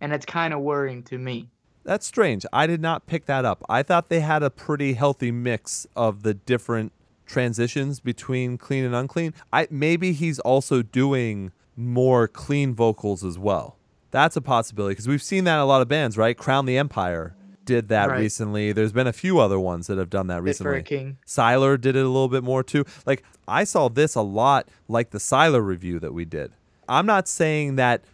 and 0.00 0.12
it's 0.12 0.26
kind 0.26 0.52
of 0.52 0.60
worrying 0.60 1.02
to 1.04 1.18
me. 1.18 1.48
That's 1.90 2.06
strange. 2.06 2.46
I 2.52 2.68
did 2.68 2.80
not 2.80 3.08
pick 3.08 3.26
that 3.26 3.44
up. 3.44 3.64
I 3.68 3.82
thought 3.82 4.10
they 4.10 4.20
had 4.20 4.44
a 4.44 4.48
pretty 4.48 4.92
healthy 4.92 5.32
mix 5.32 5.88
of 5.96 6.22
the 6.22 6.34
different 6.34 6.92
transitions 7.26 7.98
between 7.98 8.58
clean 8.58 8.84
and 8.84 8.94
unclean. 8.94 9.34
I 9.52 9.66
maybe 9.72 10.12
he's 10.12 10.38
also 10.38 10.82
doing 10.82 11.50
more 11.76 12.28
clean 12.28 12.76
vocals 12.76 13.24
as 13.24 13.40
well. 13.40 13.76
That's 14.12 14.36
a 14.36 14.40
possibility 14.40 14.92
because 14.92 15.08
we've 15.08 15.20
seen 15.20 15.42
that 15.44 15.54
in 15.56 15.60
a 15.62 15.66
lot 15.66 15.82
of 15.82 15.88
bands, 15.88 16.16
right? 16.16 16.38
Crown 16.38 16.64
the 16.64 16.78
Empire 16.78 17.34
did 17.64 17.88
that 17.88 18.08
Right. 18.08 18.20
recently. 18.20 18.70
There's 18.70 18.92
been 18.92 19.08
a 19.08 19.12
few 19.12 19.40
other 19.40 19.58
ones 19.58 19.88
that 19.88 19.98
have 19.98 20.10
done 20.10 20.28
that 20.28 20.44
Fit 20.44 20.58
for 20.58 20.70
a 20.70 20.74
recently. 20.74 20.82
king. 20.84 21.16
Sylar 21.26 21.80
did 21.80 21.96
it 21.96 22.04
a 22.04 22.08
little 22.08 22.28
bit 22.28 22.44
more 22.44 22.62
too. 22.62 22.84
Like 23.04 23.24
I 23.48 23.64
saw 23.64 23.88
this 23.88 24.14
a 24.14 24.22
lot 24.22 24.68
like 24.86 25.10
the 25.10 25.18
Sylar 25.18 25.66
review 25.66 25.98
that 25.98 26.14
we 26.14 26.24
did. 26.24 26.52
I'm 26.88 27.06
not 27.06 27.26
saying 27.26 27.74
that 27.74 28.04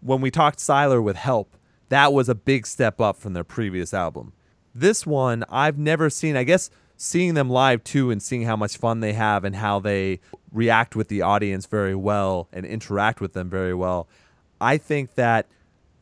when 0.00 0.20
we 0.20 0.30
talked 0.30 0.60
Sylar 0.60 1.02
with 1.02 1.16
help, 1.16 1.56
that 1.88 2.12
was 2.12 2.28
a 2.28 2.34
big 2.34 2.66
step 2.66 3.00
up 3.00 3.16
from 3.16 3.32
their 3.32 3.44
previous 3.44 3.92
album. 3.94 4.32
This 4.74 5.06
one 5.06 5.44
I've 5.48 5.78
never 5.78 6.10
seen. 6.10 6.36
I 6.36 6.44
guess 6.44 6.70
seeing 6.96 7.34
them 7.34 7.50
live 7.50 7.84
too 7.84 8.10
and 8.10 8.22
seeing 8.22 8.42
how 8.42 8.56
much 8.56 8.76
fun 8.76 9.00
they 9.00 9.12
have 9.12 9.44
and 9.44 9.56
how 9.56 9.78
they 9.78 10.20
react 10.52 10.94
with 10.94 11.08
the 11.08 11.22
audience 11.22 11.66
very 11.66 11.94
well 11.94 12.48
and 12.52 12.64
interact 12.64 13.20
with 13.20 13.32
them 13.32 13.50
very 13.50 13.74
well. 13.74 14.08
I 14.60 14.78
think 14.78 15.14
that 15.16 15.46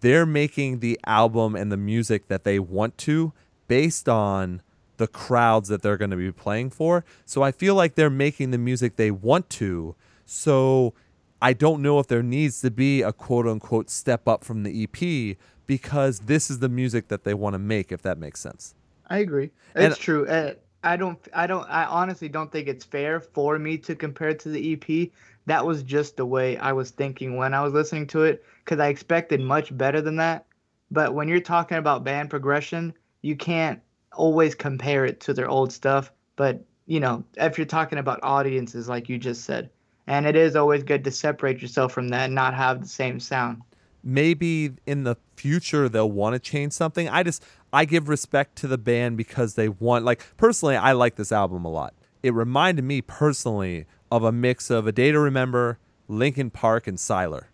they're 0.00 0.26
making 0.26 0.80
the 0.80 0.98
album 1.06 1.54
and 1.56 1.72
the 1.72 1.76
music 1.76 2.28
that 2.28 2.44
they 2.44 2.58
want 2.58 2.98
to 2.98 3.32
based 3.68 4.08
on 4.08 4.62
the 4.98 5.06
crowds 5.06 5.68
that 5.68 5.82
they're 5.82 5.96
going 5.96 6.10
to 6.10 6.16
be 6.16 6.30
playing 6.30 6.70
for. 6.70 7.04
So 7.24 7.42
I 7.42 7.52
feel 7.52 7.74
like 7.74 7.94
they're 7.94 8.10
making 8.10 8.50
the 8.50 8.58
music 8.58 8.96
they 8.96 9.10
want 9.10 9.48
to. 9.50 9.94
So 10.26 10.94
I 11.40 11.54
don't 11.54 11.82
know 11.82 11.98
if 11.98 12.06
there 12.06 12.22
needs 12.22 12.60
to 12.60 12.70
be 12.70 13.02
a 13.02 13.12
quote 13.12 13.46
unquote 13.46 13.90
step 13.90 14.28
up 14.28 14.44
from 14.44 14.62
the 14.62 14.84
EP 14.84 15.36
because 15.76 16.18
this 16.20 16.50
is 16.50 16.58
the 16.58 16.68
music 16.68 17.08
that 17.08 17.24
they 17.24 17.32
want 17.32 17.54
to 17.54 17.58
make, 17.58 17.92
if 17.92 18.02
that 18.02 18.18
makes 18.18 18.38
sense. 18.38 18.74
I 19.08 19.18
agree. 19.18 19.50
And- 19.74 19.84
It's 19.84 19.98
true. 19.98 20.26
Uh, 20.26 20.52
I 20.84 20.96
don't. 20.96 21.18
I 21.32 21.46
don't. 21.46 21.66
I 21.70 21.84
honestly 21.84 22.28
don't 22.28 22.50
think 22.52 22.68
it's 22.68 22.84
fair 22.84 23.20
for 23.20 23.58
me 23.58 23.78
to 23.78 23.94
compare 23.94 24.28
it 24.30 24.40
to 24.40 24.48
the 24.50 24.72
EP. 24.72 25.10
That 25.46 25.64
was 25.64 25.82
just 25.82 26.16
the 26.16 26.26
way 26.26 26.56
I 26.58 26.72
was 26.72 26.90
thinking 26.90 27.36
when 27.36 27.54
I 27.54 27.62
was 27.62 27.72
listening 27.72 28.06
to 28.08 28.24
it, 28.24 28.44
because 28.64 28.80
I 28.80 28.88
expected 28.88 29.40
much 29.40 29.74
better 29.78 30.00
than 30.02 30.16
that. 30.16 30.44
But 30.90 31.14
when 31.14 31.28
you're 31.28 31.40
talking 31.40 31.78
about 31.78 32.04
band 32.04 32.30
progression, 32.30 32.92
you 33.22 33.34
can't 33.36 33.80
always 34.12 34.54
compare 34.54 35.06
it 35.06 35.20
to 35.20 35.32
their 35.32 35.48
old 35.48 35.72
stuff. 35.72 36.12
But 36.36 36.62
you 36.86 37.00
know, 37.00 37.24
if 37.36 37.56
you're 37.56 37.64
talking 37.64 37.98
about 37.98 38.20
audiences, 38.22 38.88
like 38.88 39.08
you 39.08 39.16
just 39.18 39.44
said, 39.44 39.70
and 40.06 40.26
it 40.26 40.36
is 40.36 40.54
always 40.56 40.82
good 40.82 41.04
to 41.04 41.10
separate 41.12 41.62
yourself 41.62 41.92
from 41.92 42.08
that 42.08 42.26
and 42.26 42.34
not 42.34 42.54
have 42.54 42.82
the 42.82 42.88
same 42.88 43.20
sound. 43.20 43.62
Maybe 44.04 44.72
in 44.86 45.04
the 45.04 45.16
future 45.36 45.88
they'll 45.88 46.10
want 46.10 46.34
to 46.34 46.38
change 46.38 46.72
something. 46.72 47.08
I 47.08 47.22
just 47.22 47.44
I 47.72 47.84
give 47.84 48.08
respect 48.08 48.56
to 48.56 48.66
the 48.66 48.78
band 48.78 49.16
because 49.16 49.54
they 49.54 49.68
want 49.68 50.04
like 50.04 50.22
personally 50.36 50.76
I 50.76 50.92
like 50.92 51.16
this 51.16 51.32
album 51.32 51.64
a 51.64 51.70
lot. 51.70 51.94
It 52.22 52.34
reminded 52.34 52.84
me 52.84 53.02
personally 53.02 53.86
of 54.10 54.22
a 54.24 54.32
mix 54.32 54.70
of 54.70 54.86
A 54.86 54.92
Day 54.92 55.10
to 55.10 55.18
Remember, 55.18 55.78
Linkin 56.06 56.50
Park 56.50 56.86
and 56.86 56.98
Sylar. 56.98 57.44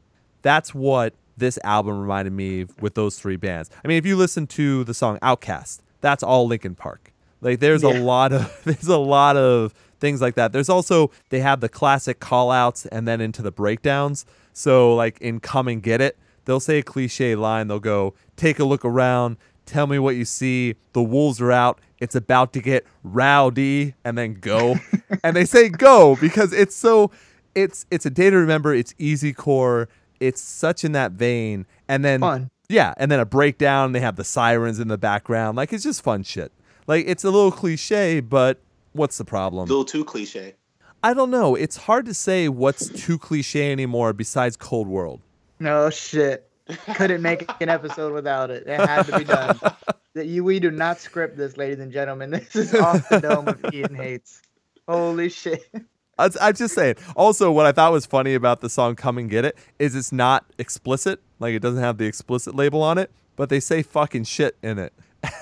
That's 0.43 0.75
what 0.75 1.15
this 1.37 1.59
album 1.65 2.01
reminded 2.01 2.33
me 2.33 2.67
with 2.81 2.95
those 2.95 3.19
three 3.19 3.37
bands. 3.37 3.71
I 3.85 3.89
mean, 3.89 3.97
if 3.97 4.05
you 4.05 4.17
listen 4.17 4.47
to 4.49 4.85
the 4.85 4.95
song 4.95 5.19
Outcast, 5.23 5.83
that's 6.01 6.23
all 6.23 6.47
Linkin 6.47 6.75
Park. 6.75 7.13
Like 7.41 7.61
there's 7.61 7.83
a 7.83 7.89
lot 7.89 8.33
of 8.33 8.61
there's 8.65 8.89
a 8.89 8.99
lot 8.99 9.37
of 9.37 9.73
things 10.01 10.21
like 10.21 10.35
that. 10.35 10.53
There's 10.53 10.69
also 10.69 11.11
they 11.31 11.41
have 11.41 11.61
the 11.61 11.69
classic 11.69 12.21
call 12.21 12.51
outs 12.51 12.87
and 12.87 13.07
then 13.07 13.21
into 13.21 13.43
the 13.43 13.53
breakdowns. 13.53 14.27
So 14.53 14.95
like 14.95 15.19
in 15.21 15.41
Come 15.41 15.69
and 15.69 15.83
Get 15.83 16.01
It, 16.01 16.19
they'll 16.49 16.59
say 16.59 16.79
a 16.79 16.83
cliche 16.83 17.37
line. 17.37 17.69
They'll 17.69 17.79
go, 17.79 18.15
"Take 18.37 18.59
a 18.59 18.65
look 18.65 18.85
around, 18.85 19.37
tell 19.67 19.87
me 19.87 19.99
what 19.99 20.17
you 20.17 20.25
see. 20.25 20.75
The 20.95 21.03
wolves 21.03 21.41
are 21.43 21.53
out. 21.53 21.79
It's 22.01 22.15
about 22.17 22.53
to 22.55 22.61
get 22.61 22.87
rowdy," 23.05 23.95
and 24.05 24.17
then 24.17 24.35
go. 24.35 24.77
and 25.23 25.37
they 25.37 25.45
say 25.45 25.69
go 25.69 26.17
because 26.17 26.53
it's 26.53 26.75
so 26.75 27.13
it's 27.55 27.87
it's 27.91 28.07
a 28.07 28.11
day 28.11 28.31
to 28.31 28.37
remember. 28.37 28.75
It's 28.75 28.95
easy 28.99 29.33
core. 29.33 29.89
It's 30.19 30.41
such 30.41 30.85
in 30.85 30.93
that 30.93 31.13
vein. 31.13 31.67
And 31.87 32.05
then 32.05 32.21
Fun. 32.21 32.51
yeah, 32.69 32.95
and 32.97 33.11
then 33.11 33.21
a 33.21 33.27
breakdown. 33.27 33.93
They 33.93 34.01
have 34.01 34.17
the 34.17 34.25
sirens 34.25 34.81
in 34.81 34.89
the 34.89 34.99
background. 34.99 35.57
Like 35.57 35.73
it's 35.73 35.85
just 35.85 36.03
fun 36.03 36.23
shit. 36.23 36.51
Like 36.87 37.05
it's 37.07 37.23
a 37.25 37.31
little 37.31 37.53
cliche, 37.53 38.21
but 38.21 38.61
what's 38.93 39.19
the 39.19 39.25
problem? 39.25 39.65
A 39.65 39.67
problem? 39.67 39.69
little 39.69 39.85
too 39.85 40.05
cliche. 40.05 40.55
I 41.03 41.15
don't 41.15 41.31
know. 41.31 41.55
It's 41.55 41.77
hard 41.77 42.07
to 42.07 42.15
say 42.15 42.49
what's 42.49 42.89
too 42.89 43.19
cliche 43.19 43.71
anymore 43.71 44.13
besides 44.13 44.57
Cold 44.57 44.89
World. 44.89 45.21
No 45.61 45.91
shit. 45.91 46.49
Couldn't 46.95 47.23
make 47.23 47.51
an 47.61 47.69
episode 47.69 48.13
without 48.13 48.51
it. 48.51 48.67
It 48.67 48.79
had 48.81 49.05
to 49.05 49.19
be 49.19 49.25
done. 49.25 49.59
That 50.15 50.27
you, 50.27 50.43
we 50.43 50.59
do 50.59 50.73
not 50.73 50.99
script 50.99 51.37
this, 51.37 51.57
ladies 51.57 51.79
and 51.79 51.93
gentlemen. 51.93 52.31
This 52.53 52.57
is 52.57 52.75
off 52.81 53.09
the 53.09 53.21
dome 53.21 53.47
of 53.47 53.65
Ian 53.73 53.95
hates. 53.95 54.43
Holy 54.89 55.29
shit. 55.29 55.71
I'm 56.19 56.55
just 56.55 56.75
saying. 56.75 56.97
Also, 57.15 57.53
what 57.53 57.67
I 57.67 57.73
thought 57.73 57.93
was 57.93 58.05
funny 58.05 58.35
about 58.35 58.61
the 58.61 58.69
song 58.69 58.97
"Come 58.97 59.19
and 59.19 59.31
Get 59.31 59.45
It" 59.45 59.57
is 59.79 59.95
it's 59.95 60.11
not 60.11 60.45
explicit. 60.59 61.21
Like 61.39 61.55
it 61.55 61.61
doesn't 61.61 61.83
have 61.83 61.99
the 61.99 62.07
explicit 62.07 62.57
label 62.57 62.83
on 62.83 62.99
it, 62.99 63.13
but 63.37 63.49
they 63.49 63.61
say 63.61 63.83
fucking 63.83 64.25
shit 64.25 64.57
in 64.61 64.81
it. 64.81 64.93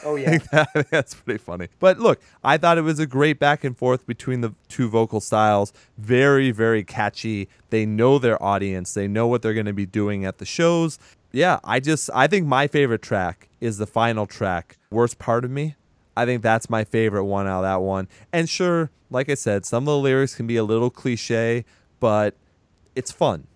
Oh 0.04 0.16
yeah. 0.16 0.38
That's 0.90 1.14
pretty 1.14 1.38
funny. 1.38 1.68
But 1.78 1.98
look, 1.98 2.20
I 2.42 2.56
thought 2.56 2.78
it 2.78 2.82
was 2.82 2.98
a 2.98 3.06
great 3.06 3.38
back 3.38 3.64
and 3.64 3.76
forth 3.76 4.06
between 4.06 4.40
the 4.40 4.54
two 4.68 4.88
vocal 4.88 5.20
styles. 5.20 5.72
Very, 5.98 6.50
very 6.50 6.84
catchy. 6.84 7.48
They 7.70 7.86
know 7.86 8.18
their 8.18 8.42
audience. 8.42 8.94
They 8.94 9.08
know 9.08 9.26
what 9.26 9.42
they're 9.42 9.54
going 9.54 9.66
to 9.66 9.72
be 9.72 9.86
doing 9.86 10.24
at 10.24 10.38
the 10.38 10.46
shows. 10.46 10.98
Yeah, 11.32 11.60
I 11.64 11.80
just 11.80 12.08
I 12.14 12.26
think 12.26 12.46
my 12.46 12.66
favorite 12.66 13.02
track 13.02 13.48
is 13.60 13.78
the 13.78 13.86
final 13.86 14.26
track, 14.26 14.78
"Worst 14.90 15.18
Part 15.18 15.44
of 15.44 15.50
Me." 15.50 15.74
I 16.16 16.24
think 16.24 16.42
that's 16.42 16.70
my 16.70 16.84
favorite 16.84 17.24
one 17.24 17.46
out 17.46 17.58
of 17.58 17.62
that 17.64 17.82
one. 17.82 18.08
And 18.32 18.48
sure, 18.48 18.90
like 19.10 19.28
I 19.28 19.34
said, 19.34 19.66
some 19.66 19.82
of 19.82 19.86
the 19.86 19.98
lyrics 19.98 20.34
can 20.34 20.46
be 20.46 20.56
a 20.56 20.64
little 20.64 20.88
cliche, 20.88 21.66
but 22.00 22.34
it's 22.94 23.12
fun. 23.12 23.46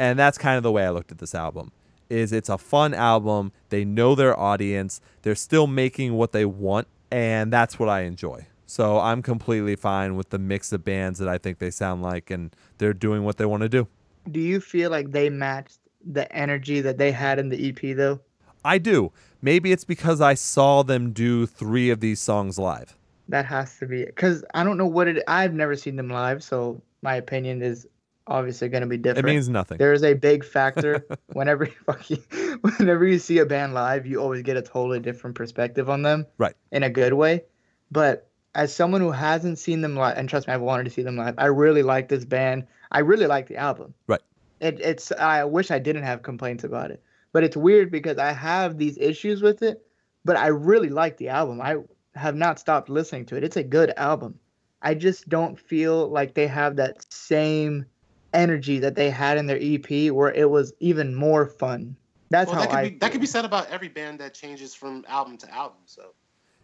And 0.00 0.18
that's 0.18 0.36
kind 0.36 0.56
of 0.56 0.64
the 0.64 0.72
way 0.72 0.84
I 0.84 0.90
looked 0.90 1.12
at 1.12 1.18
this 1.18 1.34
album. 1.34 1.70
Is 2.12 2.30
it's 2.30 2.50
a 2.50 2.58
fun 2.58 2.92
album. 2.92 3.52
They 3.70 3.86
know 3.86 4.14
their 4.14 4.38
audience. 4.38 5.00
They're 5.22 5.34
still 5.34 5.66
making 5.66 6.12
what 6.12 6.32
they 6.32 6.44
want, 6.44 6.88
and 7.10 7.50
that's 7.50 7.78
what 7.78 7.88
I 7.88 8.02
enjoy. 8.02 8.46
So 8.66 8.98
I'm 9.00 9.22
completely 9.22 9.76
fine 9.76 10.14
with 10.16 10.28
the 10.28 10.38
mix 10.38 10.72
of 10.72 10.84
bands 10.84 11.18
that 11.20 11.28
I 11.28 11.38
think 11.38 11.58
they 11.58 11.70
sound 11.70 12.02
like, 12.02 12.30
and 12.30 12.54
they're 12.76 12.92
doing 12.92 13.24
what 13.24 13.38
they 13.38 13.46
want 13.46 13.62
to 13.62 13.68
do. 13.68 13.88
Do 14.30 14.40
you 14.40 14.60
feel 14.60 14.90
like 14.90 15.10
they 15.10 15.30
matched 15.30 15.78
the 16.04 16.30
energy 16.34 16.82
that 16.82 16.98
they 16.98 17.12
had 17.12 17.38
in 17.38 17.48
the 17.48 17.68
EP 17.70 17.96
though? 17.96 18.20
I 18.64 18.78
do. 18.78 19.10
Maybe 19.40 19.72
it's 19.72 19.84
because 19.84 20.20
I 20.20 20.34
saw 20.34 20.82
them 20.82 21.12
do 21.12 21.46
three 21.46 21.90
of 21.90 22.00
these 22.00 22.20
songs 22.20 22.58
live. 22.58 22.96
That 23.28 23.46
has 23.46 23.78
to 23.78 23.86
be 23.86 24.02
it. 24.02 24.14
Cause 24.16 24.44
I 24.54 24.64
don't 24.64 24.76
know 24.76 24.86
what 24.86 25.08
it. 25.08 25.22
I've 25.26 25.54
never 25.54 25.76
seen 25.76 25.96
them 25.96 26.10
live, 26.10 26.42
so 26.42 26.80
my 27.02 27.16
opinion 27.16 27.62
is 27.62 27.88
obviously 28.26 28.68
going 28.68 28.82
to 28.82 28.86
be 28.86 28.96
different. 28.96 29.28
It 29.28 29.32
means 29.32 29.48
nothing. 29.48 29.78
there 29.78 29.92
is 29.92 30.02
a 30.02 30.14
big 30.14 30.44
factor 30.44 31.06
whenever 31.32 31.64
you 31.64 31.74
fucking, 31.86 32.22
whenever 32.60 33.06
you 33.06 33.18
see 33.18 33.38
a 33.38 33.46
band 33.46 33.74
live, 33.74 34.06
you 34.06 34.20
always 34.20 34.42
get 34.42 34.56
a 34.56 34.62
totally 34.62 35.00
different 35.00 35.36
perspective 35.36 35.90
on 35.90 36.02
them. 36.02 36.26
Right. 36.38 36.54
In 36.70 36.82
a 36.82 36.90
good 36.90 37.12
way. 37.12 37.44
But 37.90 38.30
as 38.54 38.74
someone 38.74 39.00
who 39.00 39.10
hasn't 39.10 39.58
seen 39.58 39.80
them 39.80 39.96
live, 39.96 40.16
and 40.16 40.28
trust 40.28 40.46
me, 40.46 40.54
I've 40.54 40.60
wanted 40.60 40.84
to 40.84 40.90
see 40.90 41.02
them 41.02 41.16
live. 41.16 41.34
I 41.38 41.46
really 41.46 41.82
like 41.82 42.08
this 42.08 42.24
band. 42.24 42.66
I 42.90 43.00
really 43.00 43.26
like 43.26 43.48
the 43.48 43.56
album. 43.56 43.94
Right. 44.06 44.20
It, 44.60 44.80
it's. 44.80 45.12
I 45.12 45.44
wish 45.44 45.70
I 45.70 45.78
didn't 45.78 46.04
have 46.04 46.22
complaints 46.22 46.64
about 46.64 46.90
it, 46.90 47.02
but 47.32 47.42
it's 47.44 47.56
weird 47.56 47.90
because 47.90 48.18
I 48.18 48.32
have 48.32 48.78
these 48.78 48.98
issues 48.98 49.42
with 49.42 49.62
it. 49.62 49.84
But 50.24 50.36
I 50.36 50.48
really 50.48 50.88
like 50.88 51.16
the 51.16 51.30
album. 51.30 51.60
I 51.60 51.78
have 52.14 52.36
not 52.36 52.60
stopped 52.60 52.88
listening 52.88 53.26
to 53.26 53.36
it. 53.36 53.42
It's 53.42 53.56
a 53.56 53.64
good 53.64 53.92
album. 53.96 54.38
I 54.80 54.94
just 54.94 55.28
don't 55.28 55.58
feel 55.58 56.08
like 56.08 56.34
they 56.34 56.46
have 56.46 56.76
that 56.76 57.12
same 57.12 57.86
energy 58.34 58.78
that 58.80 58.94
they 58.94 59.10
had 59.10 59.38
in 59.38 59.46
their 59.46 59.58
EP, 59.60 60.10
where 60.12 60.32
it 60.32 60.48
was 60.50 60.72
even 60.80 61.14
more 61.14 61.46
fun. 61.46 61.96
That's 62.30 62.50
well, 62.50 62.56
how 62.56 62.62
that 62.62 62.70
could 62.70 62.78
I. 62.78 62.88
be 62.90 62.98
that 62.98 63.12
could 63.12 63.20
be 63.20 63.26
said 63.26 63.44
about 63.44 63.68
every 63.70 63.88
band 63.88 64.18
that 64.20 64.32
changes 64.34 64.74
from 64.74 65.04
album 65.08 65.36
to 65.38 65.52
album. 65.54 65.78
So 65.86 66.14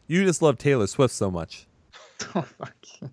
You 0.06 0.24
just 0.24 0.40
love 0.42 0.56
Taylor 0.58 0.86
Swift 0.86 1.14
so 1.14 1.30
much. 1.30 1.66
Oh 2.34 2.42
fuck. 2.42 2.74
you. 3.00 3.10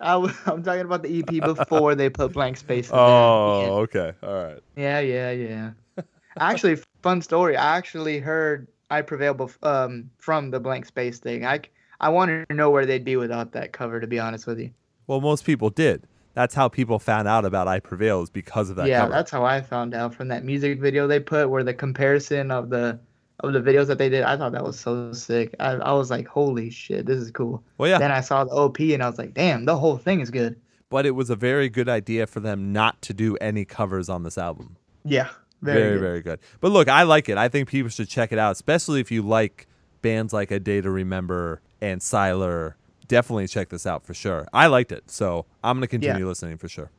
I 0.00 0.12
w- 0.12 0.34
I'm 0.46 0.62
talking 0.62 0.80
about 0.84 1.02
the 1.02 1.18
EP 1.20 1.42
before 1.44 1.94
they 1.94 2.08
put 2.10 2.32
blank 2.32 2.56
space. 2.56 2.88
In 2.90 2.96
Oh, 2.96 3.60
there. 3.60 3.70
okay. 4.10 4.12
All 4.22 4.34
right. 4.44 4.60
Yeah, 4.76 5.00
yeah, 5.00 5.30
yeah. 5.30 5.70
actually, 6.38 6.78
fun 7.02 7.20
story. 7.22 7.56
I 7.56 7.76
actually 7.76 8.18
heard 8.18 8.66
"I 8.90 9.02
Prevail" 9.02 9.34
bef- 9.34 9.62
um, 9.62 10.10
from 10.18 10.50
the 10.50 10.58
blank 10.58 10.86
space 10.86 11.18
thing. 11.18 11.44
I 11.44 11.58
c- 11.58 11.70
I 12.00 12.08
wanted 12.08 12.48
to 12.48 12.54
know 12.54 12.70
where 12.70 12.86
they'd 12.86 13.04
be 13.04 13.16
without 13.16 13.52
that 13.52 13.72
cover. 13.72 14.00
To 14.00 14.06
be 14.06 14.18
honest 14.18 14.46
with 14.46 14.58
you. 14.58 14.70
Well, 15.06 15.20
most 15.20 15.44
people 15.44 15.68
did. 15.70 16.06
That's 16.34 16.54
how 16.54 16.68
people 16.68 16.98
found 16.98 17.28
out 17.28 17.44
about 17.44 17.68
I 17.68 17.80
Prevail 17.80 18.22
is 18.22 18.30
because 18.30 18.70
of 18.70 18.76
that 18.76 18.86
yeah, 18.86 19.00
cover. 19.00 19.12
that's 19.12 19.30
how 19.30 19.44
I 19.44 19.60
found 19.60 19.94
out 19.94 20.14
from 20.14 20.28
that 20.28 20.44
music 20.44 20.80
video 20.80 21.06
they 21.06 21.20
put, 21.20 21.50
where 21.50 21.62
the 21.62 21.74
comparison 21.74 22.50
of 22.50 22.70
the 22.70 22.98
of 23.40 23.52
the 23.52 23.60
videos 23.60 23.86
that 23.88 23.98
they 23.98 24.08
did. 24.08 24.22
I 24.22 24.36
thought 24.36 24.52
that 24.52 24.62
was 24.64 24.78
so 24.78 25.12
sick. 25.12 25.54
I, 25.58 25.72
I 25.72 25.92
was 25.94 26.10
like, 26.10 26.26
holy 26.28 26.70
shit, 26.70 27.06
this 27.06 27.18
is 27.18 27.30
cool. 27.32 27.62
well, 27.76 27.90
yeah. 27.90 27.98
Then 27.98 28.12
I 28.12 28.20
saw 28.20 28.44
the 28.44 28.52
OP 28.52 28.78
and 28.80 29.02
I 29.02 29.08
was 29.08 29.18
like, 29.18 29.34
damn, 29.34 29.64
the 29.64 29.76
whole 29.76 29.96
thing 29.98 30.20
is 30.20 30.30
good. 30.30 30.60
but 30.90 31.06
it 31.06 31.10
was 31.12 31.28
a 31.28 31.34
very 31.36 31.68
good 31.68 31.88
idea 31.88 32.26
for 32.26 32.38
them 32.40 32.72
not 32.72 33.02
to 33.02 33.12
do 33.14 33.36
any 33.36 33.64
covers 33.64 34.08
on 34.08 34.22
this 34.22 34.38
album. 34.38 34.76
Yeah, 35.04 35.28
Very, 35.60 35.80
very, 35.80 35.98
very, 35.98 36.20
good. 36.22 36.38
good. 36.40 36.48
But 36.60 36.70
look, 36.70 36.86
I 36.88 37.02
like 37.02 37.28
it. 37.28 37.36
I 37.36 37.48
think 37.48 37.68
people 37.68 37.90
should 37.90 38.08
check 38.08 38.30
it 38.30 38.38
out, 38.38 38.52
especially 38.52 39.00
if 39.00 39.10
you 39.10 39.22
like 39.22 39.66
bands 40.02 40.32
like 40.32 40.50
A 40.52 40.60
Day 40.60 40.80
to 40.80 40.90
Remember 40.90 41.60
and 41.80 42.00
Sylar. 42.00 42.74
Definitely 43.12 43.46
check 43.46 43.68
this 43.68 43.86
out 43.86 44.06
for 44.06 44.14
sure. 44.14 44.48
I 44.54 44.68
liked 44.68 44.90
it, 44.90 45.10
so 45.10 45.44
I'm 45.62 45.76
gonna 45.76 45.86
continue 45.86 46.26
listening 46.26 46.56
for 46.56 46.66
sure. 46.66 46.90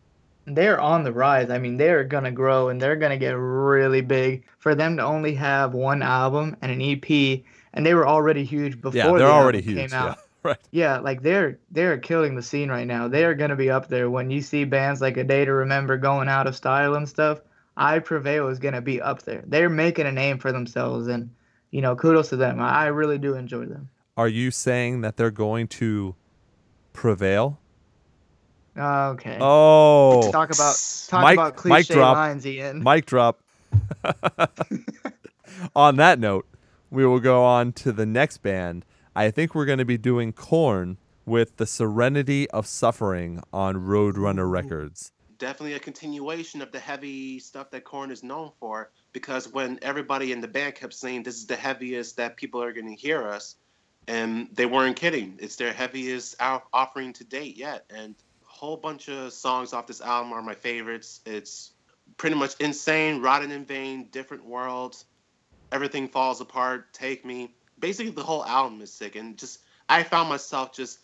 they're 0.45 0.79
on 0.79 1.03
the 1.03 1.11
rise. 1.11 1.49
I 1.49 1.57
mean, 1.57 1.77
they're 1.77 2.03
gonna 2.03 2.31
grow 2.31 2.69
and 2.69 2.79
they're 2.79 2.95
gonna 2.95 3.17
get 3.17 3.31
really 3.31 4.01
big. 4.01 4.43
For 4.59 4.75
them 4.75 4.97
to 4.97 5.03
only 5.03 5.33
have 5.33 5.73
one 5.73 6.03
album 6.03 6.55
and 6.61 6.71
an 6.71 6.81
EP, 6.83 7.41
and 7.73 7.83
they 7.83 7.95
were 7.95 8.07
already 8.07 8.43
huge 8.43 8.79
before. 8.79 8.95
yeah, 8.95 9.07
they're 9.07 9.27
the 9.27 9.31
already 9.31 9.61
huge. 9.61 9.77
Came 9.77 9.93
out. 9.93 10.09
Yeah, 10.09 10.23
right. 10.43 10.57
Yeah, 10.69 10.99
like 10.99 11.23
they're 11.23 11.57
they're 11.71 11.97
killing 11.97 12.35
the 12.35 12.43
scene 12.43 12.69
right 12.69 12.85
now. 12.85 13.07
They 13.07 13.25
are 13.25 13.33
gonna 13.33 13.55
be 13.55 13.71
up 13.71 13.87
there 13.87 14.11
when 14.11 14.29
you 14.29 14.41
see 14.41 14.65
bands 14.65 15.01
like 15.01 15.17
A 15.17 15.23
Day 15.23 15.45
to 15.45 15.51
Remember 15.53 15.97
going 15.97 16.29
out 16.29 16.45
of 16.45 16.55
style 16.55 16.93
and 16.93 17.09
stuff. 17.09 17.41
I 17.75 17.97
Prevail 17.97 18.49
is 18.49 18.59
gonna 18.59 18.81
be 18.81 19.01
up 19.01 19.23
there. 19.23 19.43
They're 19.47 19.67
making 19.67 20.05
a 20.05 20.11
name 20.11 20.37
for 20.37 20.51
themselves, 20.51 21.07
and 21.07 21.31
you 21.71 21.81
know, 21.81 21.95
kudos 21.95 22.29
to 22.29 22.35
them. 22.35 22.59
I 22.59 22.85
really 22.87 23.17
do 23.17 23.33
enjoy 23.33 23.65
them. 23.65 23.89
Are 24.15 24.27
you 24.27 24.51
saying 24.51 25.01
that 25.01 25.17
they're 25.17 25.31
going 25.31 25.67
to 25.69 26.15
prevail? 26.93 27.59
Ah, 28.77 29.09
okay. 29.09 29.37
Oh, 29.39 30.31
talk 30.31 30.53
about 30.53 30.75
talk 31.07 31.25
Mic- 31.25 31.33
about 31.33 31.53
mic 31.53 31.55
cliche 31.55 31.93
drop. 31.95 32.15
lines, 32.15 32.45
Ian. 32.45 32.83
mic 32.83 33.05
drop. 33.05 33.39
on 35.75 35.95
that 35.97 36.19
note, 36.19 36.45
we 36.91 37.05
will 37.05 37.19
go 37.19 37.43
on 37.43 37.73
to 37.73 37.91
the 37.91 38.05
next 38.05 38.37
band. 38.37 38.85
I 39.15 39.31
think 39.31 39.53
we're 39.53 39.65
going 39.65 39.79
to 39.79 39.85
be 39.85 39.97
doing 39.97 40.33
Korn 40.33 40.97
with 41.25 41.57
the 41.57 41.65
Serenity 41.65 42.49
of 42.51 42.67
Suffering 42.67 43.41
on 43.51 43.75
Roadrunner 43.75 44.49
Records. 44.49 45.11
Definitely 45.37 45.73
a 45.73 45.79
continuation 45.79 46.61
of 46.61 46.71
the 46.71 46.79
heavy 46.79 47.39
stuff 47.39 47.71
that 47.71 47.83
Korn 47.83 48.11
is 48.11 48.23
known 48.23 48.51
for. 48.59 48.91
Because 49.11 49.47
when 49.47 49.79
everybody 49.81 50.31
in 50.31 50.41
the 50.41 50.47
band 50.47 50.75
kept 50.75 50.93
saying 50.93 51.23
this 51.23 51.35
is 51.35 51.47
the 51.47 51.55
heaviest 51.55 52.17
that 52.17 52.37
people 52.37 52.61
are 52.61 52.73
going 52.73 52.87
to 52.87 52.95
hear 52.95 53.27
us, 53.27 53.55
and 54.07 54.49
they 54.53 54.65
weren't 54.65 54.95
kidding. 54.95 55.37
It's 55.39 55.55
their 55.55 55.73
heaviest 55.73 56.35
out- 56.39 56.67
offering 56.73 57.13
to 57.13 57.23
date 57.23 57.57
yet, 57.57 57.85
and 57.89 58.15
a 58.43 58.45
whole 58.45 58.77
bunch 58.77 59.07
of 59.09 59.33
songs 59.33 59.73
off 59.73 59.87
this 59.87 60.01
album 60.01 60.33
are 60.33 60.41
my 60.41 60.55
favorites. 60.55 61.21
It's 61.25 61.71
pretty 62.17 62.35
much 62.35 62.55
insane, 62.59 63.21
rotten 63.21 63.51
in 63.51 63.65
vain, 63.65 64.09
different 64.11 64.45
worlds, 64.45 65.05
everything 65.71 66.07
falls 66.07 66.39
apart, 66.39 66.93
take 66.93 67.25
me. 67.25 67.55
Basically, 67.79 68.11
the 68.11 68.23
whole 68.23 68.45
album 68.45 68.81
is 68.81 68.93
sick, 68.93 69.15
and 69.15 69.37
just 69.37 69.59
I 69.89 70.03
found 70.03 70.29
myself 70.29 70.73
just 70.73 70.99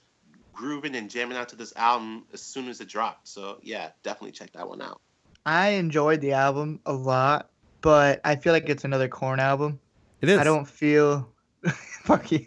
grooving 0.54 0.96
and 0.96 1.10
jamming 1.10 1.38
out 1.38 1.50
to 1.50 1.56
this 1.56 1.74
album 1.76 2.26
as 2.34 2.42
soon 2.42 2.70
as 2.70 2.82
it 2.82 2.88
dropped. 2.88 3.28
So 3.28 3.60
yeah, 3.64 3.90
definitely 4.04 4.32
check 4.32 4.52
that 4.54 4.68
one 4.68 4.82
out. 4.82 5.02
I 5.46 5.70
enjoyed 5.70 6.22
the 6.22 6.34
album 6.34 6.80
a 6.86 6.94
lot, 6.94 7.50
but 7.82 8.22
I 8.24 8.36
feel 8.36 8.54
like 8.54 8.70
it's 8.70 8.84
another 8.84 9.08
Korn 9.08 9.40
album. 9.40 9.80
It 10.22 10.30
is. 10.30 10.38
I 10.38 10.44
don't 10.44 10.68
feel 10.68 11.34
fuck 12.04 12.32
you. 12.32 12.46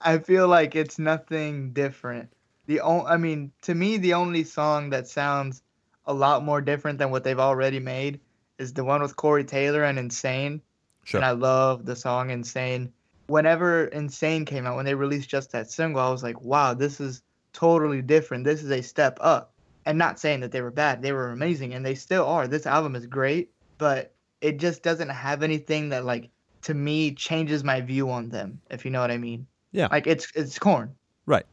I 0.00 0.18
feel 0.18 0.48
like 0.48 0.74
it's 0.74 0.98
nothing 0.98 1.72
different. 1.72 2.32
The 2.66 2.80
only, 2.80 3.06
I 3.06 3.16
mean, 3.16 3.52
to 3.62 3.74
me, 3.74 3.96
the 3.96 4.14
only 4.14 4.44
song 4.44 4.90
that 4.90 5.06
sounds 5.08 5.62
a 6.06 6.12
lot 6.12 6.44
more 6.44 6.60
different 6.60 6.98
than 6.98 7.10
what 7.10 7.24
they've 7.24 7.38
already 7.38 7.80
made 7.80 8.20
is 8.58 8.72
the 8.72 8.84
one 8.84 9.02
with 9.02 9.16
Corey 9.16 9.44
Taylor 9.44 9.84
and 9.84 9.98
Insane. 9.98 10.62
Sure. 11.04 11.18
And 11.18 11.24
I 11.24 11.32
love 11.32 11.84
the 11.84 11.96
song 11.96 12.30
Insane. 12.30 12.92
Whenever 13.28 13.86
Insane 13.86 14.44
came 14.44 14.66
out, 14.66 14.76
when 14.76 14.84
they 14.84 14.94
released 14.94 15.28
just 15.28 15.52
that 15.52 15.70
single, 15.70 16.00
I 16.02 16.10
was 16.10 16.22
like, 16.22 16.40
wow, 16.40 16.74
this 16.74 17.00
is 17.00 17.22
totally 17.52 18.02
different. 18.02 18.44
This 18.44 18.62
is 18.62 18.70
a 18.70 18.82
step 18.82 19.18
up. 19.20 19.52
And 19.84 19.98
not 19.98 20.18
saying 20.18 20.40
that 20.40 20.50
they 20.50 20.62
were 20.62 20.72
bad, 20.72 21.00
they 21.00 21.12
were 21.12 21.30
amazing, 21.30 21.72
and 21.72 21.86
they 21.86 21.94
still 21.94 22.26
are. 22.26 22.48
This 22.48 22.66
album 22.66 22.96
is 22.96 23.06
great, 23.06 23.52
but 23.78 24.14
it 24.40 24.58
just 24.58 24.82
doesn't 24.82 25.10
have 25.10 25.44
anything 25.44 25.90
that, 25.90 26.04
like, 26.04 26.30
to 26.66 26.74
me, 26.74 27.12
changes 27.12 27.64
my 27.64 27.80
view 27.80 28.10
on 28.10 28.28
them, 28.28 28.60
if 28.70 28.84
you 28.84 28.90
know 28.90 29.00
what 29.00 29.10
I 29.10 29.18
mean. 29.18 29.46
Yeah. 29.72 29.88
Like, 29.90 30.06
it's 30.06 30.30
it's 30.34 30.58
Korn. 30.58 30.94
right. 31.26 31.46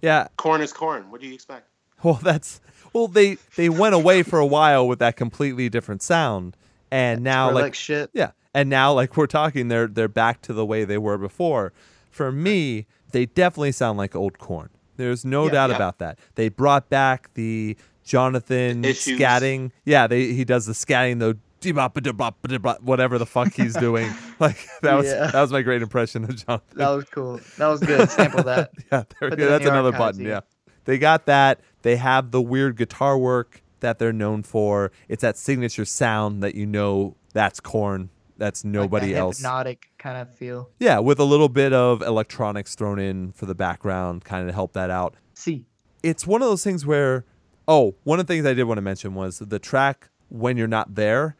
Yeah. 0.00 0.28
Korn 0.36 0.60
is 0.62 0.72
Korn. 0.72 1.10
What 1.10 1.20
do 1.20 1.26
you 1.26 1.34
expect? 1.34 1.68
Well, 2.02 2.14
that's 2.22 2.60
well. 2.92 3.08
They 3.08 3.38
they 3.56 3.68
went 3.68 3.94
away 3.94 4.22
for 4.22 4.38
a 4.38 4.46
while 4.46 4.86
with 4.86 5.00
that 5.00 5.16
completely 5.16 5.68
different 5.68 6.00
sound, 6.02 6.56
and 6.92 7.22
now 7.24 7.50
like 7.50 7.62
like 7.62 7.74
shit. 7.74 8.08
Yeah, 8.14 8.30
and 8.54 8.70
now 8.70 8.92
like 8.92 9.16
we're 9.16 9.26
talking, 9.26 9.66
they're 9.68 9.88
they're 9.88 10.06
back 10.06 10.40
to 10.42 10.52
the 10.52 10.64
way 10.64 10.84
they 10.84 10.98
were 10.98 11.18
before. 11.18 11.72
For 12.10 12.30
me, 12.30 12.86
they 13.10 13.26
definitely 13.26 13.72
sound 13.72 13.98
like 13.98 14.14
old 14.14 14.38
Korn. 14.38 14.70
There's 14.96 15.24
no 15.24 15.46
Yeah. 15.46 15.52
doubt 15.52 15.70
Yeah. 15.70 15.76
about 15.76 15.98
that. 15.98 16.18
They 16.36 16.48
brought 16.48 16.88
back 16.88 17.30
the 17.34 17.76
Jonathan 18.04 18.84
Issues. 18.84 19.18
scatting. 19.18 19.70
Yeah, 19.84 20.06
they 20.06 20.32
he 20.32 20.44
does 20.44 20.66
the 20.66 20.72
scatting, 20.74 21.18
the 21.18 21.34
dee-bop-a-dee-bop-a-dee-bop, 21.34 21.47
whatever 21.64 23.18
the 23.18 23.26
fuck 23.26 23.52
he's 23.54 23.74
doing. 23.80 24.12
Like 24.38 24.58
that 24.82 24.94
was 24.94 25.06
Yeah. 25.06 25.30
that 25.30 25.40
was 25.40 25.52
my 25.52 25.62
great 25.62 25.82
impression 25.82 26.24
of 26.24 26.44
Jonathan. 26.46 26.78
That 26.78 26.88
was 26.90 27.04
cool. 27.06 27.40
That 27.58 27.68
was 27.68 27.80
good. 27.80 28.08
Sample 28.10 28.42
that. 28.44 28.70
yeah, 28.92 29.04
there, 29.20 29.28
yeah, 29.30 29.46
that's 29.48 29.66
another 29.66 29.92
button. 29.92 30.22
yeah. 30.22 30.28
Yeah. 30.28 30.40
They 30.84 30.98
got 30.98 31.26
that. 31.26 31.60
They 31.82 31.96
have 31.96 32.30
the 32.30 32.40
weird 32.40 32.76
guitar 32.76 33.18
work 33.18 33.62
that 33.80 33.98
they're 33.98 34.12
known 34.12 34.42
for. 34.42 34.90
It's 35.08 35.22
that 35.22 35.36
signature 35.36 35.84
sound 35.84 36.42
that 36.42 36.54
you 36.54 36.66
know 36.66 37.16
that's 37.34 37.60
Korn. 37.60 38.10
That's 38.38 38.64
nobody 38.64 39.06
like 39.06 39.14
that 39.14 39.20
else. 39.20 39.38
Hypnotic 39.38 39.90
kind 39.98 40.16
of 40.16 40.32
feel. 40.34 40.70
Yeah, 40.78 41.00
with 41.00 41.18
a 41.18 41.24
little 41.24 41.48
bit 41.48 41.72
of 41.72 42.02
electronics 42.02 42.74
thrown 42.76 42.98
in 43.00 43.32
for 43.32 43.46
the 43.46 43.54
background, 43.54 44.24
kind 44.24 44.42
of 44.42 44.48
to 44.48 44.54
help 44.54 44.72
that 44.74 44.90
out. 44.90 45.14
See. 45.34 45.66
It's 46.04 46.24
one 46.24 46.40
of 46.40 46.48
those 46.48 46.62
things 46.62 46.86
where, 46.86 47.24
oh, 47.66 47.96
one 48.04 48.20
of 48.20 48.26
the 48.28 48.32
things 48.32 48.46
I 48.46 48.54
did 48.54 48.62
want 48.64 48.78
to 48.78 48.82
mention 48.82 49.14
was 49.14 49.40
the 49.40 49.58
track 49.58 50.08
"When 50.28 50.56
You're 50.56 50.68
Not 50.68 50.94
There" 50.94 51.34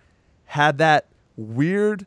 had 0.49 0.79
that 0.79 1.07
weird 1.37 2.07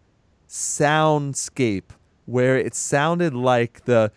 soundscape 0.50 1.84
where 2.26 2.58
it 2.58 2.76
sounded 2.76 3.34
like 3.34 3.86
the 3.86 4.12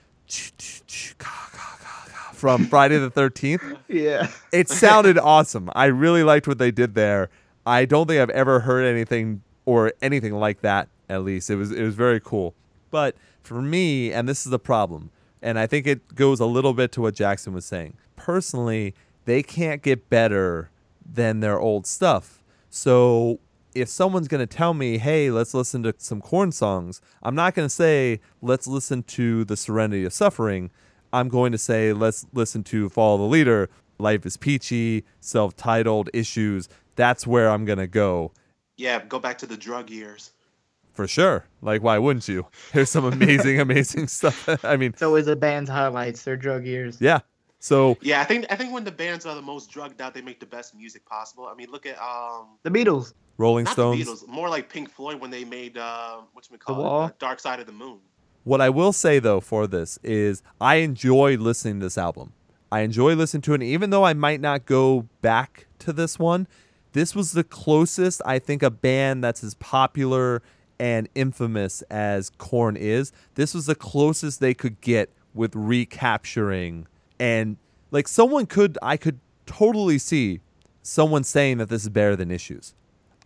from 2.32 2.66
Friday 2.68 2.98
the 2.98 3.10
Thirteenth. 3.10 3.62
Yeah. 3.88 4.28
It 4.52 4.68
sounded 4.70 5.18
awesome. 5.18 5.70
I 5.74 5.86
really 5.86 6.22
liked 6.22 6.48
what 6.48 6.58
they 6.58 6.70
did 6.70 6.94
there. 6.94 7.28
I 7.66 7.84
don't 7.84 8.06
think 8.06 8.20
I've 8.20 8.30
ever 8.30 8.60
heard 8.60 8.84
anything 8.84 9.42
or 9.64 9.92
anything 10.02 10.34
like 10.34 10.62
that. 10.62 10.88
At 11.08 11.22
least 11.22 11.50
it 11.50 11.56
was 11.56 11.70
it 11.70 11.82
was 11.82 11.94
very 11.94 12.20
cool. 12.20 12.54
But 12.90 13.16
for 13.42 13.60
me, 13.60 14.12
and 14.12 14.28
this 14.28 14.46
is 14.46 14.50
the 14.50 14.58
problem, 14.58 15.10
and 15.42 15.58
I 15.58 15.66
think 15.66 15.86
it 15.86 16.14
goes 16.14 16.40
a 16.40 16.46
little 16.46 16.72
bit 16.72 16.92
to 16.92 17.02
what 17.02 17.14
Jackson 17.14 17.52
was 17.52 17.66
saying. 17.66 17.98
Personally, 18.16 18.94
they 19.26 19.42
can't 19.42 19.82
get 19.82 20.08
better 20.08 20.70
than 21.04 21.40
their 21.40 21.60
old 21.60 21.86
stuff. 21.86 22.42
So 22.70 23.38
if 23.74 23.88
someone's 23.88 24.28
going 24.28 24.46
to 24.46 24.56
tell 24.56 24.74
me, 24.74 24.98
"Hey, 24.98 25.30
let's 25.30 25.54
listen 25.54 25.82
to 25.84 25.94
some 25.98 26.20
Korn 26.20 26.52
songs," 26.52 27.00
I'm 27.22 27.34
not 27.34 27.54
going 27.54 27.66
to 27.66 27.74
say, 27.74 28.20
"Let's 28.42 28.66
listen 28.66 29.02
to 29.04 29.44
the 29.44 29.56
Serenity 29.56 30.04
of 30.04 30.12
Suffering." 30.12 30.70
I'm 31.12 31.28
going 31.28 31.52
to 31.52 31.58
say, 31.58 31.92
"Let's 31.92 32.26
listen 32.32 32.64
to 32.64 32.88
Follow 32.88 33.18
the 33.18 33.24
Leader." 33.24 33.68
Life 33.98 34.26
is 34.26 34.36
peachy, 34.36 35.04
self-titled 35.20 36.10
issues. 36.12 36.68
That's 36.96 37.26
where 37.26 37.48
I'm 37.48 37.64
going 37.64 37.78
to 37.78 37.86
go 37.86 38.32
Yeah, 38.76 39.04
go 39.04 39.18
back 39.20 39.38
to 39.38 39.46
the 39.46 39.56
drug 39.56 39.88
years. 39.90 40.32
for 40.92 41.06
sure. 41.06 41.44
Like, 41.62 41.82
why 41.82 41.98
wouldn't 41.98 42.26
you? 42.28 42.46
There's 42.72 42.90
some 42.90 43.04
amazing, 43.04 43.60
amazing 43.68 44.08
stuff. 44.08 44.48
I 44.64 44.76
mean, 44.76 44.90
It's 44.90 45.02
always 45.02 45.26
a 45.28 45.36
band's 45.36 45.70
highlights, 45.70 46.22
their 46.24 46.36
drug 46.36 46.66
years. 46.66 47.00
yeah. 47.00 47.20
So 47.60 47.96
Yeah, 48.02 48.20
I 48.20 48.24
think 48.24 48.46
I 48.50 48.56
think 48.56 48.72
when 48.72 48.84
the 48.84 48.90
bands 48.92 49.24
are 49.26 49.34
the 49.34 49.42
most 49.42 49.70
drugged 49.70 50.00
out, 50.02 50.12
they 50.12 50.20
make 50.22 50.38
the 50.40 50.46
best 50.46 50.74
music 50.74 51.06
possible. 51.06 51.46
I 51.46 51.54
mean, 51.54 51.70
look 51.70 51.86
at 51.86 51.98
um, 52.00 52.58
The 52.64 52.70
Beatles. 52.70 53.14
Rolling 53.36 53.64
not 53.64 53.72
Stones. 53.74 54.04
Beatles, 54.04 54.28
more 54.28 54.48
like 54.48 54.68
Pink 54.68 54.90
Floyd 54.90 55.20
when 55.20 55.30
they 55.30 55.44
made 55.44 55.76
uh, 55.76 56.18
what's 56.32 56.48
it 56.50 56.60
called, 56.60 56.78
Wall? 56.78 57.12
Dark 57.18 57.40
Side 57.40 57.60
of 57.60 57.66
the 57.66 57.72
Moon. 57.72 57.98
What 58.44 58.60
I 58.60 58.70
will 58.70 58.92
say 58.92 59.18
though 59.18 59.40
for 59.40 59.66
this 59.66 59.98
is 60.02 60.42
I 60.60 60.76
enjoy 60.76 61.36
listening 61.36 61.80
to 61.80 61.86
this 61.86 61.98
album. 61.98 62.32
I 62.70 62.80
enjoy 62.80 63.14
listening 63.14 63.42
to 63.42 63.52
it, 63.52 63.56
and 63.56 63.62
even 63.62 63.90
though 63.90 64.04
I 64.04 64.14
might 64.14 64.40
not 64.40 64.66
go 64.66 65.08
back 65.22 65.66
to 65.80 65.92
this 65.92 66.18
one, 66.18 66.48
this 66.92 67.14
was 67.14 67.32
the 67.32 67.44
closest 67.44 68.20
I 68.24 68.38
think 68.38 68.62
a 68.62 68.70
band 68.70 69.22
that's 69.22 69.44
as 69.44 69.54
popular 69.54 70.42
and 70.78 71.08
infamous 71.14 71.82
as 71.82 72.30
Korn 72.30 72.76
is. 72.76 73.12
This 73.34 73.54
was 73.54 73.66
the 73.66 73.74
closest 73.74 74.40
they 74.40 74.54
could 74.54 74.80
get 74.80 75.10
with 75.34 75.54
recapturing 75.54 76.86
and 77.18 77.56
like 77.90 78.08
someone 78.08 78.46
could 78.46 78.76
I 78.82 78.96
could 78.96 79.20
totally 79.46 79.98
see 79.98 80.40
someone 80.82 81.24
saying 81.24 81.58
that 81.58 81.68
this 81.68 81.82
is 81.82 81.88
better 81.88 82.16
than 82.16 82.30
issues. 82.30 82.74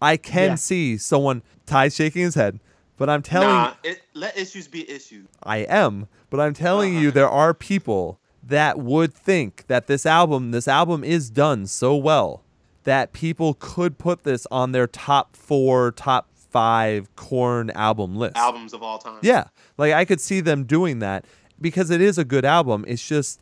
I 0.01 0.17
can 0.17 0.51
Yeah. 0.51 0.55
see 0.57 0.97
someone 0.99 1.43
Ty 1.67 1.89
shaking 1.89 2.23
his 2.23 2.35
head, 2.35 2.61
but 2.97 3.09
I'm 3.11 3.23
telling 3.23 3.49
Nah, 3.49 3.75
it, 3.83 4.01
let 4.15 4.37
issues 4.39 4.69
be 4.69 4.89
issues. 4.91 5.27
I 5.43 5.59
am, 5.59 6.07
but 6.31 6.41
I'm 6.41 6.55
telling 6.55 6.95
you, 6.95 7.09
Uh-huh. 7.09 7.15
there 7.15 7.29
are 7.29 7.53
people 7.55 8.19
that 8.43 8.79
would 8.79 9.13
think 9.13 9.65
that 9.67 9.87
this 9.87 10.07
album, 10.07 10.51
this 10.53 10.67
album 10.69 11.05
is 11.05 11.29
done 11.31 11.67
so 11.67 11.95
well 11.97 12.43
that 12.85 13.13
people 13.13 13.55
could 13.59 13.99
put 13.99 14.25
this 14.25 14.47
on 14.51 14.73
their 14.73 14.87
top 14.87 15.37
four, 15.37 15.91
top 15.93 16.29
five 16.35 17.15
Korn 17.17 17.71
album 17.71 18.17
list. 18.17 18.37
Albums 18.39 18.73
of 18.73 18.83
all 18.83 18.99
time. 18.99 19.19
Yeah, 19.21 19.49
like 19.77 19.93
I 19.93 20.07
could 20.07 20.21
see 20.21 20.41
them 20.41 20.65
doing 20.65 21.01
that 21.01 21.27
because 21.61 21.91
it 21.91 22.01
is 22.01 22.17
a 22.17 22.25
good 22.25 22.47
album. 22.47 22.85
It's 22.89 23.07
just 23.07 23.41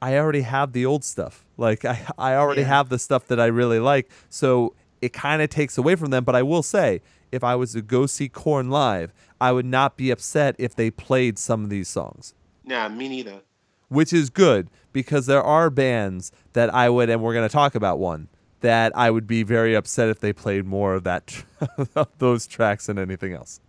I 0.00 0.16
already 0.16 0.40
have 0.42 0.72
the 0.72 0.86
old 0.86 1.04
stuff. 1.04 1.44
Like 1.58 1.84
I, 1.84 2.00
I 2.16 2.34
already 2.36 2.62
Yeah. 2.62 2.68
have 2.68 2.88
the 2.88 2.98
stuff 2.98 3.26
that 3.26 3.38
I 3.38 3.46
really 3.46 3.78
like. 3.80 4.10
So 4.30 4.74
it 5.02 5.12
kind 5.12 5.40
of 5.42 5.48
takes 5.50 5.76
away 5.78 5.94
from 5.96 6.10
them. 6.10 6.24
But 6.24 6.34
I 6.36 6.42
will 6.42 6.62
say, 6.62 7.00
if 7.32 7.42
I 7.44 7.54
was 7.56 7.72
to 7.72 7.82
go 7.82 8.06
see 8.06 8.28
Korn 8.28 8.70
live, 8.70 9.12
I 9.40 9.52
would 9.52 9.66
not 9.66 9.96
be 9.96 10.10
upset 10.10 10.54
if 10.58 10.74
they 10.74 10.90
played 10.90 11.38
some 11.38 11.64
of 11.64 11.70
these 11.70 11.88
songs, 11.88 12.34
Nah, 12.64 12.88
me 12.88 13.08
neither. 13.08 13.40
which 13.88 14.12
is 14.12 14.30
good 14.30 14.68
because 14.92 15.26
there 15.26 15.42
are 15.42 15.70
bands 15.70 16.32
that 16.52 16.72
I 16.74 16.88
would, 16.90 17.08
and 17.08 17.22
we're 17.22 17.34
going 17.34 17.48
to 17.48 17.52
talk 17.52 17.74
about 17.74 17.98
one 17.98 18.28
that 18.60 18.94
I 18.96 19.10
would 19.10 19.26
be 19.26 19.42
very 19.42 19.74
upset 19.74 20.08
if 20.10 20.20
they 20.20 20.32
played 20.34 20.66
more 20.66 20.94
of 20.94 21.04
that 21.04 21.44
of 21.94 22.08
those 22.18 22.46
tracks 22.46 22.86
than 22.86 22.98
anything 22.98 23.32
else. 23.32 23.60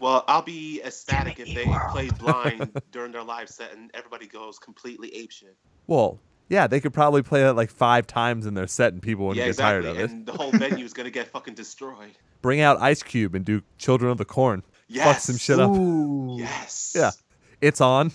Well, 0.00 0.24
I'll 0.26 0.42
be 0.42 0.80
ecstatic 0.82 1.38
if 1.38 1.54
they 1.54 1.66
World. 1.66 1.90
play 1.92 2.08
blind 2.18 2.80
during 2.90 3.12
their 3.12 3.22
live 3.22 3.48
set 3.50 3.72
and 3.74 3.90
everybody 3.92 4.26
goes 4.26 4.58
completely 4.58 5.10
apeshit. 5.10 5.54
Well, 5.86 6.18
yeah, 6.50 6.66
they 6.66 6.80
could 6.80 6.92
probably 6.92 7.22
play 7.22 7.40
that 7.42 7.54
like 7.56 7.70
five 7.70 8.06
times 8.06 8.44
in 8.44 8.52
their 8.52 8.66
set 8.66 8.92
and 8.92 9.00
people 9.00 9.26
wouldn't 9.26 9.38
Yeah, 9.38 9.44
get 9.46 9.50
exactly. 9.50 9.82
tired 9.84 9.96
of 9.96 10.00
it. 10.02 10.10
And 10.10 10.26
the 10.26 10.32
whole 10.32 10.50
venue 10.52 10.84
is 10.84 10.92
gonna 10.92 11.10
get 11.10 11.28
fucking 11.28 11.54
destroyed. 11.54 12.10
Bring 12.42 12.60
out 12.60 12.78
Ice 12.82 13.02
Cube 13.02 13.34
and 13.34 13.44
do 13.44 13.62
Children 13.78 14.10
of 14.12 14.18
the 14.18 14.24
Corn. 14.26 14.62
Yes. 14.88 15.06
Fuck 15.06 15.18
some 15.22 15.36
shit 15.38 15.58
up. 15.60 15.70
Ooh. 15.70 16.36
Yes. 16.38 16.92
Yeah. 16.96 17.10
It's 17.62 17.80
on. 17.80 18.12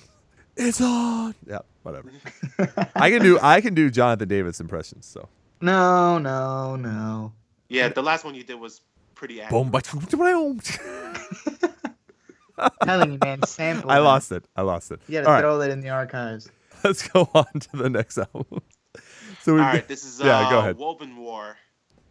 It's 0.58 0.80
on. 0.82 1.34
Yeah, 1.48 1.60
whatever. 1.84 2.12
I 2.96 3.10
can 3.10 3.22
do 3.22 3.40
I 3.42 3.62
can 3.62 3.74
do 3.74 3.90
Jonathan 3.90 4.28
Davis 4.28 4.60
impressions, 4.60 5.06
so. 5.06 5.28
No, 5.62 6.18
no, 6.18 6.76
no. 6.76 7.34
Yeah, 7.70 7.88
the 7.90 8.04
last 8.04 8.26
one 8.26 8.36
you 8.36 8.44
did 8.44 8.60
was 8.60 8.82
pretty 9.16 9.42
Boom, 9.50 9.74
accurate. 9.74 10.10
ba- 10.12 10.18
boom. 10.18 10.60
telling 12.84 13.14
you, 13.14 13.18
man, 13.24 13.42
sample. 13.44 13.92
I 13.92 14.00
lost 14.00 14.32
it. 14.32 14.44
I 14.56 14.62
lost 14.62 14.92
it. 14.92 15.00
You 15.08 15.20
gotta 15.22 15.28
right, 15.30 15.40
throw 15.42 15.58
that 15.60 15.70
in 15.72 15.82
the 15.82 15.90
archives. 15.90 16.50
Let's 16.86 17.08
go 17.08 17.28
on 17.34 17.60
to 17.60 17.78
the 17.78 17.90
next 17.90 18.18
album. 18.18 18.62
So 19.42 19.54
we 19.54 19.60
All 19.60 19.68
right, 19.68 19.88
this 19.88 20.04
is 20.04 20.22
uh, 20.22 20.26
Yeah, 20.26 20.50
go 20.50 20.58
ahead. 20.58 20.78
Wovenwar, 20.78 21.54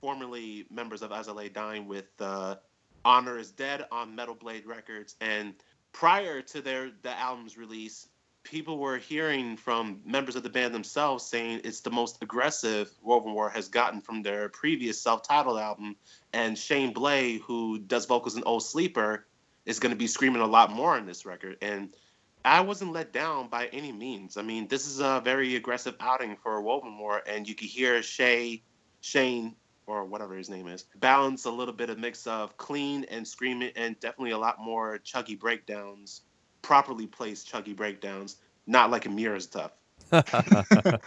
formerly 0.01 0.67
members 0.71 1.03
of 1.03 1.11
As 1.11 1.29
I 1.29 1.33
Lay 1.33 1.49
Dying 1.49 1.89
with 1.89 2.07
uh, 2.21 2.57
Honor 3.05 3.39
is 3.39 3.51
Dead 3.51 3.87
on 3.91 4.15
Metal 4.15 4.37
Blade 4.37 4.67
Records. 4.67 5.17
And 5.21 5.55
prior 5.91 6.43
to 6.43 6.61
their 6.61 6.93
the 7.03 7.19
album's 7.19 7.57
release, 7.57 8.07
people 8.45 8.79
were 8.79 8.99
hearing 8.99 9.57
from 9.57 10.01
members 10.05 10.37
of 10.37 10.45
the 10.45 10.49
band 10.49 10.73
themselves 10.73 11.25
saying 11.25 11.63
it's 11.65 11.81
the 11.81 11.91
most 11.91 12.23
aggressive 12.23 12.93
Wovenwar 13.05 13.51
has 13.51 13.67
gotten 13.67 14.01
from 14.01 14.23
their 14.23 14.49
previous 14.51 15.01
self-titled 15.01 15.59
album. 15.59 15.97
And 16.33 16.57
Shane 16.57 16.93
Blay, 16.93 17.39
who 17.39 17.81
does 17.81 18.07
vocals 18.07 18.37
in 18.37 18.45
Old 18.45 18.63
Sleeper, 18.63 19.27
is 19.67 19.81
going 19.81 19.91
to 19.91 19.99
be 19.99 20.07
screaming 20.07 20.43
a 20.43 20.47
lot 20.47 20.71
more 20.71 20.95
on 20.95 21.05
this 21.05 21.27
record. 21.27 21.57
And 21.63 21.97
I 22.45 22.61
wasn't 22.61 22.93
let 22.93 23.13
down 23.13 23.49
by 23.49 23.67
any 23.67 23.91
means. 23.93 24.37
I 24.37 24.43
mean, 24.43 24.69
this 24.69 24.87
is 24.87 25.01
a 25.01 25.23
very 25.25 25.57
aggressive 25.57 25.97
outing 26.01 26.37
for 26.43 26.63
Wovenwar, 26.63 27.21
and 27.27 27.49
you 27.49 27.55
can 27.55 27.69
hear 27.69 28.03
Shay, 28.03 28.63
Shane, 29.01 29.57
or 29.87 30.05
whatever 30.05 30.37
his 30.37 30.51
name 30.51 30.67
is, 30.69 30.85
balance 30.97 31.45
a 31.47 31.51
little 31.51 31.75
bit 31.75 31.91
of 31.91 31.99
mix 31.99 32.27
of 32.27 32.57
clean 32.57 33.05
and 33.11 33.27
screaming, 33.27 33.73
and 33.77 33.99
definitely 34.01 34.33
a 34.33 34.39
lot 34.39 34.61
more 34.61 34.99
chuggy 34.99 35.39
breakdowns, 35.39 36.23
properly 36.63 37.07
placed 37.07 37.51
chuggy 37.51 37.75
breakdowns, 37.75 38.37
not 38.67 38.91
like 38.91 39.05
Emmure 39.05 39.41
stuff. 39.41 39.73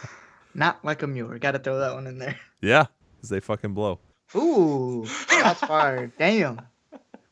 Not 0.54 0.84
like 0.84 1.04
a 1.04 1.08
mirror. 1.08 1.38
Gotta 1.38 1.60
throw 1.60 1.80
that 1.80 1.94
one 1.94 2.08
in 2.08 2.18
there. 2.18 2.36
Yeah, 2.62 2.88
because 3.16 3.30
they 3.30 3.40
fucking 3.40 3.74
blow. 3.74 4.00
Ooh, 4.36 5.06
that's 5.30 5.60
fire. 5.68 6.12
Damn. 6.18 6.62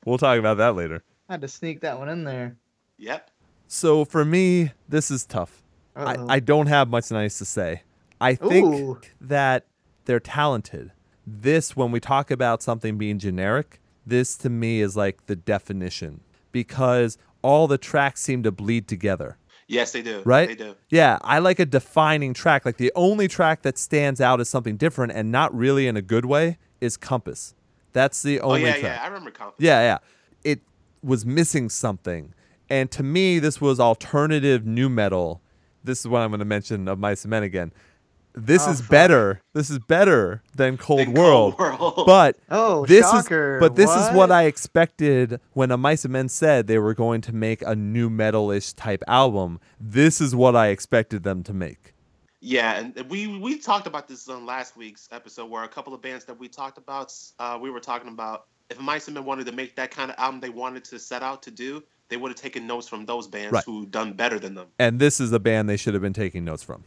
We'll 0.06 0.20
talk 0.20 0.38
about 0.38 0.58
that 0.58 0.76
later. 0.76 1.04
I 1.28 1.34
Had 1.34 1.42
to 1.42 1.48
sneak 1.48 1.82
that 1.82 1.98
one 1.98 2.08
in 2.08 2.24
there. 2.24 2.56
Yep. 3.00 3.32
So 3.68 4.06
for 4.06 4.24
me, 4.26 4.72
this 4.88 5.10
is 5.12 5.26
tough. 5.26 5.64
Uh-oh. 5.96 6.06
I, 6.06 6.14
uh-huh. 6.16 6.26
I 6.30 6.40
don't 6.40 6.68
have 6.68 6.90
much 6.90 7.12
nice 7.12 7.38
to 7.40 7.46
say. 7.46 7.84
I 8.20 8.36
think 8.36 8.74
Ooh. 8.74 9.00
that 9.22 9.66
they're 10.06 10.20
talented. 10.20 10.92
This, 11.28 11.76
when 11.76 11.92
we 11.92 12.00
talk 12.00 12.32
about 12.32 12.62
something 12.62 12.98
being 12.98 13.20
generic, 13.20 13.80
this 14.06 14.36
to 14.38 14.50
me 14.50 14.82
is 14.82 14.96
like 14.96 15.26
the 15.26 15.36
definition 15.36 16.22
because 16.52 17.18
all 17.42 17.68
the 17.68 17.78
tracks 17.78 18.22
seem 18.22 18.44
to 18.44 18.52
bleed 18.52 18.88
together. 18.88 19.38
Yes, 19.68 19.92
they 19.92 20.04
do. 20.04 20.22
Right? 20.26 20.48
They 20.48 20.56
do. 20.56 20.76
Yeah, 20.90 21.18
I 21.22 21.40
like 21.40 21.60
a 21.60 21.66
defining 21.66 22.34
track. 22.34 22.66
Like 22.66 22.78
the 22.78 22.92
only 22.96 23.28
track 23.28 23.64
that 23.64 23.78
stands 23.78 24.22
out 24.22 24.40
as 24.40 24.48
something 24.48 24.78
different 24.78 25.14
and 25.14 25.32
not 25.32 25.56
really 25.56 25.88
in 25.88 25.98
a 25.98 26.02
good 26.04 26.26
way 26.26 26.58
is 26.82 26.98
Compass. 26.98 27.56
That's 27.92 28.22
the 28.22 28.40
only. 28.42 28.62
Oh 28.62 28.68
only 28.68 28.70
yeah, 28.70 28.80
track. 28.80 28.98
yeah. 28.98 29.04
I 29.04 29.08
remember 29.08 29.32
Compass. 29.32 29.56
Yeah, 29.58 29.82
yeah. 29.82 29.98
It 30.44 30.62
was 31.02 31.26
missing 31.26 31.70
something. 31.70 32.34
And 32.70 32.90
to 32.92 33.04
me, 33.04 33.40
this 33.40 33.62
was 33.62 33.80
alternative 33.80 34.66
new 34.66 34.90
metal. 34.90 35.42
This 35.84 36.00
is 36.00 36.08
what 36.08 36.22
I'm 36.22 36.30
going 36.30 36.40
to 36.40 36.46
mention 36.46 36.88
of 36.88 36.98
Mice 37.00 37.24
and 37.24 37.30
Men 37.32 37.44
again. 37.44 37.72
This 38.38 38.68
Oh, 38.68 38.72
is 38.72 38.82
fuck. 38.82 38.90
better. 38.90 39.42
This 39.54 39.70
is 39.70 39.80
better 39.80 40.44
than 40.56 40.76
Cold 40.78 41.00
Than 41.02 41.14
World. 41.14 41.56
Cold 41.58 41.80
World. 41.80 42.04
But 42.06 42.38
Oh, 42.50 42.86
this 42.86 43.10
shocker. 43.10 43.56
is 43.58 43.60
but 43.62 43.76
this 43.76 43.90
is 43.90 44.08
what 44.08 44.16
What? 44.16 44.32
I 44.32 44.44
expected 44.44 45.40
when 45.54 45.72
a 45.72 45.78
Mice 45.78 46.04
and 46.04 46.12
Men 46.12 46.28
said 46.28 46.68
they 46.68 46.80
were 46.80 46.94
going 46.94 47.22
to 47.22 47.34
make 47.34 47.62
a 47.62 47.76
new 47.76 48.10
metal-ish 48.10 48.74
type 48.74 49.04
album. 49.08 49.60
This 49.80 50.20
is 50.20 50.36
what 50.36 50.56
I 50.56 50.68
expected 50.68 51.24
them 51.24 51.44
to 51.44 51.54
make. 51.54 51.94
Yeah, 52.42 52.78
and 52.94 53.10
we 53.10 53.26
we 53.40 53.58
talked 53.58 53.88
about 53.88 54.08
this 54.10 54.28
on 54.28 54.46
last 54.46 54.76
week's 54.76 55.08
episode, 55.12 55.50
where 55.50 55.64
a 55.64 55.68
couple 55.70 55.94
of 55.94 56.02
bands 56.02 56.26
that 56.26 56.38
we 56.38 56.48
talked 56.50 56.78
about, 56.78 57.14
uh, 57.40 57.58
we 57.60 57.70
were 57.72 57.80
talking 57.80 58.10
about 58.10 58.48
if 58.70 58.80
Mice 58.80 59.08
and 59.08 59.16
Men 59.16 59.24
wanted 59.26 59.46
to 59.46 59.52
make 59.54 59.76
that 59.78 59.92
kind 59.92 60.12
of 60.12 60.18
album 60.20 60.42
they 60.42 60.50
wanted 60.50 60.84
to 60.86 61.00
set 61.00 61.24
out 61.24 61.42
to 61.44 61.52
do, 61.52 61.82
they 62.10 62.18
would 62.18 62.30
have 62.32 62.40
taken 62.40 62.68
notes 62.68 62.88
from 62.88 63.06
those 63.06 63.28
bands 63.28 63.52
Right. 63.54 63.64
who 63.66 63.86
done 63.86 64.14
better 64.14 64.40
than 64.40 64.54
them. 64.56 64.68
And 64.80 65.00
this 65.00 65.20
is 65.20 65.32
a 65.32 65.40
band 65.40 65.68
they 65.70 65.78
should 65.78 65.94
have 65.94 66.04
been 66.04 66.14
taking 66.14 66.46
notes 66.46 66.64
from. 66.64 66.84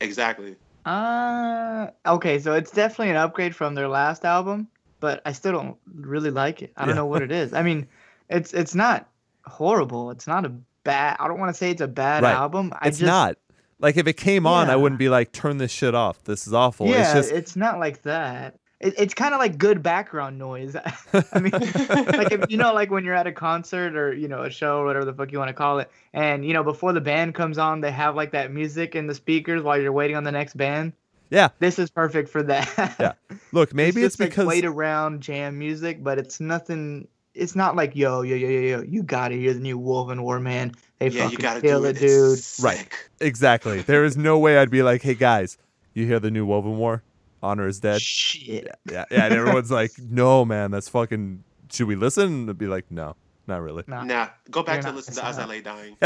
Exactly. 0.00 0.56
Uh, 0.84 1.88
okay, 2.06 2.38
so 2.38 2.54
it's 2.54 2.70
definitely 2.70 3.10
an 3.10 3.16
upgrade 3.16 3.54
from 3.54 3.74
their 3.74 3.88
last 3.88 4.24
album, 4.24 4.68
but 5.00 5.20
I 5.26 5.32
still 5.32 5.52
don't 5.52 5.76
really 5.94 6.30
like 6.30 6.62
it. 6.62 6.72
I 6.76 6.82
don't 6.82 6.90
Yeah. 6.90 6.94
know 6.96 7.06
what 7.06 7.22
it 7.22 7.32
is. 7.32 7.52
I 7.52 7.62
mean, 7.62 7.86
it's 8.28 8.52
it's 8.54 8.74
not 8.74 9.08
horrible. 9.44 10.10
It's 10.10 10.26
not 10.26 10.44
a 10.44 10.52
bad. 10.84 11.16
I 11.20 11.28
don't 11.28 11.38
want 11.38 11.50
to 11.50 11.54
say 11.58 11.70
it's 11.70 11.80
a 11.80 11.88
bad 11.88 12.22
Right. 12.22 12.34
album. 12.34 12.72
I 12.80 12.88
It's 12.88 12.98
just, 12.98 13.06
not. 13.06 13.36
Like 13.78 13.96
if 13.96 14.06
it 14.06 14.18
came 14.18 14.46
on, 14.46 14.68
I 14.68 14.76
wouldn't 14.76 14.98
be 14.98 15.08
like, 15.08 15.32
turn 15.32 15.56
this 15.56 15.70
shit 15.70 15.94
off. 15.94 16.22
This 16.24 16.46
is 16.46 16.52
awful. 16.52 16.86
Yeah, 16.86 17.00
it's 17.00 17.12
just 17.12 17.32
it's 17.32 17.56
not 17.56 17.78
like 17.78 18.02
that. 18.02 18.56
It, 18.80 18.94
it's 18.96 19.14
kind 19.14 19.34
of 19.34 19.40
like 19.40 19.58
good 19.58 19.82
background 19.82 20.38
noise. 20.38 20.74
I 21.12 21.38
mean, 21.38 21.52
like 21.52 22.32
if 22.32 22.50
you 22.50 22.56
know, 22.56 22.72
like 22.72 22.90
when 22.90 23.04
you're 23.04 23.14
at 23.14 23.26
a 23.26 23.32
concert 23.32 23.94
or 23.94 24.14
you 24.14 24.26
know 24.28 24.42
a 24.42 24.50
show 24.50 24.78
or 24.78 24.86
whatever 24.86 25.04
the 25.04 25.12
fuck 25.12 25.30
you 25.32 25.38
want 25.38 25.48
to 25.48 25.54
call 25.54 25.78
it, 25.80 25.90
and 26.12 26.44
you 26.44 26.54
know 26.54 26.64
before 26.64 26.92
the 26.92 27.00
band 27.00 27.34
comes 27.34 27.58
on, 27.58 27.80
they 27.82 27.90
have 27.90 28.16
like 28.16 28.32
that 28.32 28.52
music 28.52 28.94
in 28.94 29.06
the 29.06 29.14
speakers 29.14 29.62
while 29.62 29.78
you're 29.78 29.92
waiting 29.92 30.16
on 30.16 30.24
the 30.24 30.32
next 30.32 30.56
band. 30.56 30.94
Yeah. 31.30 31.50
This 31.60 31.78
is 31.78 31.90
perfect 31.90 32.28
for 32.28 32.42
that. 32.42 32.96
Yeah. 32.98 33.12
Look, 33.52 33.72
maybe 33.72 34.02
it's, 34.02 34.14
just, 34.16 34.20
like, 34.20 34.30
because 34.30 34.46
wait 34.46 34.64
around 34.64 35.20
jam 35.20 35.58
music, 35.58 36.02
but 36.02 36.18
it's 36.18 36.40
nothing. 36.40 37.06
It's 37.34 37.54
not 37.54 37.76
like 37.76 37.94
yo 37.94 38.22
yo 38.22 38.34
yo 38.34 38.48
yo 38.48 38.60
yo. 38.60 38.82
You 38.82 39.02
gotta 39.02 39.36
hear 39.36 39.54
the 39.54 39.60
new 39.60 39.78
Wovenwar, 39.78 40.42
man. 40.42 40.72
They 40.98 41.08
yeah, 41.08 41.24
you 41.24 41.30
fucking 41.30 41.38
gotta 41.38 41.60
kill 41.60 41.82
do 41.82 41.86
it, 41.86 41.96
it, 41.96 42.00
dude. 42.00 42.38
It's 42.38 42.60
Right. 42.60 42.88
exactly. 43.20 43.82
There 43.82 44.04
is 44.04 44.16
no 44.16 44.38
way 44.38 44.58
I'd 44.58 44.70
be 44.70 44.82
like, 44.82 45.02
hey 45.02 45.14
guys, 45.14 45.56
you 45.94 46.06
hear 46.06 46.18
the 46.18 46.30
new 46.30 46.46
Wovenwar? 46.46 47.02
Honor 47.42 47.66
is 47.66 47.80
dead. 47.80 48.00
Shit. 48.02 48.68
Yeah, 48.90 49.04
yeah. 49.10 49.24
And 49.24 49.34
everyone's 49.34 49.70
like, 49.70 49.92
no, 50.10 50.44
man, 50.44 50.70
that's 50.70 50.88
fucking. 50.88 51.44
Should 51.72 51.86
we 51.86 51.96
listen? 51.96 52.48
And 52.48 52.58
be 52.58 52.66
like, 52.66 52.90
no, 52.90 53.16
not 53.46 53.62
really. 53.62 53.84
Nah. 53.86 54.02
Nah, 54.04 54.28
go 54.50 54.62
back 54.62 54.74
You're 54.76 54.82
to 54.82 54.88
not 54.88 54.96
listen 54.96 55.14
to 55.14 55.20
missing 55.20 55.28
As 55.28 55.38
I 55.38 55.42
out. 55.42 55.48
Lay 55.48 55.60
Dying. 55.60 55.96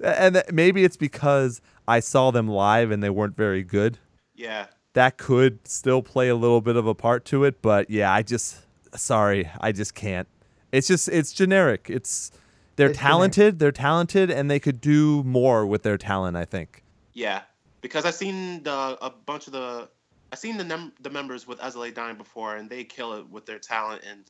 And 0.00 0.34
th- 0.34 0.46
maybe 0.52 0.84
it's 0.84 0.96
because 0.96 1.60
I 1.88 2.00
saw 2.00 2.30
them 2.30 2.48
live 2.48 2.90
and 2.90 3.02
they 3.02 3.10
weren't 3.10 3.36
very 3.36 3.62
good. 3.62 3.98
Yeah. 4.34 4.66
That 4.92 5.16
could 5.16 5.66
still 5.68 6.02
play 6.02 6.28
a 6.28 6.34
little 6.34 6.60
bit 6.60 6.76
of 6.76 6.86
a 6.86 6.94
part 6.94 7.24
to 7.26 7.44
it, 7.44 7.62
but 7.62 7.88
yeah, 7.90 8.12
I 8.12 8.22
just 8.22 8.58
sorry, 8.94 9.50
I 9.60 9.72
just 9.72 9.94
can't. 9.94 10.26
It's 10.72 10.88
just 10.88 11.08
it's 11.08 11.32
generic. 11.32 11.86
It's 11.88 12.30
they're 12.76 12.88
It's 12.90 12.98
generic. 12.98 13.10
talented, 13.12 13.58
they're 13.58 13.72
talented 13.72 14.30
and 14.30 14.50
they 14.50 14.58
could 14.58 14.80
do 14.80 15.22
more 15.24 15.64
with 15.66 15.82
their 15.82 15.96
talent, 15.98 16.36
I 16.36 16.44
think. 16.46 16.82
Yeah, 17.12 17.42
because 17.82 18.04
I've 18.04 18.14
seen 18.14 18.62
the 18.64 18.98
a 19.00 19.10
bunch 19.10 19.46
of 19.46 19.52
the 19.52 19.88
I 20.32 20.36
seen 20.36 20.56
the 20.56 20.64
num- 20.64 20.92
the 21.00 21.10
members 21.10 21.46
with 21.46 21.60
As 21.60 21.76
I 21.76 21.80
Lay 21.80 21.90
Dying 21.90 22.16
before, 22.16 22.56
and 22.56 22.68
they 22.68 22.84
kill 22.84 23.14
it 23.14 23.28
with 23.30 23.46
their 23.46 23.58
talent. 23.58 24.02
And 24.08 24.24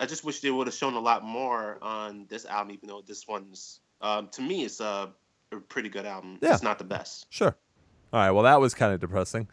I 0.00 0.06
just 0.06 0.24
wish 0.24 0.40
they 0.40 0.50
would 0.50 0.66
have 0.66 0.74
shown 0.74 0.94
a 0.94 1.00
lot 1.00 1.24
more 1.24 1.78
on 1.82 2.26
this 2.28 2.44
album, 2.46 2.72
even 2.74 2.88
though 2.88 3.02
this 3.06 3.26
one's 3.28 3.80
um, 4.00 4.28
to 4.32 4.42
me 4.42 4.64
it's 4.64 4.80
a, 4.80 5.12
a 5.52 5.56
pretty 5.56 5.88
good 5.88 6.06
album. 6.06 6.38
Yeah. 6.42 6.54
It's 6.54 6.62
not 6.62 6.78
the 6.78 6.84
best. 6.84 7.26
Sure. 7.30 7.54
All 8.12 8.20
right, 8.20 8.30
well 8.30 8.44
that 8.44 8.60
was 8.60 8.74
kind 8.74 8.92
of 8.92 9.00
depressing. 9.00 9.48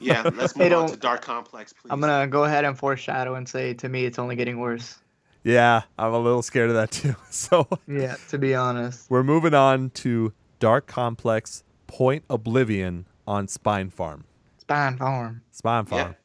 Yeah, 0.00 0.28
let's 0.34 0.56
move 0.56 0.72
on 0.72 0.88
to 0.88 0.96
Darke 0.96 1.22
Complex, 1.22 1.72
please. 1.72 1.90
I'm 1.90 2.00
gonna 2.00 2.26
go 2.26 2.44
ahead 2.44 2.64
and 2.64 2.76
foreshadow 2.76 3.34
and 3.36 3.48
say 3.48 3.74
to 3.74 3.88
me 3.88 4.04
it's 4.04 4.18
only 4.18 4.36
getting 4.36 4.58
worse. 4.58 4.98
Yeah, 5.44 5.82
I'm 5.98 6.12
a 6.12 6.18
little 6.18 6.42
scared 6.42 6.70
of 6.70 6.76
that 6.76 6.90
too. 6.90 7.14
So 7.30 7.68
Yeah, 7.86 8.16
to 8.30 8.38
be 8.38 8.54
honest. 8.54 9.08
we're 9.10 9.22
moving 9.22 9.54
on 9.54 9.90
to 9.90 10.32
Darke 10.58 10.86
Complex 10.86 11.62
Point 11.86 12.24
Oblivion 12.28 13.06
on 13.26 13.46
Spinefarm. 13.46 14.22
Spinefarm. 14.68 15.40
Spine 15.50 15.86
Yeah. 15.90 16.02
Farm. 16.02 16.16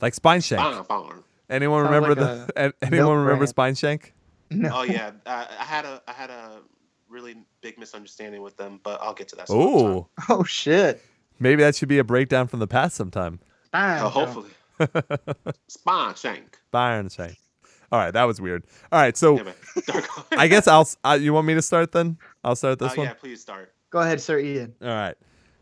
Like 0.00 0.14
Spineshank. 0.14 0.56
Farm, 0.56 0.84
farm. 0.84 1.24
Anyone 1.50 1.84
Sounds 1.84 1.94
remember 1.94 2.20
like 2.22 2.46
the 2.54 2.74
anyone 2.82 3.16
remember 3.18 3.46
brand. 3.52 3.76
Spineshank? 3.76 4.12
No. 4.50 4.70
Oh 4.72 4.82
yeah, 4.82 5.10
I, 5.26 5.46
I 5.58 5.64
had 5.64 5.84
a 5.84 6.02
I 6.06 6.12
had 6.12 6.30
a 6.30 6.60
really 7.08 7.36
big 7.62 7.78
misunderstanding 7.78 8.42
with 8.42 8.56
them, 8.56 8.80
but 8.82 9.00
I'll 9.02 9.14
get 9.14 9.28
to 9.28 9.36
that. 9.36 9.48
some 9.48 9.58
other. 9.58 9.66
Oh, 9.68 10.08
Oh 10.28 10.44
shit. 10.44 11.02
maybe 11.40 11.62
that 11.62 11.74
should 11.74 11.88
be 11.88 11.98
a 11.98 12.04
breakdown 12.04 12.46
from 12.48 12.60
the 12.60 12.66
past 12.66 12.96
sometime. 12.96 13.40
Spine 13.66 14.00
Oh, 14.02 14.08
hopefully. 14.08 14.50
Spineshank. 15.70 16.54
Spine 16.68 17.08
Shank. 17.08 17.36
All 17.90 17.98
right, 17.98 18.10
that 18.12 18.24
was 18.24 18.40
weird. 18.40 18.64
All 18.92 19.00
right, 19.00 19.16
so 19.16 19.38
Yeah, 19.38 20.00
I 20.32 20.46
guess 20.46 20.68
I'll. 20.68 20.86
Uh, 21.02 21.18
you 21.20 21.32
want 21.32 21.46
me 21.46 21.54
to 21.54 21.62
start 21.62 21.92
then? 21.92 22.18
I'll 22.44 22.54
start 22.56 22.78
this 22.78 22.92
Oh, 22.92 22.96
one. 22.98 23.06
yeah, 23.06 23.14
please 23.14 23.40
start. 23.40 23.72
Go 23.90 24.00
ahead, 24.00 24.20
Sir 24.20 24.38
Ian. 24.38 24.74
All 24.82 24.88
right. 24.88 25.14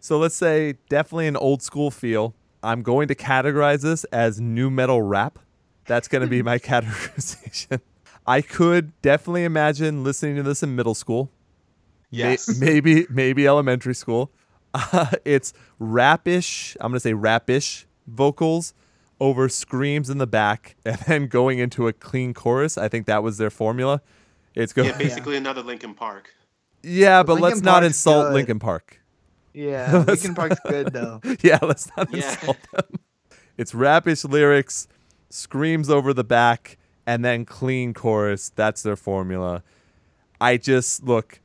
So 0.06 0.18
let's 0.18 0.36
say 0.36 0.74
definitely 0.88 1.26
an 1.26 1.36
old 1.36 1.62
school 1.62 1.90
feel. 1.90 2.32
I'm 2.62 2.82
going 2.82 3.08
to 3.08 3.16
categorize 3.16 3.82
this 3.82 4.04
as 4.04 4.40
new 4.40 4.70
metal 4.70 5.02
rap. 5.02 5.40
That's 5.86 6.06
going 6.06 6.22
to 6.22 6.28
be 6.28 6.42
my 6.52 6.60
categorization. 6.60 7.80
I 8.24 8.40
could 8.40 8.92
definitely 9.02 9.42
imagine 9.42 10.04
listening 10.04 10.36
to 10.36 10.44
this 10.44 10.62
in 10.62 10.76
middle 10.76 10.94
school. 10.94 11.32
May- 12.12 12.18
Yes. 12.18 12.56
maybe 12.60 13.04
maybe 13.10 13.48
elementary 13.48 13.96
school. 13.96 14.30
Uh, 14.74 15.06
it's 15.24 15.52
rapish. 15.80 16.76
I'm 16.80 16.92
gonna 16.92 17.00
say 17.00 17.14
rapish 17.14 17.86
vocals 18.06 18.74
over 19.18 19.48
screams 19.48 20.08
in 20.10 20.18
the 20.18 20.26
back, 20.26 20.76
and 20.84 20.98
then 21.08 21.26
going 21.26 21.58
into 21.58 21.88
a 21.88 21.92
clean 21.92 22.32
chorus. 22.32 22.78
I 22.78 22.86
think 22.86 23.06
that 23.06 23.22
was 23.24 23.38
their 23.38 23.50
formula. 23.50 24.02
It's 24.54 24.72
going. 24.72 24.88
yeah, 24.90 24.92
Yeah, 24.92 24.98
basically 25.08 25.36
another 25.36 25.62
Linkin 25.62 25.94
Park. 25.94 26.32
Yeah, 26.82 27.22
but 27.24 27.34
Linkin 27.34 27.50
let's 27.50 27.62
not 27.62 27.82
insult 27.84 28.26
good. 28.28 28.34
Linkin 28.34 28.58
Park. 28.60 29.00
Yeah, 29.56 30.04
Linkin 30.06 30.34
Park's 30.34 30.60
good 30.68 30.92
though. 30.92 31.20
yeah, 31.42 31.58
let's 31.62 31.88
not 31.96 32.12
Yeah. 32.12 32.30
insult 32.30 32.58
them. 32.72 33.00
It's 33.56 33.74
rapish 33.74 34.22
lyrics, 34.24 34.86
screams 35.30 35.88
over 35.88 36.12
the 36.12 36.24
back, 36.24 36.76
and 37.06 37.24
then 37.24 37.44
clean 37.46 37.94
chorus. 37.94 38.50
That's 38.54 38.82
their 38.82 38.96
formula. 38.96 39.62
I 40.40 40.58
just 40.58 41.02
look, 41.04 41.40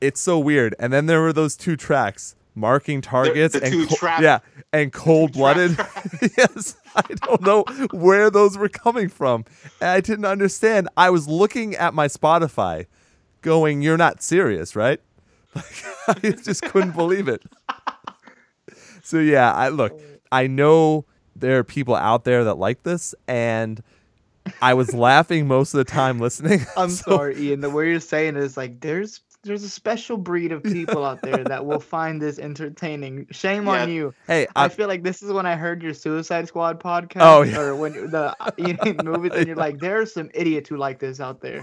it's 0.00 0.20
so 0.20 0.38
weird. 0.40 0.74
And 0.80 0.92
then 0.92 1.06
there 1.06 1.20
were 1.22 1.32
those 1.32 1.56
two 1.56 1.76
tracks, 1.76 2.34
marking 2.56 3.00
targets 3.00 3.54
the 3.54 3.62
and 3.62 3.72
two 3.72 3.86
co- 3.86 3.94
trap- 3.94 4.20
yeah, 4.22 4.40
and 4.72 4.92
cold 4.92 5.32
blooded. 5.34 5.78
yes, 6.36 6.74
I 6.96 7.02
don't 7.26 7.42
know 7.42 7.64
where 7.92 8.28
those 8.28 8.58
were 8.58 8.68
coming 8.68 9.08
from. 9.08 9.44
And 9.80 9.90
I 9.90 10.00
didn't 10.00 10.24
understand. 10.24 10.88
I 10.96 11.10
was 11.10 11.28
looking 11.28 11.76
at 11.76 11.94
my 11.94 12.08
Spotify, 12.08 12.86
going, 13.40 13.82
"You're 13.82 13.96
not 13.96 14.20
serious, 14.20 14.74
right?" 14.74 15.00
Like, 15.54 15.84
I 16.08 16.30
just 16.42 16.62
couldn't 16.62 16.92
believe 16.92 17.28
it. 17.28 17.42
So 19.02 19.18
yeah, 19.18 19.52
I 19.52 19.68
look, 19.68 20.00
I 20.30 20.46
know 20.46 21.04
there 21.36 21.58
are 21.58 21.64
people 21.64 21.94
out 21.94 22.24
there 22.24 22.44
that 22.44 22.54
like 22.54 22.82
this, 22.84 23.14
and 23.26 23.82
I 24.60 24.74
was 24.74 24.94
laughing 24.94 25.46
most 25.46 25.74
of 25.74 25.78
the 25.78 25.84
time 25.84 26.18
listening. 26.20 26.60
I'm 26.76 26.90
So- 26.90 27.10
sorry, 27.16 27.38
Ian. 27.38 27.60
The 27.60 27.70
way 27.70 27.90
you're 27.90 28.00
saying 28.00 28.36
it 28.36 28.42
is 28.42 28.56
like 28.56 28.80
there's 28.80 29.20
there's 29.44 29.64
a 29.64 29.68
special 29.68 30.16
breed 30.16 30.52
of 30.52 30.62
people 30.62 31.04
out 31.04 31.20
there 31.22 31.42
that 31.42 31.66
will 31.66 31.80
find 31.80 32.22
this 32.22 32.38
entertaining. 32.38 33.26
Shame 33.32 33.66
on 33.68 33.90
you. 33.90 34.14
Hey, 34.28 34.46
I 34.54 34.66
I, 34.66 34.68
feel 34.68 34.86
like 34.86 35.02
this 35.02 35.20
is 35.20 35.32
when 35.32 35.46
I 35.46 35.56
heard 35.56 35.82
your 35.82 35.94
Suicide 35.94 36.46
Squad 36.46 36.78
podcast. 36.80 37.22
Oh, 37.22 37.42
yeah. 37.42 37.58
Or 37.58 37.74
when 37.74 37.92
the 37.92 38.36
Ian 38.56 38.98
movies, 39.04 39.32
and 39.34 39.48
you're 39.48 39.56
like, 39.56 39.80
there 39.80 40.00
are 40.00 40.06
some 40.06 40.30
idiots 40.32 40.68
who 40.68 40.76
like 40.76 41.00
this 41.00 41.18
out 41.18 41.40
there. 41.40 41.60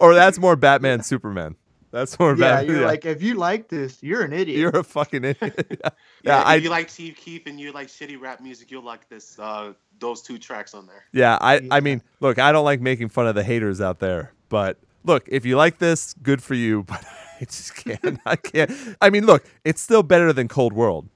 Or 0.00 0.12
that's 0.14 0.38
more 0.38 0.54
Batman, 0.54 1.02
Superman. 1.02 1.56
That's 1.94 2.18
more 2.18 2.34
bad. 2.34 2.40
yeah, 2.40 2.56
Batman. 2.56 2.76
you're 2.76 2.86
like, 2.86 3.04
if 3.06 3.22
you 3.22 3.34
like 3.34 3.68
this, 3.68 4.02
you're 4.02 4.22
an 4.22 4.32
idiot. 4.32 4.58
you're 4.58 4.70
a 4.76 4.82
fucking 4.82 5.22
idiot. 5.24 5.66
yeah, 5.84 5.90
Yeah, 6.24 6.42
I, 6.42 6.56
if 6.56 6.64
you 6.64 6.70
like 6.70 6.90
Steve 6.90 7.14
Keith 7.16 7.46
and 7.46 7.60
you 7.60 7.70
like 7.70 7.86
shitty 7.86 8.20
rap 8.20 8.40
music, 8.40 8.70
you'll 8.72 8.82
like 8.82 9.08
this. 9.08 9.38
Uh, 9.38 9.74
those 10.00 10.20
two 10.20 10.36
tracks 10.38 10.74
on 10.74 10.86
there. 10.86 11.04
yeah, 11.12 11.38
I, 11.40 11.60
I 11.70 11.78
mean, 11.78 12.02
look, 12.18 12.40
I 12.40 12.50
don't 12.50 12.64
like 12.64 12.80
making 12.80 13.10
fun 13.10 13.28
of 13.28 13.36
the 13.36 13.44
haters 13.44 13.80
out 13.80 14.00
there, 14.00 14.32
but 14.48 14.76
look, 15.04 15.24
if 15.28 15.46
you 15.46 15.56
like 15.56 15.78
this, 15.78 16.14
good 16.14 16.42
for 16.42 16.54
you. 16.54 16.84
But 16.88 17.04
I 17.40 17.44
just 17.46 17.74
can't. 17.76 18.20
I 18.26 18.36
can't. 18.36 18.70
I 19.00 19.10
mean, 19.10 19.26
look, 19.26 19.44
it's 19.64 19.80
still 19.80 20.02
better 20.02 20.32
than 20.32 20.46
Cold 20.48 20.72
World. 20.72 21.08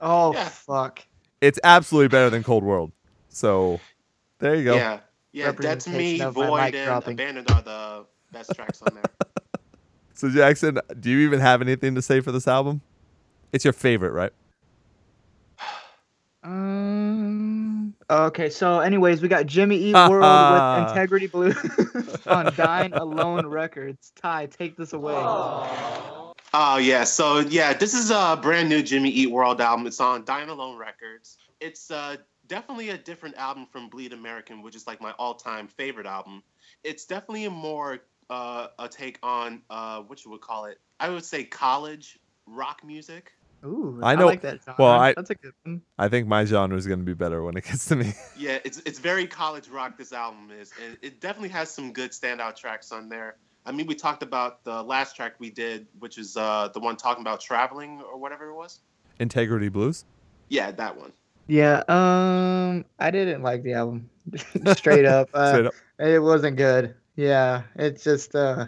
oh 0.00 0.32
Yeah. 0.34 0.48
fuck. 0.48 1.04
It's 1.40 1.58
absolutely 1.64 2.08
better 2.08 2.30
than 2.30 2.42
Cold 2.42 2.64
World. 2.64 2.90
So 3.28 3.78
there 4.40 4.54
you 4.56 4.64
go. 4.64 4.76
Yeah, 4.76 5.00
yeah. 5.32 5.52
That's 5.52 5.86
Me, 5.86 6.18
Representation 6.20 6.30
Void, 6.32 6.74
and 6.74 6.84
dropping. 6.86 7.12
Abandoned 7.14 7.50
are 7.50 7.62
the 7.62 8.06
best 8.32 8.54
tracks 8.54 8.82
on 8.82 8.94
there. 8.94 9.02
So 10.18 10.28
Jackson, 10.28 10.80
do 10.98 11.10
you 11.10 11.18
even 11.20 11.38
have 11.38 11.62
anything 11.62 11.94
to 11.94 12.02
say 12.02 12.18
for 12.18 12.32
this 12.32 12.48
album? 12.48 12.80
It's 13.52 13.64
your 13.64 13.72
favorite, 13.72 14.10
right? 14.10 14.32
Um. 16.42 17.94
Okay. 18.08 18.48
So, 18.48 18.78
anyways, 18.78 19.20
we 19.20 19.28
got 19.28 19.46
Jimmy 19.46 19.76
Eat 19.76 19.92
World 20.08 20.80
with 20.80 20.88
Integrity 20.88 21.26
Blue 21.26 21.52
on 22.26 22.54
Dine 22.54 22.92
Alone 22.94 23.46
Records. 23.46 24.12
Ty, 24.14 24.46
take 24.46 24.76
this 24.76 24.92
away. 24.92 25.14
Oh 25.16 26.78
yeah, 26.80 27.04
so 27.04 27.40
yeah, 27.40 27.74
this 27.74 27.92
is 27.92 28.10
a 28.10 28.38
brand 28.40 28.68
new 28.68 28.82
Jimmy 28.82 29.10
Eat 29.10 29.30
World 29.30 29.60
album. 29.60 29.86
It's 29.86 30.00
on 30.00 30.24
Dine 30.24 30.48
Alone 30.48 30.78
Records. 30.78 31.38
It's 31.60 31.90
uh, 31.90 32.16
definitely 32.46 32.90
a 32.90 32.98
different 32.98 33.36
album 33.36 33.66
from 33.66 33.88
Bleed 33.88 34.12
American, 34.12 34.62
which 34.62 34.76
is 34.76 34.86
like 34.86 35.00
my 35.00 35.10
all-time 35.18 35.66
favorite 35.66 36.06
album. 36.06 36.42
It's 36.84 37.04
definitely 37.04 37.44
a 37.44 37.50
more 37.50 37.98
uh, 38.30 38.68
a 38.78 38.88
take 38.88 39.18
on 39.22 39.62
uh, 39.70 40.00
what 40.02 40.24
you 40.24 40.30
would 40.30 40.40
call 40.40 40.66
it. 40.66 40.78
I 41.00 41.08
would 41.10 41.24
say 41.24 41.44
college 41.44 42.18
rock 42.46 42.82
music. 42.84 43.32
Ooh, 43.64 43.98
I 44.02 44.12
I, 44.12 44.14
know- 44.14 44.26
like 44.26 44.42
that. 44.42 44.60
Genre. 44.64 44.76
well, 44.78 45.00
I- 45.00 45.14
That's 45.14 45.30
a 45.30 45.34
good 45.34 45.52
one. 45.64 45.82
I 45.98 46.08
think 46.08 46.28
my 46.28 46.44
genre 46.44 46.76
is 46.76 46.86
going 46.86 47.00
to 47.00 47.04
be 47.04 47.14
better 47.14 47.42
when 47.42 47.56
it 47.56 47.64
gets 47.64 47.86
to 47.86 47.96
me. 47.96 48.12
Yeah, 48.38 48.58
it's 48.64 48.78
it's 48.86 48.98
very 49.00 49.26
college 49.26 49.68
rock. 49.68 49.98
This 49.98 50.12
album 50.12 50.50
is, 50.52 50.72
and 50.86 50.96
it 51.02 51.20
definitely 51.20 51.48
has 51.50 51.70
some 51.70 51.92
good 51.92 52.12
standout 52.12 52.54
tracks 52.56 52.92
on 52.92 53.08
there. 53.08 53.36
I 53.66 53.72
mean, 53.72 53.86
we 53.86 53.94
talked 53.96 54.22
about 54.22 54.62
the 54.64 54.82
last 54.82 55.16
track 55.16 55.34
we 55.40 55.50
did, 55.50 55.88
which 55.98 56.16
is 56.18 56.36
uh, 56.36 56.68
the 56.72 56.78
one 56.80 56.96
talking 56.96 57.20
about 57.22 57.40
traveling 57.40 58.00
or 58.00 58.16
whatever 58.18 58.48
it 58.48 58.54
was. 58.54 58.78
Integrity 59.18 59.68
Blues. 59.68 60.04
Yeah, 60.48 60.70
that 60.70 60.96
one. 60.96 61.12
Yeah. 61.48 61.82
Um, 61.88 62.84
I 62.98 63.10
didn't 63.10 63.42
like 63.42 63.62
the 63.64 63.72
album. 63.74 64.08
Straight 64.76 65.04
up, 65.04 65.28
uh, 65.34 65.50
Straight 65.52 65.66
up. 65.66 65.74
it 65.98 66.22
wasn't 66.22 66.56
good. 66.56 66.94
Yeah, 67.18 67.62
it's 67.74 68.04
just 68.04 68.34
uh, 68.36 68.66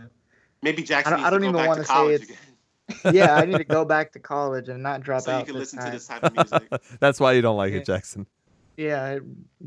Maybe 0.61 0.83
Jackson 0.83 1.13
I 1.15 1.17
don't- 1.17 1.27
I 1.27 1.31
don't 1.31 1.41
go 1.43 1.49
even 1.51 1.67
wanna 1.69 1.85
say 1.85 1.93
college 1.93 2.23
it's- 2.23 2.39
again, 3.05 3.15
yeah, 3.15 3.35
I 3.37 3.45
need 3.45 3.59
to 3.59 3.65
go 3.79 3.85
back 3.85 4.11
to 4.13 4.19
college 4.19 4.69
and 4.69 4.83
not 4.83 5.03
drop 5.03 5.23
so 5.23 5.31
you 5.31 5.37
out. 5.39 5.47
can 5.47 5.55
this 5.55 5.73
listen 5.73 5.85
to 5.85 5.91
this 5.93 6.09
type 6.09 6.25
of 6.25 6.35
music. 6.35 6.69
That's 7.01 7.21
why 7.21 7.33
you 7.35 7.43
don't 7.43 7.57
like 7.57 7.73
Yeah. 7.73 7.79
it, 7.79 7.87
Jackson. 7.87 8.27
Yeah, 8.77 9.19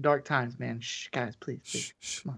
dark 0.02 0.26
times, 0.26 0.60
man. 0.60 0.82
Shh, 0.82 1.08
guys, 1.12 1.36
please, 1.38 1.60
please, 1.70 1.94
Shh, 2.00 2.20
shh. 2.20 2.20
for 2.24 2.34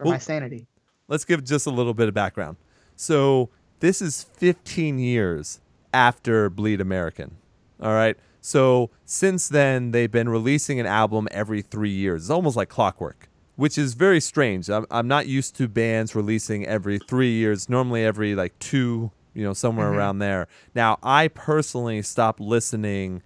Well- 0.00 0.12
my 0.14 0.18
sanity. 0.18 0.66
Let's 1.08 1.24
give 1.24 1.44
just 1.44 1.68
a 1.68 1.70
little 1.70 1.94
bit 1.94 2.08
of 2.08 2.14
background. 2.14 2.56
So 2.96 3.50
this 3.78 4.02
is 4.02 4.24
15 4.24 4.98
years 4.98 5.60
after 5.94 6.50
Bleed 6.50 6.80
American. 6.80 7.36
All 7.80 7.92
right. 7.92 8.16
So 8.40 8.90
since 9.04 9.48
then, 9.48 9.92
they've 9.92 10.10
been 10.10 10.28
releasing 10.28 10.80
an 10.80 10.86
album 10.86 11.28
every 11.30 11.62
three 11.62 11.90
years. 11.90 12.22
It's 12.24 12.30
almost 12.30 12.56
like 12.56 12.68
clockwork, 12.68 13.28
which 13.56 13.76
is 13.76 13.94
very 13.94 14.20
strange. 14.20 14.68
I'm, 14.70 14.86
I'm 14.90 15.08
not 15.08 15.26
used 15.26 15.56
to 15.56 15.68
bands 15.68 16.14
releasing 16.14 16.64
every 16.66 16.98
three 16.98 17.32
years, 17.32 17.68
normally 17.68 18.04
every 18.04 18.34
like 18.34 18.58
two, 18.58 19.10
you 19.34 19.42
know, 19.44 19.52
somewhere 19.52 19.90
Mhm. 19.90 19.96
around 19.96 20.18
there. 20.20 20.46
Now, 20.74 20.98
I 21.02 21.28
personally 21.28 22.00
stopped 22.02 22.40
listening 22.40 23.22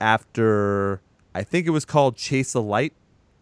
after, 0.00 1.00
I 1.34 1.42
think 1.42 1.66
it 1.66 1.70
was 1.70 1.84
called 1.84 2.16
Chase 2.16 2.54
a 2.54 2.60
Light 2.60 2.92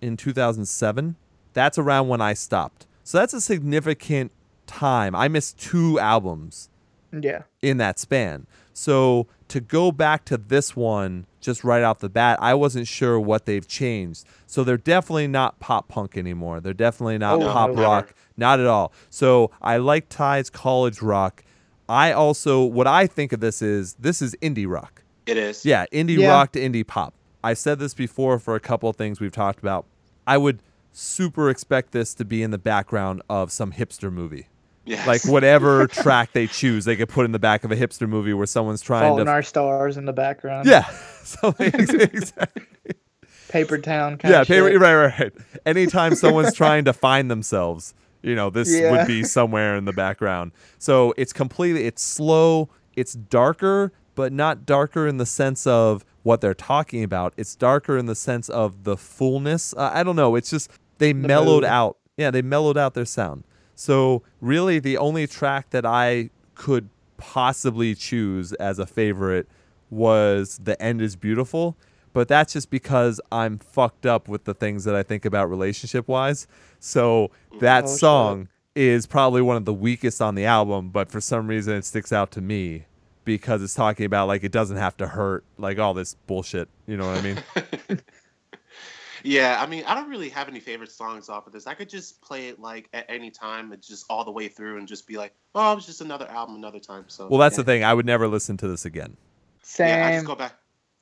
in 0.00 0.16
2007. 0.16 1.16
That's 1.54 1.78
around 1.78 2.08
when 2.08 2.20
I 2.20 2.34
stopped. 2.34 2.86
So 3.04 3.18
that's 3.18 3.32
a 3.34 3.40
significant 3.40 4.32
time. 4.66 5.14
I 5.14 5.28
missed 5.28 5.58
two 5.58 5.98
albums 5.98 6.68
Yeah. 7.12 7.42
in 7.62 7.78
that 7.78 7.98
span. 7.98 8.46
So 8.74 9.26
to 9.48 9.60
go 9.60 9.90
back 9.92 10.24
to 10.26 10.36
this 10.36 10.76
one 10.76 11.26
just 11.40 11.64
right 11.64 11.82
off 11.82 11.98
the 12.00 12.08
bat, 12.08 12.38
I 12.40 12.54
wasn't 12.54 12.86
sure 12.86 13.18
what 13.18 13.46
they've 13.46 13.66
changed. 13.66 14.24
So 14.46 14.64
they're 14.64 14.76
definitely 14.76 15.28
not 15.28 15.58
pop 15.60 15.88
punk 15.88 16.16
anymore. 16.16 16.60
They're 16.60 16.72
definitely 16.74 17.18
not 17.18 17.40
Oh, 17.40 17.46
pop 17.46 17.70
no. 17.70 17.82
rock, 17.82 18.14
not 18.36 18.60
at 18.60 18.66
all. 18.66 18.92
So 19.10 19.50
I 19.62 19.76
like 19.78 20.08
Ty's 20.08 20.50
college 20.50 21.00
rock. 21.02 21.44
I 21.88 22.12
also 22.12 22.64
what 22.64 22.86
I 22.86 23.06
think 23.06 23.32
of 23.32 23.40
this 23.40 23.62
is 23.62 23.94
this 23.94 24.20
is 24.20 24.34
indie 24.42 24.68
rock. 24.68 25.02
It 25.26 25.36
is. 25.36 25.64
Yeah, 25.64 25.86
indie 25.92 26.18
Yeah. 26.18 26.30
rock 26.30 26.52
to 26.52 26.60
indie 26.60 26.86
pop. 26.86 27.14
I've 27.42 27.58
said 27.58 27.78
this 27.78 27.94
before 27.94 28.38
for 28.38 28.54
a 28.54 28.60
couple 28.60 28.88
of 28.88 28.96
things 28.96 29.20
we've 29.20 29.32
talked 29.32 29.60
about. 29.60 29.86
I 30.26 30.36
would 30.38 30.62
super 30.92 31.48
expect 31.48 31.92
this 31.92 32.12
to 32.14 32.24
be 32.24 32.42
in 32.42 32.50
the 32.50 32.58
background 32.58 33.22
of 33.30 33.52
some 33.52 33.72
hipster 33.72 34.12
movie. 34.12 34.48
Yes. 34.88 35.06
Like 35.06 35.24
whatever 35.26 35.86
track 36.02 36.32
they 36.32 36.46
choose, 36.46 36.84
they 36.84 36.96
could 36.96 37.08
put 37.08 37.24
in 37.24 37.32
the 37.32 37.38
back 37.38 37.62
of 37.64 37.70
a 37.70 37.76
hipster 37.76 38.08
movie 38.08 38.32
where 38.32 38.46
someone's 38.46 38.80
trying 38.82 39.08
Fault 39.08 39.20
in 39.20 39.26
to. 39.26 39.32
Our 39.32 39.42
Stars 39.42 39.96
in 39.96 40.04
the 40.06 40.12
background. 40.12 40.66
yeah. 40.66 40.84
So 41.28 41.54
exactly. 41.58 42.62
Paper 43.50 43.76
Town 43.78 44.16
kind 44.16 44.32
yeah, 44.32 44.40
of 44.42 44.46
pay, 44.48 44.54
shit. 44.54 44.80
right, 44.80 44.94
right, 44.94 45.18
right. 45.20 45.32
Anytime 45.66 46.14
someone's 46.14 46.54
trying 46.54 46.84
to 46.86 46.92
find 46.94 47.30
themselves, 47.30 47.92
you 48.22 48.34
know, 48.34 48.48
this 48.50 48.70
Yeah. 48.74 48.90
would 48.92 49.06
be 49.06 49.24
somewhere 49.24 49.76
in 49.76 49.84
the 49.84 49.92
background. 49.92 50.52
So 50.78 51.12
it's 51.18 51.32
completely, 51.34 51.84
it's 51.84 52.02
slow, 52.02 52.70
it's 52.96 53.12
darker, 53.12 53.92
but 54.14 54.32
not 54.32 54.64
darker 54.64 55.06
in 55.06 55.18
the 55.18 55.26
sense 55.26 55.66
of 55.66 56.02
what 56.22 56.40
they're 56.40 56.54
talking 56.54 57.02
about. 57.04 57.34
It's 57.36 57.54
darker 57.54 57.96
in 57.98 58.06
the 58.06 58.14
sense 58.14 58.48
of 58.48 58.84
the 58.84 58.96
fullness. 58.96 59.74
Uh, 59.76 59.90
I 59.92 60.02
don't 60.02 60.16
know. 60.16 60.34
It's 60.34 60.48
just 60.50 60.70
they 60.98 61.12
mellowed 61.12 61.62
mood. 61.62 61.70
out. 61.70 61.98
Yeah, 62.16 62.30
they 62.30 62.42
mellowed 62.42 62.76
out 62.78 62.94
their 62.94 63.04
sound. 63.04 63.44
So 63.80 64.24
really, 64.40 64.80
the 64.80 64.98
only 64.98 65.28
track 65.28 65.70
that 65.70 65.86
I 65.86 66.30
could 66.56 66.88
possibly 67.16 67.94
choose 67.94 68.52
as 68.54 68.80
a 68.80 68.86
favorite 68.86 69.46
was 69.88 70.58
"The 70.60 70.80
End 70.82 71.00
Is 71.00 71.14
Beautiful." 71.14 71.76
But 72.12 72.26
that's 72.26 72.52
just 72.54 72.70
because 72.70 73.20
I'm 73.30 73.58
fucked 73.58 74.04
up 74.04 74.26
with 74.28 74.42
the 74.44 74.54
things 74.54 74.82
that 74.82 74.96
I 74.96 75.04
think 75.04 75.24
about 75.24 75.48
relationship 75.48 76.08
wise. 76.08 76.48
So 76.80 77.30
that 77.60 77.84
Oh, 77.84 77.86
shit. 77.86 77.98
song 78.00 78.48
is 78.74 79.06
probably 79.06 79.42
one 79.42 79.56
of 79.56 79.64
the 79.64 79.74
weakest 79.74 80.20
on 80.20 80.34
the 80.34 80.44
album, 80.44 80.88
but 80.88 81.08
for 81.08 81.20
some 81.20 81.46
reason 81.46 81.74
it 81.74 81.84
sticks 81.84 82.12
out 82.12 82.32
to 82.32 82.40
me 82.40 82.86
because 83.24 83.62
it's 83.62 83.74
talking 83.74 84.06
about 84.06 84.26
like 84.26 84.42
it 84.42 84.50
doesn't 84.50 84.78
have 84.78 84.96
to 84.96 85.06
hurt, 85.06 85.44
like 85.56 85.78
all 85.78 85.94
this 85.94 86.14
bullshit. 86.26 86.68
You 86.88 86.96
know 86.96 87.06
what 87.08 87.18
I 87.18 87.22
mean? 87.22 88.00
Yeah, 89.28 89.60
I 89.60 89.66
mean, 89.66 89.84
I 89.86 89.94
don't 89.94 90.08
really 90.08 90.30
have 90.30 90.48
any 90.48 90.58
favorite 90.58 90.90
songs 90.90 91.28
off 91.28 91.46
of 91.46 91.52
this. 91.52 91.66
I 91.66 91.74
could 91.74 91.90
just 91.90 92.22
play 92.22 92.48
it 92.48 92.58
like 92.58 92.88
at 92.94 93.04
any 93.10 93.30
time, 93.30 93.72
and 93.72 93.82
just 93.82 94.06
all 94.08 94.24
the 94.24 94.30
way 94.30 94.48
through, 94.48 94.78
and 94.78 94.88
just 94.88 95.06
be 95.06 95.18
like, 95.18 95.34
"Oh, 95.54 95.76
it's 95.76 95.84
just 95.84 96.00
another 96.00 96.26
album, 96.28 96.56
another 96.56 96.80
time." 96.80 97.04
So 97.08 97.28
well, 97.28 97.38
that's 97.38 97.54
yeah. 97.54 97.62
the 97.62 97.64
thing. 97.64 97.84
I 97.84 97.92
would 97.92 98.06
never 98.06 98.26
listen 98.26 98.56
to 98.56 98.68
this 98.68 98.86
again. 98.86 99.18
Same. 99.62 99.88
Yeah, 99.88 100.06
I 100.06 100.12
just 100.14 100.24
go 100.26 100.34
back, 100.34 100.54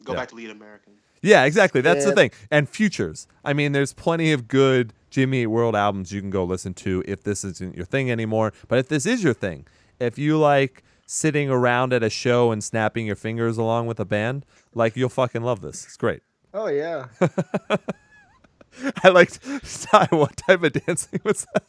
go 0.02 0.12
Yeah. 0.12 0.18
back 0.18 0.28
to 0.30 0.34
Bleed 0.34 0.50
American. 0.50 0.94
Yeah, 1.22 1.44
exactly. 1.44 1.80
That's 1.80 2.04
the 2.04 2.12
thing. 2.12 2.32
And 2.50 2.68
futures. 2.68 3.28
I 3.44 3.52
mean, 3.52 3.72
there's 3.72 3.92
plenty 3.92 4.32
of 4.32 4.48
good 4.48 4.92
Jimmy 5.10 5.42
Eat 5.42 5.46
World 5.46 5.76
albums 5.76 6.12
you 6.12 6.20
can 6.20 6.30
go 6.30 6.42
listen 6.44 6.74
to 6.74 7.04
if 7.06 7.22
this 7.22 7.44
isn't 7.44 7.76
your 7.76 7.86
thing 7.86 8.10
anymore. 8.10 8.52
But 8.68 8.80
if 8.80 8.88
this 8.88 9.06
is 9.06 9.22
your 9.24 9.34
thing, 9.34 9.66
if 9.98 10.18
you 10.18 10.36
like 10.36 10.82
sitting 11.06 11.48
around 11.48 11.92
at 11.92 12.02
a 12.02 12.10
show 12.10 12.50
and 12.50 12.62
snapping 12.62 13.06
your 13.06 13.16
fingers 13.16 13.56
along 13.56 13.86
with 13.86 14.00
a 14.00 14.04
band, 14.04 14.44
like 14.74 14.96
you'll 14.96 15.08
fucking 15.08 15.42
love 15.42 15.60
this. 15.60 15.84
It's 15.84 15.96
great. 15.96 16.22
Oh 16.52 16.68
yeah. 16.68 17.06
I 19.04 19.08
liked 19.08 19.38
what 20.10 20.36
type 20.36 20.62
of 20.62 20.72
dancing 20.72 21.20
was 21.24 21.46
that? 21.54 21.64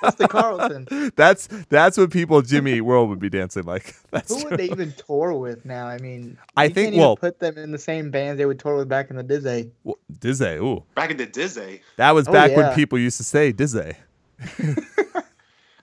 That's 0.00 0.16
the 0.16 0.26
Carlton. 0.28 1.12
That's 1.16 1.48
that's 1.68 1.98
what 1.98 2.10
people 2.10 2.40
Jimmy 2.40 2.80
World 2.80 3.10
would 3.10 3.18
be 3.18 3.28
dancing 3.28 3.64
like. 3.64 3.94
That's 4.10 4.32
Who 4.32 4.40
true. 4.40 4.50
would 4.50 4.58
they 4.60 4.70
even 4.70 4.92
tour 5.06 5.34
with 5.34 5.66
now? 5.66 5.86
I 5.86 5.98
mean, 5.98 6.38
I 6.56 6.64
you 6.64 6.68
think- 6.70 6.74
can't 6.86 6.94
even 6.94 7.00
well- 7.00 7.16
put 7.16 7.40
them 7.40 7.58
in 7.58 7.70
the 7.70 7.78
same 7.78 8.10
bands 8.10 8.38
they 8.38 8.46
would 8.46 8.58
tour 8.58 8.76
with 8.76 8.88
back 8.88 9.10
in 9.10 9.16
the 9.16 9.22
Disney. 9.22 9.70
Well, 9.82 9.98
Dizzy. 10.18 10.44
Ooh, 10.56 10.82
Back 10.94 11.10
in 11.10 11.18
the 11.18 11.26
Disney, 11.26 11.82
that 11.96 12.12
was 12.12 12.26
Oh, 12.28 12.32
back 12.32 12.56
when 12.56 12.74
people 12.74 12.98
used 12.98 13.18
to 13.18 13.24
say 13.24 13.52
Dizzy. 13.52 13.92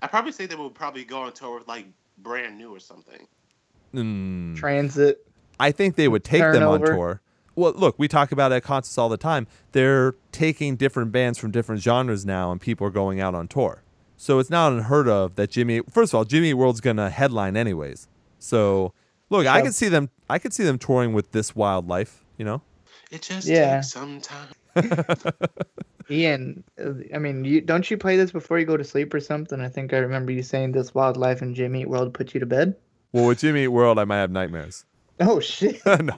I 0.03 0.07
probably 0.07 0.31
say 0.31 0.47
they 0.47 0.55
would 0.55 0.73
probably 0.73 1.03
go 1.03 1.21
on 1.21 1.33
tour 1.33 1.59
with 1.59 1.67
like 1.67 1.85
brand 2.17 2.57
new 2.57 2.73
or 2.73 2.79
something. 2.79 3.27
Mm. 3.93 4.55
Transit. 4.55 5.25
I 5.59 5.71
think 5.71 5.95
they 5.95 6.07
would 6.07 6.23
take 6.23 6.41
them 6.41 6.63
on 6.63 6.81
tour. 6.81 7.21
Well, 7.55 7.73
look, 7.75 7.95
we 7.99 8.07
talk 8.07 8.31
about 8.31 8.51
it 8.51 8.55
at 8.55 8.63
concerts 8.63 8.97
all 8.97 9.09
the 9.09 9.17
time. 9.17 9.45
They're 9.73 10.15
taking 10.31 10.75
different 10.77 11.11
bands 11.11 11.37
from 11.37 11.51
different 11.51 11.81
genres 11.81 12.25
now, 12.25 12.51
and 12.51 12.61
people 12.61 12.87
are 12.87 12.91
going 12.91 13.19
out 13.19 13.35
on 13.35 13.47
tour. 13.47 13.83
So 14.17 14.39
it's 14.39 14.49
not 14.49 14.71
unheard 14.71 15.07
of 15.09 15.35
that 15.35 15.49
Jimmy. 15.51 15.81
First 15.89 16.13
of 16.13 16.17
all, 16.17 16.25
Jimmy 16.25 16.53
World's 16.53 16.79
gonna 16.81 17.09
headline 17.09 17.57
anyways. 17.57 18.07
So 18.39 18.93
look, 19.29 19.45
I 19.47 19.57
Yeah. 19.57 19.63
could 19.63 19.75
see 19.75 19.89
them. 19.89 20.09
I 20.29 20.39
could 20.39 20.53
see 20.53 20.63
them 20.63 20.77
touring 20.77 21.13
with 21.13 21.31
This 21.31 21.55
Wild 21.55 21.87
Life. 21.87 22.23
You 22.37 22.45
know, 22.45 22.61
It 23.11 23.21
just 23.23 23.47
Yeah. 23.47 23.75
takes 23.75 23.91
some 23.91 24.21
time. 24.21 24.47
Ian, 26.09 26.63
uh, 26.83 26.93
I 27.13 27.19
mean, 27.19 27.45
you 27.45 27.61
don't 27.61 27.89
you 27.89 27.97
play 27.97 28.15
this 28.17 28.31
before 28.31 28.59
you 28.59 28.65
go 28.65 28.75
to 28.77 28.83
sleep 28.83 29.13
or 29.13 29.19
something? 29.19 29.59
I 29.61 29.69
think 29.69 29.93
I 29.93 29.97
remember 29.97 30.31
you 30.31 30.43
saying 30.43 30.71
This 30.73 30.93
Wild 30.93 31.17
Life 31.17 31.41
and 31.41 31.55
Jimmy 31.55 31.85
World 31.85 32.13
put 32.13 32.33
you 32.33 32.39
to 32.39 32.45
bed. 32.45 32.75
well, 33.13 33.25
with 33.27 33.39
Jimmy 33.39 33.67
World, 33.67 33.99
I 33.99 34.05
might 34.05 34.17
have 34.19 34.31
nightmares. 34.31 34.85
Oh 35.19 35.39
shit. 35.39 35.81
no. 35.85 36.15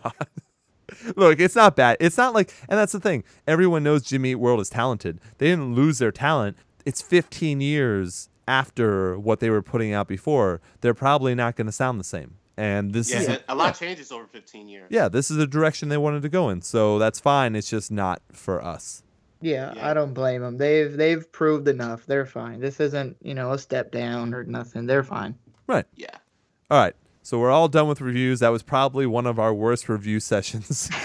Look, 1.15 1.39
it's 1.39 1.55
not 1.55 1.75
bad. 1.75 1.97
It's 1.99 2.17
not 2.17 2.33
like, 2.33 2.53
and 2.69 2.77
that's 2.77 2.91
the 2.91 2.99
thing. 2.99 3.23
Everyone 3.47 3.83
knows 3.83 4.03
Jimmy 4.03 4.31
Eat 4.31 4.35
World 4.35 4.59
is 4.59 4.69
talented. 4.69 5.19
They 5.37 5.47
didn't 5.47 5.75
lose 5.75 5.97
their 5.99 6.11
talent. 6.11 6.57
It's 6.85 7.01
15 7.01 7.61
years 7.61 8.29
after 8.47 9.17
what 9.17 9.39
they 9.39 9.49
were 9.49 9.61
putting 9.61 9.93
out 9.93 10.07
before. 10.07 10.59
They're 10.81 10.93
probably 10.93 11.33
not 11.35 11.55
going 11.55 11.67
to 11.67 11.71
sound 11.71 11.99
the 11.99 12.03
same. 12.03 12.35
And 12.57 12.93
this 12.93 13.09
Yeah, 13.11 13.19
is, 13.21 13.27
a- 13.29 13.41
a 13.49 13.55
lot 13.55 13.75
changes 13.75 14.11
over 14.11 14.27
15 14.27 14.67
years. 14.67 14.87
yeah, 14.91 15.09
this 15.09 15.31
is 15.31 15.37
the 15.37 15.47
direction 15.47 15.89
they 15.89 15.97
wanted 15.97 16.21
to 16.23 16.29
go 16.29 16.49
in. 16.49 16.61
So 16.61 16.99
that's 16.99 17.19
fine. 17.19 17.55
It's 17.55 17.69
just 17.69 17.89
not 17.91 18.21
for 18.31 18.63
us. 18.63 19.01
Yeah, 19.41 19.73
Yeah. 19.75 19.89
I 19.89 19.93
don't 19.93 20.13
blame 20.13 20.41
them. 20.41 20.57
They've 20.57 20.95
they've 20.95 21.29
proved 21.31 21.67
enough. 21.67 22.05
They're 22.05 22.25
fine. 22.25 22.59
This 22.61 22.79
isn't 22.79 23.17
you 23.21 23.33
know 23.33 23.51
a 23.51 23.57
step 23.57 23.91
down 23.91 24.33
or 24.33 24.43
nothing. 24.43 24.85
They're 24.85 25.03
fine. 25.03 25.35
Right. 25.67 25.85
Yeah. 25.95 26.15
All 26.71 26.79
right. 26.79 26.95
So 27.23 27.39
we're 27.39 27.51
all 27.51 27.67
done 27.69 27.87
with 27.87 28.01
reviews. 28.01 28.41
That 28.41 28.49
was 28.49 28.63
probably 28.63 29.05
one 29.05 29.25
of 29.25 29.39
our 29.39 29.53
worst 29.53 29.89
review 29.89 30.19
sessions. 30.31 30.89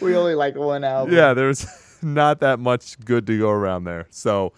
We 0.00 0.14
only 0.14 0.34
like 0.34 0.56
one 0.56 0.84
album. 0.84 1.14
yeah, 1.14 1.32
there's 1.32 1.66
not 2.02 2.40
that 2.40 2.58
much 2.58 3.00
good 3.00 3.26
to 3.28 3.38
go 3.38 3.48
around 3.50 3.84
there. 3.84 4.06
So 4.10 4.52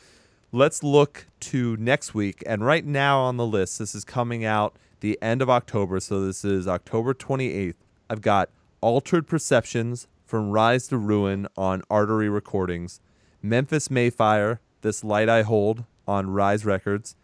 let's 0.50 0.82
look 0.82 1.26
to 1.40 1.76
next 1.76 2.12
week. 2.12 2.42
And 2.46 2.64
right 2.66 2.84
now 2.84 3.20
on 3.20 3.36
the 3.36 3.46
list, 3.46 3.78
this 3.78 3.94
is 3.94 4.04
coming 4.04 4.44
out 4.44 4.76
the 5.00 5.16
end 5.22 5.40
of 5.40 5.48
October. 5.48 6.00
So 6.00 6.24
this 6.26 6.44
is 6.44 6.66
October 6.66 7.14
28th. 7.14 7.74
I've 8.10 8.20
got 8.20 8.50
Altered 8.80 9.26
Perceptions 9.28 10.08
from 10.26 10.50
Rise 10.50 10.88
to 10.88 10.98
Ruin 10.98 11.46
on 11.56 11.82
Artery 11.88 12.28
Recordings, 12.28 13.00
Memphis 13.40 13.90
May 13.90 14.10
Fire, 14.10 14.60
This 14.82 15.04
Light 15.04 15.28
I 15.28 15.42
Hold 15.42 15.84
on 16.06 16.30
Rise 16.30 16.64
Records, 16.64 17.14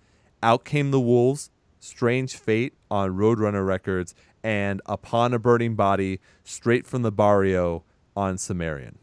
Out 0.42 0.64
Came 0.64 0.92
the 0.92 1.00
Wolves, 1.00 1.50
Strange 1.94 2.36
Fate 2.36 2.72
on 2.90 3.10
Roadrunner 3.10 3.66
Records, 3.66 4.14
and 4.42 4.80
Upon 4.86 5.34
a 5.34 5.38
Burning 5.38 5.74
Body, 5.74 6.18
Straight 6.42 6.86
from 6.86 7.02
the 7.02 7.12
Barrio 7.12 7.84
on 8.16 8.38
Sumerian. 8.38 8.98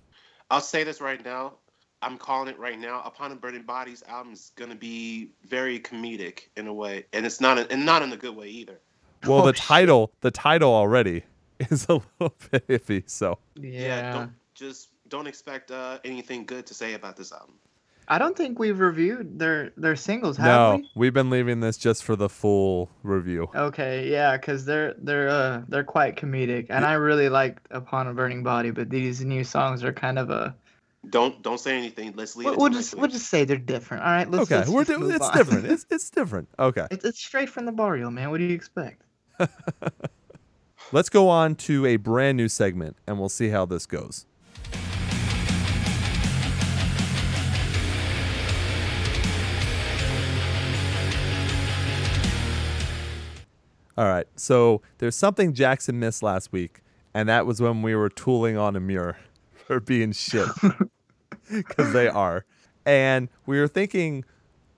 I'll 0.49 0.61
say 0.61 0.83
this 0.83 0.99
right 0.99 1.23
now. 1.23 1.53
I'm 2.01 2.17
calling 2.17 2.47
it 2.49 2.57
right 2.57 2.79
now. 2.79 3.03
Upon 3.05 3.31
a 3.31 3.35
Burning 3.35 3.61
Bodies 3.61 4.03
album 4.07 4.33
is 4.33 4.51
gonna 4.55 4.75
be 4.75 5.29
very 5.47 5.79
comedic 5.79 6.47
in 6.57 6.65
a 6.67 6.73
way, 6.73 7.05
and 7.13 7.23
it's 7.25 7.39
not, 7.39 7.59
a, 7.59 7.71
and 7.71 7.85
not 7.85 8.01
in 8.01 8.11
a 8.11 8.17
good 8.17 8.35
way 8.35 8.47
either. 8.47 8.79
Well, 9.27 9.41
Oh, 9.43 9.45
the 9.45 9.53
shit. 9.53 9.63
title, 9.63 10.11
the 10.21 10.31
title 10.31 10.73
already 10.73 11.23
is 11.59 11.85
a 11.87 12.01
little 12.19 12.35
bit 12.51 12.67
iffy. 12.67 13.03
So 13.07 13.37
Yeah. 13.55 14.11
don't 14.13 14.31
just 14.55 14.89
don't 15.07 15.27
expect 15.27 15.69
uh, 15.71 15.99
anything 16.03 16.45
good 16.45 16.65
to 16.65 16.73
say 16.73 16.93
about 16.95 17.15
this 17.17 17.31
album. 17.31 17.55
I 18.11 18.17
don't 18.17 18.35
think 18.35 18.59
we've 18.59 18.77
reviewed 18.77 19.39
their 19.39 19.71
their 19.77 19.95
singles, 19.95 20.35
have 20.35 20.45
no, 20.45 20.75
we? 20.75 20.89
we've 20.95 21.13
been 21.13 21.29
leaving 21.29 21.61
this 21.61 21.77
just 21.77 22.03
for 22.03 22.17
the 22.17 22.27
full 22.27 22.89
review. 23.03 23.49
Okay, 23.55 24.11
yeah, 24.11 24.35
because 24.35 24.65
they're 24.65 24.95
they're 24.97 25.29
uh 25.29 25.61
they're 25.69 25.85
quite 25.85 26.17
comedic, 26.17 26.67
and 26.69 26.83
I 26.83 26.93
really 26.93 27.29
liked 27.29 27.65
Upon 27.71 28.07
a 28.07 28.13
Burning 28.13 28.43
Body, 28.43 28.71
but 28.71 28.89
these 28.89 29.21
new 29.23 29.45
songs 29.45 29.81
are 29.85 29.93
kind 29.93 30.19
of 30.19 30.29
a. 30.29 30.53
Don't 31.09 31.41
don't 31.41 31.57
say 31.59 31.77
anything. 31.77 32.13
Let's 32.17 32.35
leave 32.35 32.47
We'll, 32.47 32.53
it. 32.55 32.59
we'll 32.59 32.69
just 32.69 32.93
next 32.93 33.01
we'll 33.01 33.09
just 33.09 33.27
say 33.27 33.45
they're 33.45 33.57
different. 33.57 34.03
All 34.03 34.11
right, 34.11 34.29
let's. 34.29 34.43
okay, 34.43 34.57
let's 34.57 34.69
we're 34.69 34.83
just 34.83 34.99
do- 34.99 35.05
move 35.05 35.15
it's 35.15 35.29
on. 35.29 35.38
different. 35.38 35.65
It's 35.67 35.85
it's 35.89 36.09
different. 36.09 36.49
Okay, 36.59 36.88
It's, 36.91 37.05
it's 37.05 37.19
straight 37.19 37.47
from 37.49 37.65
the 37.65 37.71
barrio, 37.71 38.11
man. 38.11 38.29
What 38.29 38.39
do 38.39 38.43
you 38.43 38.53
expect? 38.53 39.03
let's 40.91 41.09
go 41.09 41.29
on 41.29 41.55
to 41.55 41.85
a 41.85 41.95
brand 41.95 42.35
new 42.35 42.49
segment, 42.49 42.97
and 43.07 43.19
we'll 43.19 43.29
see 43.29 43.49
how 43.49 43.65
this 43.65 43.85
goes. 43.85 44.25
All 53.97 54.05
right, 54.05 54.27
so 54.35 54.81
there's 54.99 55.15
something 55.15 55.53
Jackson 55.53 55.99
missed 55.99 56.23
last 56.23 56.51
week, 56.51 56.81
and 57.13 57.27
that 57.27 57.45
was 57.45 57.61
when 57.61 57.81
we 57.81 57.93
were 57.93 58.09
tooling 58.09 58.57
on 58.57 58.76
Emmure 58.76 59.15
for 59.53 59.80
being 59.80 60.13
shit, 60.13 60.47
because 61.51 61.93
they 61.93 62.07
are. 62.07 62.45
And 62.85 63.30
we 63.45 63.59
were 63.59 63.68
thinking 63.68 64.23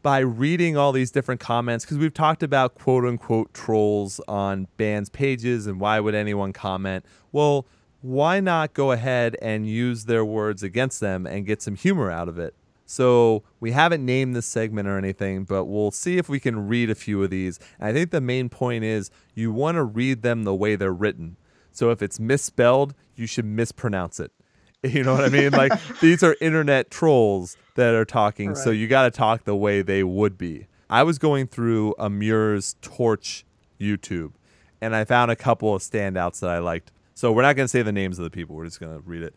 by 0.02 0.20
reading 0.20 0.76
all 0.76 0.92
these 0.92 1.12
different 1.12 1.40
comments, 1.40 1.86
because 1.86 1.98
we've 1.98 2.14
talked 2.14 2.44
about 2.44 2.76
quote 2.76 3.06
unquote 3.06 3.54
trolls 3.54 4.20
on 4.28 4.68
bands' 4.78 5.10
pages 5.10 5.66
and 5.66 5.80
why 5.80 6.00
would 6.00 6.14
anyone 6.14 6.52
comment? 6.52 7.06
Well, 7.32 7.66
why 8.02 8.42
not 8.42 8.74
go 8.74 8.92
ahead 8.92 9.38
and 9.42 9.66
use 9.66 10.06
their 10.06 10.26
words 10.26 10.62
against 10.62 11.00
them 11.00 11.26
and 11.26 11.46
get 11.46 11.62
some 11.62 11.76
humor 11.76 12.12
out 12.12 12.28
of 12.28 12.38
it? 12.38 12.54
So 12.94 13.42
we 13.60 13.72
haven't 13.72 14.06
named 14.06 14.36
this 14.36 14.46
segment 14.46 14.88
or 14.88 15.00
anything, 15.00 15.46
but 15.46 15.66
we'll 15.66 15.90
see 15.90 16.20
if 16.20 16.30
we 16.30 16.40
can 16.40 16.68
read 16.68 16.92
a 16.92 16.96
few 16.96 17.24
of 17.24 17.32
these. 17.32 17.60
And 17.80 17.90
I 17.90 17.94
think 17.94 18.12
the 18.12 18.22
main 18.22 18.50
point 18.50 18.84
is 18.84 19.10
you 19.34 19.52
want 19.52 19.78
to 19.78 19.84
read 19.84 20.22
them 20.22 20.44
the 20.44 20.54
way 20.54 20.76
they're 20.76 20.94
written. 20.94 21.38
So 21.72 21.90
if 21.90 22.04
it's 22.04 22.20
misspelled, 22.20 22.94
you 23.16 23.26
should 23.26 23.46
mispronounce 23.46 24.20
it. 24.20 24.32
You 24.84 25.02
know 25.02 25.14
what 25.14 25.24
I 25.24 25.30
mean? 25.30 25.52
Like 25.52 25.72
these 26.02 26.24
are 26.24 26.36
internet 26.42 26.92
trolls 26.92 27.56
that 27.76 27.96
are 27.96 28.04
talking, 28.04 28.54
so 28.54 28.70
you 28.70 28.90
got 28.90 29.04
to 29.04 29.12
talk 29.12 29.46
the 29.46 29.56
way 29.56 29.82
they 29.82 30.04
would 30.04 30.38
be. 30.38 30.68
I 30.90 31.04
was 31.04 31.18
going 31.18 31.48
through 31.48 31.94
Emmure's 31.94 32.76
Torch 32.82 33.46
YouTube, 33.80 34.34
and 34.82 34.94
I 34.94 35.06
found 35.06 35.32
a 35.32 35.38
couple 35.38 35.74
of 35.74 35.82
standouts 35.82 36.42
that 36.42 36.50
I 36.50 36.60
liked. 36.60 36.92
So 37.16 37.32
we're 37.32 37.44
not 37.44 37.56
going 37.56 37.64
to 37.64 37.70
say 37.70 37.82
the 37.82 37.94
names 37.94 38.20
of 38.20 38.26
the 38.26 38.30
people. 38.30 38.58
We're 38.58 38.66
just 38.66 38.82
going 38.82 38.94
to 38.94 39.02
read 39.08 39.24
it. 39.24 39.34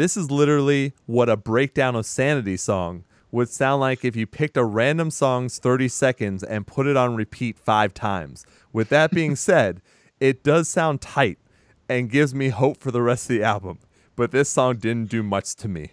This 0.00 0.16
is 0.16 0.30
literally 0.30 0.94
what 1.04 1.28
a 1.28 1.36
breakdown 1.36 1.94
of 1.94 2.06
Sanity 2.06 2.56
song 2.56 3.04
would 3.30 3.50
sound 3.50 3.82
like 3.82 4.02
if 4.02 4.16
you 4.16 4.26
picked 4.26 4.56
a 4.56 4.64
random 4.64 5.10
song's 5.10 5.58
30 5.58 5.88
seconds 5.88 6.42
and 6.42 6.66
put 6.66 6.86
it 6.86 6.96
on 6.96 7.16
repeat 7.16 7.58
five 7.58 7.92
times. 7.92 8.46
With 8.72 8.88
that 8.88 9.10
being 9.14 9.36
said, 9.36 9.82
it 10.18 10.42
does 10.42 10.68
sound 10.68 11.02
tight 11.02 11.38
and 11.86 12.08
gives 12.08 12.34
me 12.34 12.48
hope 12.48 12.78
for 12.78 12.90
the 12.90 13.02
rest 13.02 13.24
of 13.24 13.36
the 13.36 13.42
album. 13.42 13.78
But 14.16 14.30
this 14.30 14.48
song 14.48 14.78
didn't 14.78 15.10
do 15.10 15.22
much 15.22 15.54
to 15.56 15.68
me. 15.68 15.90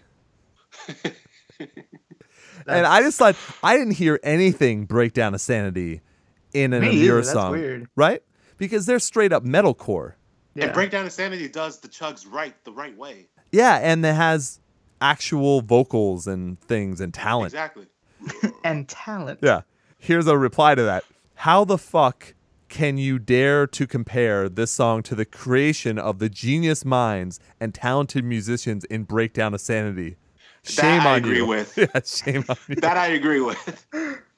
and 2.66 2.88
I 2.88 3.02
just 3.02 3.18
thought 3.18 3.36
I 3.62 3.76
didn't 3.76 3.96
hear 3.96 4.22
anything 4.24 4.86
breakdown 4.86 5.34
of 5.34 5.42
Sanity 5.42 6.00
in 6.54 6.72
an 6.72 6.84
Me 6.84 6.94
Emmure 6.94 7.26
song. 7.26 7.52
weird. 7.52 7.90
Right? 7.98 8.24
Because 8.58 8.86
they're 8.86 9.00
straight 9.00 9.34
up 9.34 9.44
metalcore. 9.44 10.14
Yeah. 10.56 10.68
And 10.68 10.74
Breakdown 10.74 11.06
of 11.06 11.12
sanity 11.12 11.50
does 11.50 11.80
the 11.82 11.90
chugs 11.90 12.26
right 12.28 12.56
the 12.64 12.72
right 12.72 12.96
way. 12.98 13.28
Yeah, 13.58 13.78
and 13.78 14.06
it 14.06 14.14
has 14.14 14.60
actual 15.02 15.62
vocals 15.62 16.28
and 16.28 16.60
things 16.62 17.02
and 17.02 17.12
talent. 17.12 17.54
Exactly. 17.54 17.88
and 18.64 18.88
talent. 18.88 19.40
Yeah. 19.42 19.62
Here's 19.98 20.28
a 20.28 20.38
reply 20.38 20.76
to 20.76 20.84
that. 20.84 21.04
How 21.34 21.64
the 21.66 21.80
fuck 21.80 22.36
Can 22.70 22.98
you 22.98 23.18
dare 23.18 23.66
to 23.66 23.88
compare 23.88 24.48
this 24.48 24.70
song 24.70 25.02
to 25.04 25.16
the 25.16 25.26
creation 25.26 25.98
of 25.98 26.20
the 26.20 26.30
genius 26.30 26.84
minds 26.86 27.40
and 27.60 27.74
talented 27.74 28.24
musicians 28.26 28.84
in 28.86 29.04
Breakdown 29.04 29.54
of 29.56 29.62
Sanity? 29.62 30.18
Shame 30.64 31.02
I 31.02 31.14
on 31.14 31.18
agree 31.18 31.38
you. 31.38 31.46
with. 31.48 31.78
yeah, 31.78 32.02
shame 32.06 32.44
on 32.50 32.58
you. 32.68 32.76
That 32.76 32.98
I 32.98 33.08
agree 33.08 33.42
with. 33.42 33.88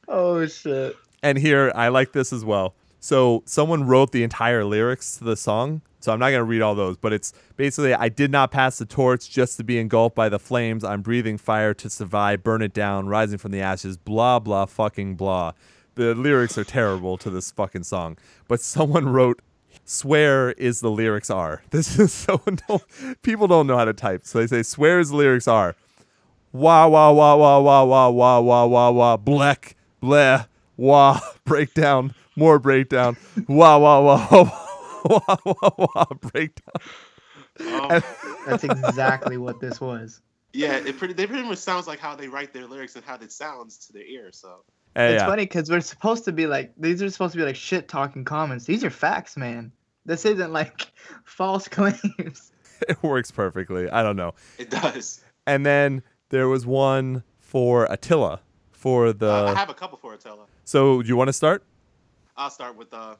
Oh 0.07 0.45
shit. 0.45 0.95
And 1.21 1.37
here, 1.37 1.71
I 1.75 1.89
like 1.89 2.13
this 2.13 2.31
as 2.31 2.45
well. 2.45 2.73
So, 3.01 3.43
someone 3.45 3.83
wrote 3.87 4.11
the 4.11 4.23
entire 4.23 4.63
lyrics 4.63 5.17
to 5.17 5.23
the 5.23 5.35
song. 5.35 5.81
So, 6.01 6.13
I'm 6.13 6.19
not 6.19 6.29
going 6.29 6.39
to 6.39 6.45
read 6.45 6.61
all 6.61 6.75
those, 6.75 6.95
but 6.97 7.11
it's 7.11 7.33
basically 7.57 7.93
I 7.93 8.07
did 8.09 8.31
not 8.31 8.51
pass 8.51 8.77
the 8.77 8.85
torch 8.85 9.29
just 9.29 9.57
to 9.57 9.63
be 9.63 9.77
engulfed 9.79 10.15
by 10.15 10.29
the 10.29 10.39
flames. 10.39 10.83
I'm 10.83 11.01
breathing 11.01 11.37
fire 11.37 11.73
to 11.73 11.89
survive, 11.89 12.41
burn 12.41 12.61
it 12.61 12.73
down, 12.73 13.07
rising 13.07 13.37
from 13.37 13.51
the 13.51 13.61
ashes, 13.61 13.97
blah, 13.97 14.39
blah, 14.39 14.65
fucking 14.65 15.15
blah. 15.15 15.51
The 15.95 16.15
lyrics 16.15 16.57
are 16.57 16.63
terrible 16.63 17.17
to 17.17 17.29
this 17.29 17.51
fucking 17.51 17.83
song. 17.83 18.17
But 18.47 18.61
someone 18.61 19.09
wrote, 19.09 19.41
swear 19.83 20.51
is 20.51 20.79
the 20.79 20.89
lyrics 20.91 21.29
are. 21.29 21.63
This 21.71 21.99
is 21.99 22.13
so, 22.13 22.41
no, 22.69 22.81
people 23.21 23.47
don't 23.47 23.67
know 23.67 23.75
how 23.75 23.85
to 23.85 23.93
type. 23.93 24.25
So, 24.25 24.39
they 24.39 24.47
say, 24.47 24.63
swear 24.63 24.99
is 24.99 25.09
the 25.09 25.17
lyrics 25.17 25.47
are. 25.47 25.75
Wah, 26.53 26.87
wah, 26.87 27.11
wah, 27.11 27.35
wah, 27.35 27.59
wah, 27.59 27.83
wah, 27.83 28.09
wah, 28.09 28.39
wah, 28.39 28.65
wah, 28.65 28.89
wah, 28.89 29.17
black, 29.17 29.75
bleh, 30.01 30.47
wah, 30.77 31.19
breakdown, 31.43 32.15
more 32.35 32.57
breakdown, 32.57 33.17
wah, 33.47 33.77
wah, 33.77 33.99
wah, 33.99 34.27
wah, 34.31 34.43
wah, 34.43 34.68
wah, 35.05 35.37
wah, 35.45 35.69
wah 35.95 36.05
breakdown. 36.19 36.81
Um, 37.59 38.01
That's 38.47 38.63
exactly 38.63 39.37
what 39.37 39.59
this 39.59 39.81
was. 39.81 40.21
yeah, 40.53 40.77
it 40.77 40.97
pretty. 40.97 41.13
They 41.13 41.27
pretty 41.27 41.47
much 41.47 41.57
sounds 41.57 41.87
like 41.87 41.99
how 41.99 42.15
they 42.15 42.27
write 42.27 42.53
their 42.53 42.65
lyrics 42.67 42.95
and 42.95 43.03
how 43.03 43.15
it 43.15 43.31
sounds 43.31 43.77
to 43.87 43.93
their 43.93 44.03
ear. 44.05 44.29
So 44.31 44.63
And 44.95 45.13
It's 45.13 45.21
yeah, 45.21 45.27
funny 45.27 45.43
because 45.43 45.69
we're 45.69 45.81
supposed 45.81 46.25
to 46.25 46.31
be 46.31 46.47
like 46.47 46.73
these 46.77 47.01
are 47.03 47.09
supposed 47.09 47.33
to 47.33 47.37
be 47.37 47.43
like 47.45 47.55
shit 47.55 47.87
talking 47.87 48.23
comments. 48.23 48.65
These 48.65 48.83
are 48.83 48.89
facts, 48.89 49.35
man. 49.37 49.71
This 50.05 50.25
isn't 50.25 50.51
like 50.53 50.87
false 51.25 51.67
claims. 51.67 52.51
it 52.87 53.01
works 53.03 53.29
perfectly. 53.31 53.89
I 53.89 54.03
don't 54.03 54.15
know. 54.15 54.33
it 54.57 54.69
does. 54.69 55.21
And 55.45 55.65
then 55.65 56.01
there 56.29 56.47
was 56.47 56.65
one 56.65 57.23
for 57.39 57.85
Attila 57.89 58.39
for 58.71 59.11
the. 59.11 59.29
Uh, 59.31 59.53
I 59.53 59.59
have 59.59 59.69
a 59.69 59.73
couple 59.73 59.97
for 59.97 60.13
Attila. 60.13 60.45
so 60.63 61.01
do 61.01 61.07
you 61.09 61.17
want 61.17 61.27
to 61.27 61.33
start? 61.33 61.63
I'll 62.37 62.49
start 62.49 62.77
with 62.77 62.93
uh, 62.93 63.15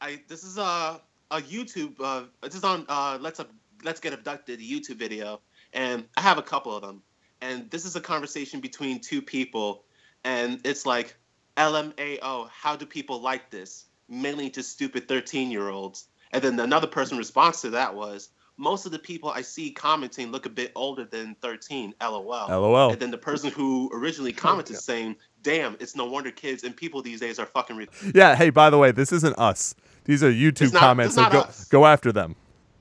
I 0.00 0.20
this 0.28 0.44
is 0.44 0.58
a 0.58 1.00
a 1.30 1.40
YouTube 1.40 2.00
uh, 2.00 2.24
this 2.42 2.54
is 2.54 2.64
on 2.64 2.84
uh 2.88 3.18
let's 3.20 3.40
up 3.40 3.50
let's 3.84 4.00
get 4.00 4.12
abducted 4.12 4.60
YouTube 4.60 4.96
video, 4.96 5.40
and 5.72 6.04
I 6.16 6.22
have 6.22 6.38
a 6.38 6.42
couple 6.42 6.74
of 6.74 6.82
them, 6.82 7.02
and 7.40 7.70
this 7.70 7.84
is 7.84 7.96
a 7.96 8.00
conversation 8.00 8.60
between 8.60 9.00
two 9.00 9.22
people, 9.22 9.84
and 10.24 10.60
it's 10.64 10.86
like 10.86 11.16
LMAO, 11.56 12.48
how 12.50 12.76
do 12.76 12.86
people 12.86 13.20
like 13.20 13.50
this? 13.50 13.86
Mainly 14.08 14.50
to 14.50 14.62
stupid 14.62 15.08
thirteen 15.08 15.50
year 15.50 15.68
olds, 15.68 16.08
and 16.32 16.42
then 16.42 16.58
another 16.60 16.86
person 16.86 17.18
response 17.18 17.62
to 17.62 17.70
that 17.70 17.94
was. 17.94 18.30
Most 18.60 18.86
of 18.86 18.90
the 18.90 18.98
people 18.98 19.30
I 19.30 19.42
see 19.42 19.70
commenting 19.70 20.32
look 20.32 20.44
a 20.44 20.48
bit 20.50 20.72
older 20.74 21.04
than 21.04 21.36
13, 21.42 21.94
lol. 22.00 22.24
LOL. 22.24 22.90
And 22.90 22.98
then 22.98 23.12
the 23.12 23.16
person 23.16 23.52
who 23.52 23.88
originally 23.94 24.32
commented 24.32 24.76
saying, 24.80 25.14
"Damn, 25.42 25.76
it's 25.80 25.94
no 25.96 26.04
wonder 26.06 26.30
kids 26.30 26.64
and 26.64 26.76
people 26.76 27.02
these 27.02 27.20
days 27.20 27.38
are 27.38 27.46
fucking 27.46 27.76
re- 27.76 27.88
Yeah. 28.14 28.34
Hey, 28.34 28.50
by 28.50 28.70
the 28.70 28.78
way, 28.78 28.90
this 28.90 29.12
isn't 29.12 29.38
us. 29.38 29.74
These 30.04 30.22
are 30.22 30.30
YouTube 30.32 30.72
not- 30.72 30.80
comments. 30.80 31.14
So 31.14 31.28
go 31.30 31.40
us. 31.40 31.64
go 31.66 31.86
after 31.86 32.12
them. 32.12 32.34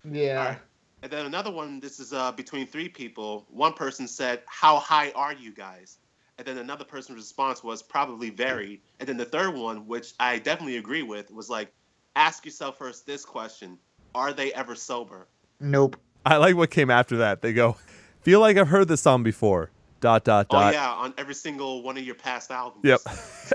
Yeah. 0.09 0.39
Alright. 0.39 0.57
And 1.03 1.11
then 1.11 1.25
another 1.27 1.51
one, 1.51 1.79
this 1.79 1.99
is 1.99 2.11
uh, 2.11 2.31
between 2.31 2.65
three 2.65 2.89
people. 2.89 3.45
One 3.49 3.73
person 3.73 4.07
said, 4.07 4.41
How 4.47 4.77
high 4.77 5.11
are 5.15 5.33
you 5.33 5.51
guys? 5.51 5.99
And 6.37 6.47
then 6.47 6.57
another 6.57 6.85
person's 6.85 7.17
response 7.17 7.63
was 7.63 7.81
probably 7.83 8.29
very. 8.29 8.81
And 8.99 9.07
then 9.07 9.17
the 9.17 9.25
third 9.25 9.53
one, 9.55 9.87
which 9.87 10.13
I 10.19 10.39
definitely 10.39 10.77
agree 10.77 11.03
with, 11.03 11.31
was 11.31 11.49
like, 11.49 11.71
Ask 12.15 12.45
yourself 12.45 12.77
first 12.77 13.05
this 13.05 13.25
question 13.25 13.77
Are 14.15 14.33
they 14.33 14.51
ever 14.53 14.75
sober? 14.75 15.27
Nope. 15.59 15.97
I 16.25 16.37
like 16.37 16.55
what 16.55 16.71
came 16.71 16.89
after 16.89 17.17
that. 17.17 17.41
They 17.41 17.53
go, 17.53 17.77
feel 18.21 18.39
like 18.39 18.57
I've 18.57 18.67
heard 18.67 18.87
this 18.87 19.01
song 19.01 19.23
before. 19.23 19.69
Dot 19.99 20.23
dot 20.23 20.47
Oh, 20.49 20.57
dot. 20.59 20.73
yeah, 20.73 20.91
on 20.91 21.13
every 21.17 21.33
single 21.35 21.81
one 21.83 21.97
of 21.97 22.03
your 22.03 22.15
past 22.15 22.51
albums. 22.51 22.83
Yep. 22.83 22.99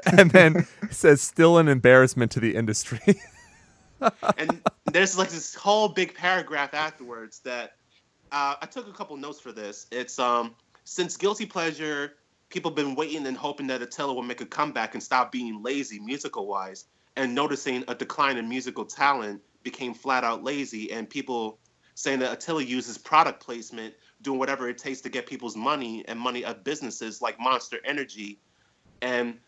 and 0.19 0.31
then 0.31 0.66
says 0.90 1.20
still 1.23 1.59
an 1.59 1.69
embarrassment 1.69 2.31
to 2.32 2.40
the 2.40 2.55
industry. 2.55 3.01
and 4.39 4.60
there's 4.90 5.16
like 5.16 5.31
this 5.31 5.55
whole 5.55 5.89
big 5.89 6.14
paragraph 6.14 6.74
afterwards 6.74 7.40
that 7.40 7.77
uh, 8.32 8.56
I 8.60 8.66
took 8.66 8.89
a 8.89 8.93
couple 8.93 9.16
notes 9.16 9.40
for 9.40 9.52
this. 9.52 9.86
It's 9.90 10.19
um 10.19 10.55
since 10.85 11.16
guilty 11.16 11.47
pleasure, 11.47 12.14
people 12.48 12.70
have 12.70 12.77
been 12.77 12.94
waiting 12.94 13.27
and 13.27 13.36
hoping 13.36 13.69
that 13.69 13.82
Attila 13.82 14.12
will 14.14 14.23
make 14.23 14.40
a 14.40 14.47
comeback 14.47 14.94
and 14.94 15.02
stop 15.02 15.31
being 15.31 15.62
lazy 15.62 16.01
musical 16.01 16.47
wise, 16.47 16.86
and 17.16 17.35
noticing 17.35 17.85
a 17.89 17.94
decline 17.94 18.36
in 18.36 18.48
musical 18.48 18.85
talent 18.85 19.40
became 19.62 19.94
flat 19.94 20.24
out 20.24 20.43
lazy, 20.43 20.90
and 20.90 21.09
people 21.09 21.59
saying 21.94 22.19
that 22.19 22.32
Attila 22.32 22.62
uses 22.62 22.98
product 22.98 23.44
placement, 23.44 23.94
doing 24.23 24.39
whatever 24.39 24.69
it 24.69 24.78
takes 24.78 25.01
to 25.03 25.09
get 25.09 25.27
people's 25.27 25.57
money 25.57 26.05
and 26.09 26.19
money 26.19 26.44
of 26.44 26.65
businesses 26.65 27.20
like 27.20 27.39
Monster 27.40 27.78
Energy, 27.85 28.39
and 29.01 29.39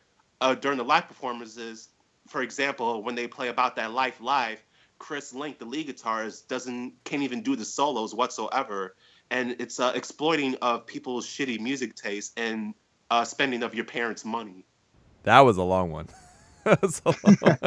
uh, 0.41 0.55
during 0.55 0.79
the 0.79 0.85
live 0.85 1.09
performances, 1.09 1.89
for 2.29 2.43
example, 2.43 3.03
when 3.03 3.15
they 3.15 3.27
play 3.27 3.49
about 3.49 3.77
that 3.77 3.93
life 3.93 4.21
live, 4.21 4.63
Chris 4.99 5.33
Linck, 5.33 5.59
the 5.59 5.65
lead 5.65 5.89
guitarist, 5.89 6.49
doesn't 6.49 6.93
can't 7.05 7.23
even 7.23 7.43
do 7.43 7.57
the 7.57 7.65
solos 7.65 8.15
whatsoever, 8.15 8.95
and 9.31 9.57
it's 9.59 9.81
uh, 9.81 9.93
exploiting 9.95 10.55
of 10.63 10.87
people's 10.87 11.27
shitty 11.27 11.61
music 11.61 11.95
taste 11.95 12.39
and 12.39 12.75
uh, 13.11 13.25
spending 13.25 13.63
of 13.63 13.75
your 13.75 13.85
parents' 13.85 14.25
money. 14.25 14.65
that 15.25 15.41
was 15.41 15.57
a 15.57 15.63
long 15.63 15.91
one. 15.91 16.09
That's 16.65 17.03
a 17.05 17.15
long 17.25 17.37
one. 17.41 17.59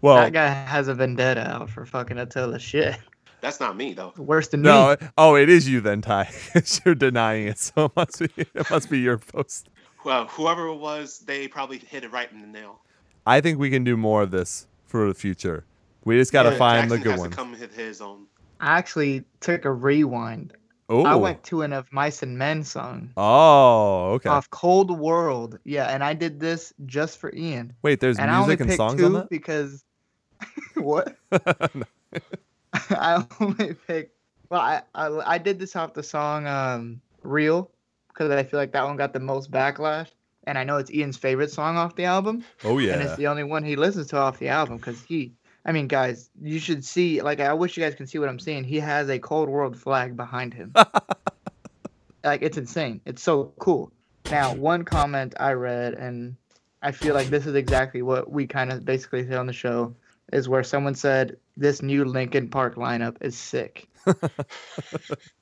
well, 0.00 0.16
that 0.16 0.32
guy 0.32 0.46
has 0.46 0.88
a 0.88 0.94
vendetta 0.94 1.46
out 1.46 1.70
for 1.70 1.84
fucking 1.84 2.18
Attila. 2.18 2.58
Shit. 2.58 2.96
That's 3.40 3.60
not 3.60 3.76
me 3.76 3.92
though. 3.92 4.12
Worse 4.16 4.48
than 4.48 4.62
no. 4.62 4.96
me. 5.00 5.06
Oh, 5.16 5.34
it 5.34 5.48
is 5.48 5.68
you 5.68 5.80
then, 5.80 6.02
Ty. 6.02 6.30
You're 6.84 6.94
denying 6.94 7.48
it, 7.48 7.58
so 7.58 7.86
it 7.86 7.96
must 7.96 8.18
be 8.18 8.28
it 8.36 8.70
must 8.70 8.90
be 8.90 8.98
your 9.00 9.18
post. 9.18 9.68
Well, 10.04 10.26
whoever 10.26 10.66
it 10.68 10.76
was, 10.76 11.18
they 11.20 11.48
probably 11.48 11.78
hit 11.78 12.04
it 12.04 12.12
right 12.12 12.30
in 12.32 12.40
the 12.40 12.46
nail. 12.46 12.80
I 13.26 13.40
think 13.40 13.58
we 13.58 13.70
can 13.70 13.84
do 13.84 13.96
more 13.96 14.22
of 14.22 14.30
this 14.30 14.66
for 14.86 15.06
the 15.06 15.14
future. 15.14 15.64
We 16.04 16.16
just 16.16 16.32
got 16.32 16.44
to 16.44 16.52
Yeah, 16.52 16.56
find 16.56 16.82
Jackson 16.82 16.98
the 16.98 17.04
good 17.04 17.10
has 17.12 17.20
ones. 17.20 17.30
To 17.32 17.36
come 17.36 17.54
hit 17.54 17.72
his 17.72 18.00
own. 18.00 18.26
I 18.60 18.78
actually 18.78 19.24
took 19.40 19.64
a 19.64 19.70
rewind. 19.70 20.54
Oh, 20.88 21.04
I 21.04 21.14
went 21.14 21.44
to 21.44 21.62
an 21.62 21.72
of 21.72 21.92
Mice 21.92 22.24
and 22.24 22.36
Men 22.36 22.64
song 22.64 23.10
oh, 23.16 24.14
okay. 24.14 24.28
off 24.28 24.50
Cold 24.50 24.90
World. 24.90 25.56
Yeah, 25.62 25.86
and 25.86 26.02
I 26.02 26.14
did 26.14 26.40
this 26.40 26.74
just 26.84 27.18
for 27.18 27.32
Ian. 27.32 27.74
Wait, 27.82 28.00
there's 28.00 28.18
and 28.18 28.28
I 28.28 28.40
only 28.40 28.56
music 28.56 28.60
and 28.60 28.72
songs 28.72 29.00
two 29.00 29.06
on 29.06 29.12
that. 29.12 29.30
because 29.30 29.84
what? 30.74 31.16
I 32.90 33.24
only 33.40 33.74
picked. 33.74 34.14
Well, 34.48 34.60
I, 34.60 34.82
I 34.94 35.34
I 35.34 35.38
did 35.38 35.58
this 35.58 35.76
off 35.76 35.94
the 35.94 36.02
song 36.02 36.46
um 36.46 37.00
"Real" 37.22 37.70
because 38.08 38.30
I 38.30 38.42
feel 38.42 38.58
like 38.58 38.72
that 38.72 38.84
one 38.84 38.96
got 38.96 39.12
the 39.12 39.20
most 39.20 39.50
backlash, 39.50 40.08
and 40.44 40.58
I 40.58 40.64
know 40.64 40.76
it's 40.78 40.90
Ian's 40.90 41.16
favorite 41.16 41.50
song 41.50 41.76
off 41.76 41.96
the 41.96 42.04
album, 42.04 42.44
oh 42.64 42.78
yeah, 42.78 42.94
and 42.94 43.02
it's 43.02 43.16
the 43.16 43.26
only 43.26 43.44
one 43.44 43.64
he 43.64 43.76
listens 43.76 44.08
to 44.08 44.18
off 44.18 44.38
the 44.38 44.48
album 44.48 44.76
because 44.76 45.02
he. 45.02 45.32
I 45.62 45.72
mean, 45.72 45.88
guys, 45.88 46.30
you 46.40 46.58
should 46.58 46.82
see. 46.86 47.20
Like, 47.20 47.38
I 47.38 47.52
wish 47.52 47.76
you 47.76 47.82
guys 47.82 47.94
can 47.94 48.06
see 48.06 48.18
what 48.18 48.30
I'm 48.30 48.38
seeing. 48.38 48.64
He 48.64 48.80
has 48.80 49.10
a 49.10 49.18
Cold 49.18 49.50
World 49.50 49.76
flag 49.76 50.16
behind 50.16 50.54
him. 50.54 50.72
like, 52.24 52.40
it's 52.40 52.56
insane. 52.56 53.02
It's 53.04 53.22
so 53.22 53.52
cool. 53.58 53.92
Now, 54.30 54.54
one 54.54 54.86
comment 54.86 55.34
I 55.38 55.52
read, 55.52 55.92
and 55.92 56.34
I 56.80 56.92
feel 56.92 57.14
like 57.14 57.26
this 57.28 57.46
is 57.46 57.54
exactly 57.54 58.00
what 58.00 58.32
we 58.32 58.46
kind 58.46 58.72
of 58.72 58.86
basically 58.86 59.28
say 59.28 59.34
on 59.34 59.46
the 59.46 59.52
show, 59.52 59.94
is 60.32 60.48
where 60.48 60.62
someone 60.62 60.94
said 60.94 61.36
this 61.60 61.82
new 61.82 62.04
Linkin 62.04 62.48
Park 62.48 62.74
lineup 62.76 63.16
is 63.20 63.36
sick. 63.36 63.86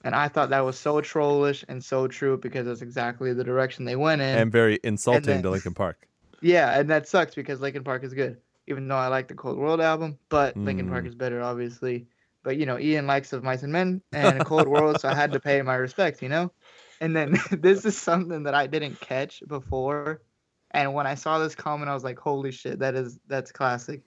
and 0.04 0.14
I 0.14 0.28
thought 0.28 0.50
that 0.50 0.64
was 0.64 0.78
so 0.78 1.00
trollish 1.00 1.64
and 1.68 1.82
so 1.82 2.08
true 2.08 2.36
because 2.36 2.66
that's 2.66 2.82
exactly 2.82 3.32
the 3.32 3.44
direction 3.44 3.84
they 3.84 3.96
went 3.96 4.20
in. 4.20 4.36
and 4.38 4.52
very 4.52 4.78
insulting 4.84 5.22
then- 5.22 5.42
to 5.44 5.50
Linkin 5.50 5.74
Park. 5.82 6.06
Yeah, 6.40 6.78
and 6.78 6.88
that 6.90 7.08
sucks 7.08 7.34
because 7.34 7.60
Linkin 7.60 7.82
Park 7.82 8.04
is 8.04 8.14
good. 8.14 8.36
Even 8.68 8.86
though 8.86 8.96
I 8.96 9.08
like 9.08 9.26
the 9.28 9.34
Cold 9.34 9.58
World 9.58 9.80
album, 9.80 10.18
but 10.28 10.56
Linkin 10.56 10.88
Park 10.88 11.04
Mm. 11.04 11.08
is 11.08 11.14
better, 11.14 11.40
obviously. 11.42 12.06
But 12.44 12.58
you 12.58 12.66
know, 12.66 12.78
Ian 12.78 13.06
likes 13.06 13.32
of 13.32 13.42
Mice 13.42 13.62
and 13.64 13.72
Men 13.72 14.02
and 14.12 14.44
Cold 14.44 14.68
World, 14.68 15.00
so 15.00 15.08
I 15.08 15.14
had 15.14 15.32
to 15.32 15.40
pay 15.40 15.60
my 15.62 15.74
respects, 15.74 16.20
you 16.22 16.28
know. 16.28 16.52
And 17.00 17.16
then 17.16 17.38
this 17.50 17.84
is 17.84 17.96
something 17.96 18.42
that 18.44 18.54
I 18.54 18.66
didn't 18.68 19.00
catch 19.00 19.42
before, 19.48 20.20
and 20.72 20.94
when 20.94 21.06
I 21.06 21.14
saw 21.16 21.38
this 21.38 21.54
comment, 21.56 21.88
I 21.90 21.94
was 21.94 22.04
like, 22.04 22.18
"Holy 22.18 22.52
shit, 22.52 22.78
that 22.80 22.94
is 22.94 23.18
that's 23.26 23.50
classic." 23.50 24.02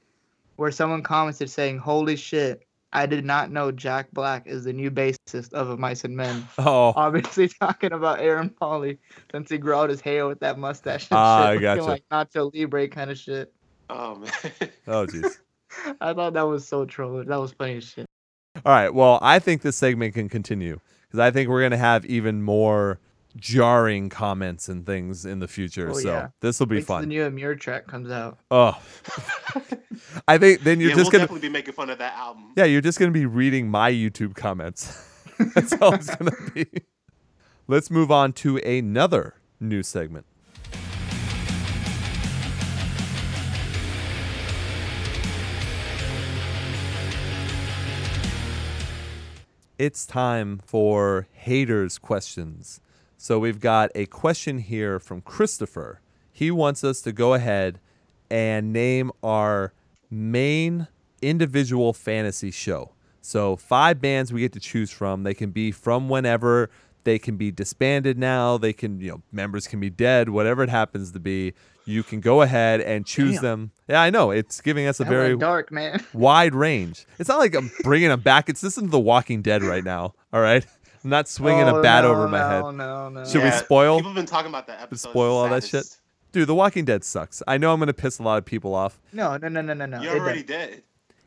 Where 0.56 0.72
someone 0.72 1.02
commented 1.04 1.50
saying, 1.50 1.80
"Holy 1.80 2.16
shit, 2.16 2.66
I 2.94 3.06
did 3.06 3.26
not 3.26 3.52
know 3.52 3.72
Jack 3.72 4.12
Black 4.12 4.46
is 4.48 4.64
the 4.66 4.74
new 4.74 4.92
bassist 4.92 5.54
of 5.54 5.78
Mice 5.80 6.04
and 6.04 6.16
Men." 6.16 6.48
Oh, 6.58 6.94
Obviously 6.96 7.48
talking 7.60 7.94
about 7.94 8.20
Aaron 8.20 8.50
Pauley 8.50 8.98
since 9.32 9.50
he 9.50 9.58
grew 9.58 9.74
out 9.76 9.90
his 9.90 10.02
hair 10.02 10.28
with 10.28 10.40
that 10.42 10.60
mustache 10.60 11.08
and 11.10 11.18
Ah, 11.18 11.48
I 11.48 11.54
shit, 11.56 11.62
looking 11.64 11.86
gotcha. 11.86 11.90
like 11.90 12.04
Nacho 12.12 12.54
Libre 12.54 12.88
kind 12.90 13.10
of 13.12 13.18
shit. 13.18 13.54
Oh 13.90 14.16
man. 14.16 14.32
oh, 14.88 15.06
jeez. 15.08 15.38
I 16.02 16.14
thought 16.14 16.34
that 16.34 16.44
was 16.48 16.68
so 16.68 16.86
trollish. 16.86 17.28
That 17.28 17.40
was 17.40 17.54
funny 17.54 17.78
as 17.78 17.86
shit. 17.86 18.06
All 18.66 18.74
right. 18.74 18.94
Well, 18.94 19.20
I 19.22 19.40
think 19.40 19.62
this 19.62 19.78
segment 19.78 20.14
can 20.14 20.28
continue 20.30 20.80
because 21.08 21.20
I 21.20 21.32
think 21.32 21.50
we're 21.50 21.62
gonna 21.64 21.78
have 21.78 22.06
even 22.06 22.42
more 22.44 23.00
jarring 23.36 24.10
comments 24.10 24.68
and 24.70 24.86
things 24.86 25.26
in 25.26 25.40
the 25.40 25.48
future. 25.48 25.90
Oh, 25.90 25.94
so 25.94 26.08
yeah. 26.08 26.28
this 26.42 26.60
will 26.60 26.68
be 26.68 26.78
Wait 26.78 26.88
till 26.88 27.00
the 27.00 27.06
new 27.06 27.22
Emmure 27.30 27.60
track 27.60 27.88
comes 27.88 28.10
out. 28.12 28.40
Oh, 28.50 28.80
I 30.28 30.38
think 30.38 30.62
then 30.62 30.80
you're 30.80 30.90
yeah, 30.90 30.96
just 30.96 31.06
we'll 31.06 31.12
gonna 31.12 31.24
definitely 31.24 31.48
be 31.48 31.54
making 31.54 31.74
fun 31.74 31.90
of 31.90 31.98
that 32.00 32.14
album. 32.16 32.54
yeah 32.56 32.66
you're 32.66 32.82
just 32.82 33.00
gonna 33.00 33.12
be 33.12 33.26
reading 33.26 33.70
my 33.70 33.92
YouTube 33.92 34.36
comments. 34.36 35.08
That's 35.56 35.74
all 35.82 35.94
it's 35.94 36.14
gonna 36.16 36.32
be. 36.54 36.66
Let's 37.68 37.90
move 37.90 38.12
on 38.12 38.34
to 38.34 38.58
another 38.58 39.36
new 39.60 39.84
segment. 39.84 40.26
It's 49.78 50.06
time 50.06 50.60
for 50.64 51.28
haters 51.34 51.98
questions. 51.98 52.82
So 53.24 53.38
we've 53.38 53.60
got 53.60 53.92
a 53.94 54.08
question 54.08 54.58
here 54.58 55.00
from 55.00 55.22
Christopher. 55.22 56.02
He 56.32 56.50
wants 56.50 56.84
us 56.84 57.02
to 57.04 57.12
go 57.12 57.36
ahead 57.36 57.80
and 58.32 58.74
name 58.74 59.12
our 59.22 59.74
main 60.10 60.88
individual 61.22 61.94
fantasy 61.94 62.50
show. 62.50 62.94
So 63.22 63.56
five 63.58 64.02
bands 64.02 64.34
we 64.34 64.42
get 64.42 64.54
to 64.54 64.60
choose 64.60 64.90
from. 64.90 65.22
They 65.22 65.36
can 65.36 65.52
be 65.52 65.72
from 65.72 66.10
whenever. 66.10 66.72
They 67.04 67.20
can 67.20 67.38
be 67.38 67.52
disbanded 67.52 68.18
now. 68.18 68.58
They 68.58 68.74
can, 68.74 69.00
you 69.00 69.12
know, 69.12 69.22
members 69.32 69.68
can 69.68 69.80
be 69.80 69.92
dead. 69.92 70.30
Whatever 70.30 70.64
it 70.64 70.70
happens 70.72 71.12
to 71.12 71.20
be, 71.20 71.54
you 71.86 72.02
can 72.02 72.22
go 72.22 72.42
ahead 72.42 72.82
and 72.82 73.06
choose 73.06 73.36
Damn. 73.36 73.44
them. 73.44 73.72
Yeah, 73.88 74.02
I 74.02 74.10
know 74.10 74.32
it's 74.32 74.62
giving 74.62 74.88
us 74.88 75.00
a 75.00 75.04
That 75.04 75.10
very 75.12 75.38
dark, 75.38 75.72
man. 75.72 76.04
wide 76.14 76.56
range. 76.56 77.06
It's 77.20 77.30
not 77.30 77.38
like 77.38 77.54
I'm 77.54 77.70
bringing 77.84 78.10
them 78.10 78.22
back. 78.22 78.50
It's 78.50 78.62
this 78.62 78.80
is 78.80 78.90
The 78.90 79.00
Walking 79.00 79.44
Dead 79.44 79.62
right 79.62 79.84
now. 79.84 80.16
All 80.34 80.42
right, 80.42 80.66
I'm 81.04 81.10
not 81.10 81.28
swinging 81.28 81.68
a 81.68 81.76
Oh, 81.78 81.82
bat 81.82 82.04
no, 82.04 82.12
over 82.12 82.28
my 82.28 82.40
no, 82.40 82.48
head. 82.50 82.76
No, 82.76 83.10
no, 83.10 83.26
Should 83.26 83.44
we 83.44 83.52
spoil? 83.52 83.98
People 83.98 84.12
have 84.12 84.16
been 84.16 84.26
talking 84.26 84.50
about 84.50 84.68
that 84.68 84.82
episode. 84.82 85.10
spoil 85.10 85.36
all 85.38 85.50
that 85.50 85.64
shit? 85.64 85.86
Dude, 86.32 86.48
The 86.48 86.56
Walking 86.56 86.86
Dead 86.86 87.04
sucks. 87.04 87.42
I 87.48 87.58
know 87.58 87.74
I'm 87.74 87.80
gonna 87.80 87.94
piss 87.94 88.20
a 88.20 88.24
lot 88.24 88.38
of 88.38 88.46
people 88.46 88.74
off. 88.76 89.00
No, 89.12 89.36
no, 89.38 89.48
no, 89.50 89.62
no, 89.62 89.74
no, 89.74 89.86
no. 89.86 90.02
You 90.02 90.10
already 90.12 90.44
doesn't. 90.44 90.70
did. 90.72 90.84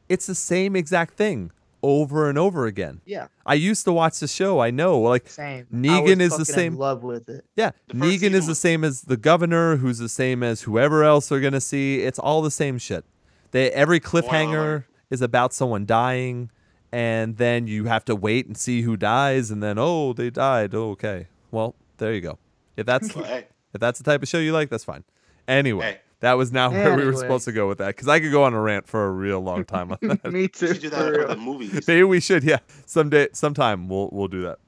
It's 0.09 0.27
the 0.27 0.35
same 0.35 0.77
exact 0.77 1.15
thing 1.15 1.51
over 1.83 2.29
and 2.31 2.39
over 2.39 2.65
again. 2.67 3.01
Yeah, 3.05 3.27
I 3.45 3.55
used 3.55 3.85
to 3.85 3.93
watch 3.93 4.19
the 4.21 4.29
show. 4.29 4.61
I 4.61 4.71
know. 4.71 4.99
Like, 5.01 5.29
same. 5.29 5.67
Negan 5.75 6.21
I 6.21 6.25
is 6.25 6.37
the 6.37 6.45
same- 6.47 6.75
In 6.75 6.79
love 6.79 7.03
with 7.03 7.29
it. 7.29 7.45
yeah, 7.57 7.73
Negan 7.93 8.11
season 8.11 8.35
is 8.35 8.47
the 8.47 8.55
same 8.55 8.85
as 8.85 9.03
the 9.03 9.17
governor, 9.19 9.77
who's 9.77 9.99
the 9.99 10.09
same 10.09 10.43
as 10.43 10.63
whoever 10.63 11.05
else 11.05 11.29
they're 11.29 11.41
gonna 11.41 11.61
see. 11.61 12.01
It's 12.01 12.19
all 12.19 12.41
the 12.41 12.51
same 12.51 12.79
shit. 12.79 13.05
They 13.51 13.71
every 13.73 14.01
cliffhanger 14.01 14.55
alert. 14.55 14.85
is 15.11 15.21
about 15.21 15.53
someone 15.53 15.85
dying, 15.85 16.51
and 16.95 17.37
then 17.39 17.67
you 17.67 17.87
have 17.87 18.05
to 18.05 18.15
wait 18.15 18.47
and 18.47 18.57
see 18.57 18.83
who 18.83 18.97
dies, 18.97 19.51
and 19.51 19.61
then 19.63 19.79
oh, 19.79 20.13
they 20.13 20.31
died. 20.31 20.75
Oh, 20.75 20.91
okay. 20.91 21.27
Well, 21.51 21.75
there 21.99 22.13
you 22.15 22.21
go. 22.21 22.39
If 22.77 22.87
that's 22.87 23.13
But 23.13 23.27
hey, 23.27 23.47
if 23.73 23.81
that's 23.81 23.99
the 23.99 24.05
type 24.05 24.23
of 24.23 24.29
show 24.29 24.39
you 24.39 24.53
like, 24.53 24.71
that's 24.71 24.85
fine. 24.85 25.03
Anyway, 25.49 25.85
Hey. 25.85 26.01
that 26.21 26.35
was 26.35 26.53
not 26.53 26.71
where 26.73 26.97
we 26.97 27.05
were 27.05 27.15
supposed 27.15 27.45
to 27.47 27.53
go 27.53 27.67
with 27.69 27.79
that 27.79 27.89
because 27.89 28.07
I 28.09 28.21
could 28.21 28.31
go 28.33 28.45
on 28.45 28.55
a 28.55 28.61
rant 28.61 28.87
for 28.87 29.07
a 29.07 29.11
real 29.11 29.41
long 29.41 29.65
time 29.65 29.91
on 29.93 29.99
that. 30.03 30.25
Me 30.33 30.43
we 30.43 30.49
too. 30.49 30.69
should 30.69 30.81
do 30.83 30.91
that 30.91 30.99
for 31.15 31.23
for 31.23 31.29
the 31.29 31.37
movies. 31.37 31.87
Maybe 31.89 32.05
we 32.05 32.21
should, 32.21 32.45
yeah. 32.45 32.59
Someday, 32.87 33.29
sometime 33.33 33.89
we'll 33.89 34.09
we'll 34.13 34.29
do 34.29 34.43
that. 34.45 34.59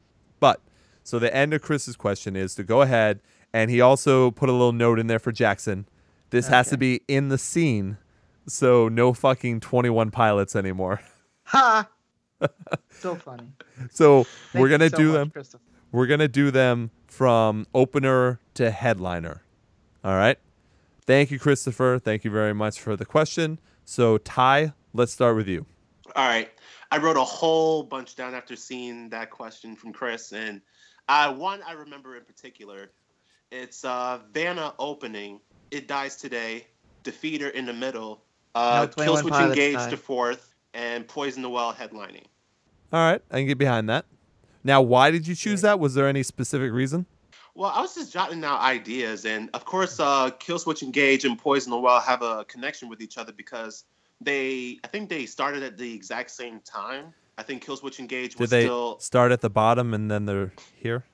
But 0.40 0.60
so 1.04 1.18
the 1.20 1.34
end 1.34 1.54
of 1.54 1.62
Chris's 1.62 1.96
question 1.96 2.34
is 2.36 2.54
to 2.56 2.64
go 2.64 2.82
ahead, 2.82 3.20
and 3.52 3.70
he 3.70 3.80
also 3.80 4.30
put 4.32 4.48
a 4.48 4.52
little 4.52 4.72
note 4.72 4.98
in 4.98 5.06
there 5.06 5.20
for 5.20 5.30
Jackson. 5.32 5.86
This 6.30 6.48
has 6.48 6.68
to 6.70 6.76
be 6.76 7.02
in 7.08 7.28
the 7.28 7.38
scene, 7.38 7.98
so 8.48 8.88
no 8.88 9.12
fucking 9.12 9.60
Twenty 9.60 9.90
One 9.90 10.10
Pilots 10.10 10.56
anymore. 10.56 11.00
Ha! 11.50 11.88
So 12.90 13.14
funny. 13.14 13.44
So 13.90 14.24
Thank 14.24 14.62
we're 14.62 14.68
gonna 14.68 14.90
so 14.90 14.96
do 14.96 15.04
much, 15.08 15.14
them. 15.14 15.30
Christopher. 15.30 15.62
We're 15.92 16.06
gonna 16.06 16.28
do 16.28 16.50
them 16.50 16.90
from 17.06 17.66
opener 17.74 18.40
to 18.54 18.70
headliner. 18.70 19.42
All 20.04 20.14
right. 20.16 20.38
Thank 21.06 21.30
you, 21.30 21.38
Christopher. 21.38 21.98
Thank 22.02 22.24
you 22.24 22.30
very 22.30 22.54
much 22.54 22.80
for 22.80 22.96
the 22.96 23.04
question. 23.04 23.60
So 23.84 24.18
Ty, 24.18 24.72
let's 24.92 25.12
start 25.12 25.36
with 25.36 25.46
you. 25.48 25.66
All 26.14 26.26
right. 26.26 26.50
I 26.90 26.98
wrote 26.98 27.16
a 27.16 27.24
whole 27.24 27.82
bunch 27.82 28.16
down 28.16 28.34
after 28.34 28.56
seeing 28.56 29.08
that 29.10 29.30
question 29.30 29.74
from 29.76 29.92
Chris, 29.92 30.32
and 30.32 30.60
uh, 31.08 31.32
one 31.34 31.60
I 31.66 31.72
remember 31.72 32.16
in 32.16 32.24
particular. 32.24 32.90
It's 33.52 33.84
uh, 33.84 34.18
Vanna 34.32 34.74
opening. 34.78 35.40
It 35.70 35.86
dies 35.86 36.16
today. 36.16 36.66
Defeater 37.04 37.52
in 37.52 37.64
the 37.66 37.72
middle. 37.72 38.24
Uh, 38.56 38.86
No 38.96 39.04
21 39.04 39.22
Killswitch 39.24 39.30
Pilots 39.30 39.50
engaged 39.50 39.78
die. 39.78 39.90
to 39.90 39.96
fourth, 39.96 40.54
and 40.76 41.08
Poison 41.08 41.42
the 41.42 41.50
Well 41.50 41.72
headlining. 41.72 42.26
All 42.92 43.00
right, 43.00 43.20
I 43.30 43.38
can 43.38 43.46
get 43.46 43.58
behind 43.58 43.88
that. 43.88 44.04
Now, 44.62 44.82
why 44.82 45.10
did 45.10 45.26
you 45.26 45.34
choose 45.34 45.62
that? 45.62 45.80
Was 45.80 45.94
there 45.94 46.06
any 46.06 46.22
specific 46.22 46.70
reason? 46.70 47.06
Well, 47.54 47.72
I 47.74 47.80
was 47.80 47.94
just 47.94 48.12
jotting 48.12 48.44
out 48.44 48.60
ideas, 48.60 49.24
and 49.24 49.48
of 49.54 49.64
course, 49.64 49.98
uh, 49.98 50.30
Killswitch 50.38 50.82
Engage 50.82 51.24
and 51.24 51.38
Poison 51.38 51.70
the 51.70 51.78
Well 51.78 52.00
have 52.00 52.22
a 52.22 52.44
connection 52.44 52.88
with 52.88 53.00
each 53.00 53.16
other 53.16 53.32
because 53.32 53.84
they, 54.20 54.78
I 54.84 54.88
think 54.88 55.08
they 55.08 55.24
started 55.24 55.62
at 55.62 55.78
the 55.78 55.92
exact 55.92 56.30
same 56.30 56.60
time. 56.60 57.14
I 57.38 57.42
think 57.42 57.64
Killswitch 57.64 57.98
Engage 57.98 58.32
Did 58.32 58.40
was 58.40 58.50
they 58.50 58.64
still 58.64 58.98
start 58.98 59.32
at 59.32 59.40
the 59.40 59.50
bottom 59.50 59.94
and 59.94 60.10
then 60.10 60.26
they're 60.26 60.52
here? 60.76 61.04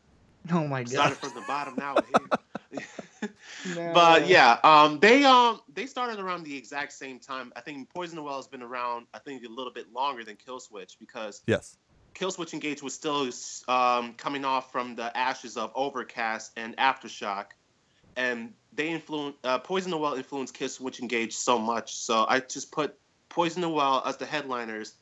Oh 0.50 0.66
my 0.66 0.82
god! 0.82 0.90
started 0.90 1.18
from 1.18 1.34
the 1.34 1.44
bottom 1.46 1.74
now. 1.78 1.94
we're 1.94 2.38
here. 2.80 2.86
No. 3.22 3.92
But 3.94 4.26
yeah, 4.26 4.58
um, 4.64 4.98
they 4.98 5.24
um 5.24 5.60
they 5.72 5.86
started 5.86 6.18
around 6.18 6.44
the 6.44 6.56
exact 6.56 6.92
same 6.92 7.18
time. 7.18 7.52
I 7.54 7.60
think 7.60 7.88
Poison 7.90 8.16
the 8.16 8.22
Well 8.22 8.36
has 8.36 8.48
been 8.48 8.62
around, 8.62 9.06
I 9.14 9.18
think, 9.18 9.44
a 9.44 9.48
little 9.48 9.72
bit 9.72 9.92
longer 9.92 10.24
than 10.24 10.36
Killswitch 10.36 10.98
because 10.98 11.42
Yes. 11.46 11.76
Killswitch 12.14 12.52
Engage 12.52 12.82
was 12.82 12.94
still 12.94 13.30
um, 13.68 14.14
coming 14.14 14.44
off 14.44 14.70
from 14.70 14.94
the 14.94 15.16
ashes 15.16 15.56
of 15.56 15.72
Overcast 15.74 16.52
and 16.56 16.76
Aftershock, 16.76 17.46
and 18.16 18.52
they 18.72 18.88
influence 18.88 19.36
uh, 19.44 19.58
Poison 19.58 19.90
the 19.90 19.98
Well 19.98 20.14
influenced 20.14 20.58
Killswitch 20.58 21.00
Engage 21.00 21.34
so 21.34 21.58
much. 21.58 21.96
So 21.96 22.26
I 22.28 22.40
just 22.40 22.70
put 22.72 22.98
Poison 23.28 23.62
the 23.62 23.68
Well 23.68 24.02
as 24.04 24.16
the 24.16 24.26
headliners, 24.26 24.94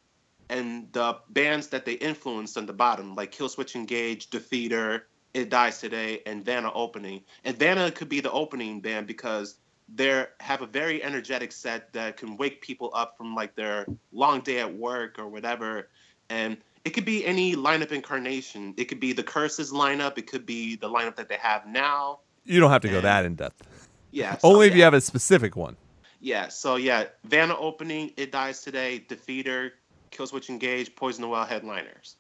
and 0.48 0.92
the 0.92 1.16
bands 1.30 1.68
that 1.68 1.84
they 1.84 1.94
influenced 1.94 2.56
on 2.56 2.66
the 2.66 2.72
bottom, 2.72 3.14
like 3.14 3.32
Killswitch 3.32 3.74
Engage, 3.74 4.30
Defeater, 4.30 5.02
It 5.34 5.48
Dies 5.48 5.78
Today, 5.80 6.22
and 6.26 6.44
Vanna 6.44 6.72
opening. 6.72 7.22
And 7.44 7.56
Vanna 7.56 7.90
could 7.90 8.08
be 8.08 8.20
the 8.20 8.32
opening 8.32 8.80
band 8.80 9.06
because 9.06 9.56
they 9.94 10.24
have 10.40 10.62
a 10.62 10.66
very 10.66 11.02
energetic 11.02 11.52
set 11.52 11.92
that 11.92 12.16
can 12.16 12.36
wake 12.36 12.60
people 12.60 12.90
up 12.94 13.16
from 13.16 13.34
like 13.34 13.54
their 13.54 13.86
long 14.12 14.40
day 14.40 14.60
at 14.60 14.72
work 14.72 15.18
or 15.18 15.28
whatever. 15.28 15.88
And 16.28 16.56
it 16.84 16.90
could 16.90 17.04
be 17.04 17.24
any 17.24 17.56
lineup 17.56 17.92
incarnation. 17.92 18.74
It 18.76 18.86
could 18.86 19.00
be 19.00 19.12
the 19.12 19.22
Curses 19.22 19.72
lineup. 19.72 20.18
It 20.18 20.26
could 20.26 20.46
be 20.46 20.76
the 20.76 20.88
lineup 20.88 21.16
that 21.16 21.28
they 21.28 21.36
have 21.36 21.66
now. 21.66 22.20
You 22.44 22.60
don't 22.60 22.70
have 22.70 22.82
to 22.82 22.88
go 22.88 23.00
that 23.00 23.24
in 23.24 23.34
depth. 23.34 23.62
Yeah. 24.10 24.36
so, 24.38 24.48
Only 24.48 24.68
if 24.68 24.74
you 24.74 24.82
have 24.82 24.94
a 24.94 25.00
specific 25.00 25.56
one. 25.56 25.76
Yeah. 26.20 26.48
So 26.48 26.76
yeah, 26.76 27.06
Vanna 27.24 27.56
opening. 27.56 28.12
It 28.16 28.32
dies 28.32 28.62
today. 28.62 29.04
Defeater, 29.08 29.72
Killswitch 30.10 30.48
Engage, 30.48 30.94
Poison 30.94 31.22
the 31.22 31.28
Well 31.28 31.44
headliners. 31.44 32.16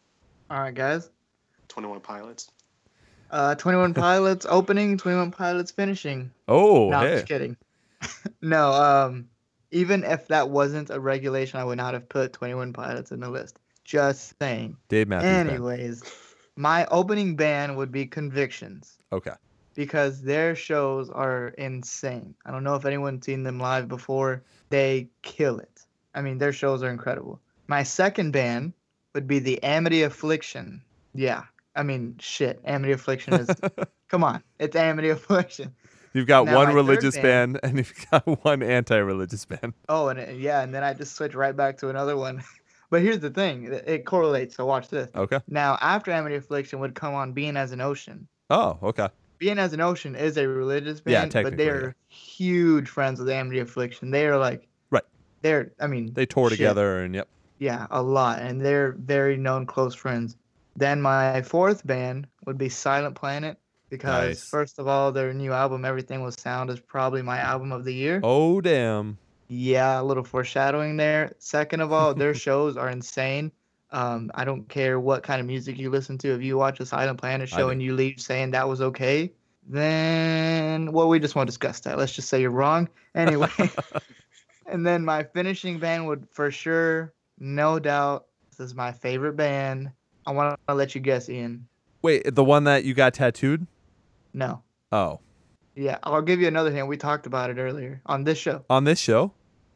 All 0.50 0.60
right, 0.60 0.74
guys. 0.74 1.10
Twenty 1.68 1.88
One 1.88 2.00
Pilots. 2.00 2.50
Uh, 3.30 3.54
21 3.54 3.94
Pilots 3.94 4.46
opening, 4.48 4.98
21 4.98 5.30
Pilots 5.30 5.70
finishing. 5.70 6.30
Oh, 6.48 6.90
no, 6.90 7.00
hey. 7.00 7.14
just 7.14 7.26
kidding. 7.26 7.56
no, 8.42 8.72
um, 8.72 9.28
even 9.70 10.02
if 10.04 10.28
that 10.28 10.50
wasn't 10.50 10.90
a 10.90 10.98
regulation, 10.98 11.60
I 11.60 11.64
would 11.64 11.78
not 11.78 11.94
have 11.94 12.08
put 12.08 12.32
21 12.32 12.72
Pilots 12.72 13.12
in 13.12 13.20
the 13.20 13.30
list. 13.30 13.58
Just 13.84 14.34
saying. 14.40 14.76
Dave 14.88 15.08
Matthews. 15.08 15.30
Band. 15.30 15.50
Anyways, 15.50 16.02
my 16.56 16.86
opening 16.86 17.36
band 17.36 17.76
would 17.76 17.92
be 17.92 18.06
Convictions 18.06 18.98
Okay. 19.12 19.32
because 19.74 20.22
their 20.22 20.54
shows 20.54 21.08
are 21.10 21.48
insane. 21.58 22.34
I 22.44 22.50
don't 22.50 22.64
know 22.64 22.74
if 22.74 22.84
anyone's 22.84 23.26
seen 23.26 23.42
them 23.42 23.58
live 23.58 23.88
before. 23.88 24.42
They 24.70 25.08
kill 25.22 25.58
it. 25.58 25.84
I 26.14 26.22
mean, 26.22 26.38
their 26.38 26.52
shows 26.52 26.82
are 26.82 26.90
incredible. 26.90 27.40
My 27.68 27.82
second 27.84 28.32
band 28.32 28.72
would 29.14 29.26
be 29.26 29.38
the 29.38 29.62
Amity 29.62 30.02
Affliction. 30.02 30.82
Yeah. 31.14 31.44
I 31.76 31.82
mean, 31.82 32.16
shit. 32.18 32.60
Amity 32.64 32.92
Affliction 32.92 33.34
is. 33.34 33.50
come 34.08 34.24
on. 34.24 34.42
It's 34.58 34.74
Amity 34.76 35.10
Affliction. 35.10 35.74
You've 36.12 36.26
got 36.26 36.46
Now, 36.46 36.56
one 36.56 36.74
religious 36.74 37.14
band- 37.14 37.54
band 37.54 37.60
and 37.62 37.78
you've 37.78 37.94
got 38.10 38.26
one 38.44 38.62
anti-religious 38.62 39.44
band. 39.44 39.74
Oh, 39.88 40.08
and 40.08 40.18
it, 40.18 40.38
yeah, 40.38 40.62
and 40.62 40.74
then 40.74 40.82
I 40.82 40.92
just 40.94 41.14
switch 41.14 41.34
right 41.34 41.56
back 41.56 41.78
to 41.78 41.88
another 41.88 42.16
one. 42.16 42.42
but 42.90 43.02
here's 43.02 43.20
the 43.20 43.30
thing 43.30 43.64
it, 43.72 43.84
it 43.86 44.04
correlates. 44.06 44.56
So 44.56 44.66
watch 44.66 44.88
this. 44.88 45.08
Okay. 45.14 45.38
Now, 45.46 45.78
after 45.80 46.10
Amity 46.10 46.34
Affliction 46.34 46.80
would 46.80 46.94
come 46.96 47.14
on 47.14 47.32
Being 47.32 47.56
as 47.56 47.70
an 47.70 47.80
Ocean. 47.80 48.26
Oh, 48.50 48.78
okay. 48.82 49.08
Being 49.38 49.58
as 49.60 49.72
an 49.72 49.80
Ocean 49.80 50.16
is 50.16 50.36
a 50.36 50.48
religious 50.48 51.00
band, 51.00 51.32
Yeah, 51.32 51.42
but 51.44 51.56
they're 51.56 51.86
yeah. 51.86 51.92
huge 52.16 52.88
friends 52.88 53.20
with 53.20 53.28
Amity 53.30 53.60
Affliction. 53.60 54.10
They 54.10 54.26
are 54.26 54.36
like, 54.36 54.66
Right. 54.90 55.04
They're, 55.42 55.70
I 55.80 55.86
mean, 55.86 56.12
They 56.12 56.26
tour 56.26 56.48
shit. 56.50 56.58
together 56.58 57.04
and 57.04 57.14
yep. 57.14 57.28
Yeah, 57.60 57.86
a 57.90 58.02
lot, 58.02 58.40
and 58.40 58.60
they're 58.60 58.92
very 58.98 59.36
known 59.36 59.66
close 59.66 59.94
friends. 59.94 60.34
Then 60.80 61.02
my 61.02 61.42
fourth 61.42 61.86
band 61.86 62.26
would 62.46 62.56
be 62.56 62.70
Silent 62.70 63.14
Planet 63.14 63.58
because 63.90 64.28
Nice. 64.28 64.48
first 64.48 64.78
of 64.78 64.88
all, 64.88 65.12
their 65.12 65.34
new 65.34 65.52
album 65.52 65.84
Everything 65.84 66.22
Was 66.22 66.36
Sound 66.36 66.70
is 66.70 66.80
probably 66.80 67.20
my 67.20 67.38
album 67.38 67.70
of 67.70 67.84
the 67.84 67.92
year. 67.92 68.18
Oh, 68.22 68.62
damn. 68.62 69.18
Yeah, 69.48 70.00
a 70.00 70.02
little 70.02 70.24
foreshadowing 70.24 70.96
there. 70.96 71.34
Second 71.38 71.82
of 71.82 71.92
all, 71.92 72.14
their 72.14 72.32
shows 72.46 72.78
are 72.78 72.88
insane. 72.88 73.52
Um, 73.90 74.30
I 74.34 74.46
don't 74.46 74.66
care 74.70 74.98
what 74.98 75.22
kind 75.22 75.38
of 75.38 75.46
music 75.46 75.76
you 75.76 75.90
listen 75.90 76.16
to. 76.18 76.34
If 76.34 76.42
you 76.42 76.56
watch 76.56 76.80
a 76.80 76.86
Silent 76.86 77.20
Planet 77.20 77.50
show 77.50 77.68
and 77.68 77.82
you 77.82 77.94
leave 77.94 78.18
saying 78.18 78.52
that 78.52 78.66
was 78.66 78.80
okay, 78.80 79.32
then 79.68 80.92
well, 80.92 81.10
we 81.10 81.18
just 81.18 81.34
won't 81.34 81.48
discuss 81.48 81.80
that. 81.80 81.98
Let's 81.98 82.12
just 82.12 82.30
say 82.30 82.40
you're 82.40 82.52
wrong. 82.52 82.88
Anyway, 83.14 83.50
and 84.66 84.86
then 84.86 85.04
my 85.04 85.24
finishing 85.24 85.78
band 85.78 86.06
would 86.06 86.26
for 86.30 86.50
sure, 86.50 87.12
no 87.38 87.78
doubt, 87.78 88.26
this 88.48 88.60
is 88.60 88.74
my 88.74 88.92
favorite 88.92 89.36
band. 89.36 89.90
I 90.30 90.32
want 90.32 90.60
to 90.68 90.74
let 90.74 90.94
you 90.94 91.00
guess, 91.00 91.28
Ian. 91.28 91.66
Wait, 92.02 92.36
the 92.36 92.44
one 92.44 92.62
that 92.62 92.84
you 92.84 92.94
got 92.94 93.14
tattooed? 93.14 93.66
No. 94.32 94.62
Oh, 94.92 95.18
Yeah, 95.74 95.98
I'll 96.04 96.22
give 96.22 96.40
you 96.40 96.46
another 96.46 96.70
hint. 96.70 96.86
We 96.86 96.96
talked 96.96 97.26
about 97.26 97.50
it 97.50 97.58
earlier 97.58 98.00
on 98.06 98.22
this 98.22 98.38
show. 98.38 98.64
on 98.70 98.84
this 98.84 99.00
show, 99.00 99.32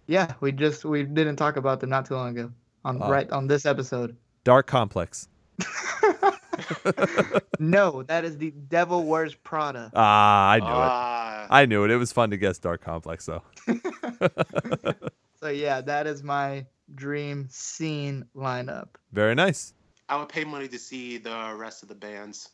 Yeah, 0.06 0.34
we 0.40 0.52
just 0.52 0.84
we 0.84 1.02
didn't 1.02 1.34
talk 1.36 1.56
about 1.56 1.80
them 1.80 1.90
not 1.90 2.06
too 2.06 2.14
long 2.14 2.38
ago 2.38 2.52
on 2.84 3.02
Oh. 3.02 3.10
right 3.10 3.28
on 3.32 3.48
this 3.48 3.66
episode. 3.66 4.16
Darke 4.44 4.68
Complex. 4.68 5.26
no, 7.58 8.02
that 8.04 8.24
is 8.24 8.38
the 8.38 8.50
Devil 8.52 9.04
Wears 9.04 9.34
Prada. 9.34 9.90
Ah, 9.94 10.50
I 10.50 10.58
knew 10.60 10.66
it. 10.66 10.70
Ah, 10.70 11.46
I 11.50 11.66
knew 11.66 11.84
it. 11.84 11.90
It 11.90 11.96
was 11.96 12.12
fun 12.12 12.30
to 12.30 12.36
guess 12.36 12.58
Darke 12.58 12.82
Complex 12.82 13.26
though. 13.26 13.42
So 15.40 15.50
yeah, 15.50 15.82
that 15.82 16.06
is 16.06 16.22
my 16.22 16.64
dream 16.94 17.48
scene 17.50 18.24
lineup. 18.34 18.88
Very 19.12 19.34
nice. 19.34 19.74
I 20.08 20.16
would 20.18 20.28
pay 20.28 20.44
money 20.44 20.68
to 20.68 20.78
see 20.78 21.18
the 21.18 21.54
rest 21.56 21.82
of 21.82 21.88
the 21.88 21.94
bands. 21.94 22.50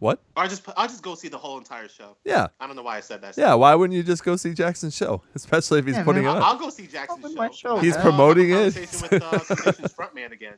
What? 0.00 0.20
Or 0.36 0.42
I 0.42 0.48
just 0.48 0.66
I'll 0.76 0.88
just 0.88 1.02
go 1.02 1.14
see 1.14 1.28
the 1.28 1.38
whole 1.38 1.56
entire 1.56 1.88
show. 1.88 2.16
Yeah. 2.24 2.48
I 2.60 2.66
don't 2.66 2.76
know 2.76 2.82
why 2.82 2.96
I 2.96 3.00
said 3.00 3.22
that. 3.22 3.36
Yeah, 3.38 3.54
why 3.54 3.74
wouldn't 3.74 3.96
you 3.96 4.02
just 4.02 4.24
go 4.24 4.36
see 4.36 4.52
Jackson's 4.52 4.94
show? 4.96 5.22
Especially 5.34 5.78
if 5.78 5.86
he's 5.86 5.96
Yeah, 5.96 6.04
putting 6.04 6.24
man. 6.24 6.36
it 6.36 6.38
I'll, 6.40 6.42
on. 6.44 6.52
I'll 6.54 6.58
go 6.58 6.68
see 6.68 6.86
Jackson's 6.86 7.32
show. 7.34 7.50
show, 7.52 7.76
He's 7.78 7.94
man. 7.96 8.06
I'll 8.06 8.12
have 8.12 8.14
a 8.14 8.16
promoting 8.16 8.50
it. 8.50 8.74
conversation 8.74 9.08
with 9.10 9.22
uh, 9.22 9.38
Temptations 9.38 9.92
frontman 9.94 10.32
again. 10.32 10.54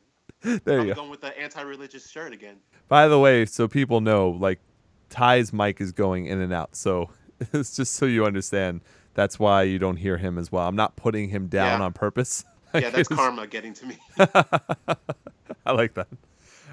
There 0.65 0.79
I'm 0.81 0.87
you 0.87 0.93
go. 0.93 1.01
going 1.01 1.09
with 1.11 1.21
the 1.21 1.37
anti-religious 1.39 2.09
shirt 2.09 2.33
again. 2.33 2.57
By 2.87 3.07
the 3.07 3.19
way, 3.19 3.45
so 3.45 3.67
people 3.67 4.01
know, 4.01 4.29
like 4.29 4.59
Ty's 5.09 5.53
mic 5.53 5.79
is 5.81 5.91
going 5.91 6.25
in 6.25 6.41
and 6.41 6.51
out. 6.53 6.75
So 6.75 7.09
it's 7.53 7.75
just 7.75 7.93
so 7.95 8.05
you 8.05 8.25
understand. 8.25 8.81
That's 9.13 9.39
why 9.39 9.63
you 9.63 9.79
don't 9.79 9.97
hear 9.97 10.17
him 10.17 10.37
as 10.37 10.51
well. 10.51 10.67
I'm 10.67 10.75
not 10.75 10.95
putting 10.95 11.29
him 11.29 11.47
down 11.47 11.79
Yeah. 11.79 11.85
on 11.85 11.93
purpose. 11.93 12.43
Yeah, 12.73 12.89
that's 12.89 13.07
karma 13.07 13.47
getting 13.47 13.73
to 13.75 13.85
me. 13.85 13.97
I 14.19 15.71
like 15.71 15.93
that. 15.95 16.07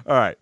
All 0.07 0.15
right. 0.15 0.37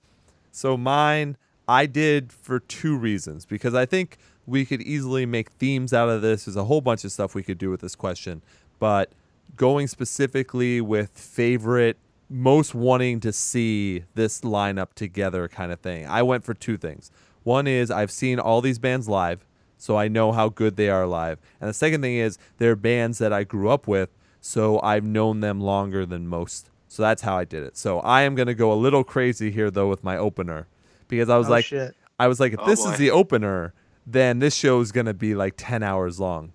So 0.52 0.76
mine, 0.78 1.38
I 1.68 1.86
did 1.86 2.32
for 2.32 2.60
two 2.60 2.98
reasons 2.98 3.46
because 3.46 3.74
I 3.74 3.86
think 3.86 4.18
we 4.46 4.66
could 4.66 4.82
easily 4.82 5.26
make 5.26 5.52
themes 5.52 5.94
out 5.94 6.10
of 6.10 6.22
this. 6.22 6.46
There's 6.46 6.58
a 6.58 6.66
whole 6.66 6.82
bunch 6.82 7.06
of 7.06 7.12
stuff 7.12 7.34
we 7.34 7.44
could 7.44 7.58
do 7.58 7.70
with 7.70 7.80
this 7.82 7.96
question, 7.96 8.42
but 8.80 9.12
going 9.56 9.88
specifically 9.88 10.82
with 10.82 11.12
favorite, 11.12 11.98
most 12.30 12.76
wanting 12.76 13.20
to 13.22 13.32
see 13.32 14.04
this 14.16 14.42
lineup 14.42 14.94
together 14.96 15.48
kind 15.48 15.72
of 15.72 15.80
thing, 15.80 16.06
I 16.08 16.24
went 16.24 16.44
for 16.44 16.54
two 16.54 16.78
things. 16.78 17.12
One 17.44 17.68
is 17.68 17.90
I've 17.90 18.12
seen 18.12 18.40
all 18.40 18.62
these 18.62 18.80
bands 18.80 19.08
live, 19.08 19.46
so 19.78 19.98
I 19.98 20.08
know 20.08 20.32
how 20.32 20.50
good 20.50 20.76
they 20.76 20.90
are 20.90 21.06
live. 21.06 21.40
And 21.62 21.70
the 21.70 21.74
second 21.74 22.02
thing 22.02 22.16
is 22.16 22.38
they're 22.58 22.76
bands 22.76 23.18
that 23.20 23.32
I 23.32 23.44
grew 23.44 23.70
up 23.70 23.88
with, 23.88 24.10
so 24.42 24.82
I've 24.82 25.06
known 25.06 25.40
them 25.40 25.62
longer 25.62 26.06
than 26.06 26.28
most. 26.28 26.70
So 26.94 27.02
that's 27.02 27.24
how 27.24 27.36
I 27.36 27.44
did 27.44 27.64
it. 27.64 27.76
So 27.76 28.02
I 28.02 28.22
am 28.22 28.36
going 28.36 28.46
to 28.46 28.54
go 28.54 28.72
a 28.72 28.76
little 28.76 29.04
crazy 29.04 29.50
here 29.50 29.72
though 29.72 29.90
with 29.90 30.04
my 30.04 30.16
opener 30.16 30.68
because 31.08 31.28
I 31.28 31.38
was 31.38 31.48
Oh, 31.48 31.52
like 31.52 31.66
shit. 31.66 31.96
I 32.20 32.28
was 32.28 32.40
like 32.40 32.54
if 32.54 32.60
Oh, 32.62 32.68
this 32.68 32.84
boy. 32.84 32.92
is 32.92 32.98
the 33.00 33.10
opener, 33.10 33.74
then 34.06 34.38
this 34.38 34.54
show 34.54 34.80
is 34.80 34.92
going 34.92 35.08
to 35.08 35.14
be 35.16 35.34
like 35.34 35.56
10 35.58 35.82
hours 35.82 36.20
long. 36.20 36.54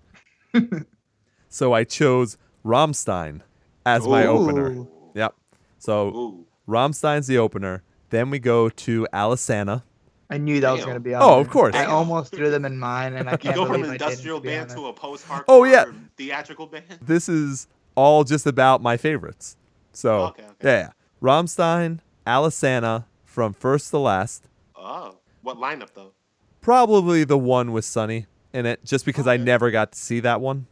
so 1.49 1.73
I 1.73 1.83
chose 1.83 2.37
Rammstein 2.65 3.41
as 3.85 4.07
my 4.07 4.25
opener. 4.25 4.85
Yep. 5.13 5.35
So 5.77 6.07
Ooh. 6.15 6.45
Rammstein's 6.69 7.27
the 7.27 7.37
opener. 7.37 7.83
Then 8.09 8.29
we 8.29 8.39
go 8.39 8.69
to 8.69 9.07
Alesana. 9.13 9.83
I 10.29 10.37
knew 10.37 10.61
that 10.61 10.71
was 10.71 10.85
gonna 10.85 10.99
be. 11.01 11.13
on 11.15 11.21
Oh, 11.21 11.31
there. 11.31 11.39
of 11.41 11.49
course. 11.49 11.75
I 11.75 11.83
almost 11.85 12.33
threw 12.33 12.49
them 12.51 12.63
in 12.63 12.77
mine, 12.79 13.13
and 13.15 13.27
I 13.27 13.35
can't 13.37 13.55
go 13.55 13.65
from 13.65 13.81
believe 13.81 13.85
an 13.85 13.91
I 13.91 13.97
didn't, 13.97 14.09
industrial 14.11 14.37
to 14.39 14.43
be 14.43 14.49
band 14.49 14.61
honest. 14.71 14.77
to 14.77 14.85
a 14.87 14.93
post-hardcore 14.93 15.43
Oh, 15.49 15.63
yeah. 15.65 15.85
theatrical 16.17 16.67
band. 16.67 16.85
This 17.01 17.27
is 17.27 17.67
all 17.95 18.23
just 18.23 18.45
about 18.45 18.81
my 18.81 18.95
favorites. 18.95 19.57
So, 19.93 20.25
Okay, 20.27 20.43
okay. 20.43 20.53
yeah, 20.63 20.77
yeah. 20.79 20.89
Rammstein, 21.21 21.99
Alesana 22.25 23.05
from 23.25 23.53
first 23.53 23.89
to 23.91 23.97
last. 23.97 24.45
Oh, 24.75 25.17
what 25.41 25.57
lineup 25.57 25.89
though? 25.93 26.13
Probably 26.61 27.23
the 27.23 27.37
one 27.37 27.71
with 27.71 27.85
Sonny 27.85 28.25
in 28.53 28.65
it, 28.65 28.83
just 28.85 29.05
because 29.05 29.27
I 29.27 29.37
never 29.37 29.71
got 29.71 29.91
to 29.93 29.99
see 29.99 30.19
that 30.21 30.41
one. 30.41 30.67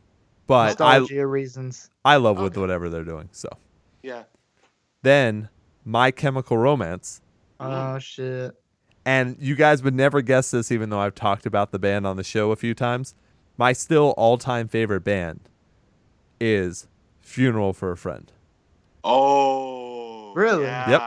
But 0.48 0.80
I, 0.82 1.00
Nostalgia 1.00 1.28
reasons. 1.28 1.90
I 2.06 2.16
love 2.18 2.40
with 2.40 2.58
whatever 2.58 2.90
they're 2.90 3.04
doing. 3.04 3.30
So 3.32 3.50
Yeah. 4.02 4.24
then 5.02 5.50
My 5.84 6.12
Chemical 6.12 6.58
Romance. 6.58 7.22
Mm-hmm. 7.60 7.72
Oh 7.96 8.00
shit. 8.00 8.56
And 9.06 9.38
you 9.40 9.56
guys 9.56 9.82
would 9.84 9.96
never 9.96 10.22
guess 10.22 10.52
this, 10.52 10.72
even 10.72 10.90
though 10.90 11.00
I've 11.00 11.16
talked 11.16 11.46
about 11.46 11.72
the 11.72 11.80
band 11.80 12.06
on 12.06 12.18
the 12.18 12.24
show 12.24 12.52
a 12.52 12.56
few 12.58 12.74
times. 12.74 13.16
My 13.58 13.74
still 13.74 14.14
all 14.18 14.38
time 14.38 14.68
favorite 14.68 15.02
band 15.04 15.50
is 16.40 16.88
Funeral 17.22 17.74
for 17.74 17.92
a 17.92 17.98
Friend. 17.98 18.32
Oh. 19.08 20.34
Really? 20.36 20.64
Yeah. 20.66 20.90
Yep. 20.90 21.02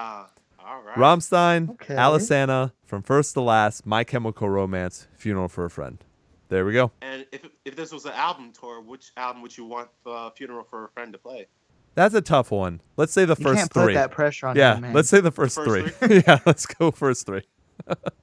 All 0.66 0.82
right. 0.82 0.96
Rammstein, 0.96 1.70
Okay. 1.70 1.94
Alesana, 1.94 2.72
from 2.84 3.02
first 3.02 3.34
to 3.34 3.40
last, 3.40 3.84
My 3.86 4.04
Chemical 4.04 4.48
Romance, 4.48 5.06
Funeral 5.16 5.48
for 5.48 5.64
a 5.64 5.70
Friend. 5.70 6.02
There 6.48 6.64
we 6.64 6.72
go. 6.72 6.90
And 7.02 7.26
if 7.30 7.42
if 7.64 7.76
this 7.76 7.92
was 7.92 8.06
an 8.06 8.12
album 8.12 8.52
tour, 8.58 8.80
which 8.80 9.12
album 9.16 9.40
would 9.42 9.56
you 9.56 9.64
want 9.66 9.88
uh, 10.04 10.30
"Funeral 10.30 10.64
for 10.68 10.86
a 10.86 10.88
Friend" 10.88 11.12
to 11.12 11.18
play? 11.18 11.46
That's 11.94 12.14
a 12.14 12.20
tough 12.20 12.50
one. 12.50 12.80
Let's 12.96 13.12
say 13.12 13.24
the 13.24 13.36
You 13.38 13.44
first 13.44 13.58
can't 13.58 13.72
three. 13.72 13.86
put 13.86 13.94
that 13.94 14.10
pressure 14.10 14.46
on 14.48 14.56
yeah, 14.56 14.74
him, 14.76 14.80
man. 14.82 14.92
let's 14.94 15.08
say 15.08 15.20
the 15.20 15.30
first, 15.30 15.54
First 15.56 15.94
three. 15.98 16.22
yeah, 16.26 16.38
let's 16.46 16.66
go 16.66 16.90
first 16.90 17.26
three. 17.26 17.42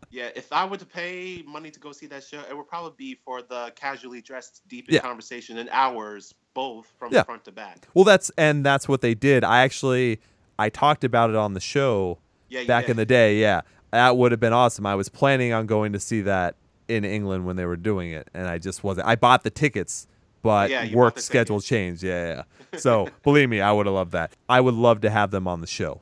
Yeah, 0.09 0.29
if 0.35 0.51
I 0.53 0.65
were 0.65 0.77
to 0.77 0.85
pay 0.85 1.43
money 1.45 1.69
to 1.69 1.79
go 1.79 1.91
see 1.91 2.05
that 2.07 2.23
show, 2.23 2.39
it 2.49 2.55
would 2.55 2.67
probably 2.67 2.93
be 2.97 3.15
for 3.25 3.41
the 3.41 3.73
casually 3.75 4.21
dressed, 4.21 4.61
deep 4.67 4.88
in 4.88 4.95
Yeah. 4.95 5.01
conversation 5.01 5.57
and 5.57 5.69
hours, 5.71 6.34
both 6.53 6.88
from 6.97 7.11
Yeah. 7.13 7.23
front 7.23 7.43
to 7.45 7.51
back. 7.51 7.88
Well, 7.93 8.05
that's 8.05 8.31
and 8.38 8.65
that's 8.65 8.88
what 8.88 9.01
they 9.01 9.13
did. 9.13 9.43
I 9.43 9.61
actually 9.63 10.19
I 10.59 10.69
talked 10.69 11.03
about 11.03 11.29
it 11.29 11.35
on 11.35 11.53
the 11.53 11.59
show 11.59 12.19
Yeah, 12.49 12.63
back 12.63 12.85
did. 12.85 12.91
in 12.91 12.97
the 12.97 13.05
day. 13.05 13.38
Yeah, 13.39 13.61
that 13.91 14.17
would 14.17 14.31
have 14.31 14.39
been 14.39 14.53
awesome. 14.53 14.85
I 14.85 14.95
was 14.95 15.09
planning 15.09 15.53
on 15.53 15.65
going 15.67 15.91
to 15.93 15.99
see 15.99 16.21
that 16.21 16.55
in 16.88 17.03
England 17.03 17.45
when 17.45 17.57
they 17.57 17.65
were 17.65 17.75
doing 17.75 18.09
it, 18.11 18.29
and 18.34 18.47
I 18.47 18.57
just 18.59 18.84
wasn't. 18.84 19.07
I 19.07 19.15
bought 19.17 19.43
the 19.43 19.49
tickets, 19.51 20.07
but 20.41 20.69
Yeah, 20.71 20.95
work 20.95 21.19
schedule 21.19 21.57
tickets. 21.57 21.67
changed. 21.67 22.03
Yeah. 22.03 22.43
yeah. 22.73 22.79
So 22.79 23.09
believe 23.23 23.49
me, 23.49 23.59
I 23.61 23.71
would 23.71 23.85
have 23.88 23.95
loved 23.95 24.11
that. 24.13 24.31
I 24.49 24.61
would 24.61 24.73
love 24.73 25.01
to 25.01 25.09
have 25.09 25.31
them 25.31 25.47
on 25.47 25.61
the 25.61 25.67
show, 25.67 26.01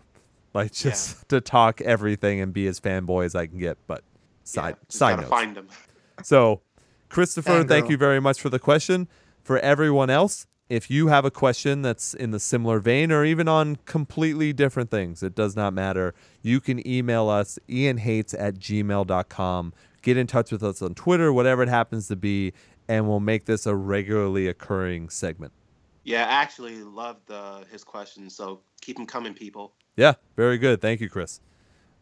like 0.55 0.71
just 0.71 1.27
to 1.29 1.41
talk 1.41 1.81
everything 1.81 2.41
and 2.41 2.51
be 2.53 2.65
as 2.65 2.79
fanboy 2.79 3.25
as 3.25 3.35
I 3.35 3.45
can 3.45 3.59
get. 3.59 3.77
But 3.85 4.03
side 4.43 4.69
yeah, 4.69 4.85
just 4.87 4.97
side 4.99 5.09
gotta 5.11 5.21
notes. 5.23 5.29
find 5.29 5.55
them. 5.55 5.67
So, 6.23 6.61
Christopher, 7.09 7.65
Fangirl. 7.65 7.67
thank 7.67 7.89
you 7.89 7.97
very 7.97 8.21
much 8.21 8.39
for 8.39 8.47
the 8.47 8.57
question. 8.57 9.09
For 9.43 9.59
everyone 9.59 10.09
else, 10.09 10.47
if 10.69 10.89
you 10.89 11.07
have 11.07 11.25
a 11.25 11.29
question 11.29 11.81
that's 11.81 12.13
in 12.13 12.31
the 12.31 12.39
similar 12.39 12.79
vein 12.79 13.11
or 13.11 13.25
even 13.25 13.49
on 13.49 13.75
completely 13.85 14.53
different 14.53 14.89
things, 14.89 15.21
it 15.21 15.35
does 15.35 15.57
not 15.57 15.73
matter. 15.73 16.15
You 16.41 16.61
can 16.61 16.87
email 16.87 17.27
us, 17.27 17.59
ianhates 17.67 18.33
at 18.39 18.55
gmail.com. 18.55 19.73
Get 20.03 20.15
in 20.15 20.25
touch 20.25 20.53
with 20.53 20.63
us 20.63 20.81
on 20.81 20.95
Twitter, 20.95 21.33
whatever 21.33 21.63
it 21.63 21.69
happens 21.69 22.07
to 22.07 22.15
be, 22.15 22.53
and 22.87 23.09
we'll 23.09 23.19
make 23.19 23.43
this 23.43 23.65
a 23.65 23.75
regularly 23.75 24.47
occurring 24.47 25.09
segment. 25.09 25.51
Yeah, 26.05 26.21
I 26.27 26.41
actually 26.41 26.81
loved 26.81 27.29
uh, 27.29 27.65
his 27.69 27.83
questions, 27.83 28.33
so 28.37 28.61
keep 28.79 28.95
them 28.95 29.05
coming, 29.05 29.33
people. 29.33 29.73
Yeah, 29.97 30.13
very 30.35 30.57
good. 30.57 30.81
Thank 30.81 31.01
you, 31.01 31.09
Chris. 31.09 31.39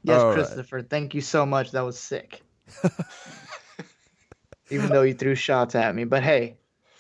Yes, 0.04 0.20
All 0.20 0.28
right. 0.30 0.34
Christopher. 0.36 0.82
Thank 0.82 1.14
you 1.14 1.22
so 1.22 1.46
much. 1.46 1.72
That 1.72 1.82
was 1.82 1.98
sick. 1.98 2.42
Even 4.70 4.90
though 4.90 5.02
you 5.04 5.14
threw 5.14 5.36
shots 5.36 5.76
at 5.76 5.94
me, 5.94 6.04
but 6.04 6.24
hey, 6.24 6.56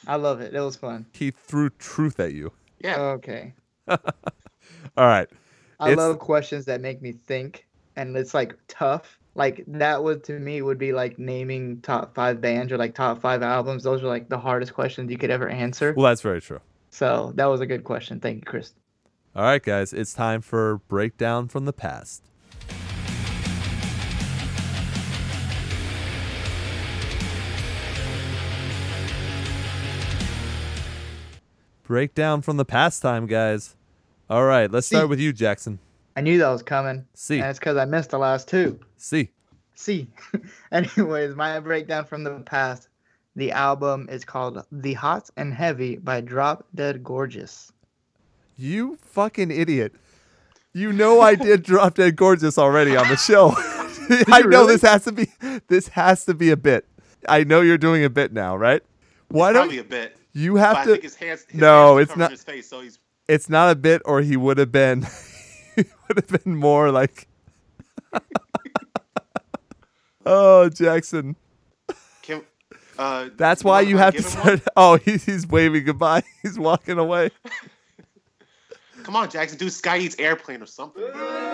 I 0.05 0.17
love 0.17 0.41
it. 0.41 0.53
It 0.53 0.59
was 0.59 0.75
fun. 0.75 1.05
He 1.13 1.31
threw 1.31 1.69
truth 1.71 2.19
at 2.19 2.33
you. 2.33 2.51
Yeah, 2.79 2.99
Okay. 3.01 3.53
All 3.87 3.97
right. 4.97 5.27
I 5.79 5.91
It's- 5.91 5.97
love 5.97 6.19
questions 6.19 6.65
that 6.65 6.81
make 6.81 7.01
me 7.01 7.13
think, 7.13 7.65
and 7.95 8.15
it's 8.15 8.33
like 8.33 8.55
tough. 8.67 9.17
Like 9.35 9.63
that 9.67 10.03
would 10.03 10.23
to 10.25 10.37
me 10.39 10.61
would 10.61 10.77
be 10.77 10.93
like 10.93 11.17
naming 11.17 11.81
top 11.81 12.13
five 12.13 12.39
bands 12.39 12.71
or 12.71 12.77
like 12.77 12.93
top 12.93 13.19
five 13.19 13.41
albums. 13.41 13.83
Those 13.83 14.03
are 14.03 14.07
like 14.07 14.29
the 14.29 14.37
hardest 14.37 14.73
questions 14.75 15.09
you 15.09 15.17
could 15.17 15.31
ever 15.31 15.49
answer. 15.49 15.93
Well, 15.97 16.05
that's 16.05 16.21
very 16.21 16.39
true. 16.39 16.59
So 16.91 17.31
that 17.35 17.45
was 17.45 17.59
a 17.59 17.65
good 17.65 17.83
question. 17.83 18.19
Thank 18.19 18.35
you, 18.35 18.41
Chris. 18.43 18.73
All 19.35 19.41
right, 19.41 19.63
guys, 19.63 19.93
it's 19.93 20.13
time 20.13 20.41
for 20.41 20.77
Breakdown 20.87 21.47
from 21.47 21.65
the 21.65 21.73
Past. 21.73 22.21
Breakdown 31.81 32.43
from 32.43 32.57
the 32.57 32.65
past 32.65 33.01
time, 33.01 33.25
guys. 33.25 33.75
All 34.29 34.45
right, 34.45 34.69
let's 34.71 34.85
start 34.85 35.09
with 35.09 35.19
you, 35.19 35.33
Jackson. 35.33 35.79
I 36.15 36.21
knew 36.21 36.37
that 36.37 36.49
was 36.49 36.61
coming, 36.61 37.07
See, 37.15 37.39
and 37.39 37.49
it's 37.49 37.57
because 37.57 37.75
I 37.75 37.85
missed 37.85 38.11
the 38.11 38.19
last 38.19 38.47
two. 38.47 38.79
See, 38.97 39.31
See, 39.73 40.09
anyways, 40.71 41.35
my 41.35 41.59
breakdown 41.59 42.05
from 42.05 42.23
the 42.23 42.39
past. 42.41 42.87
The 43.35 43.51
album 43.51 44.09
is 44.11 44.23
called 44.25 44.63
"The 44.71 44.93
Hot 44.93 45.31
and 45.35 45.51
Heavy" 45.55 45.97
by 45.97 46.21
Drop 46.21 46.67
Dead 46.75 47.03
Gorgeous. 47.03 47.72
You 48.55 48.97
fucking 49.01 49.51
idiot. 49.51 49.93
You 50.73 50.91
know 50.93 51.21
I 51.21 51.35
did 51.35 51.63
drop 51.69 51.95
dead 51.95 52.15
gorgeous 52.15 52.57
already 52.57 52.95
on 52.95 53.07
the 53.07 53.17
show. 53.17 53.53
I 54.31 54.41
know 54.41 54.47
really? 54.47 54.73
this 54.73 54.81
has 54.81 55.03
to 55.05 55.11
be 55.11 55.27
this 55.67 55.87
has 55.89 56.25
to 56.25 56.33
be 56.33 56.51
a 56.51 56.57
bit. 56.57 56.85
I 57.29 57.43
know 57.45 57.61
you're 57.61 57.77
doing 57.77 58.03
a 58.03 58.09
bit 58.09 58.33
now, 58.33 58.55
right? 58.57 58.81
Why 59.29 59.53
don't 59.53 59.63
Probably 59.63 59.77
a 59.79 59.83
bit. 59.83 60.17
you 60.33 60.53
But 60.55 60.59
have 60.59 60.77
I 60.77 60.83
to? 60.85 60.91
think 60.91 61.03
his 61.03 61.15
hands. 61.15 61.45
His 61.49 61.59
No, 61.61 61.97
hands 61.97 62.09
it's 62.09 62.17
not- 62.17 62.31
His 62.31 62.43
face, 62.43 62.69
so 62.69 62.81
he's. 62.81 62.99
It's 63.29 63.49
not 63.49 63.71
a 63.71 63.75
bit, 63.75 64.01
or 64.03 64.19
he 64.21 64.35
would 64.35 64.57
have 64.57 64.71
been. 64.73 65.03
he 65.77 65.85
would 66.07 66.17
have 66.29 66.43
been 66.43 66.55
more 66.57 66.91
like. 66.91 67.27
oh, 70.25 70.67
Jackson. 70.69 71.35
Can, 72.21 72.41
uh, 72.99 73.29
That's 73.37 73.63
why 73.63 73.81
you 73.81 73.97
have 73.97 74.15
to 74.15 74.21
start. 74.23 74.61
Oh, 74.75 74.97
he's, 74.97 75.23
he's 75.25 75.47
waving 75.47 75.85
goodbye. 75.85 76.23
He's 76.41 76.59
walking 76.59 76.97
away. 76.97 77.29
Come 79.03 79.17
on, 79.17 79.29
Jackson, 79.29 79.57
do 79.57 79.69
Sky 79.69 79.97
Eats 79.97 80.15
Airplane 80.17 80.61
or 80.61 80.65
something. 80.65 81.03
I 81.13 81.53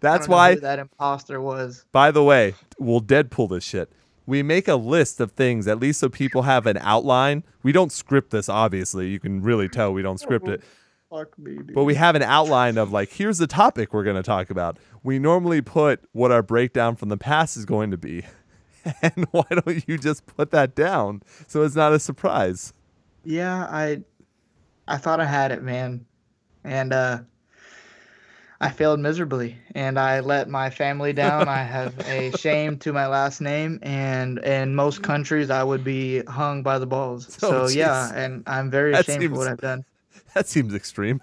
That's 0.00 0.26
don't 0.26 0.30
know 0.30 0.36
why. 0.36 0.54
who 0.54 0.60
that 0.60 0.78
imposter 0.78 1.40
was. 1.40 1.84
By 1.92 2.10
the 2.10 2.22
way, 2.22 2.54
we'll 2.78 3.00
Deadpool 3.00 3.50
this 3.50 3.64
shit. 3.64 3.90
We 4.26 4.42
make 4.42 4.68
a 4.68 4.74
list 4.74 5.20
of 5.20 5.32
things, 5.32 5.66
at 5.66 5.78
least 5.78 6.00
so 6.00 6.08
people 6.08 6.42
have 6.42 6.66
an 6.66 6.78
outline. 6.78 7.44
We 7.62 7.72
don't 7.72 7.92
script 7.92 8.32
this, 8.32 8.48
obviously. 8.48 9.08
You 9.08 9.20
can 9.20 9.40
really 9.40 9.68
tell 9.68 9.92
we 9.92 10.02
don't 10.02 10.18
script 10.18 10.48
it. 10.48 10.62
Fuck 11.08 11.38
me, 11.38 11.54
dude. 11.54 11.74
But 11.74 11.84
we 11.84 11.94
have 11.94 12.16
an 12.16 12.22
outline 12.22 12.76
of, 12.76 12.92
like, 12.92 13.12
here's 13.12 13.38
the 13.38 13.46
topic 13.46 13.94
we're 13.94 14.04
going 14.04 14.16
to 14.16 14.24
talk 14.24 14.50
about. 14.50 14.78
We 15.04 15.20
normally 15.20 15.62
put 15.62 16.02
what 16.12 16.32
our 16.32 16.42
breakdown 16.42 16.96
from 16.96 17.08
the 17.08 17.16
past 17.16 17.56
is 17.56 17.64
going 17.64 17.92
to 17.92 17.96
be. 17.96 18.24
And 19.02 19.26
why 19.32 19.44
don't 19.50 19.88
you 19.88 19.98
just 19.98 20.24
put 20.26 20.50
that 20.52 20.74
down 20.74 21.22
so 21.48 21.62
it's 21.62 21.74
not 21.74 21.92
a 21.92 21.98
surprise? 21.98 22.72
Yeah, 23.24 23.66
I 23.70 24.02
I 24.86 24.96
thought 24.98 25.20
I 25.20 25.24
had 25.24 25.50
it, 25.52 25.62
man. 25.62 26.06
And 26.64 26.92
uh 26.92 27.18
I 28.58 28.70
failed 28.70 29.00
miserably 29.00 29.58
and 29.74 29.98
I 29.98 30.20
let 30.20 30.48
my 30.48 30.70
family 30.70 31.12
down. 31.12 31.48
I 31.48 31.62
have 31.76 31.98
a 32.08 32.30
shame 32.38 32.78
to 32.78 32.92
my 32.92 33.06
last 33.06 33.40
name 33.40 33.78
and 33.82 34.38
in 34.38 34.74
most 34.74 35.02
countries 35.02 35.50
I 35.50 35.62
would 35.62 35.84
be 35.84 36.22
hung 36.24 36.62
by 36.62 36.78
the 36.78 36.86
balls. 36.86 37.36
Oh, 37.42 37.66
So 37.66 37.76
yeah, 37.78 38.12
and 38.14 38.44
I'm 38.46 38.70
very 38.70 38.92
That 38.92 39.00
ashamed 39.08 39.22
seems- 39.22 39.32
for 39.34 39.38
what 39.40 39.48
I've 39.48 39.60
done. 39.60 39.84
That 40.34 40.46
seems 40.48 40.74
extreme. 40.74 41.20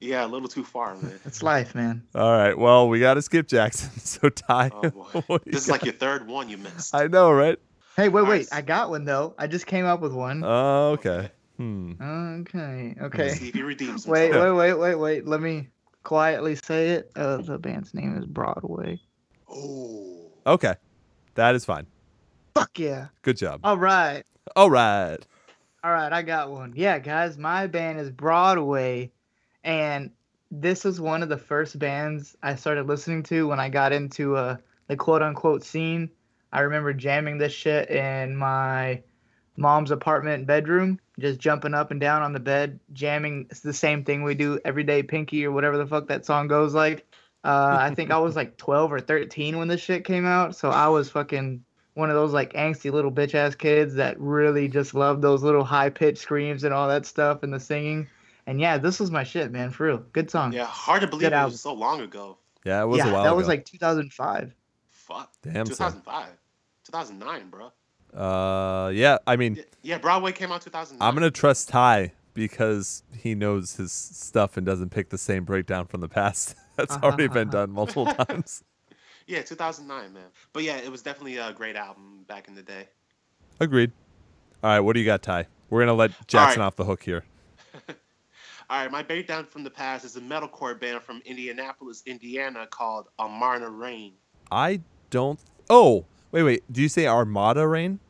Yeah, 0.00 0.24
a 0.24 0.28
little 0.28 0.48
too 0.48 0.64
far, 0.64 0.94
man. 0.96 1.18
It's 1.24 1.42
life, 1.42 1.74
man. 1.74 2.02
All 2.14 2.30
right. 2.32 2.56
Well, 2.56 2.88
we 2.88 3.00
got 3.00 3.14
to 3.14 3.22
skip 3.22 3.46
Jackson. 3.48 3.90
So, 3.98 4.28
Ty. 4.28 4.70
Oh 4.74 4.90
boy, 4.90 5.20
what 5.26 5.44
do 5.44 5.50
you 5.50 5.52
this 5.52 5.62
is 5.62 5.66
got? 5.66 5.72
like 5.72 5.84
your 5.84 5.94
third 5.94 6.26
one 6.26 6.48
you 6.48 6.58
missed. 6.58 6.94
I 6.94 7.06
know, 7.06 7.30
right? 7.32 7.58
Hey, 7.96 8.08
wait, 8.08 8.22
wait. 8.26 8.38
Nice. 8.38 8.52
I 8.52 8.60
got 8.62 8.90
one 8.90 9.04
though. 9.04 9.34
I 9.38 9.46
just 9.46 9.66
came 9.66 9.86
up 9.86 10.00
with 10.00 10.12
one. 10.12 10.42
Oh, 10.44 10.90
okay. 10.98 11.30
Hmm. 11.56 11.92
Okay. 12.02 12.94
See 12.98 13.04
Okay. 13.04 13.28
if 13.28 13.54
he 13.54 13.62
redeems. 13.62 14.06
Wait, 14.08 14.30
wait, 14.32 14.50
wait, 14.52 14.74
wait, 14.74 14.94
wait. 14.96 15.26
Let 15.26 15.40
me 15.40 15.68
quietly 16.02 16.54
say 16.56 16.90
it. 16.90 17.10
Uh, 17.16 17.38
the 17.38 17.58
band's 17.58 17.94
name 17.94 18.16
is 18.18 18.26
Broadway. 18.26 19.00
Oh, 19.48 20.30
Okay. 20.46 20.74
That 21.34 21.54
is 21.54 21.64
fine. 21.64 21.86
Fuck 22.54 22.78
yeah. 22.78 23.06
Good 23.22 23.38
job. 23.38 23.60
All 23.64 23.78
right. 23.78 24.22
All 24.54 24.68
right. 24.70 25.16
All 25.82 25.92
right, 25.92 26.12
I 26.12 26.20
got 26.22 26.50
one. 26.50 26.72
Yeah, 26.76 26.98
guys, 26.98 27.38
my 27.38 27.66
band 27.66 28.00
is 28.00 28.10
Broadway, 28.10 29.12
and 29.66 30.12
this 30.50 30.84
was 30.84 31.00
one 31.00 31.24
of 31.24 31.28
the 31.28 31.36
first 31.36 31.78
bands 31.78 32.36
I 32.42 32.54
started 32.54 32.86
listening 32.86 33.24
to 33.24 33.48
when 33.48 33.58
I 33.58 33.68
got 33.68 33.92
into 33.92 34.36
uh, 34.36 34.56
the 34.86 34.96
quote 34.96 35.22
unquote 35.22 35.64
scene. 35.64 36.08
I 36.52 36.60
remember 36.60 36.94
jamming 36.94 37.36
this 37.36 37.52
shit 37.52 37.90
in 37.90 38.36
my 38.36 39.02
mom's 39.56 39.90
apartment 39.90 40.46
bedroom, 40.46 41.00
just 41.18 41.40
jumping 41.40 41.74
up 41.74 41.90
and 41.90 42.00
down 42.00 42.22
on 42.22 42.32
the 42.32 42.40
bed, 42.40 42.78
jamming. 42.92 43.48
It's 43.50 43.60
the 43.60 43.72
same 43.72 44.04
thing 44.04 44.22
we 44.22 44.36
do 44.36 44.60
every 44.64 44.84
day, 44.84 45.02
Pinky 45.02 45.44
or 45.44 45.50
whatever 45.50 45.76
the 45.76 45.86
fuck 45.86 46.06
that 46.08 46.24
song 46.24 46.46
goes 46.46 46.72
like. 46.72 47.04
Uh, 47.42 47.76
I 47.80 47.94
think 47.94 48.12
I 48.12 48.18
was 48.18 48.36
like 48.36 48.56
12 48.58 48.92
or 48.92 49.00
13 49.00 49.58
when 49.58 49.66
this 49.66 49.80
shit 49.80 50.04
came 50.04 50.26
out, 50.26 50.54
so 50.54 50.70
I 50.70 50.88
was 50.88 51.10
fucking 51.10 51.64
one 51.94 52.10
of 52.10 52.14
those 52.14 52.32
like 52.32 52.52
angsty 52.52 52.92
little 52.92 53.10
bitch 53.10 53.34
ass 53.34 53.56
kids 53.56 53.94
that 53.94 54.20
really 54.20 54.68
just 54.68 54.94
loved 54.94 55.22
those 55.22 55.42
little 55.42 55.64
high 55.64 55.90
pitched 55.90 56.18
screams 56.18 56.62
and 56.62 56.72
all 56.72 56.88
that 56.88 57.04
stuff 57.04 57.42
and 57.42 57.52
the 57.52 57.58
singing. 57.58 58.06
And 58.46 58.60
yeah, 58.60 58.78
this 58.78 59.00
was 59.00 59.10
my 59.10 59.24
shit, 59.24 59.50
man, 59.50 59.70
for 59.70 59.86
real. 59.86 59.98
Good 60.12 60.30
song. 60.30 60.52
yeah, 60.52 60.64
hard 60.64 61.00
to 61.00 61.06
believe 61.06 61.22
Good 61.22 61.32
it 61.32 61.36
album. 61.36 61.52
was 61.52 61.60
so 61.60 61.74
long 61.74 62.00
ago. 62.00 62.38
Yeah, 62.64 62.82
it 62.82 62.86
was 62.86 62.98
yeah, 62.98 63.04
a 63.04 63.06
while 63.06 63.14
ago. 63.14 63.22
that 63.24 63.30
ago. 63.30 63.36
was 63.36 63.48
like 63.48 63.64
2005. 63.64 64.54
Fuck. 64.90 65.32
Damn, 65.42 65.66
son. 65.66 65.92
2005, 66.02 66.28
2009, 66.84 67.50
bro. 67.50 67.72
Uh, 68.16 68.90
yeah. 68.90 69.18
I 69.26 69.36
mean, 69.36 69.56
Yeah, 69.56 69.62
yeah, 69.82 69.98
Broadway 69.98 70.32
came 70.32 70.52
out 70.52 70.62
2009. 70.62 71.06
I'm 71.06 71.14
gonna 71.14 71.30
trust 71.30 71.68
Ty 71.68 72.12
because 72.34 73.02
he 73.16 73.34
knows 73.34 73.76
his 73.76 73.92
stuff 73.92 74.56
and 74.56 74.64
doesn't 74.64 74.90
pick 74.90 75.10
the 75.10 75.18
same 75.18 75.44
breakdown 75.44 75.86
from 75.86 76.00
the 76.00 76.08
past. 76.08 76.54
That's 76.76 76.94
already 77.02 77.28
been 77.28 77.50
done 77.50 77.70
multiple 77.70 78.06
times. 78.06 78.62
Yeah, 79.28 79.42
2009, 79.42 80.12
man. 80.12 80.22
But 80.52 80.62
yeah, 80.62 80.76
it 80.76 80.88
was 80.88 81.02
definitely 81.02 81.38
a 81.38 81.52
great 81.52 81.74
album 81.74 82.24
back 82.28 82.46
in 82.46 82.54
the 82.54 82.62
day. 82.62 82.86
Agreed. 83.58 83.90
All 84.62 84.70
right, 84.70 84.78
what 84.78 84.92
do 84.92 85.00
you 85.00 85.04
got, 85.04 85.20
Ty? 85.20 85.48
We're 85.68 85.80
gonna 85.80 85.94
let 85.94 86.12
Jackson 86.28 86.60
right. 86.60 86.66
off 86.66 86.76
the 86.76 86.84
hook 86.84 87.02
here. 87.02 87.24
All 88.68 88.82
right, 88.82 88.90
my 88.90 89.02
breakdown 89.02 89.46
from 89.46 89.62
the 89.62 89.70
past 89.70 90.04
is 90.04 90.16
a 90.16 90.20
metalcore 90.20 90.78
band 90.78 91.02
from 91.02 91.22
Indianapolis, 91.24 92.02
Indiana 92.04 92.66
called 92.68 93.06
Amarna 93.16 93.70
Rain. 93.70 94.14
I 94.50 94.80
don't. 95.10 95.38
Oh, 95.70 96.04
wait, 96.32 96.42
wait. 96.42 96.72
Do 96.72 96.82
you 96.82 96.88
say 96.88 97.06
Armada 97.06 97.66
Rain? 97.68 98.00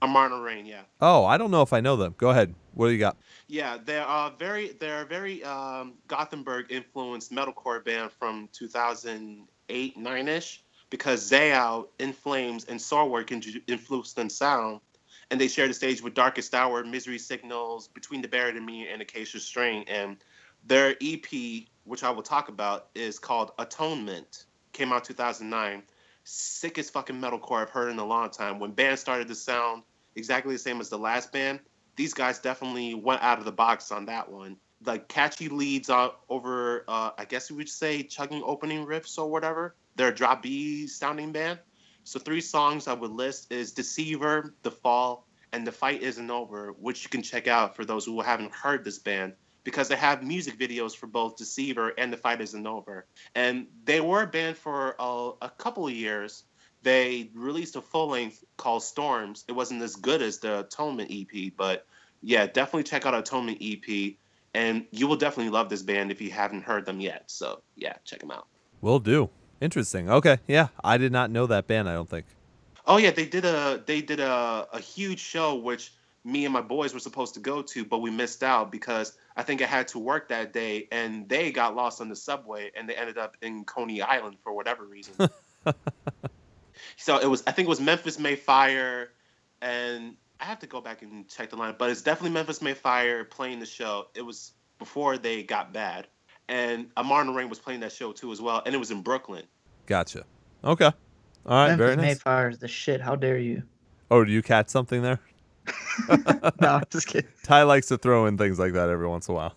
Amarna 0.00 0.40
Rain, 0.40 0.66
yeah. 0.66 0.82
Oh, 1.00 1.24
I 1.24 1.36
don't 1.36 1.50
know 1.50 1.62
if 1.62 1.72
I 1.72 1.80
know 1.80 1.96
them. 1.96 2.14
Go 2.16 2.30
ahead. 2.30 2.54
What 2.74 2.86
do 2.86 2.92
you 2.92 2.98
got? 3.00 3.16
Yeah, 3.48 3.76
they're 3.84 4.06
uh, 4.06 4.30
very 4.30 4.68
they're 4.78 5.02
a 5.02 5.06
very 5.06 5.42
um, 5.42 5.94
Gothenburg 6.06 6.70
influenced 6.70 7.32
metalcore 7.32 7.84
band 7.84 8.12
from 8.12 8.48
2008 8.52 9.96
nine 9.96 10.28
ish 10.28 10.62
because 10.90 11.28
Zao, 11.28 11.88
In 11.98 12.12
Flames, 12.12 12.66
and 12.66 12.78
Soilwork 12.78 13.32
influenced 13.66 14.14
them 14.14 14.30
sound, 14.30 14.80
and 15.30 15.40
they 15.40 15.48
shared 15.48 15.70
the 15.70 15.74
stage 15.74 16.02
with 16.02 16.14
Darkest 16.14 16.54
Hour, 16.54 16.84
Misery 16.84 17.18
Signals, 17.18 17.88
Between 17.88 18.22
the 18.22 18.28
Buried 18.28 18.56
and 18.56 18.64
Me, 18.64 18.88
and 18.88 19.02
Acacia 19.02 19.40
Strain. 19.40 19.84
And 19.88 20.16
their 20.64 20.96
EP, 21.02 21.26
which 21.84 22.02
I 22.02 22.10
will 22.10 22.22
talk 22.22 22.48
about, 22.48 22.88
is 22.94 23.18
called 23.18 23.52
Atonement. 23.58 24.44
Came 24.72 24.92
out 24.92 25.04
2009. 25.04 25.82
Sickest 26.24 26.92
fucking 26.92 27.16
metalcore 27.16 27.62
I've 27.62 27.70
heard 27.70 27.90
in 27.90 27.98
a 27.98 28.04
long 28.04 28.30
time. 28.30 28.58
When 28.58 28.72
bands 28.72 29.00
started 29.00 29.28
to 29.28 29.34
sound 29.34 29.82
exactly 30.16 30.54
the 30.54 30.58
same 30.58 30.80
as 30.80 30.88
the 30.88 30.98
last 30.98 31.32
band, 31.32 31.60
these 31.96 32.14
guys 32.14 32.38
definitely 32.38 32.94
went 32.94 33.22
out 33.22 33.38
of 33.38 33.44
the 33.44 33.52
box 33.52 33.90
on 33.90 34.06
that 34.06 34.30
one. 34.30 34.56
Like 34.84 35.08
catchy 35.08 35.48
leads 35.48 35.90
over, 35.90 36.84
uh, 36.86 37.10
I 37.18 37.24
guess 37.24 37.50
you 37.50 37.56
would 37.56 37.68
say, 37.68 38.02
chugging 38.02 38.42
opening 38.44 38.86
riffs 38.86 39.18
or 39.18 39.28
whatever. 39.28 39.74
They're 39.96 40.08
a 40.08 40.14
drop 40.14 40.42
B 40.42 40.86
sounding 40.86 41.32
band. 41.32 41.58
So 42.08 42.18
three 42.18 42.40
songs 42.40 42.88
I 42.88 42.94
would 42.94 43.10
list 43.10 43.52
is 43.52 43.72
Deceiver, 43.72 44.54
The 44.62 44.70
Fall, 44.70 45.26
and 45.52 45.66
The 45.66 45.72
Fight 45.72 46.02
Isn't 46.02 46.30
Over, 46.30 46.72
which 46.80 47.04
you 47.04 47.10
can 47.10 47.22
check 47.22 47.46
out 47.46 47.76
for 47.76 47.84
those 47.84 48.06
who 48.06 48.22
haven't 48.22 48.54
heard 48.54 48.82
this 48.82 48.98
band 48.98 49.34
because 49.62 49.88
they 49.88 49.96
have 49.96 50.22
music 50.22 50.58
videos 50.58 50.96
for 50.96 51.06
both 51.06 51.36
Deceiver 51.36 51.92
and 51.98 52.10
The 52.10 52.16
Fight 52.16 52.40
Isn't 52.40 52.66
Over. 52.66 53.04
And 53.34 53.66
they 53.84 54.00
were 54.00 54.22
a 54.22 54.26
band 54.26 54.56
for 54.56 54.96
a, 54.98 55.32
a 55.42 55.50
couple 55.58 55.86
of 55.86 55.92
years. 55.92 56.44
They 56.82 57.30
released 57.34 57.76
a 57.76 57.82
full 57.82 58.08
length 58.08 58.42
called 58.56 58.82
Storms. 58.82 59.44
It 59.46 59.52
wasn't 59.52 59.82
as 59.82 59.94
good 59.94 60.22
as 60.22 60.38
the 60.38 60.60
Atonement 60.60 61.10
EP, 61.12 61.52
but 61.58 61.86
yeah, 62.22 62.46
definitely 62.46 62.84
check 62.84 63.04
out 63.04 63.12
Atonement 63.12 63.58
EP. 63.60 64.14
And 64.54 64.86
you 64.92 65.08
will 65.08 65.16
definitely 65.16 65.50
love 65.50 65.68
this 65.68 65.82
band 65.82 66.10
if 66.10 66.22
you 66.22 66.30
haven't 66.30 66.62
heard 66.62 66.86
them 66.86 67.00
yet. 67.00 67.24
So 67.26 67.60
yeah, 67.76 67.96
check 68.06 68.20
them 68.20 68.30
out. 68.30 68.46
Will 68.80 68.98
do. 68.98 69.28
Interesting. 69.60 70.08
Okay. 70.10 70.38
Yeah, 70.46 70.68
I 70.82 70.98
did 70.98 71.12
not 71.12 71.30
know 71.30 71.46
that 71.46 71.66
band. 71.66 71.88
I 71.88 71.94
don't 71.94 72.08
think. 72.08 72.26
Oh 72.86 72.96
yeah, 72.96 73.10
they 73.10 73.26
did 73.26 73.44
a 73.44 73.82
they 73.84 74.00
did 74.00 74.20
a, 74.20 74.66
a 74.72 74.80
huge 74.80 75.20
show 75.20 75.56
which 75.56 75.92
me 76.24 76.44
and 76.44 76.52
my 76.52 76.60
boys 76.60 76.92
were 76.92 77.00
supposed 77.00 77.34
to 77.34 77.40
go 77.40 77.62
to, 77.62 77.84
but 77.84 77.98
we 77.98 78.10
missed 78.10 78.42
out 78.42 78.70
because 78.70 79.16
I 79.36 79.42
think 79.42 79.62
I 79.62 79.66
had 79.66 79.88
to 79.88 79.98
work 79.98 80.28
that 80.28 80.52
day 80.52 80.88
and 80.90 81.28
they 81.28 81.52
got 81.52 81.74
lost 81.76 82.00
on 82.00 82.08
the 82.08 82.16
subway 82.16 82.70
and 82.76 82.88
they 82.88 82.94
ended 82.94 83.18
up 83.18 83.36
in 83.40 83.64
Coney 83.64 84.02
Island 84.02 84.36
for 84.42 84.52
whatever 84.52 84.84
reason. 84.84 85.14
so 86.96 87.18
it 87.18 87.26
was 87.26 87.42
I 87.46 87.52
think 87.52 87.66
it 87.66 87.68
was 87.68 87.80
Memphis 87.80 88.18
May 88.18 88.36
Fire 88.36 89.10
and 89.60 90.16
I 90.40 90.44
have 90.44 90.60
to 90.60 90.66
go 90.66 90.80
back 90.80 91.02
and 91.02 91.28
check 91.28 91.50
the 91.50 91.56
line, 91.56 91.74
but 91.78 91.90
it's 91.90 92.02
definitely 92.02 92.30
Memphis 92.30 92.62
May 92.62 92.74
Fire 92.74 93.24
playing 93.24 93.58
the 93.58 93.66
show. 93.66 94.06
It 94.14 94.22
was 94.22 94.52
before 94.78 95.18
they 95.18 95.42
got 95.42 95.72
bad. 95.72 96.06
And 96.48 96.88
Amarna 96.96 97.32
Rain 97.32 97.48
was 97.48 97.58
playing 97.58 97.80
that 97.80 97.92
show 97.92 98.12
too 98.12 98.32
as 98.32 98.40
well, 98.40 98.62
and 98.64 98.74
it 98.74 98.78
was 98.78 98.90
in 98.90 99.02
Brooklyn. 99.02 99.44
Gotcha. 99.86 100.24
Okay. 100.64 100.86
All 100.86 100.92
right. 101.46 101.68
Memphis 101.68 101.78
very 101.78 101.96
nice. 101.96 102.18
Mayfire 102.18 102.50
is 102.50 102.58
the 102.58 102.68
shit. 102.68 103.00
How 103.00 103.16
dare 103.16 103.38
you? 103.38 103.62
Oh, 104.10 104.24
do 104.24 104.32
you 104.32 104.42
catch 104.42 104.68
something 104.68 105.02
there? 105.02 105.20
no, 106.60 106.68
I'm 106.76 106.84
just 106.90 107.06
kidding. 107.06 107.30
Ty 107.42 107.64
likes 107.64 107.88
to 107.88 107.98
throw 107.98 108.26
in 108.26 108.38
things 108.38 108.58
like 108.58 108.72
that 108.72 108.88
every 108.88 109.06
once 109.06 109.28
in 109.28 109.32
a 109.32 109.36
while. 109.36 109.54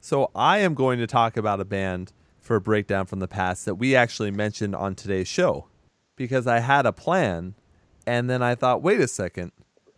So 0.00 0.30
I 0.34 0.58
am 0.58 0.74
going 0.74 0.98
to 0.98 1.06
talk 1.06 1.36
about 1.36 1.60
a 1.60 1.64
band 1.64 2.12
for 2.40 2.56
a 2.56 2.60
breakdown 2.60 3.06
from 3.06 3.20
the 3.20 3.28
past 3.28 3.64
that 3.64 3.76
we 3.76 3.94
actually 3.96 4.30
mentioned 4.30 4.74
on 4.74 4.94
today's 4.94 5.28
show 5.28 5.66
because 6.16 6.46
I 6.46 6.60
had 6.60 6.86
a 6.86 6.92
plan 6.92 7.54
and 8.06 8.28
then 8.30 8.42
I 8.42 8.54
thought, 8.54 8.82
wait 8.82 9.00
a 9.00 9.08
second, 9.08 9.52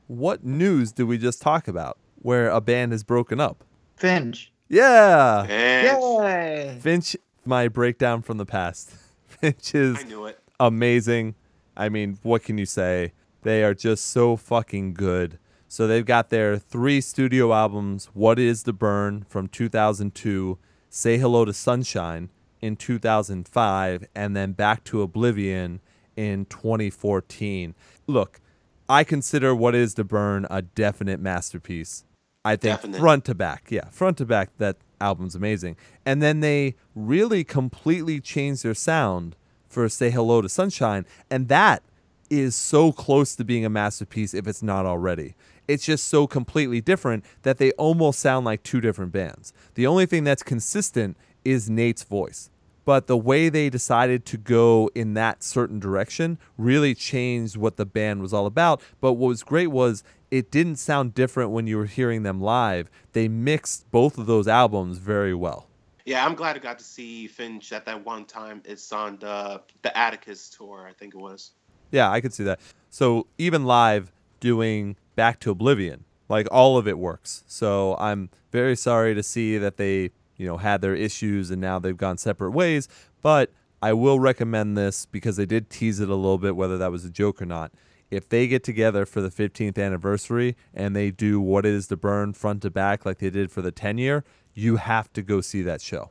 what 0.06 0.44
news 0.44 0.92
did 0.92 1.04
we 1.04 1.18
just 1.18 1.42
talk 1.42 1.68
about? 1.68 1.98
where 2.22 2.50
a 2.50 2.60
band 2.60 2.92
is 2.92 3.02
broken 3.02 3.40
up? 3.40 3.64
Finch. 3.96 4.52
Yeah. 4.68 5.46
And 5.48 6.02
Yay! 6.02 6.78
Finch, 6.80 7.16
my 7.44 7.68
breakdown 7.68 8.22
from 8.22 8.36
the 8.38 8.46
past. 8.46 8.90
Finch 9.26 9.74
is 9.74 9.98
I 9.98 10.02
knew 10.04 10.26
it. 10.26 10.38
amazing. 10.60 11.34
I 11.76 11.88
mean, 11.88 12.18
what 12.22 12.42
can 12.42 12.58
you 12.58 12.66
say? 12.66 13.12
They 13.42 13.62
are 13.62 13.74
just 13.74 14.06
so 14.06 14.36
fucking 14.36 14.94
good. 14.94 15.38
So 15.68 15.86
they've 15.86 16.04
got 16.04 16.30
their 16.30 16.58
three 16.58 17.00
studio 17.00 17.52
albums 17.52 18.06
What 18.14 18.38
It 18.38 18.46
Is 18.46 18.62
to 18.64 18.72
Burn 18.72 19.24
from 19.28 19.48
2002, 19.48 20.58
Say 20.90 21.18
Hello 21.18 21.44
to 21.44 21.52
Sunshine 21.52 22.30
in 22.60 22.74
2005, 22.76 24.04
and 24.14 24.34
then 24.34 24.52
Back 24.52 24.82
to 24.84 25.02
Oblivion 25.02 25.80
in 26.16 26.46
2014. 26.46 27.74
Look, 28.06 28.40
I 28.88 29.04
consider 29.04 29.54
What 29.54 29.74
It 29.74 29.82
Is 29.82 29.94
to 29.94 30.04
Burn 30.04 30.46
a 30.50 30.62
definite 30.62 31.20
masterpiece. 31.20 32.04
I 32.48 32.56
think 32.56 32.76
Definite. 32.76 32.98
front 32.98 33.24
to 33.26 33.34
back, 33.34 33.66
yeah, 33.68 33.90
front 33.90 34.16
to 34.18 34.24
back, 34.24 34.56
that 34.56 34.76
album's 35.02 35.34
amazing. 35.34 35.76
And 36.06 36.22
then 36.22 36.40
they 36.40 36.76
really 36.94 37.44
completely 37.44 38.20
changed 38.20 38.62
their 38.62 38.74
sound 38.74 39.36
for 39.68 39.86
Say 39.90 40.10
Hello 40.10 40.40
to 40.40 40.48
Sunshine, 40.48 41.04
and 41.30 41.48
that 41.48 41.82
is 42.30 42.56
so 42.56 42.90
close 42.90 43.36
to 43.36 43.44
being 43.44 43.66
a 43.66 43.68
masterpiece 43.68 44.32
if 44.32 44.46
it's 44.46 44.62
not 44.62 44.86
already. 44.86 45.34
It's 45.66 45.84
just 45.84 46.08
so 46.08 46.26
completely 46.26 46.80
different 46.80 47.22
that 47.42 47.58
they 47.58 47.72
almost 47.72 48.18
sound 48.18 48.46
like 48.46 48.62
two 48.62 48.80
different 48.80 49.12
bands. 49.12 49.52
The 49.74 49.86
only 49.86 50.06
thing 50.06 50.24
that's 50.24 50.42
consistent 50.42 51.18
is 51.44 51.68
Nate's 51.68 52.02
voice. 52.02 52.48
But 52.88 53.06
the 53.06 53.18
way 53.18 53.50
they 53.50 53.68
decided 53.68 54.24
to 54.24 54.38
go 54.38 54.88
in 54.94 55.12
that 55.12 55.42
certain 55.42 55.78
direction 55.78 56.38
really 56.56 56.94
changed 56.94 57.54
what 57.54 57.76
the 57.76 57.84
band 57.84 58.22
was 58.22 58.32
all 58.32 58.46
about. 58.46 58.80
But 58.98 59.12
what 59.12 59.28
was 59.28 59.42
great 59.42 59.66
was 59.66 60.02
it 60.30 60.50
didn't 60.50 60.76
sound 60.76 61.12
different 61.12 61.50
when 61.50 61.66
you 61.66 61.76
were 61.76 61.84
hearing 61.84 62.22
them 62.22 62.40
live. 62.40 62.88
They 63.12 63.28
mixed 63.28 63.90
both 63.90 64.16
of 64.16 64.24
those 64.24 64.48
albums 64.48 64.96
very 64.96 65.34
well. 65.34 65.66
Yeah, 66.06 66.24
I'm 66.24 66.34
glad 66.34 66.56
I 66.56 66.60
got 66.60 66.78
to 66.78 66.84
see 66.84 67.26
Finch 67.26 67.74
at 67.74 67.84
that 67.84 68.06
one 68.06 68.24
time. 68.24 68.62
It's 68.64 68.90
on 68.90 69.18
the 69.18 69.60
the 69.82 69.94
Atticus 69.94 70.48
tour, 70.48 70.86
I 70.88 70.94
think 70.94 71.14
it 71.14 71.18
was. 71.18 71.50
Yeah, 71.90 72.10
I 72.10 72.22
could 72.22 72.32
see 72.32 72.44
that. 72.44 72.58
So 72.88 73.26
even 73.36 73.66
live 73.66 74.10
doing 74.40 74.96
Back 75.14 75.40
to 75.40 75.50
Oblivion, 75.50 76.04
like 76.30 76.48
all 76.50 76.78
of 76.78 76.88
it 76.88 76.96
works. 76.98 77.44
So 77.46 77.96
I'm 77.98 78.30
very 78.50 78.76
sorry 78.76 79.14
to 79.14 79.22
see 79.22 79.58
that 79.58 79.76
they, 79.76 80.12
you 80.38 80.46
know, 80.46 80.56
had 80.56 80.80
their 80.80 80.94
issues 80.94 81.50
and 81.50 81.60
now 81.60 81.78
they've 81.78 81.96
gone 81.96 82.16
separate 82.16 82.52
ways, 82.52 82.88
but 83.20 83.52
I 83.82 83.92
will 83.92 84.18
recommend 84.18 84.76
this 84.76 85.04
because 85.06 85.36
they 85.36 85.46
did 85.46 85.68
tease 85.68 86.00
it 86.00 86.08
a 86.08 86.14
little 86.14 86.38
bit 86.38 86.56
whether 86.56 86.78
that 86.78 86.90
was 86.90 87.04
a 87.04 87.10
joke 87.10 87.42
or 87.42 87.46
not. 87.46 87.72
If 88.10 88.28
they 88.28 88.46
get 88.46 88.64
together 88.64 89.04
for 89.04 89.20
the 89.20 89.28
15th 89.28 89.78
anniversary 89.78 90.56
and 90.72 90.96
they 90.96 91.10
do 91.10 91.40
what 91.40 91.66
it 91.66 91.74
is 91.74 91.88
to 91.88 91.96
burn 91.96 92.32
front 92.32 92.62
to 92.62 92.70
back 92.70 93.04
like 93.04 93.18
they 93.18 93.28
did 93.28 93.50
for 93.52 93.60
the 93.60 93.70
10 93.70 93.98
year, 93.98 94.24
you 94.54 94.76
have 94.76 95.12
to 95.12 95.22
go 95.22 95.40
see 95.40 95.62
that 95.62 95.82
show. 95.82 96.10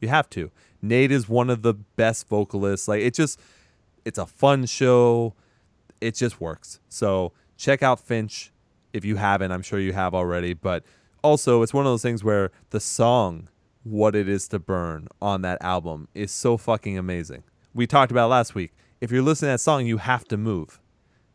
You 0.00 0.08
have 0.08 0.30
to. 0.30 0.50
Nate 0.80 1.12
is 1.12 1.28
one 1.28 1.50
of 1.50 1.62
the 1.62 1.74
best 1.74 2.28
vocalists. 2.28 2.88
Like 2.88 3.02
it 3.02 3.14
just 3.14 3.38
it's 4.04 4.18
a 4.18 4.26
fun 4.26 4.66
show. 4.66 5.34
It 6.00 6.14
just 6.14 6.40
works. 6.40 6.80
So 6.88 7.32
check 7.56 7.82
out 7.82 8.00
Finch 8.00 8.52
if 8.92 9.04
you 9.04 9.16
haven't. 9.16 9.52
I'm 9.52 9.62
sure 9.62 9.78
you 9.78 9.92
have 9.92 10.14
already. 10.14 10.54
But 10.54 10.84
also, 11.22 11.62
it's 11.62 11.74
one 11.74 11.86
of 11.86 11.90
those 11.92 12.02
things 12.02 12.22
where 12.24 12.50
the 12.70 12.80
song 12.80 13.48
"What 13.82 14.14
It 14.14 14.28
Is 14.28 14.48
to 14.48 14.58
Burn" 14.58 15.08
on 15.20 15.42
that 15.42 15.58
album 15.62 16.08
is 16.14 16.30
so 16.32 16.56
fucking 16.56 16.96
amazing. 16.98 17.42
We 17.74 17.86
talked 17.86 18.10
about 18.10 18.30
last 18.30 18.54
week. 18.54 18.72
If 19.00 19.10
you're 19.12 19.22
listening 19.22 19.48
to 19.48 19.52
that 19.54 19.60
song, 19.60 19.86
you 19.86 19.98
have 19.98 20.24
to 20.28 20.36
move. 20.36 20.80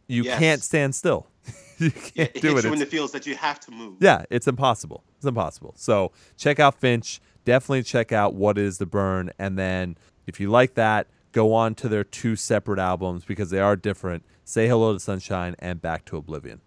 You 0.08 0.24
Yes. 0.24 0.40
can't 0.40 0.62
stand 0.64 0.96
still. 0.96 1.28
you 1.78 1.92
can't 1.92 2.12
Yeah, 2.16 2.24
it 2.26 2.42
do 2.42 2.50
hits 2.56 2.66
it. 2.66 2.68
you 2.68 2.74
in 2.74 2.74
It's- 2.74 2.80
the 2.80 2.86
feels 2.86 3.12
that 3.14 3.26
you 3.26 3.36
have 3.36 3.60
to 3.62 3.72
move. 3.72 3.96
yeah, 4.00 4.26
it's 4.30 4.48
impossible. 4.48 5.04
It's 5.18 5.26
impossible. 5.26 5.74
So 5.78 6.12
check 6.38 6.60
out 6.60 6.80
Finch. 6.80 7.22
Definitely 7.46 7.84
check 7.84 8.12
out 8.12 8.34
What 8.36 8.58
It 8.58 8.66
Is 8.66 8.78
to 8.80 8.86
Burn. 8.86 9.32
And 9.40 9.58
then 9.58 9.98
if 10.28 10.40
you 10.40 10.50
like 10.50 10.76
that, 10.76 11.08
go 11.32 11.54
on 11.54 11.74
to 11.76 11.90
their 11.90 12.04
two 12.04 12.36
separate 12.36 12.80
albums 12.80 13.24
because 13.26 13.50
they 13.50 13.60
are 13.60 13.76
different. 13.76 14.24
Say 14.46 14.68
Hello 14.68 14.94
to 14.94 15.00
Sunshine 15.00 15.56
and 15.60 15.82
Back 15.82 16.06
to 16.06 16.18
Oblivion. 16.18 16.62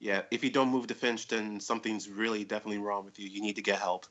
Yeah, 0.00 0.22
if 0.30 0.44
you 0.44 0.50
don't 0.50 0.68
move 0.68 0.86
to 0.86 0.94
Finch, 0.94 1.26
then 1.26 1.58
something's 1.58 2.08
really 2.08 2.44
definitely 2.44 2.78
wrong 2.78 3.04
with 3.04 3.18
you. 3.18 3.28
You 3.28 3.40
need 3.40 3.56
to 3.56 3.62
get 3.62 3.80
help. 3.80 4.06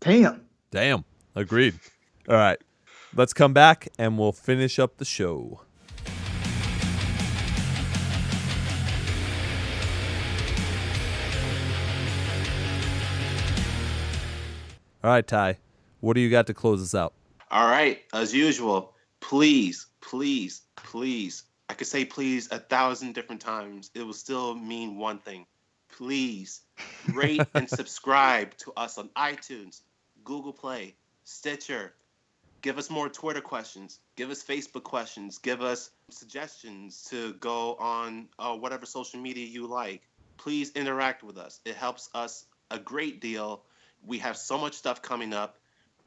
Damn. 0.00 0.46
Damn. 0.70 1.04
Agreed. 1.34 1.78
All 2.28 2.36
right. 2.36 2.58
Let's 3.14 3.34
come 3.34 3.52
back 3.52 3.88
and 3.98 4.18
we'll 4.18 4.32
finish 4.32 4.78
up 4.78 4.96
the 4.96 5.04
show. 5.04 5.60
All 15.04 15.10
right, 15.10 15.26
Ty. 15.26 15.58
What 16.00 16.14
do 16.14 16.20
you 16.20 16.30
got 16.30 16.46
to 16.46 16.54
close 16.54 16.82
us 16.82 16.94
out? 16.94 17.12
All 17.50 17.68
right, 17.68 18.00
as 18.12 18.34
usual, 18.34 18.94
please, 19.20 19.86
please, 20.00 20.62
please. 20.76 21.44
I 21.68 21.74
could 21.74 21.86
say 21.86 22.04
please 22.04 22.50
a 22.50 22.58
thousand 22.58 23.14
different 23.14 23.40
times. 23.40 23.90
It 23.94 24.02
will 24.02 24.12
still 24.12 24.54
mean 24.54 24.96
one 24.96 25.18
thing. 25.18 25.46
Please 25.88 26.62
rate 27.12 27.42
and 27.54 27.68
subscribe 27.80 28.56
to 28.58 28.72
us 28.76 28.98
on 28.98 29.08
iTunes, 29.10 29.82
Google 30.24 30.52
Play, 30.52 30.94
Stitcher. 31.24 31.94
Give 32.60 32.78
us 32.78 32.90
more 32.90 33.08
Twitter 33.08 33.40
questions. 33.40 34.00
Give 34.16 34.30
us 34.30 34.42
Facebook 34.42 34.82
questions. 34.82 35.38
Give 35.38 35.62
us 35.62 35.90
suggestions 36.10 37.06
to 37.10 37.34
go 37.34 37.76
on 37.76 38.28
uh, 38.38 38.56
whatever 38.56 38.86
social 38.86 39.20
media 39.20 39.46
you 39.46 39.66
like. 39.66 40.02
Please 40.36 40.72
interact 40.72 41.22
with 41.22 41.38
us. 41.38 41.60
It 41.64 41.76
helps 41.76 42.10
us 42.14 42.46
a 42.70 42.78
great 42.78 43.20
deal. 43.20 43.62
We 44.04 44.18
have 44.18 44.36
so 44.36 44.58
much 44.58 44.74
stuff 44.74 45.02
coming 45.02 45.32
up 45.32 45.58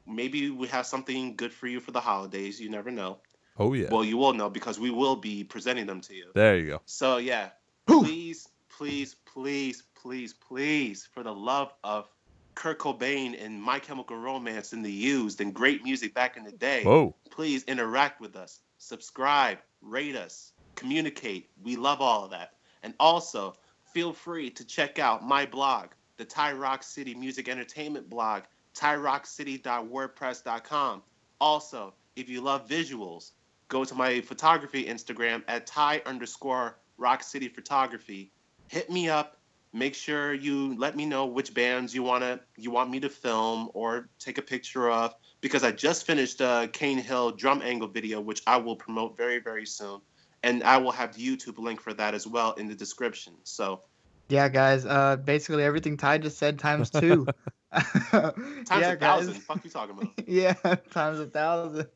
maybe 0.05 0.49
we 0.49 0.67
have 0.67 0.85
something 0.85 1.35
good 1.35 1.53
for 1.53 1.67
you 1.67 1.79
for 1.79 1.91
the 1.91 1.99
holidays. 1.99 2.59
You 2.59 2.69
never 2.69 2.91
know. 2.91 3.19
Oh, 3.57 3.73
yeah. 3.73 3.87
Well, 3.91 4.03
you 4.03 4.17
will 4.17 4.33
know 4.33 4.49
because 4.49 4.79
we 4.79 4.89
will 4.91 5.15
be 5.15 5.43
presenting 5.43 5.85
them 5.85 6.01
to 6.01 6.13
you. 6.15 6.31
there 6.33 6.57
you 6.57 6.67
go. 6.67 6.81
So 6.85 7.17
yeah, 7.17 7.49
Whew. 7.87 8.03
please, 8.03 8.47
please, 8.69 9.15
please, 9.25 9.83
please, 9.95 10.33
please, 10.33 11.07
for 11.13 11.23
the 11.23 11.33
love 11.33 11.73
of 11.83 12.07
Kurt 12.55 12.79
Cobain 12.79 13.41
and 13.43 13.61
My 13.61 13.79
Chemical 13.79 14.17
Romance 14.17 14.73
and 14.73 14.83
the 14.83 14.91
Used 14.91 15.41
and 15.41 15.53
great 15.53 15.83
music 15.83 16.13
back 16.13 16.37
in 16.37 16.43
the 16.43 16.51
day, 16.51 16.83
Whoa. 16.83 17.15
please 17.29 17.63
interact 17.65 18.19
with 18.21 18.35
us, 18.35 18.59
subscribe, 18.77 19.59
rate 19.81 20.15
us, 20.15 20.53
communicate. 20.75 21.49
We 21.63 21.75
love 21.75 22.01
all 22.01 22.25
of 22.25 22.31
that. 22.31 22.53
And 22.83 22.93
also, 22.99 23.55
feel 23.93 24.13
free 24.13 24.49
to 24.51 24.65
check 24.65 24.99
out 24.99 25.23
my 25.25 25.45
blog, 25.45 25.89
the 26.17 26.25
Ty 26.25 26.53
Rock 26.53 26.83
City 26.83 27.13
Music 27.13 27.47
Entertainment 27.47 28.09
blog, 28.09 28.43
tyrockcity.wordpress.com. 28.75 31.03
Also, 31.39 31.93
if 32.15 32.29
you 32.29 32.41
love 32.41 32.67
visuals, 32.67 33.31
go 33.71 33.85
to 33.85 33.95
my 33.95 34.19
photography 34.21 34.83
Instagram 34.83 35.41
at 35.47 35.65
Ty 35.65 36.01
underscore 36.05 36.77
Rock 36.97 37.23
City 37.23 37.47
Photography. 37.47 38.31
Hit 38.67 38.91
me 38.91 39.09
up. 39.09 39.37
Make 39.73 39.95
sure 39.95 40.33
you 40.33 40.77
let 40.77 40.97
me 40.97 41.05
know 41.05 41.25
which 41.25 41.53
bands 41.53 41.95
you 41.95 42.03
wanna 42.03 42.41
you 42.57 42.69
want 42.69 42.89
me 42.91 42.99
to 42.99 43.09
film 43.09 43.71
or 43.73 44.09
take 44.19 44.37
a 44.37 44.41
picture 44.41 44.91
of 44.91 45.15
because 45.39 45.63
I 45.63 45.71
just 45.71 46.05
finished 46.05 46.41
a 46.41 46.69
Kane 46.71 46.97
Hill 46.97 47.31
drum 47.31 47.61
angle 47.61 47.87
video, 47.87 48.19
which 48.19 48.41
I 48.45 48.57
will 48.57 48.75
promote 48.75 49.15
very 49.15 49.39
very 49.39 49.65
soon, 49.65 50.01
and 50.43 50.61
I 50.63 50.77
will 50.77 50.91
have 50.91 51.15
the 51.15 51.25
YouTube 51.25 51.57
link 51.57 51.79
for 51.79 51.93
that 51.93 52.13
as 52.13 52.27
well 52.27 52.51
in 52.55 52.67
the 52.67 52.75
description. 52.75 53.33
So 53.43 53.83
Yeah, 54.27 54.49
guys. 54.49 54.85
Uh, 54.85 55.15
basically 55.15 55.63
everything 55.63 55.95
Ty 55.95 56.17
just 56.17 56.37
said 56.37 56.59
times 56.59 56.89
two. 56.89 57.25
times 57.73 58.33
yeah, 58.69 58.91
a 58.91 58.97
thousand. 58.97 59.35
Fuck 59.35 59.63
you 59.63 59.69
talking 59.69 59.95
about? 59.97 60.11
yeah, 60.27 60.53
times 60.91 61.21
a 61.21 61.27
thousand. 61.27 61.87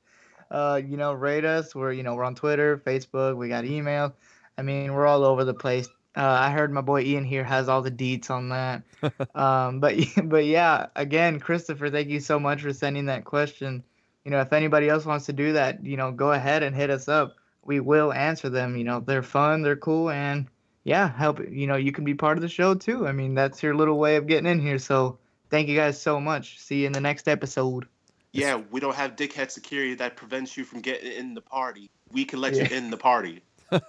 Uh, 0.52 0.82
you 0.86 0.98
know, 0.98 1.14
rate 1.14 1.46
us. 1.46 1.74
We're 1.74 1.92
you 1.92 2.04
know 2.04 2.16
we're 2.16 2.24
on 2.24 2.36
Twitter, 2.36 2.78
Facebook. 2.78 3.38
We 3.38 3.50
got 3.50 3.66
email. 3.66 4.14
I 4.58 4.62
mean, 4.62 4.94
we're 4.94 5.06
all 5.08 5.24
over 5.24 5.44
the 5.44 5.54
place. 5.54 5.88
Uh, 6.16 6.22
I 6.22 6.52
heard 6.52 6.72
my 6.72 6.82
boy 6.82 7.02
Ian 7.02 7.26
here 7.26 7.44
has 7.44 7.68
all 7.68 7.82
the 7.82 7.92
deets 7.92 8.30
on 8.30 8.50
that. 8.50 8.84
um, 9.36 9.80
but 9.80 9.96
but 10.24 10.46
yeah, 10.46 10.88
again, 10.96 11.40
Christopher, 11.40 11.90
thank 11.90 12.10
you 12.10 12.20
so 12.20 12.40
much 12.40 12.62
for 12.62 12.74
sending 12.74 13.08
that 13.08 13.26
question. 13.26 13.84
You 14.24 14.32
know, 14.32 14.42
if 14.42 14.54
anybody 14.54 14.90
else 14.90 15.06
wants 15.06 15.26
to 15.28 15.34
do 15.34 15.54
that, 15.54 15.86
you 15.86 15.98
know, 15.98 16.12
go 16.12 16.32
ahead 16.32 16.64
and 16.64 16.76
hit 16.76 16.90
us 16.90 17.08
up. 17.08 17.36
We 17.64 17.80
will 17.80 18.14
answer 18.14 18.50
them. 18.50 18.78
You 18.78 18.84
know, 18.84 19.00
they're 19.00 19.24
fun, 19.24 19.62
they're 19.62 19.76
cool, 19.76 20.10
and 20.10 20.48
yeah, 20.84 21.12
help. 21.16 21.40
You 21.50 21.68
know, 21.68 21.76
you 21.76 21.92
can 21.92 22.06
be 22.06 22.14
part 22.14 22.38
of 22.38 22.42
the 22.42 22.48
show 22.48 22.76
too. 22.76 23.08
I 23.08 23.12
mean, 23.12 23.36
that's 23.36 23.62
your 23.62 23.76
little 23.76 23.98
way 23.98 24.16
of 24.16 24.28
getting 24.28 24.50
in 24.50 24.62
here. 24.62 24.80
So 24.80 25.20
thank 25.50 25.68
you 25.68 25.76
guys 25.76 26.02
so 26.02 26.20
much. 26.20 26.60
See 26.60 26.82
you 26.82 26.88
in 26.88 26.94
the 26.94 27.02
next 27.02 27.28
episode. 27.28 27.88
Yeah, 28.36 28.62
we 28.72 28.80
don't 28.80 28.96
have 28.96 29.16
dickhead 29.16 29.52
security 29.52 29.96
that 29.96 30.16
prevents 30.16 30.58
you 30.58 30.64
from 30.64 30.82
getting 30.82 31.12
in 31.12 31.34
the 31.34 31.42
party. 31.42 31.90
We 32.12 32.26
can 32.26 32.42
let 32.42 32.54
you 32.54 32.66
in 32.66 32.90
the 32.92 32.98
party. 32.98 33.42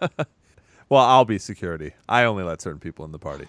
Well, 0.89 1.03
I'll 1.05 1.25
be 1.25 1.39
security. 1.39 1.95
I 2.09 2.23
only 2.25 2.45
let 2.45 2.61
certain 2.63 2.79
people 2.79 3.05
in 3.05 3.11
the 3.11 3.19
party. 3.19 3.47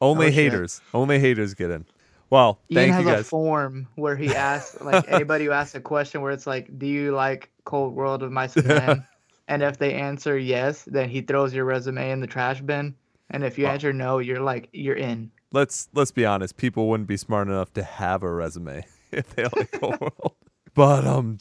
Only 0.00 0.26
Oh, 0.26 0.30
shit. 0.30 0.36
haters. 0.36 0.80
Only 0.94 1.18
haters 1.18 1.52
get 1.52 1.70
in. 1.70 1.84
Well, 2.30 2.60
Ian 2.70 2.92
thank 2.92 2.94
has 2.94 3.04
you 3.06 3.20
a 3.20 3.24
form 3.24 3.88
where 3.96 4.16
he 4.16 4.34
asks 4.34 4.80
like 4.80 5.04
anybody 5.08 5.44
who 5.44 5.50
asks 5.52 5.74
a 5.74 5.80
question 5.80 6.22
where 6.22 6.32
it's 6.32 6.46
like, 6.46 6.78
"Do 6.78 6.86
you 6.86 7.12
like 7.12 7.50
Cold 7.64 7.94
World 7.94 8.22
of 8.22 8.32
Mice 8.32 8.56
and 8.56 8.66
Men?" 8.68 9.04
and 9.48 9.62
if 9.62 9.76
they 9.76 9.92
answer 9.92 10.38
yes, 10.38 10.84
then 10.84 11.10
he 11.10 11.20
throws 11.20 11.52
your 11.52 11.66
resume 11.66 12.10
in 12.10 12.20
the 12.20 12.26
trash 12.26 12.62
bin. 12.62 12.94
And 13.28 13.44
if 13.44 13.58
you 13.58 13.66
Wow. 13.66 13.72
answer 13.72 13.92
no, 13.92 14.18
you're 14.18 14.40
like 14.40 14.70
you're 14.72 14.96
in. 14.96 15.30
let's 15.52 15.90
let's 15.92 16.10
be 16.10 16.24
honest, 16.24 16.56
people 16.56 16.88
wouldn't 16.88 17.06
be 17.06 17.18
smart 17.18 17.48
enough 17.48 17.74
to 17.74 17.82
have 17.82 18.22
a 18.22 18.32
resume 18.32 18.86
if 19.18 19.34
they 19.36 19.44
world. 19.82 20.34
But 20.74 21.06
um, 21.06 21.38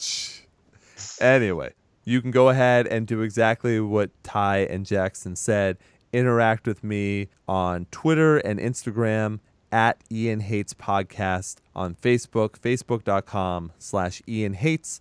anyway, 1.20 1.74
you 2.04 2.22
can 2.22 2.32
go 2.32 2.50
ahead 2.50 2.88
and 2.88 3.08
do 3.08 3.22
exactly 3.22 3.80
what 3.80 4.12
Ty 4.24 4.60
and 4.60 4.86
Jackson 4.86 5.36
said. 5.36 5.78
Interact 6.12 6.68
with 6.68 6.84
me 6.84 7.30
on 7.48 7.86
Twitter 7.92 8.38
and 8.38 8.60
Instagram 8.60 9.40
at 9.72 9.98
Ian 10.12 10.42
Hates 10.42 10.74
Podcast 10.74 11.58
on 11.74 11.96
Facebook, 11.96 12.60
facebook.com 12.60 13.72
slash 13.80 14.22
Ian 14.28 14.54
Hates. 14.54 15.00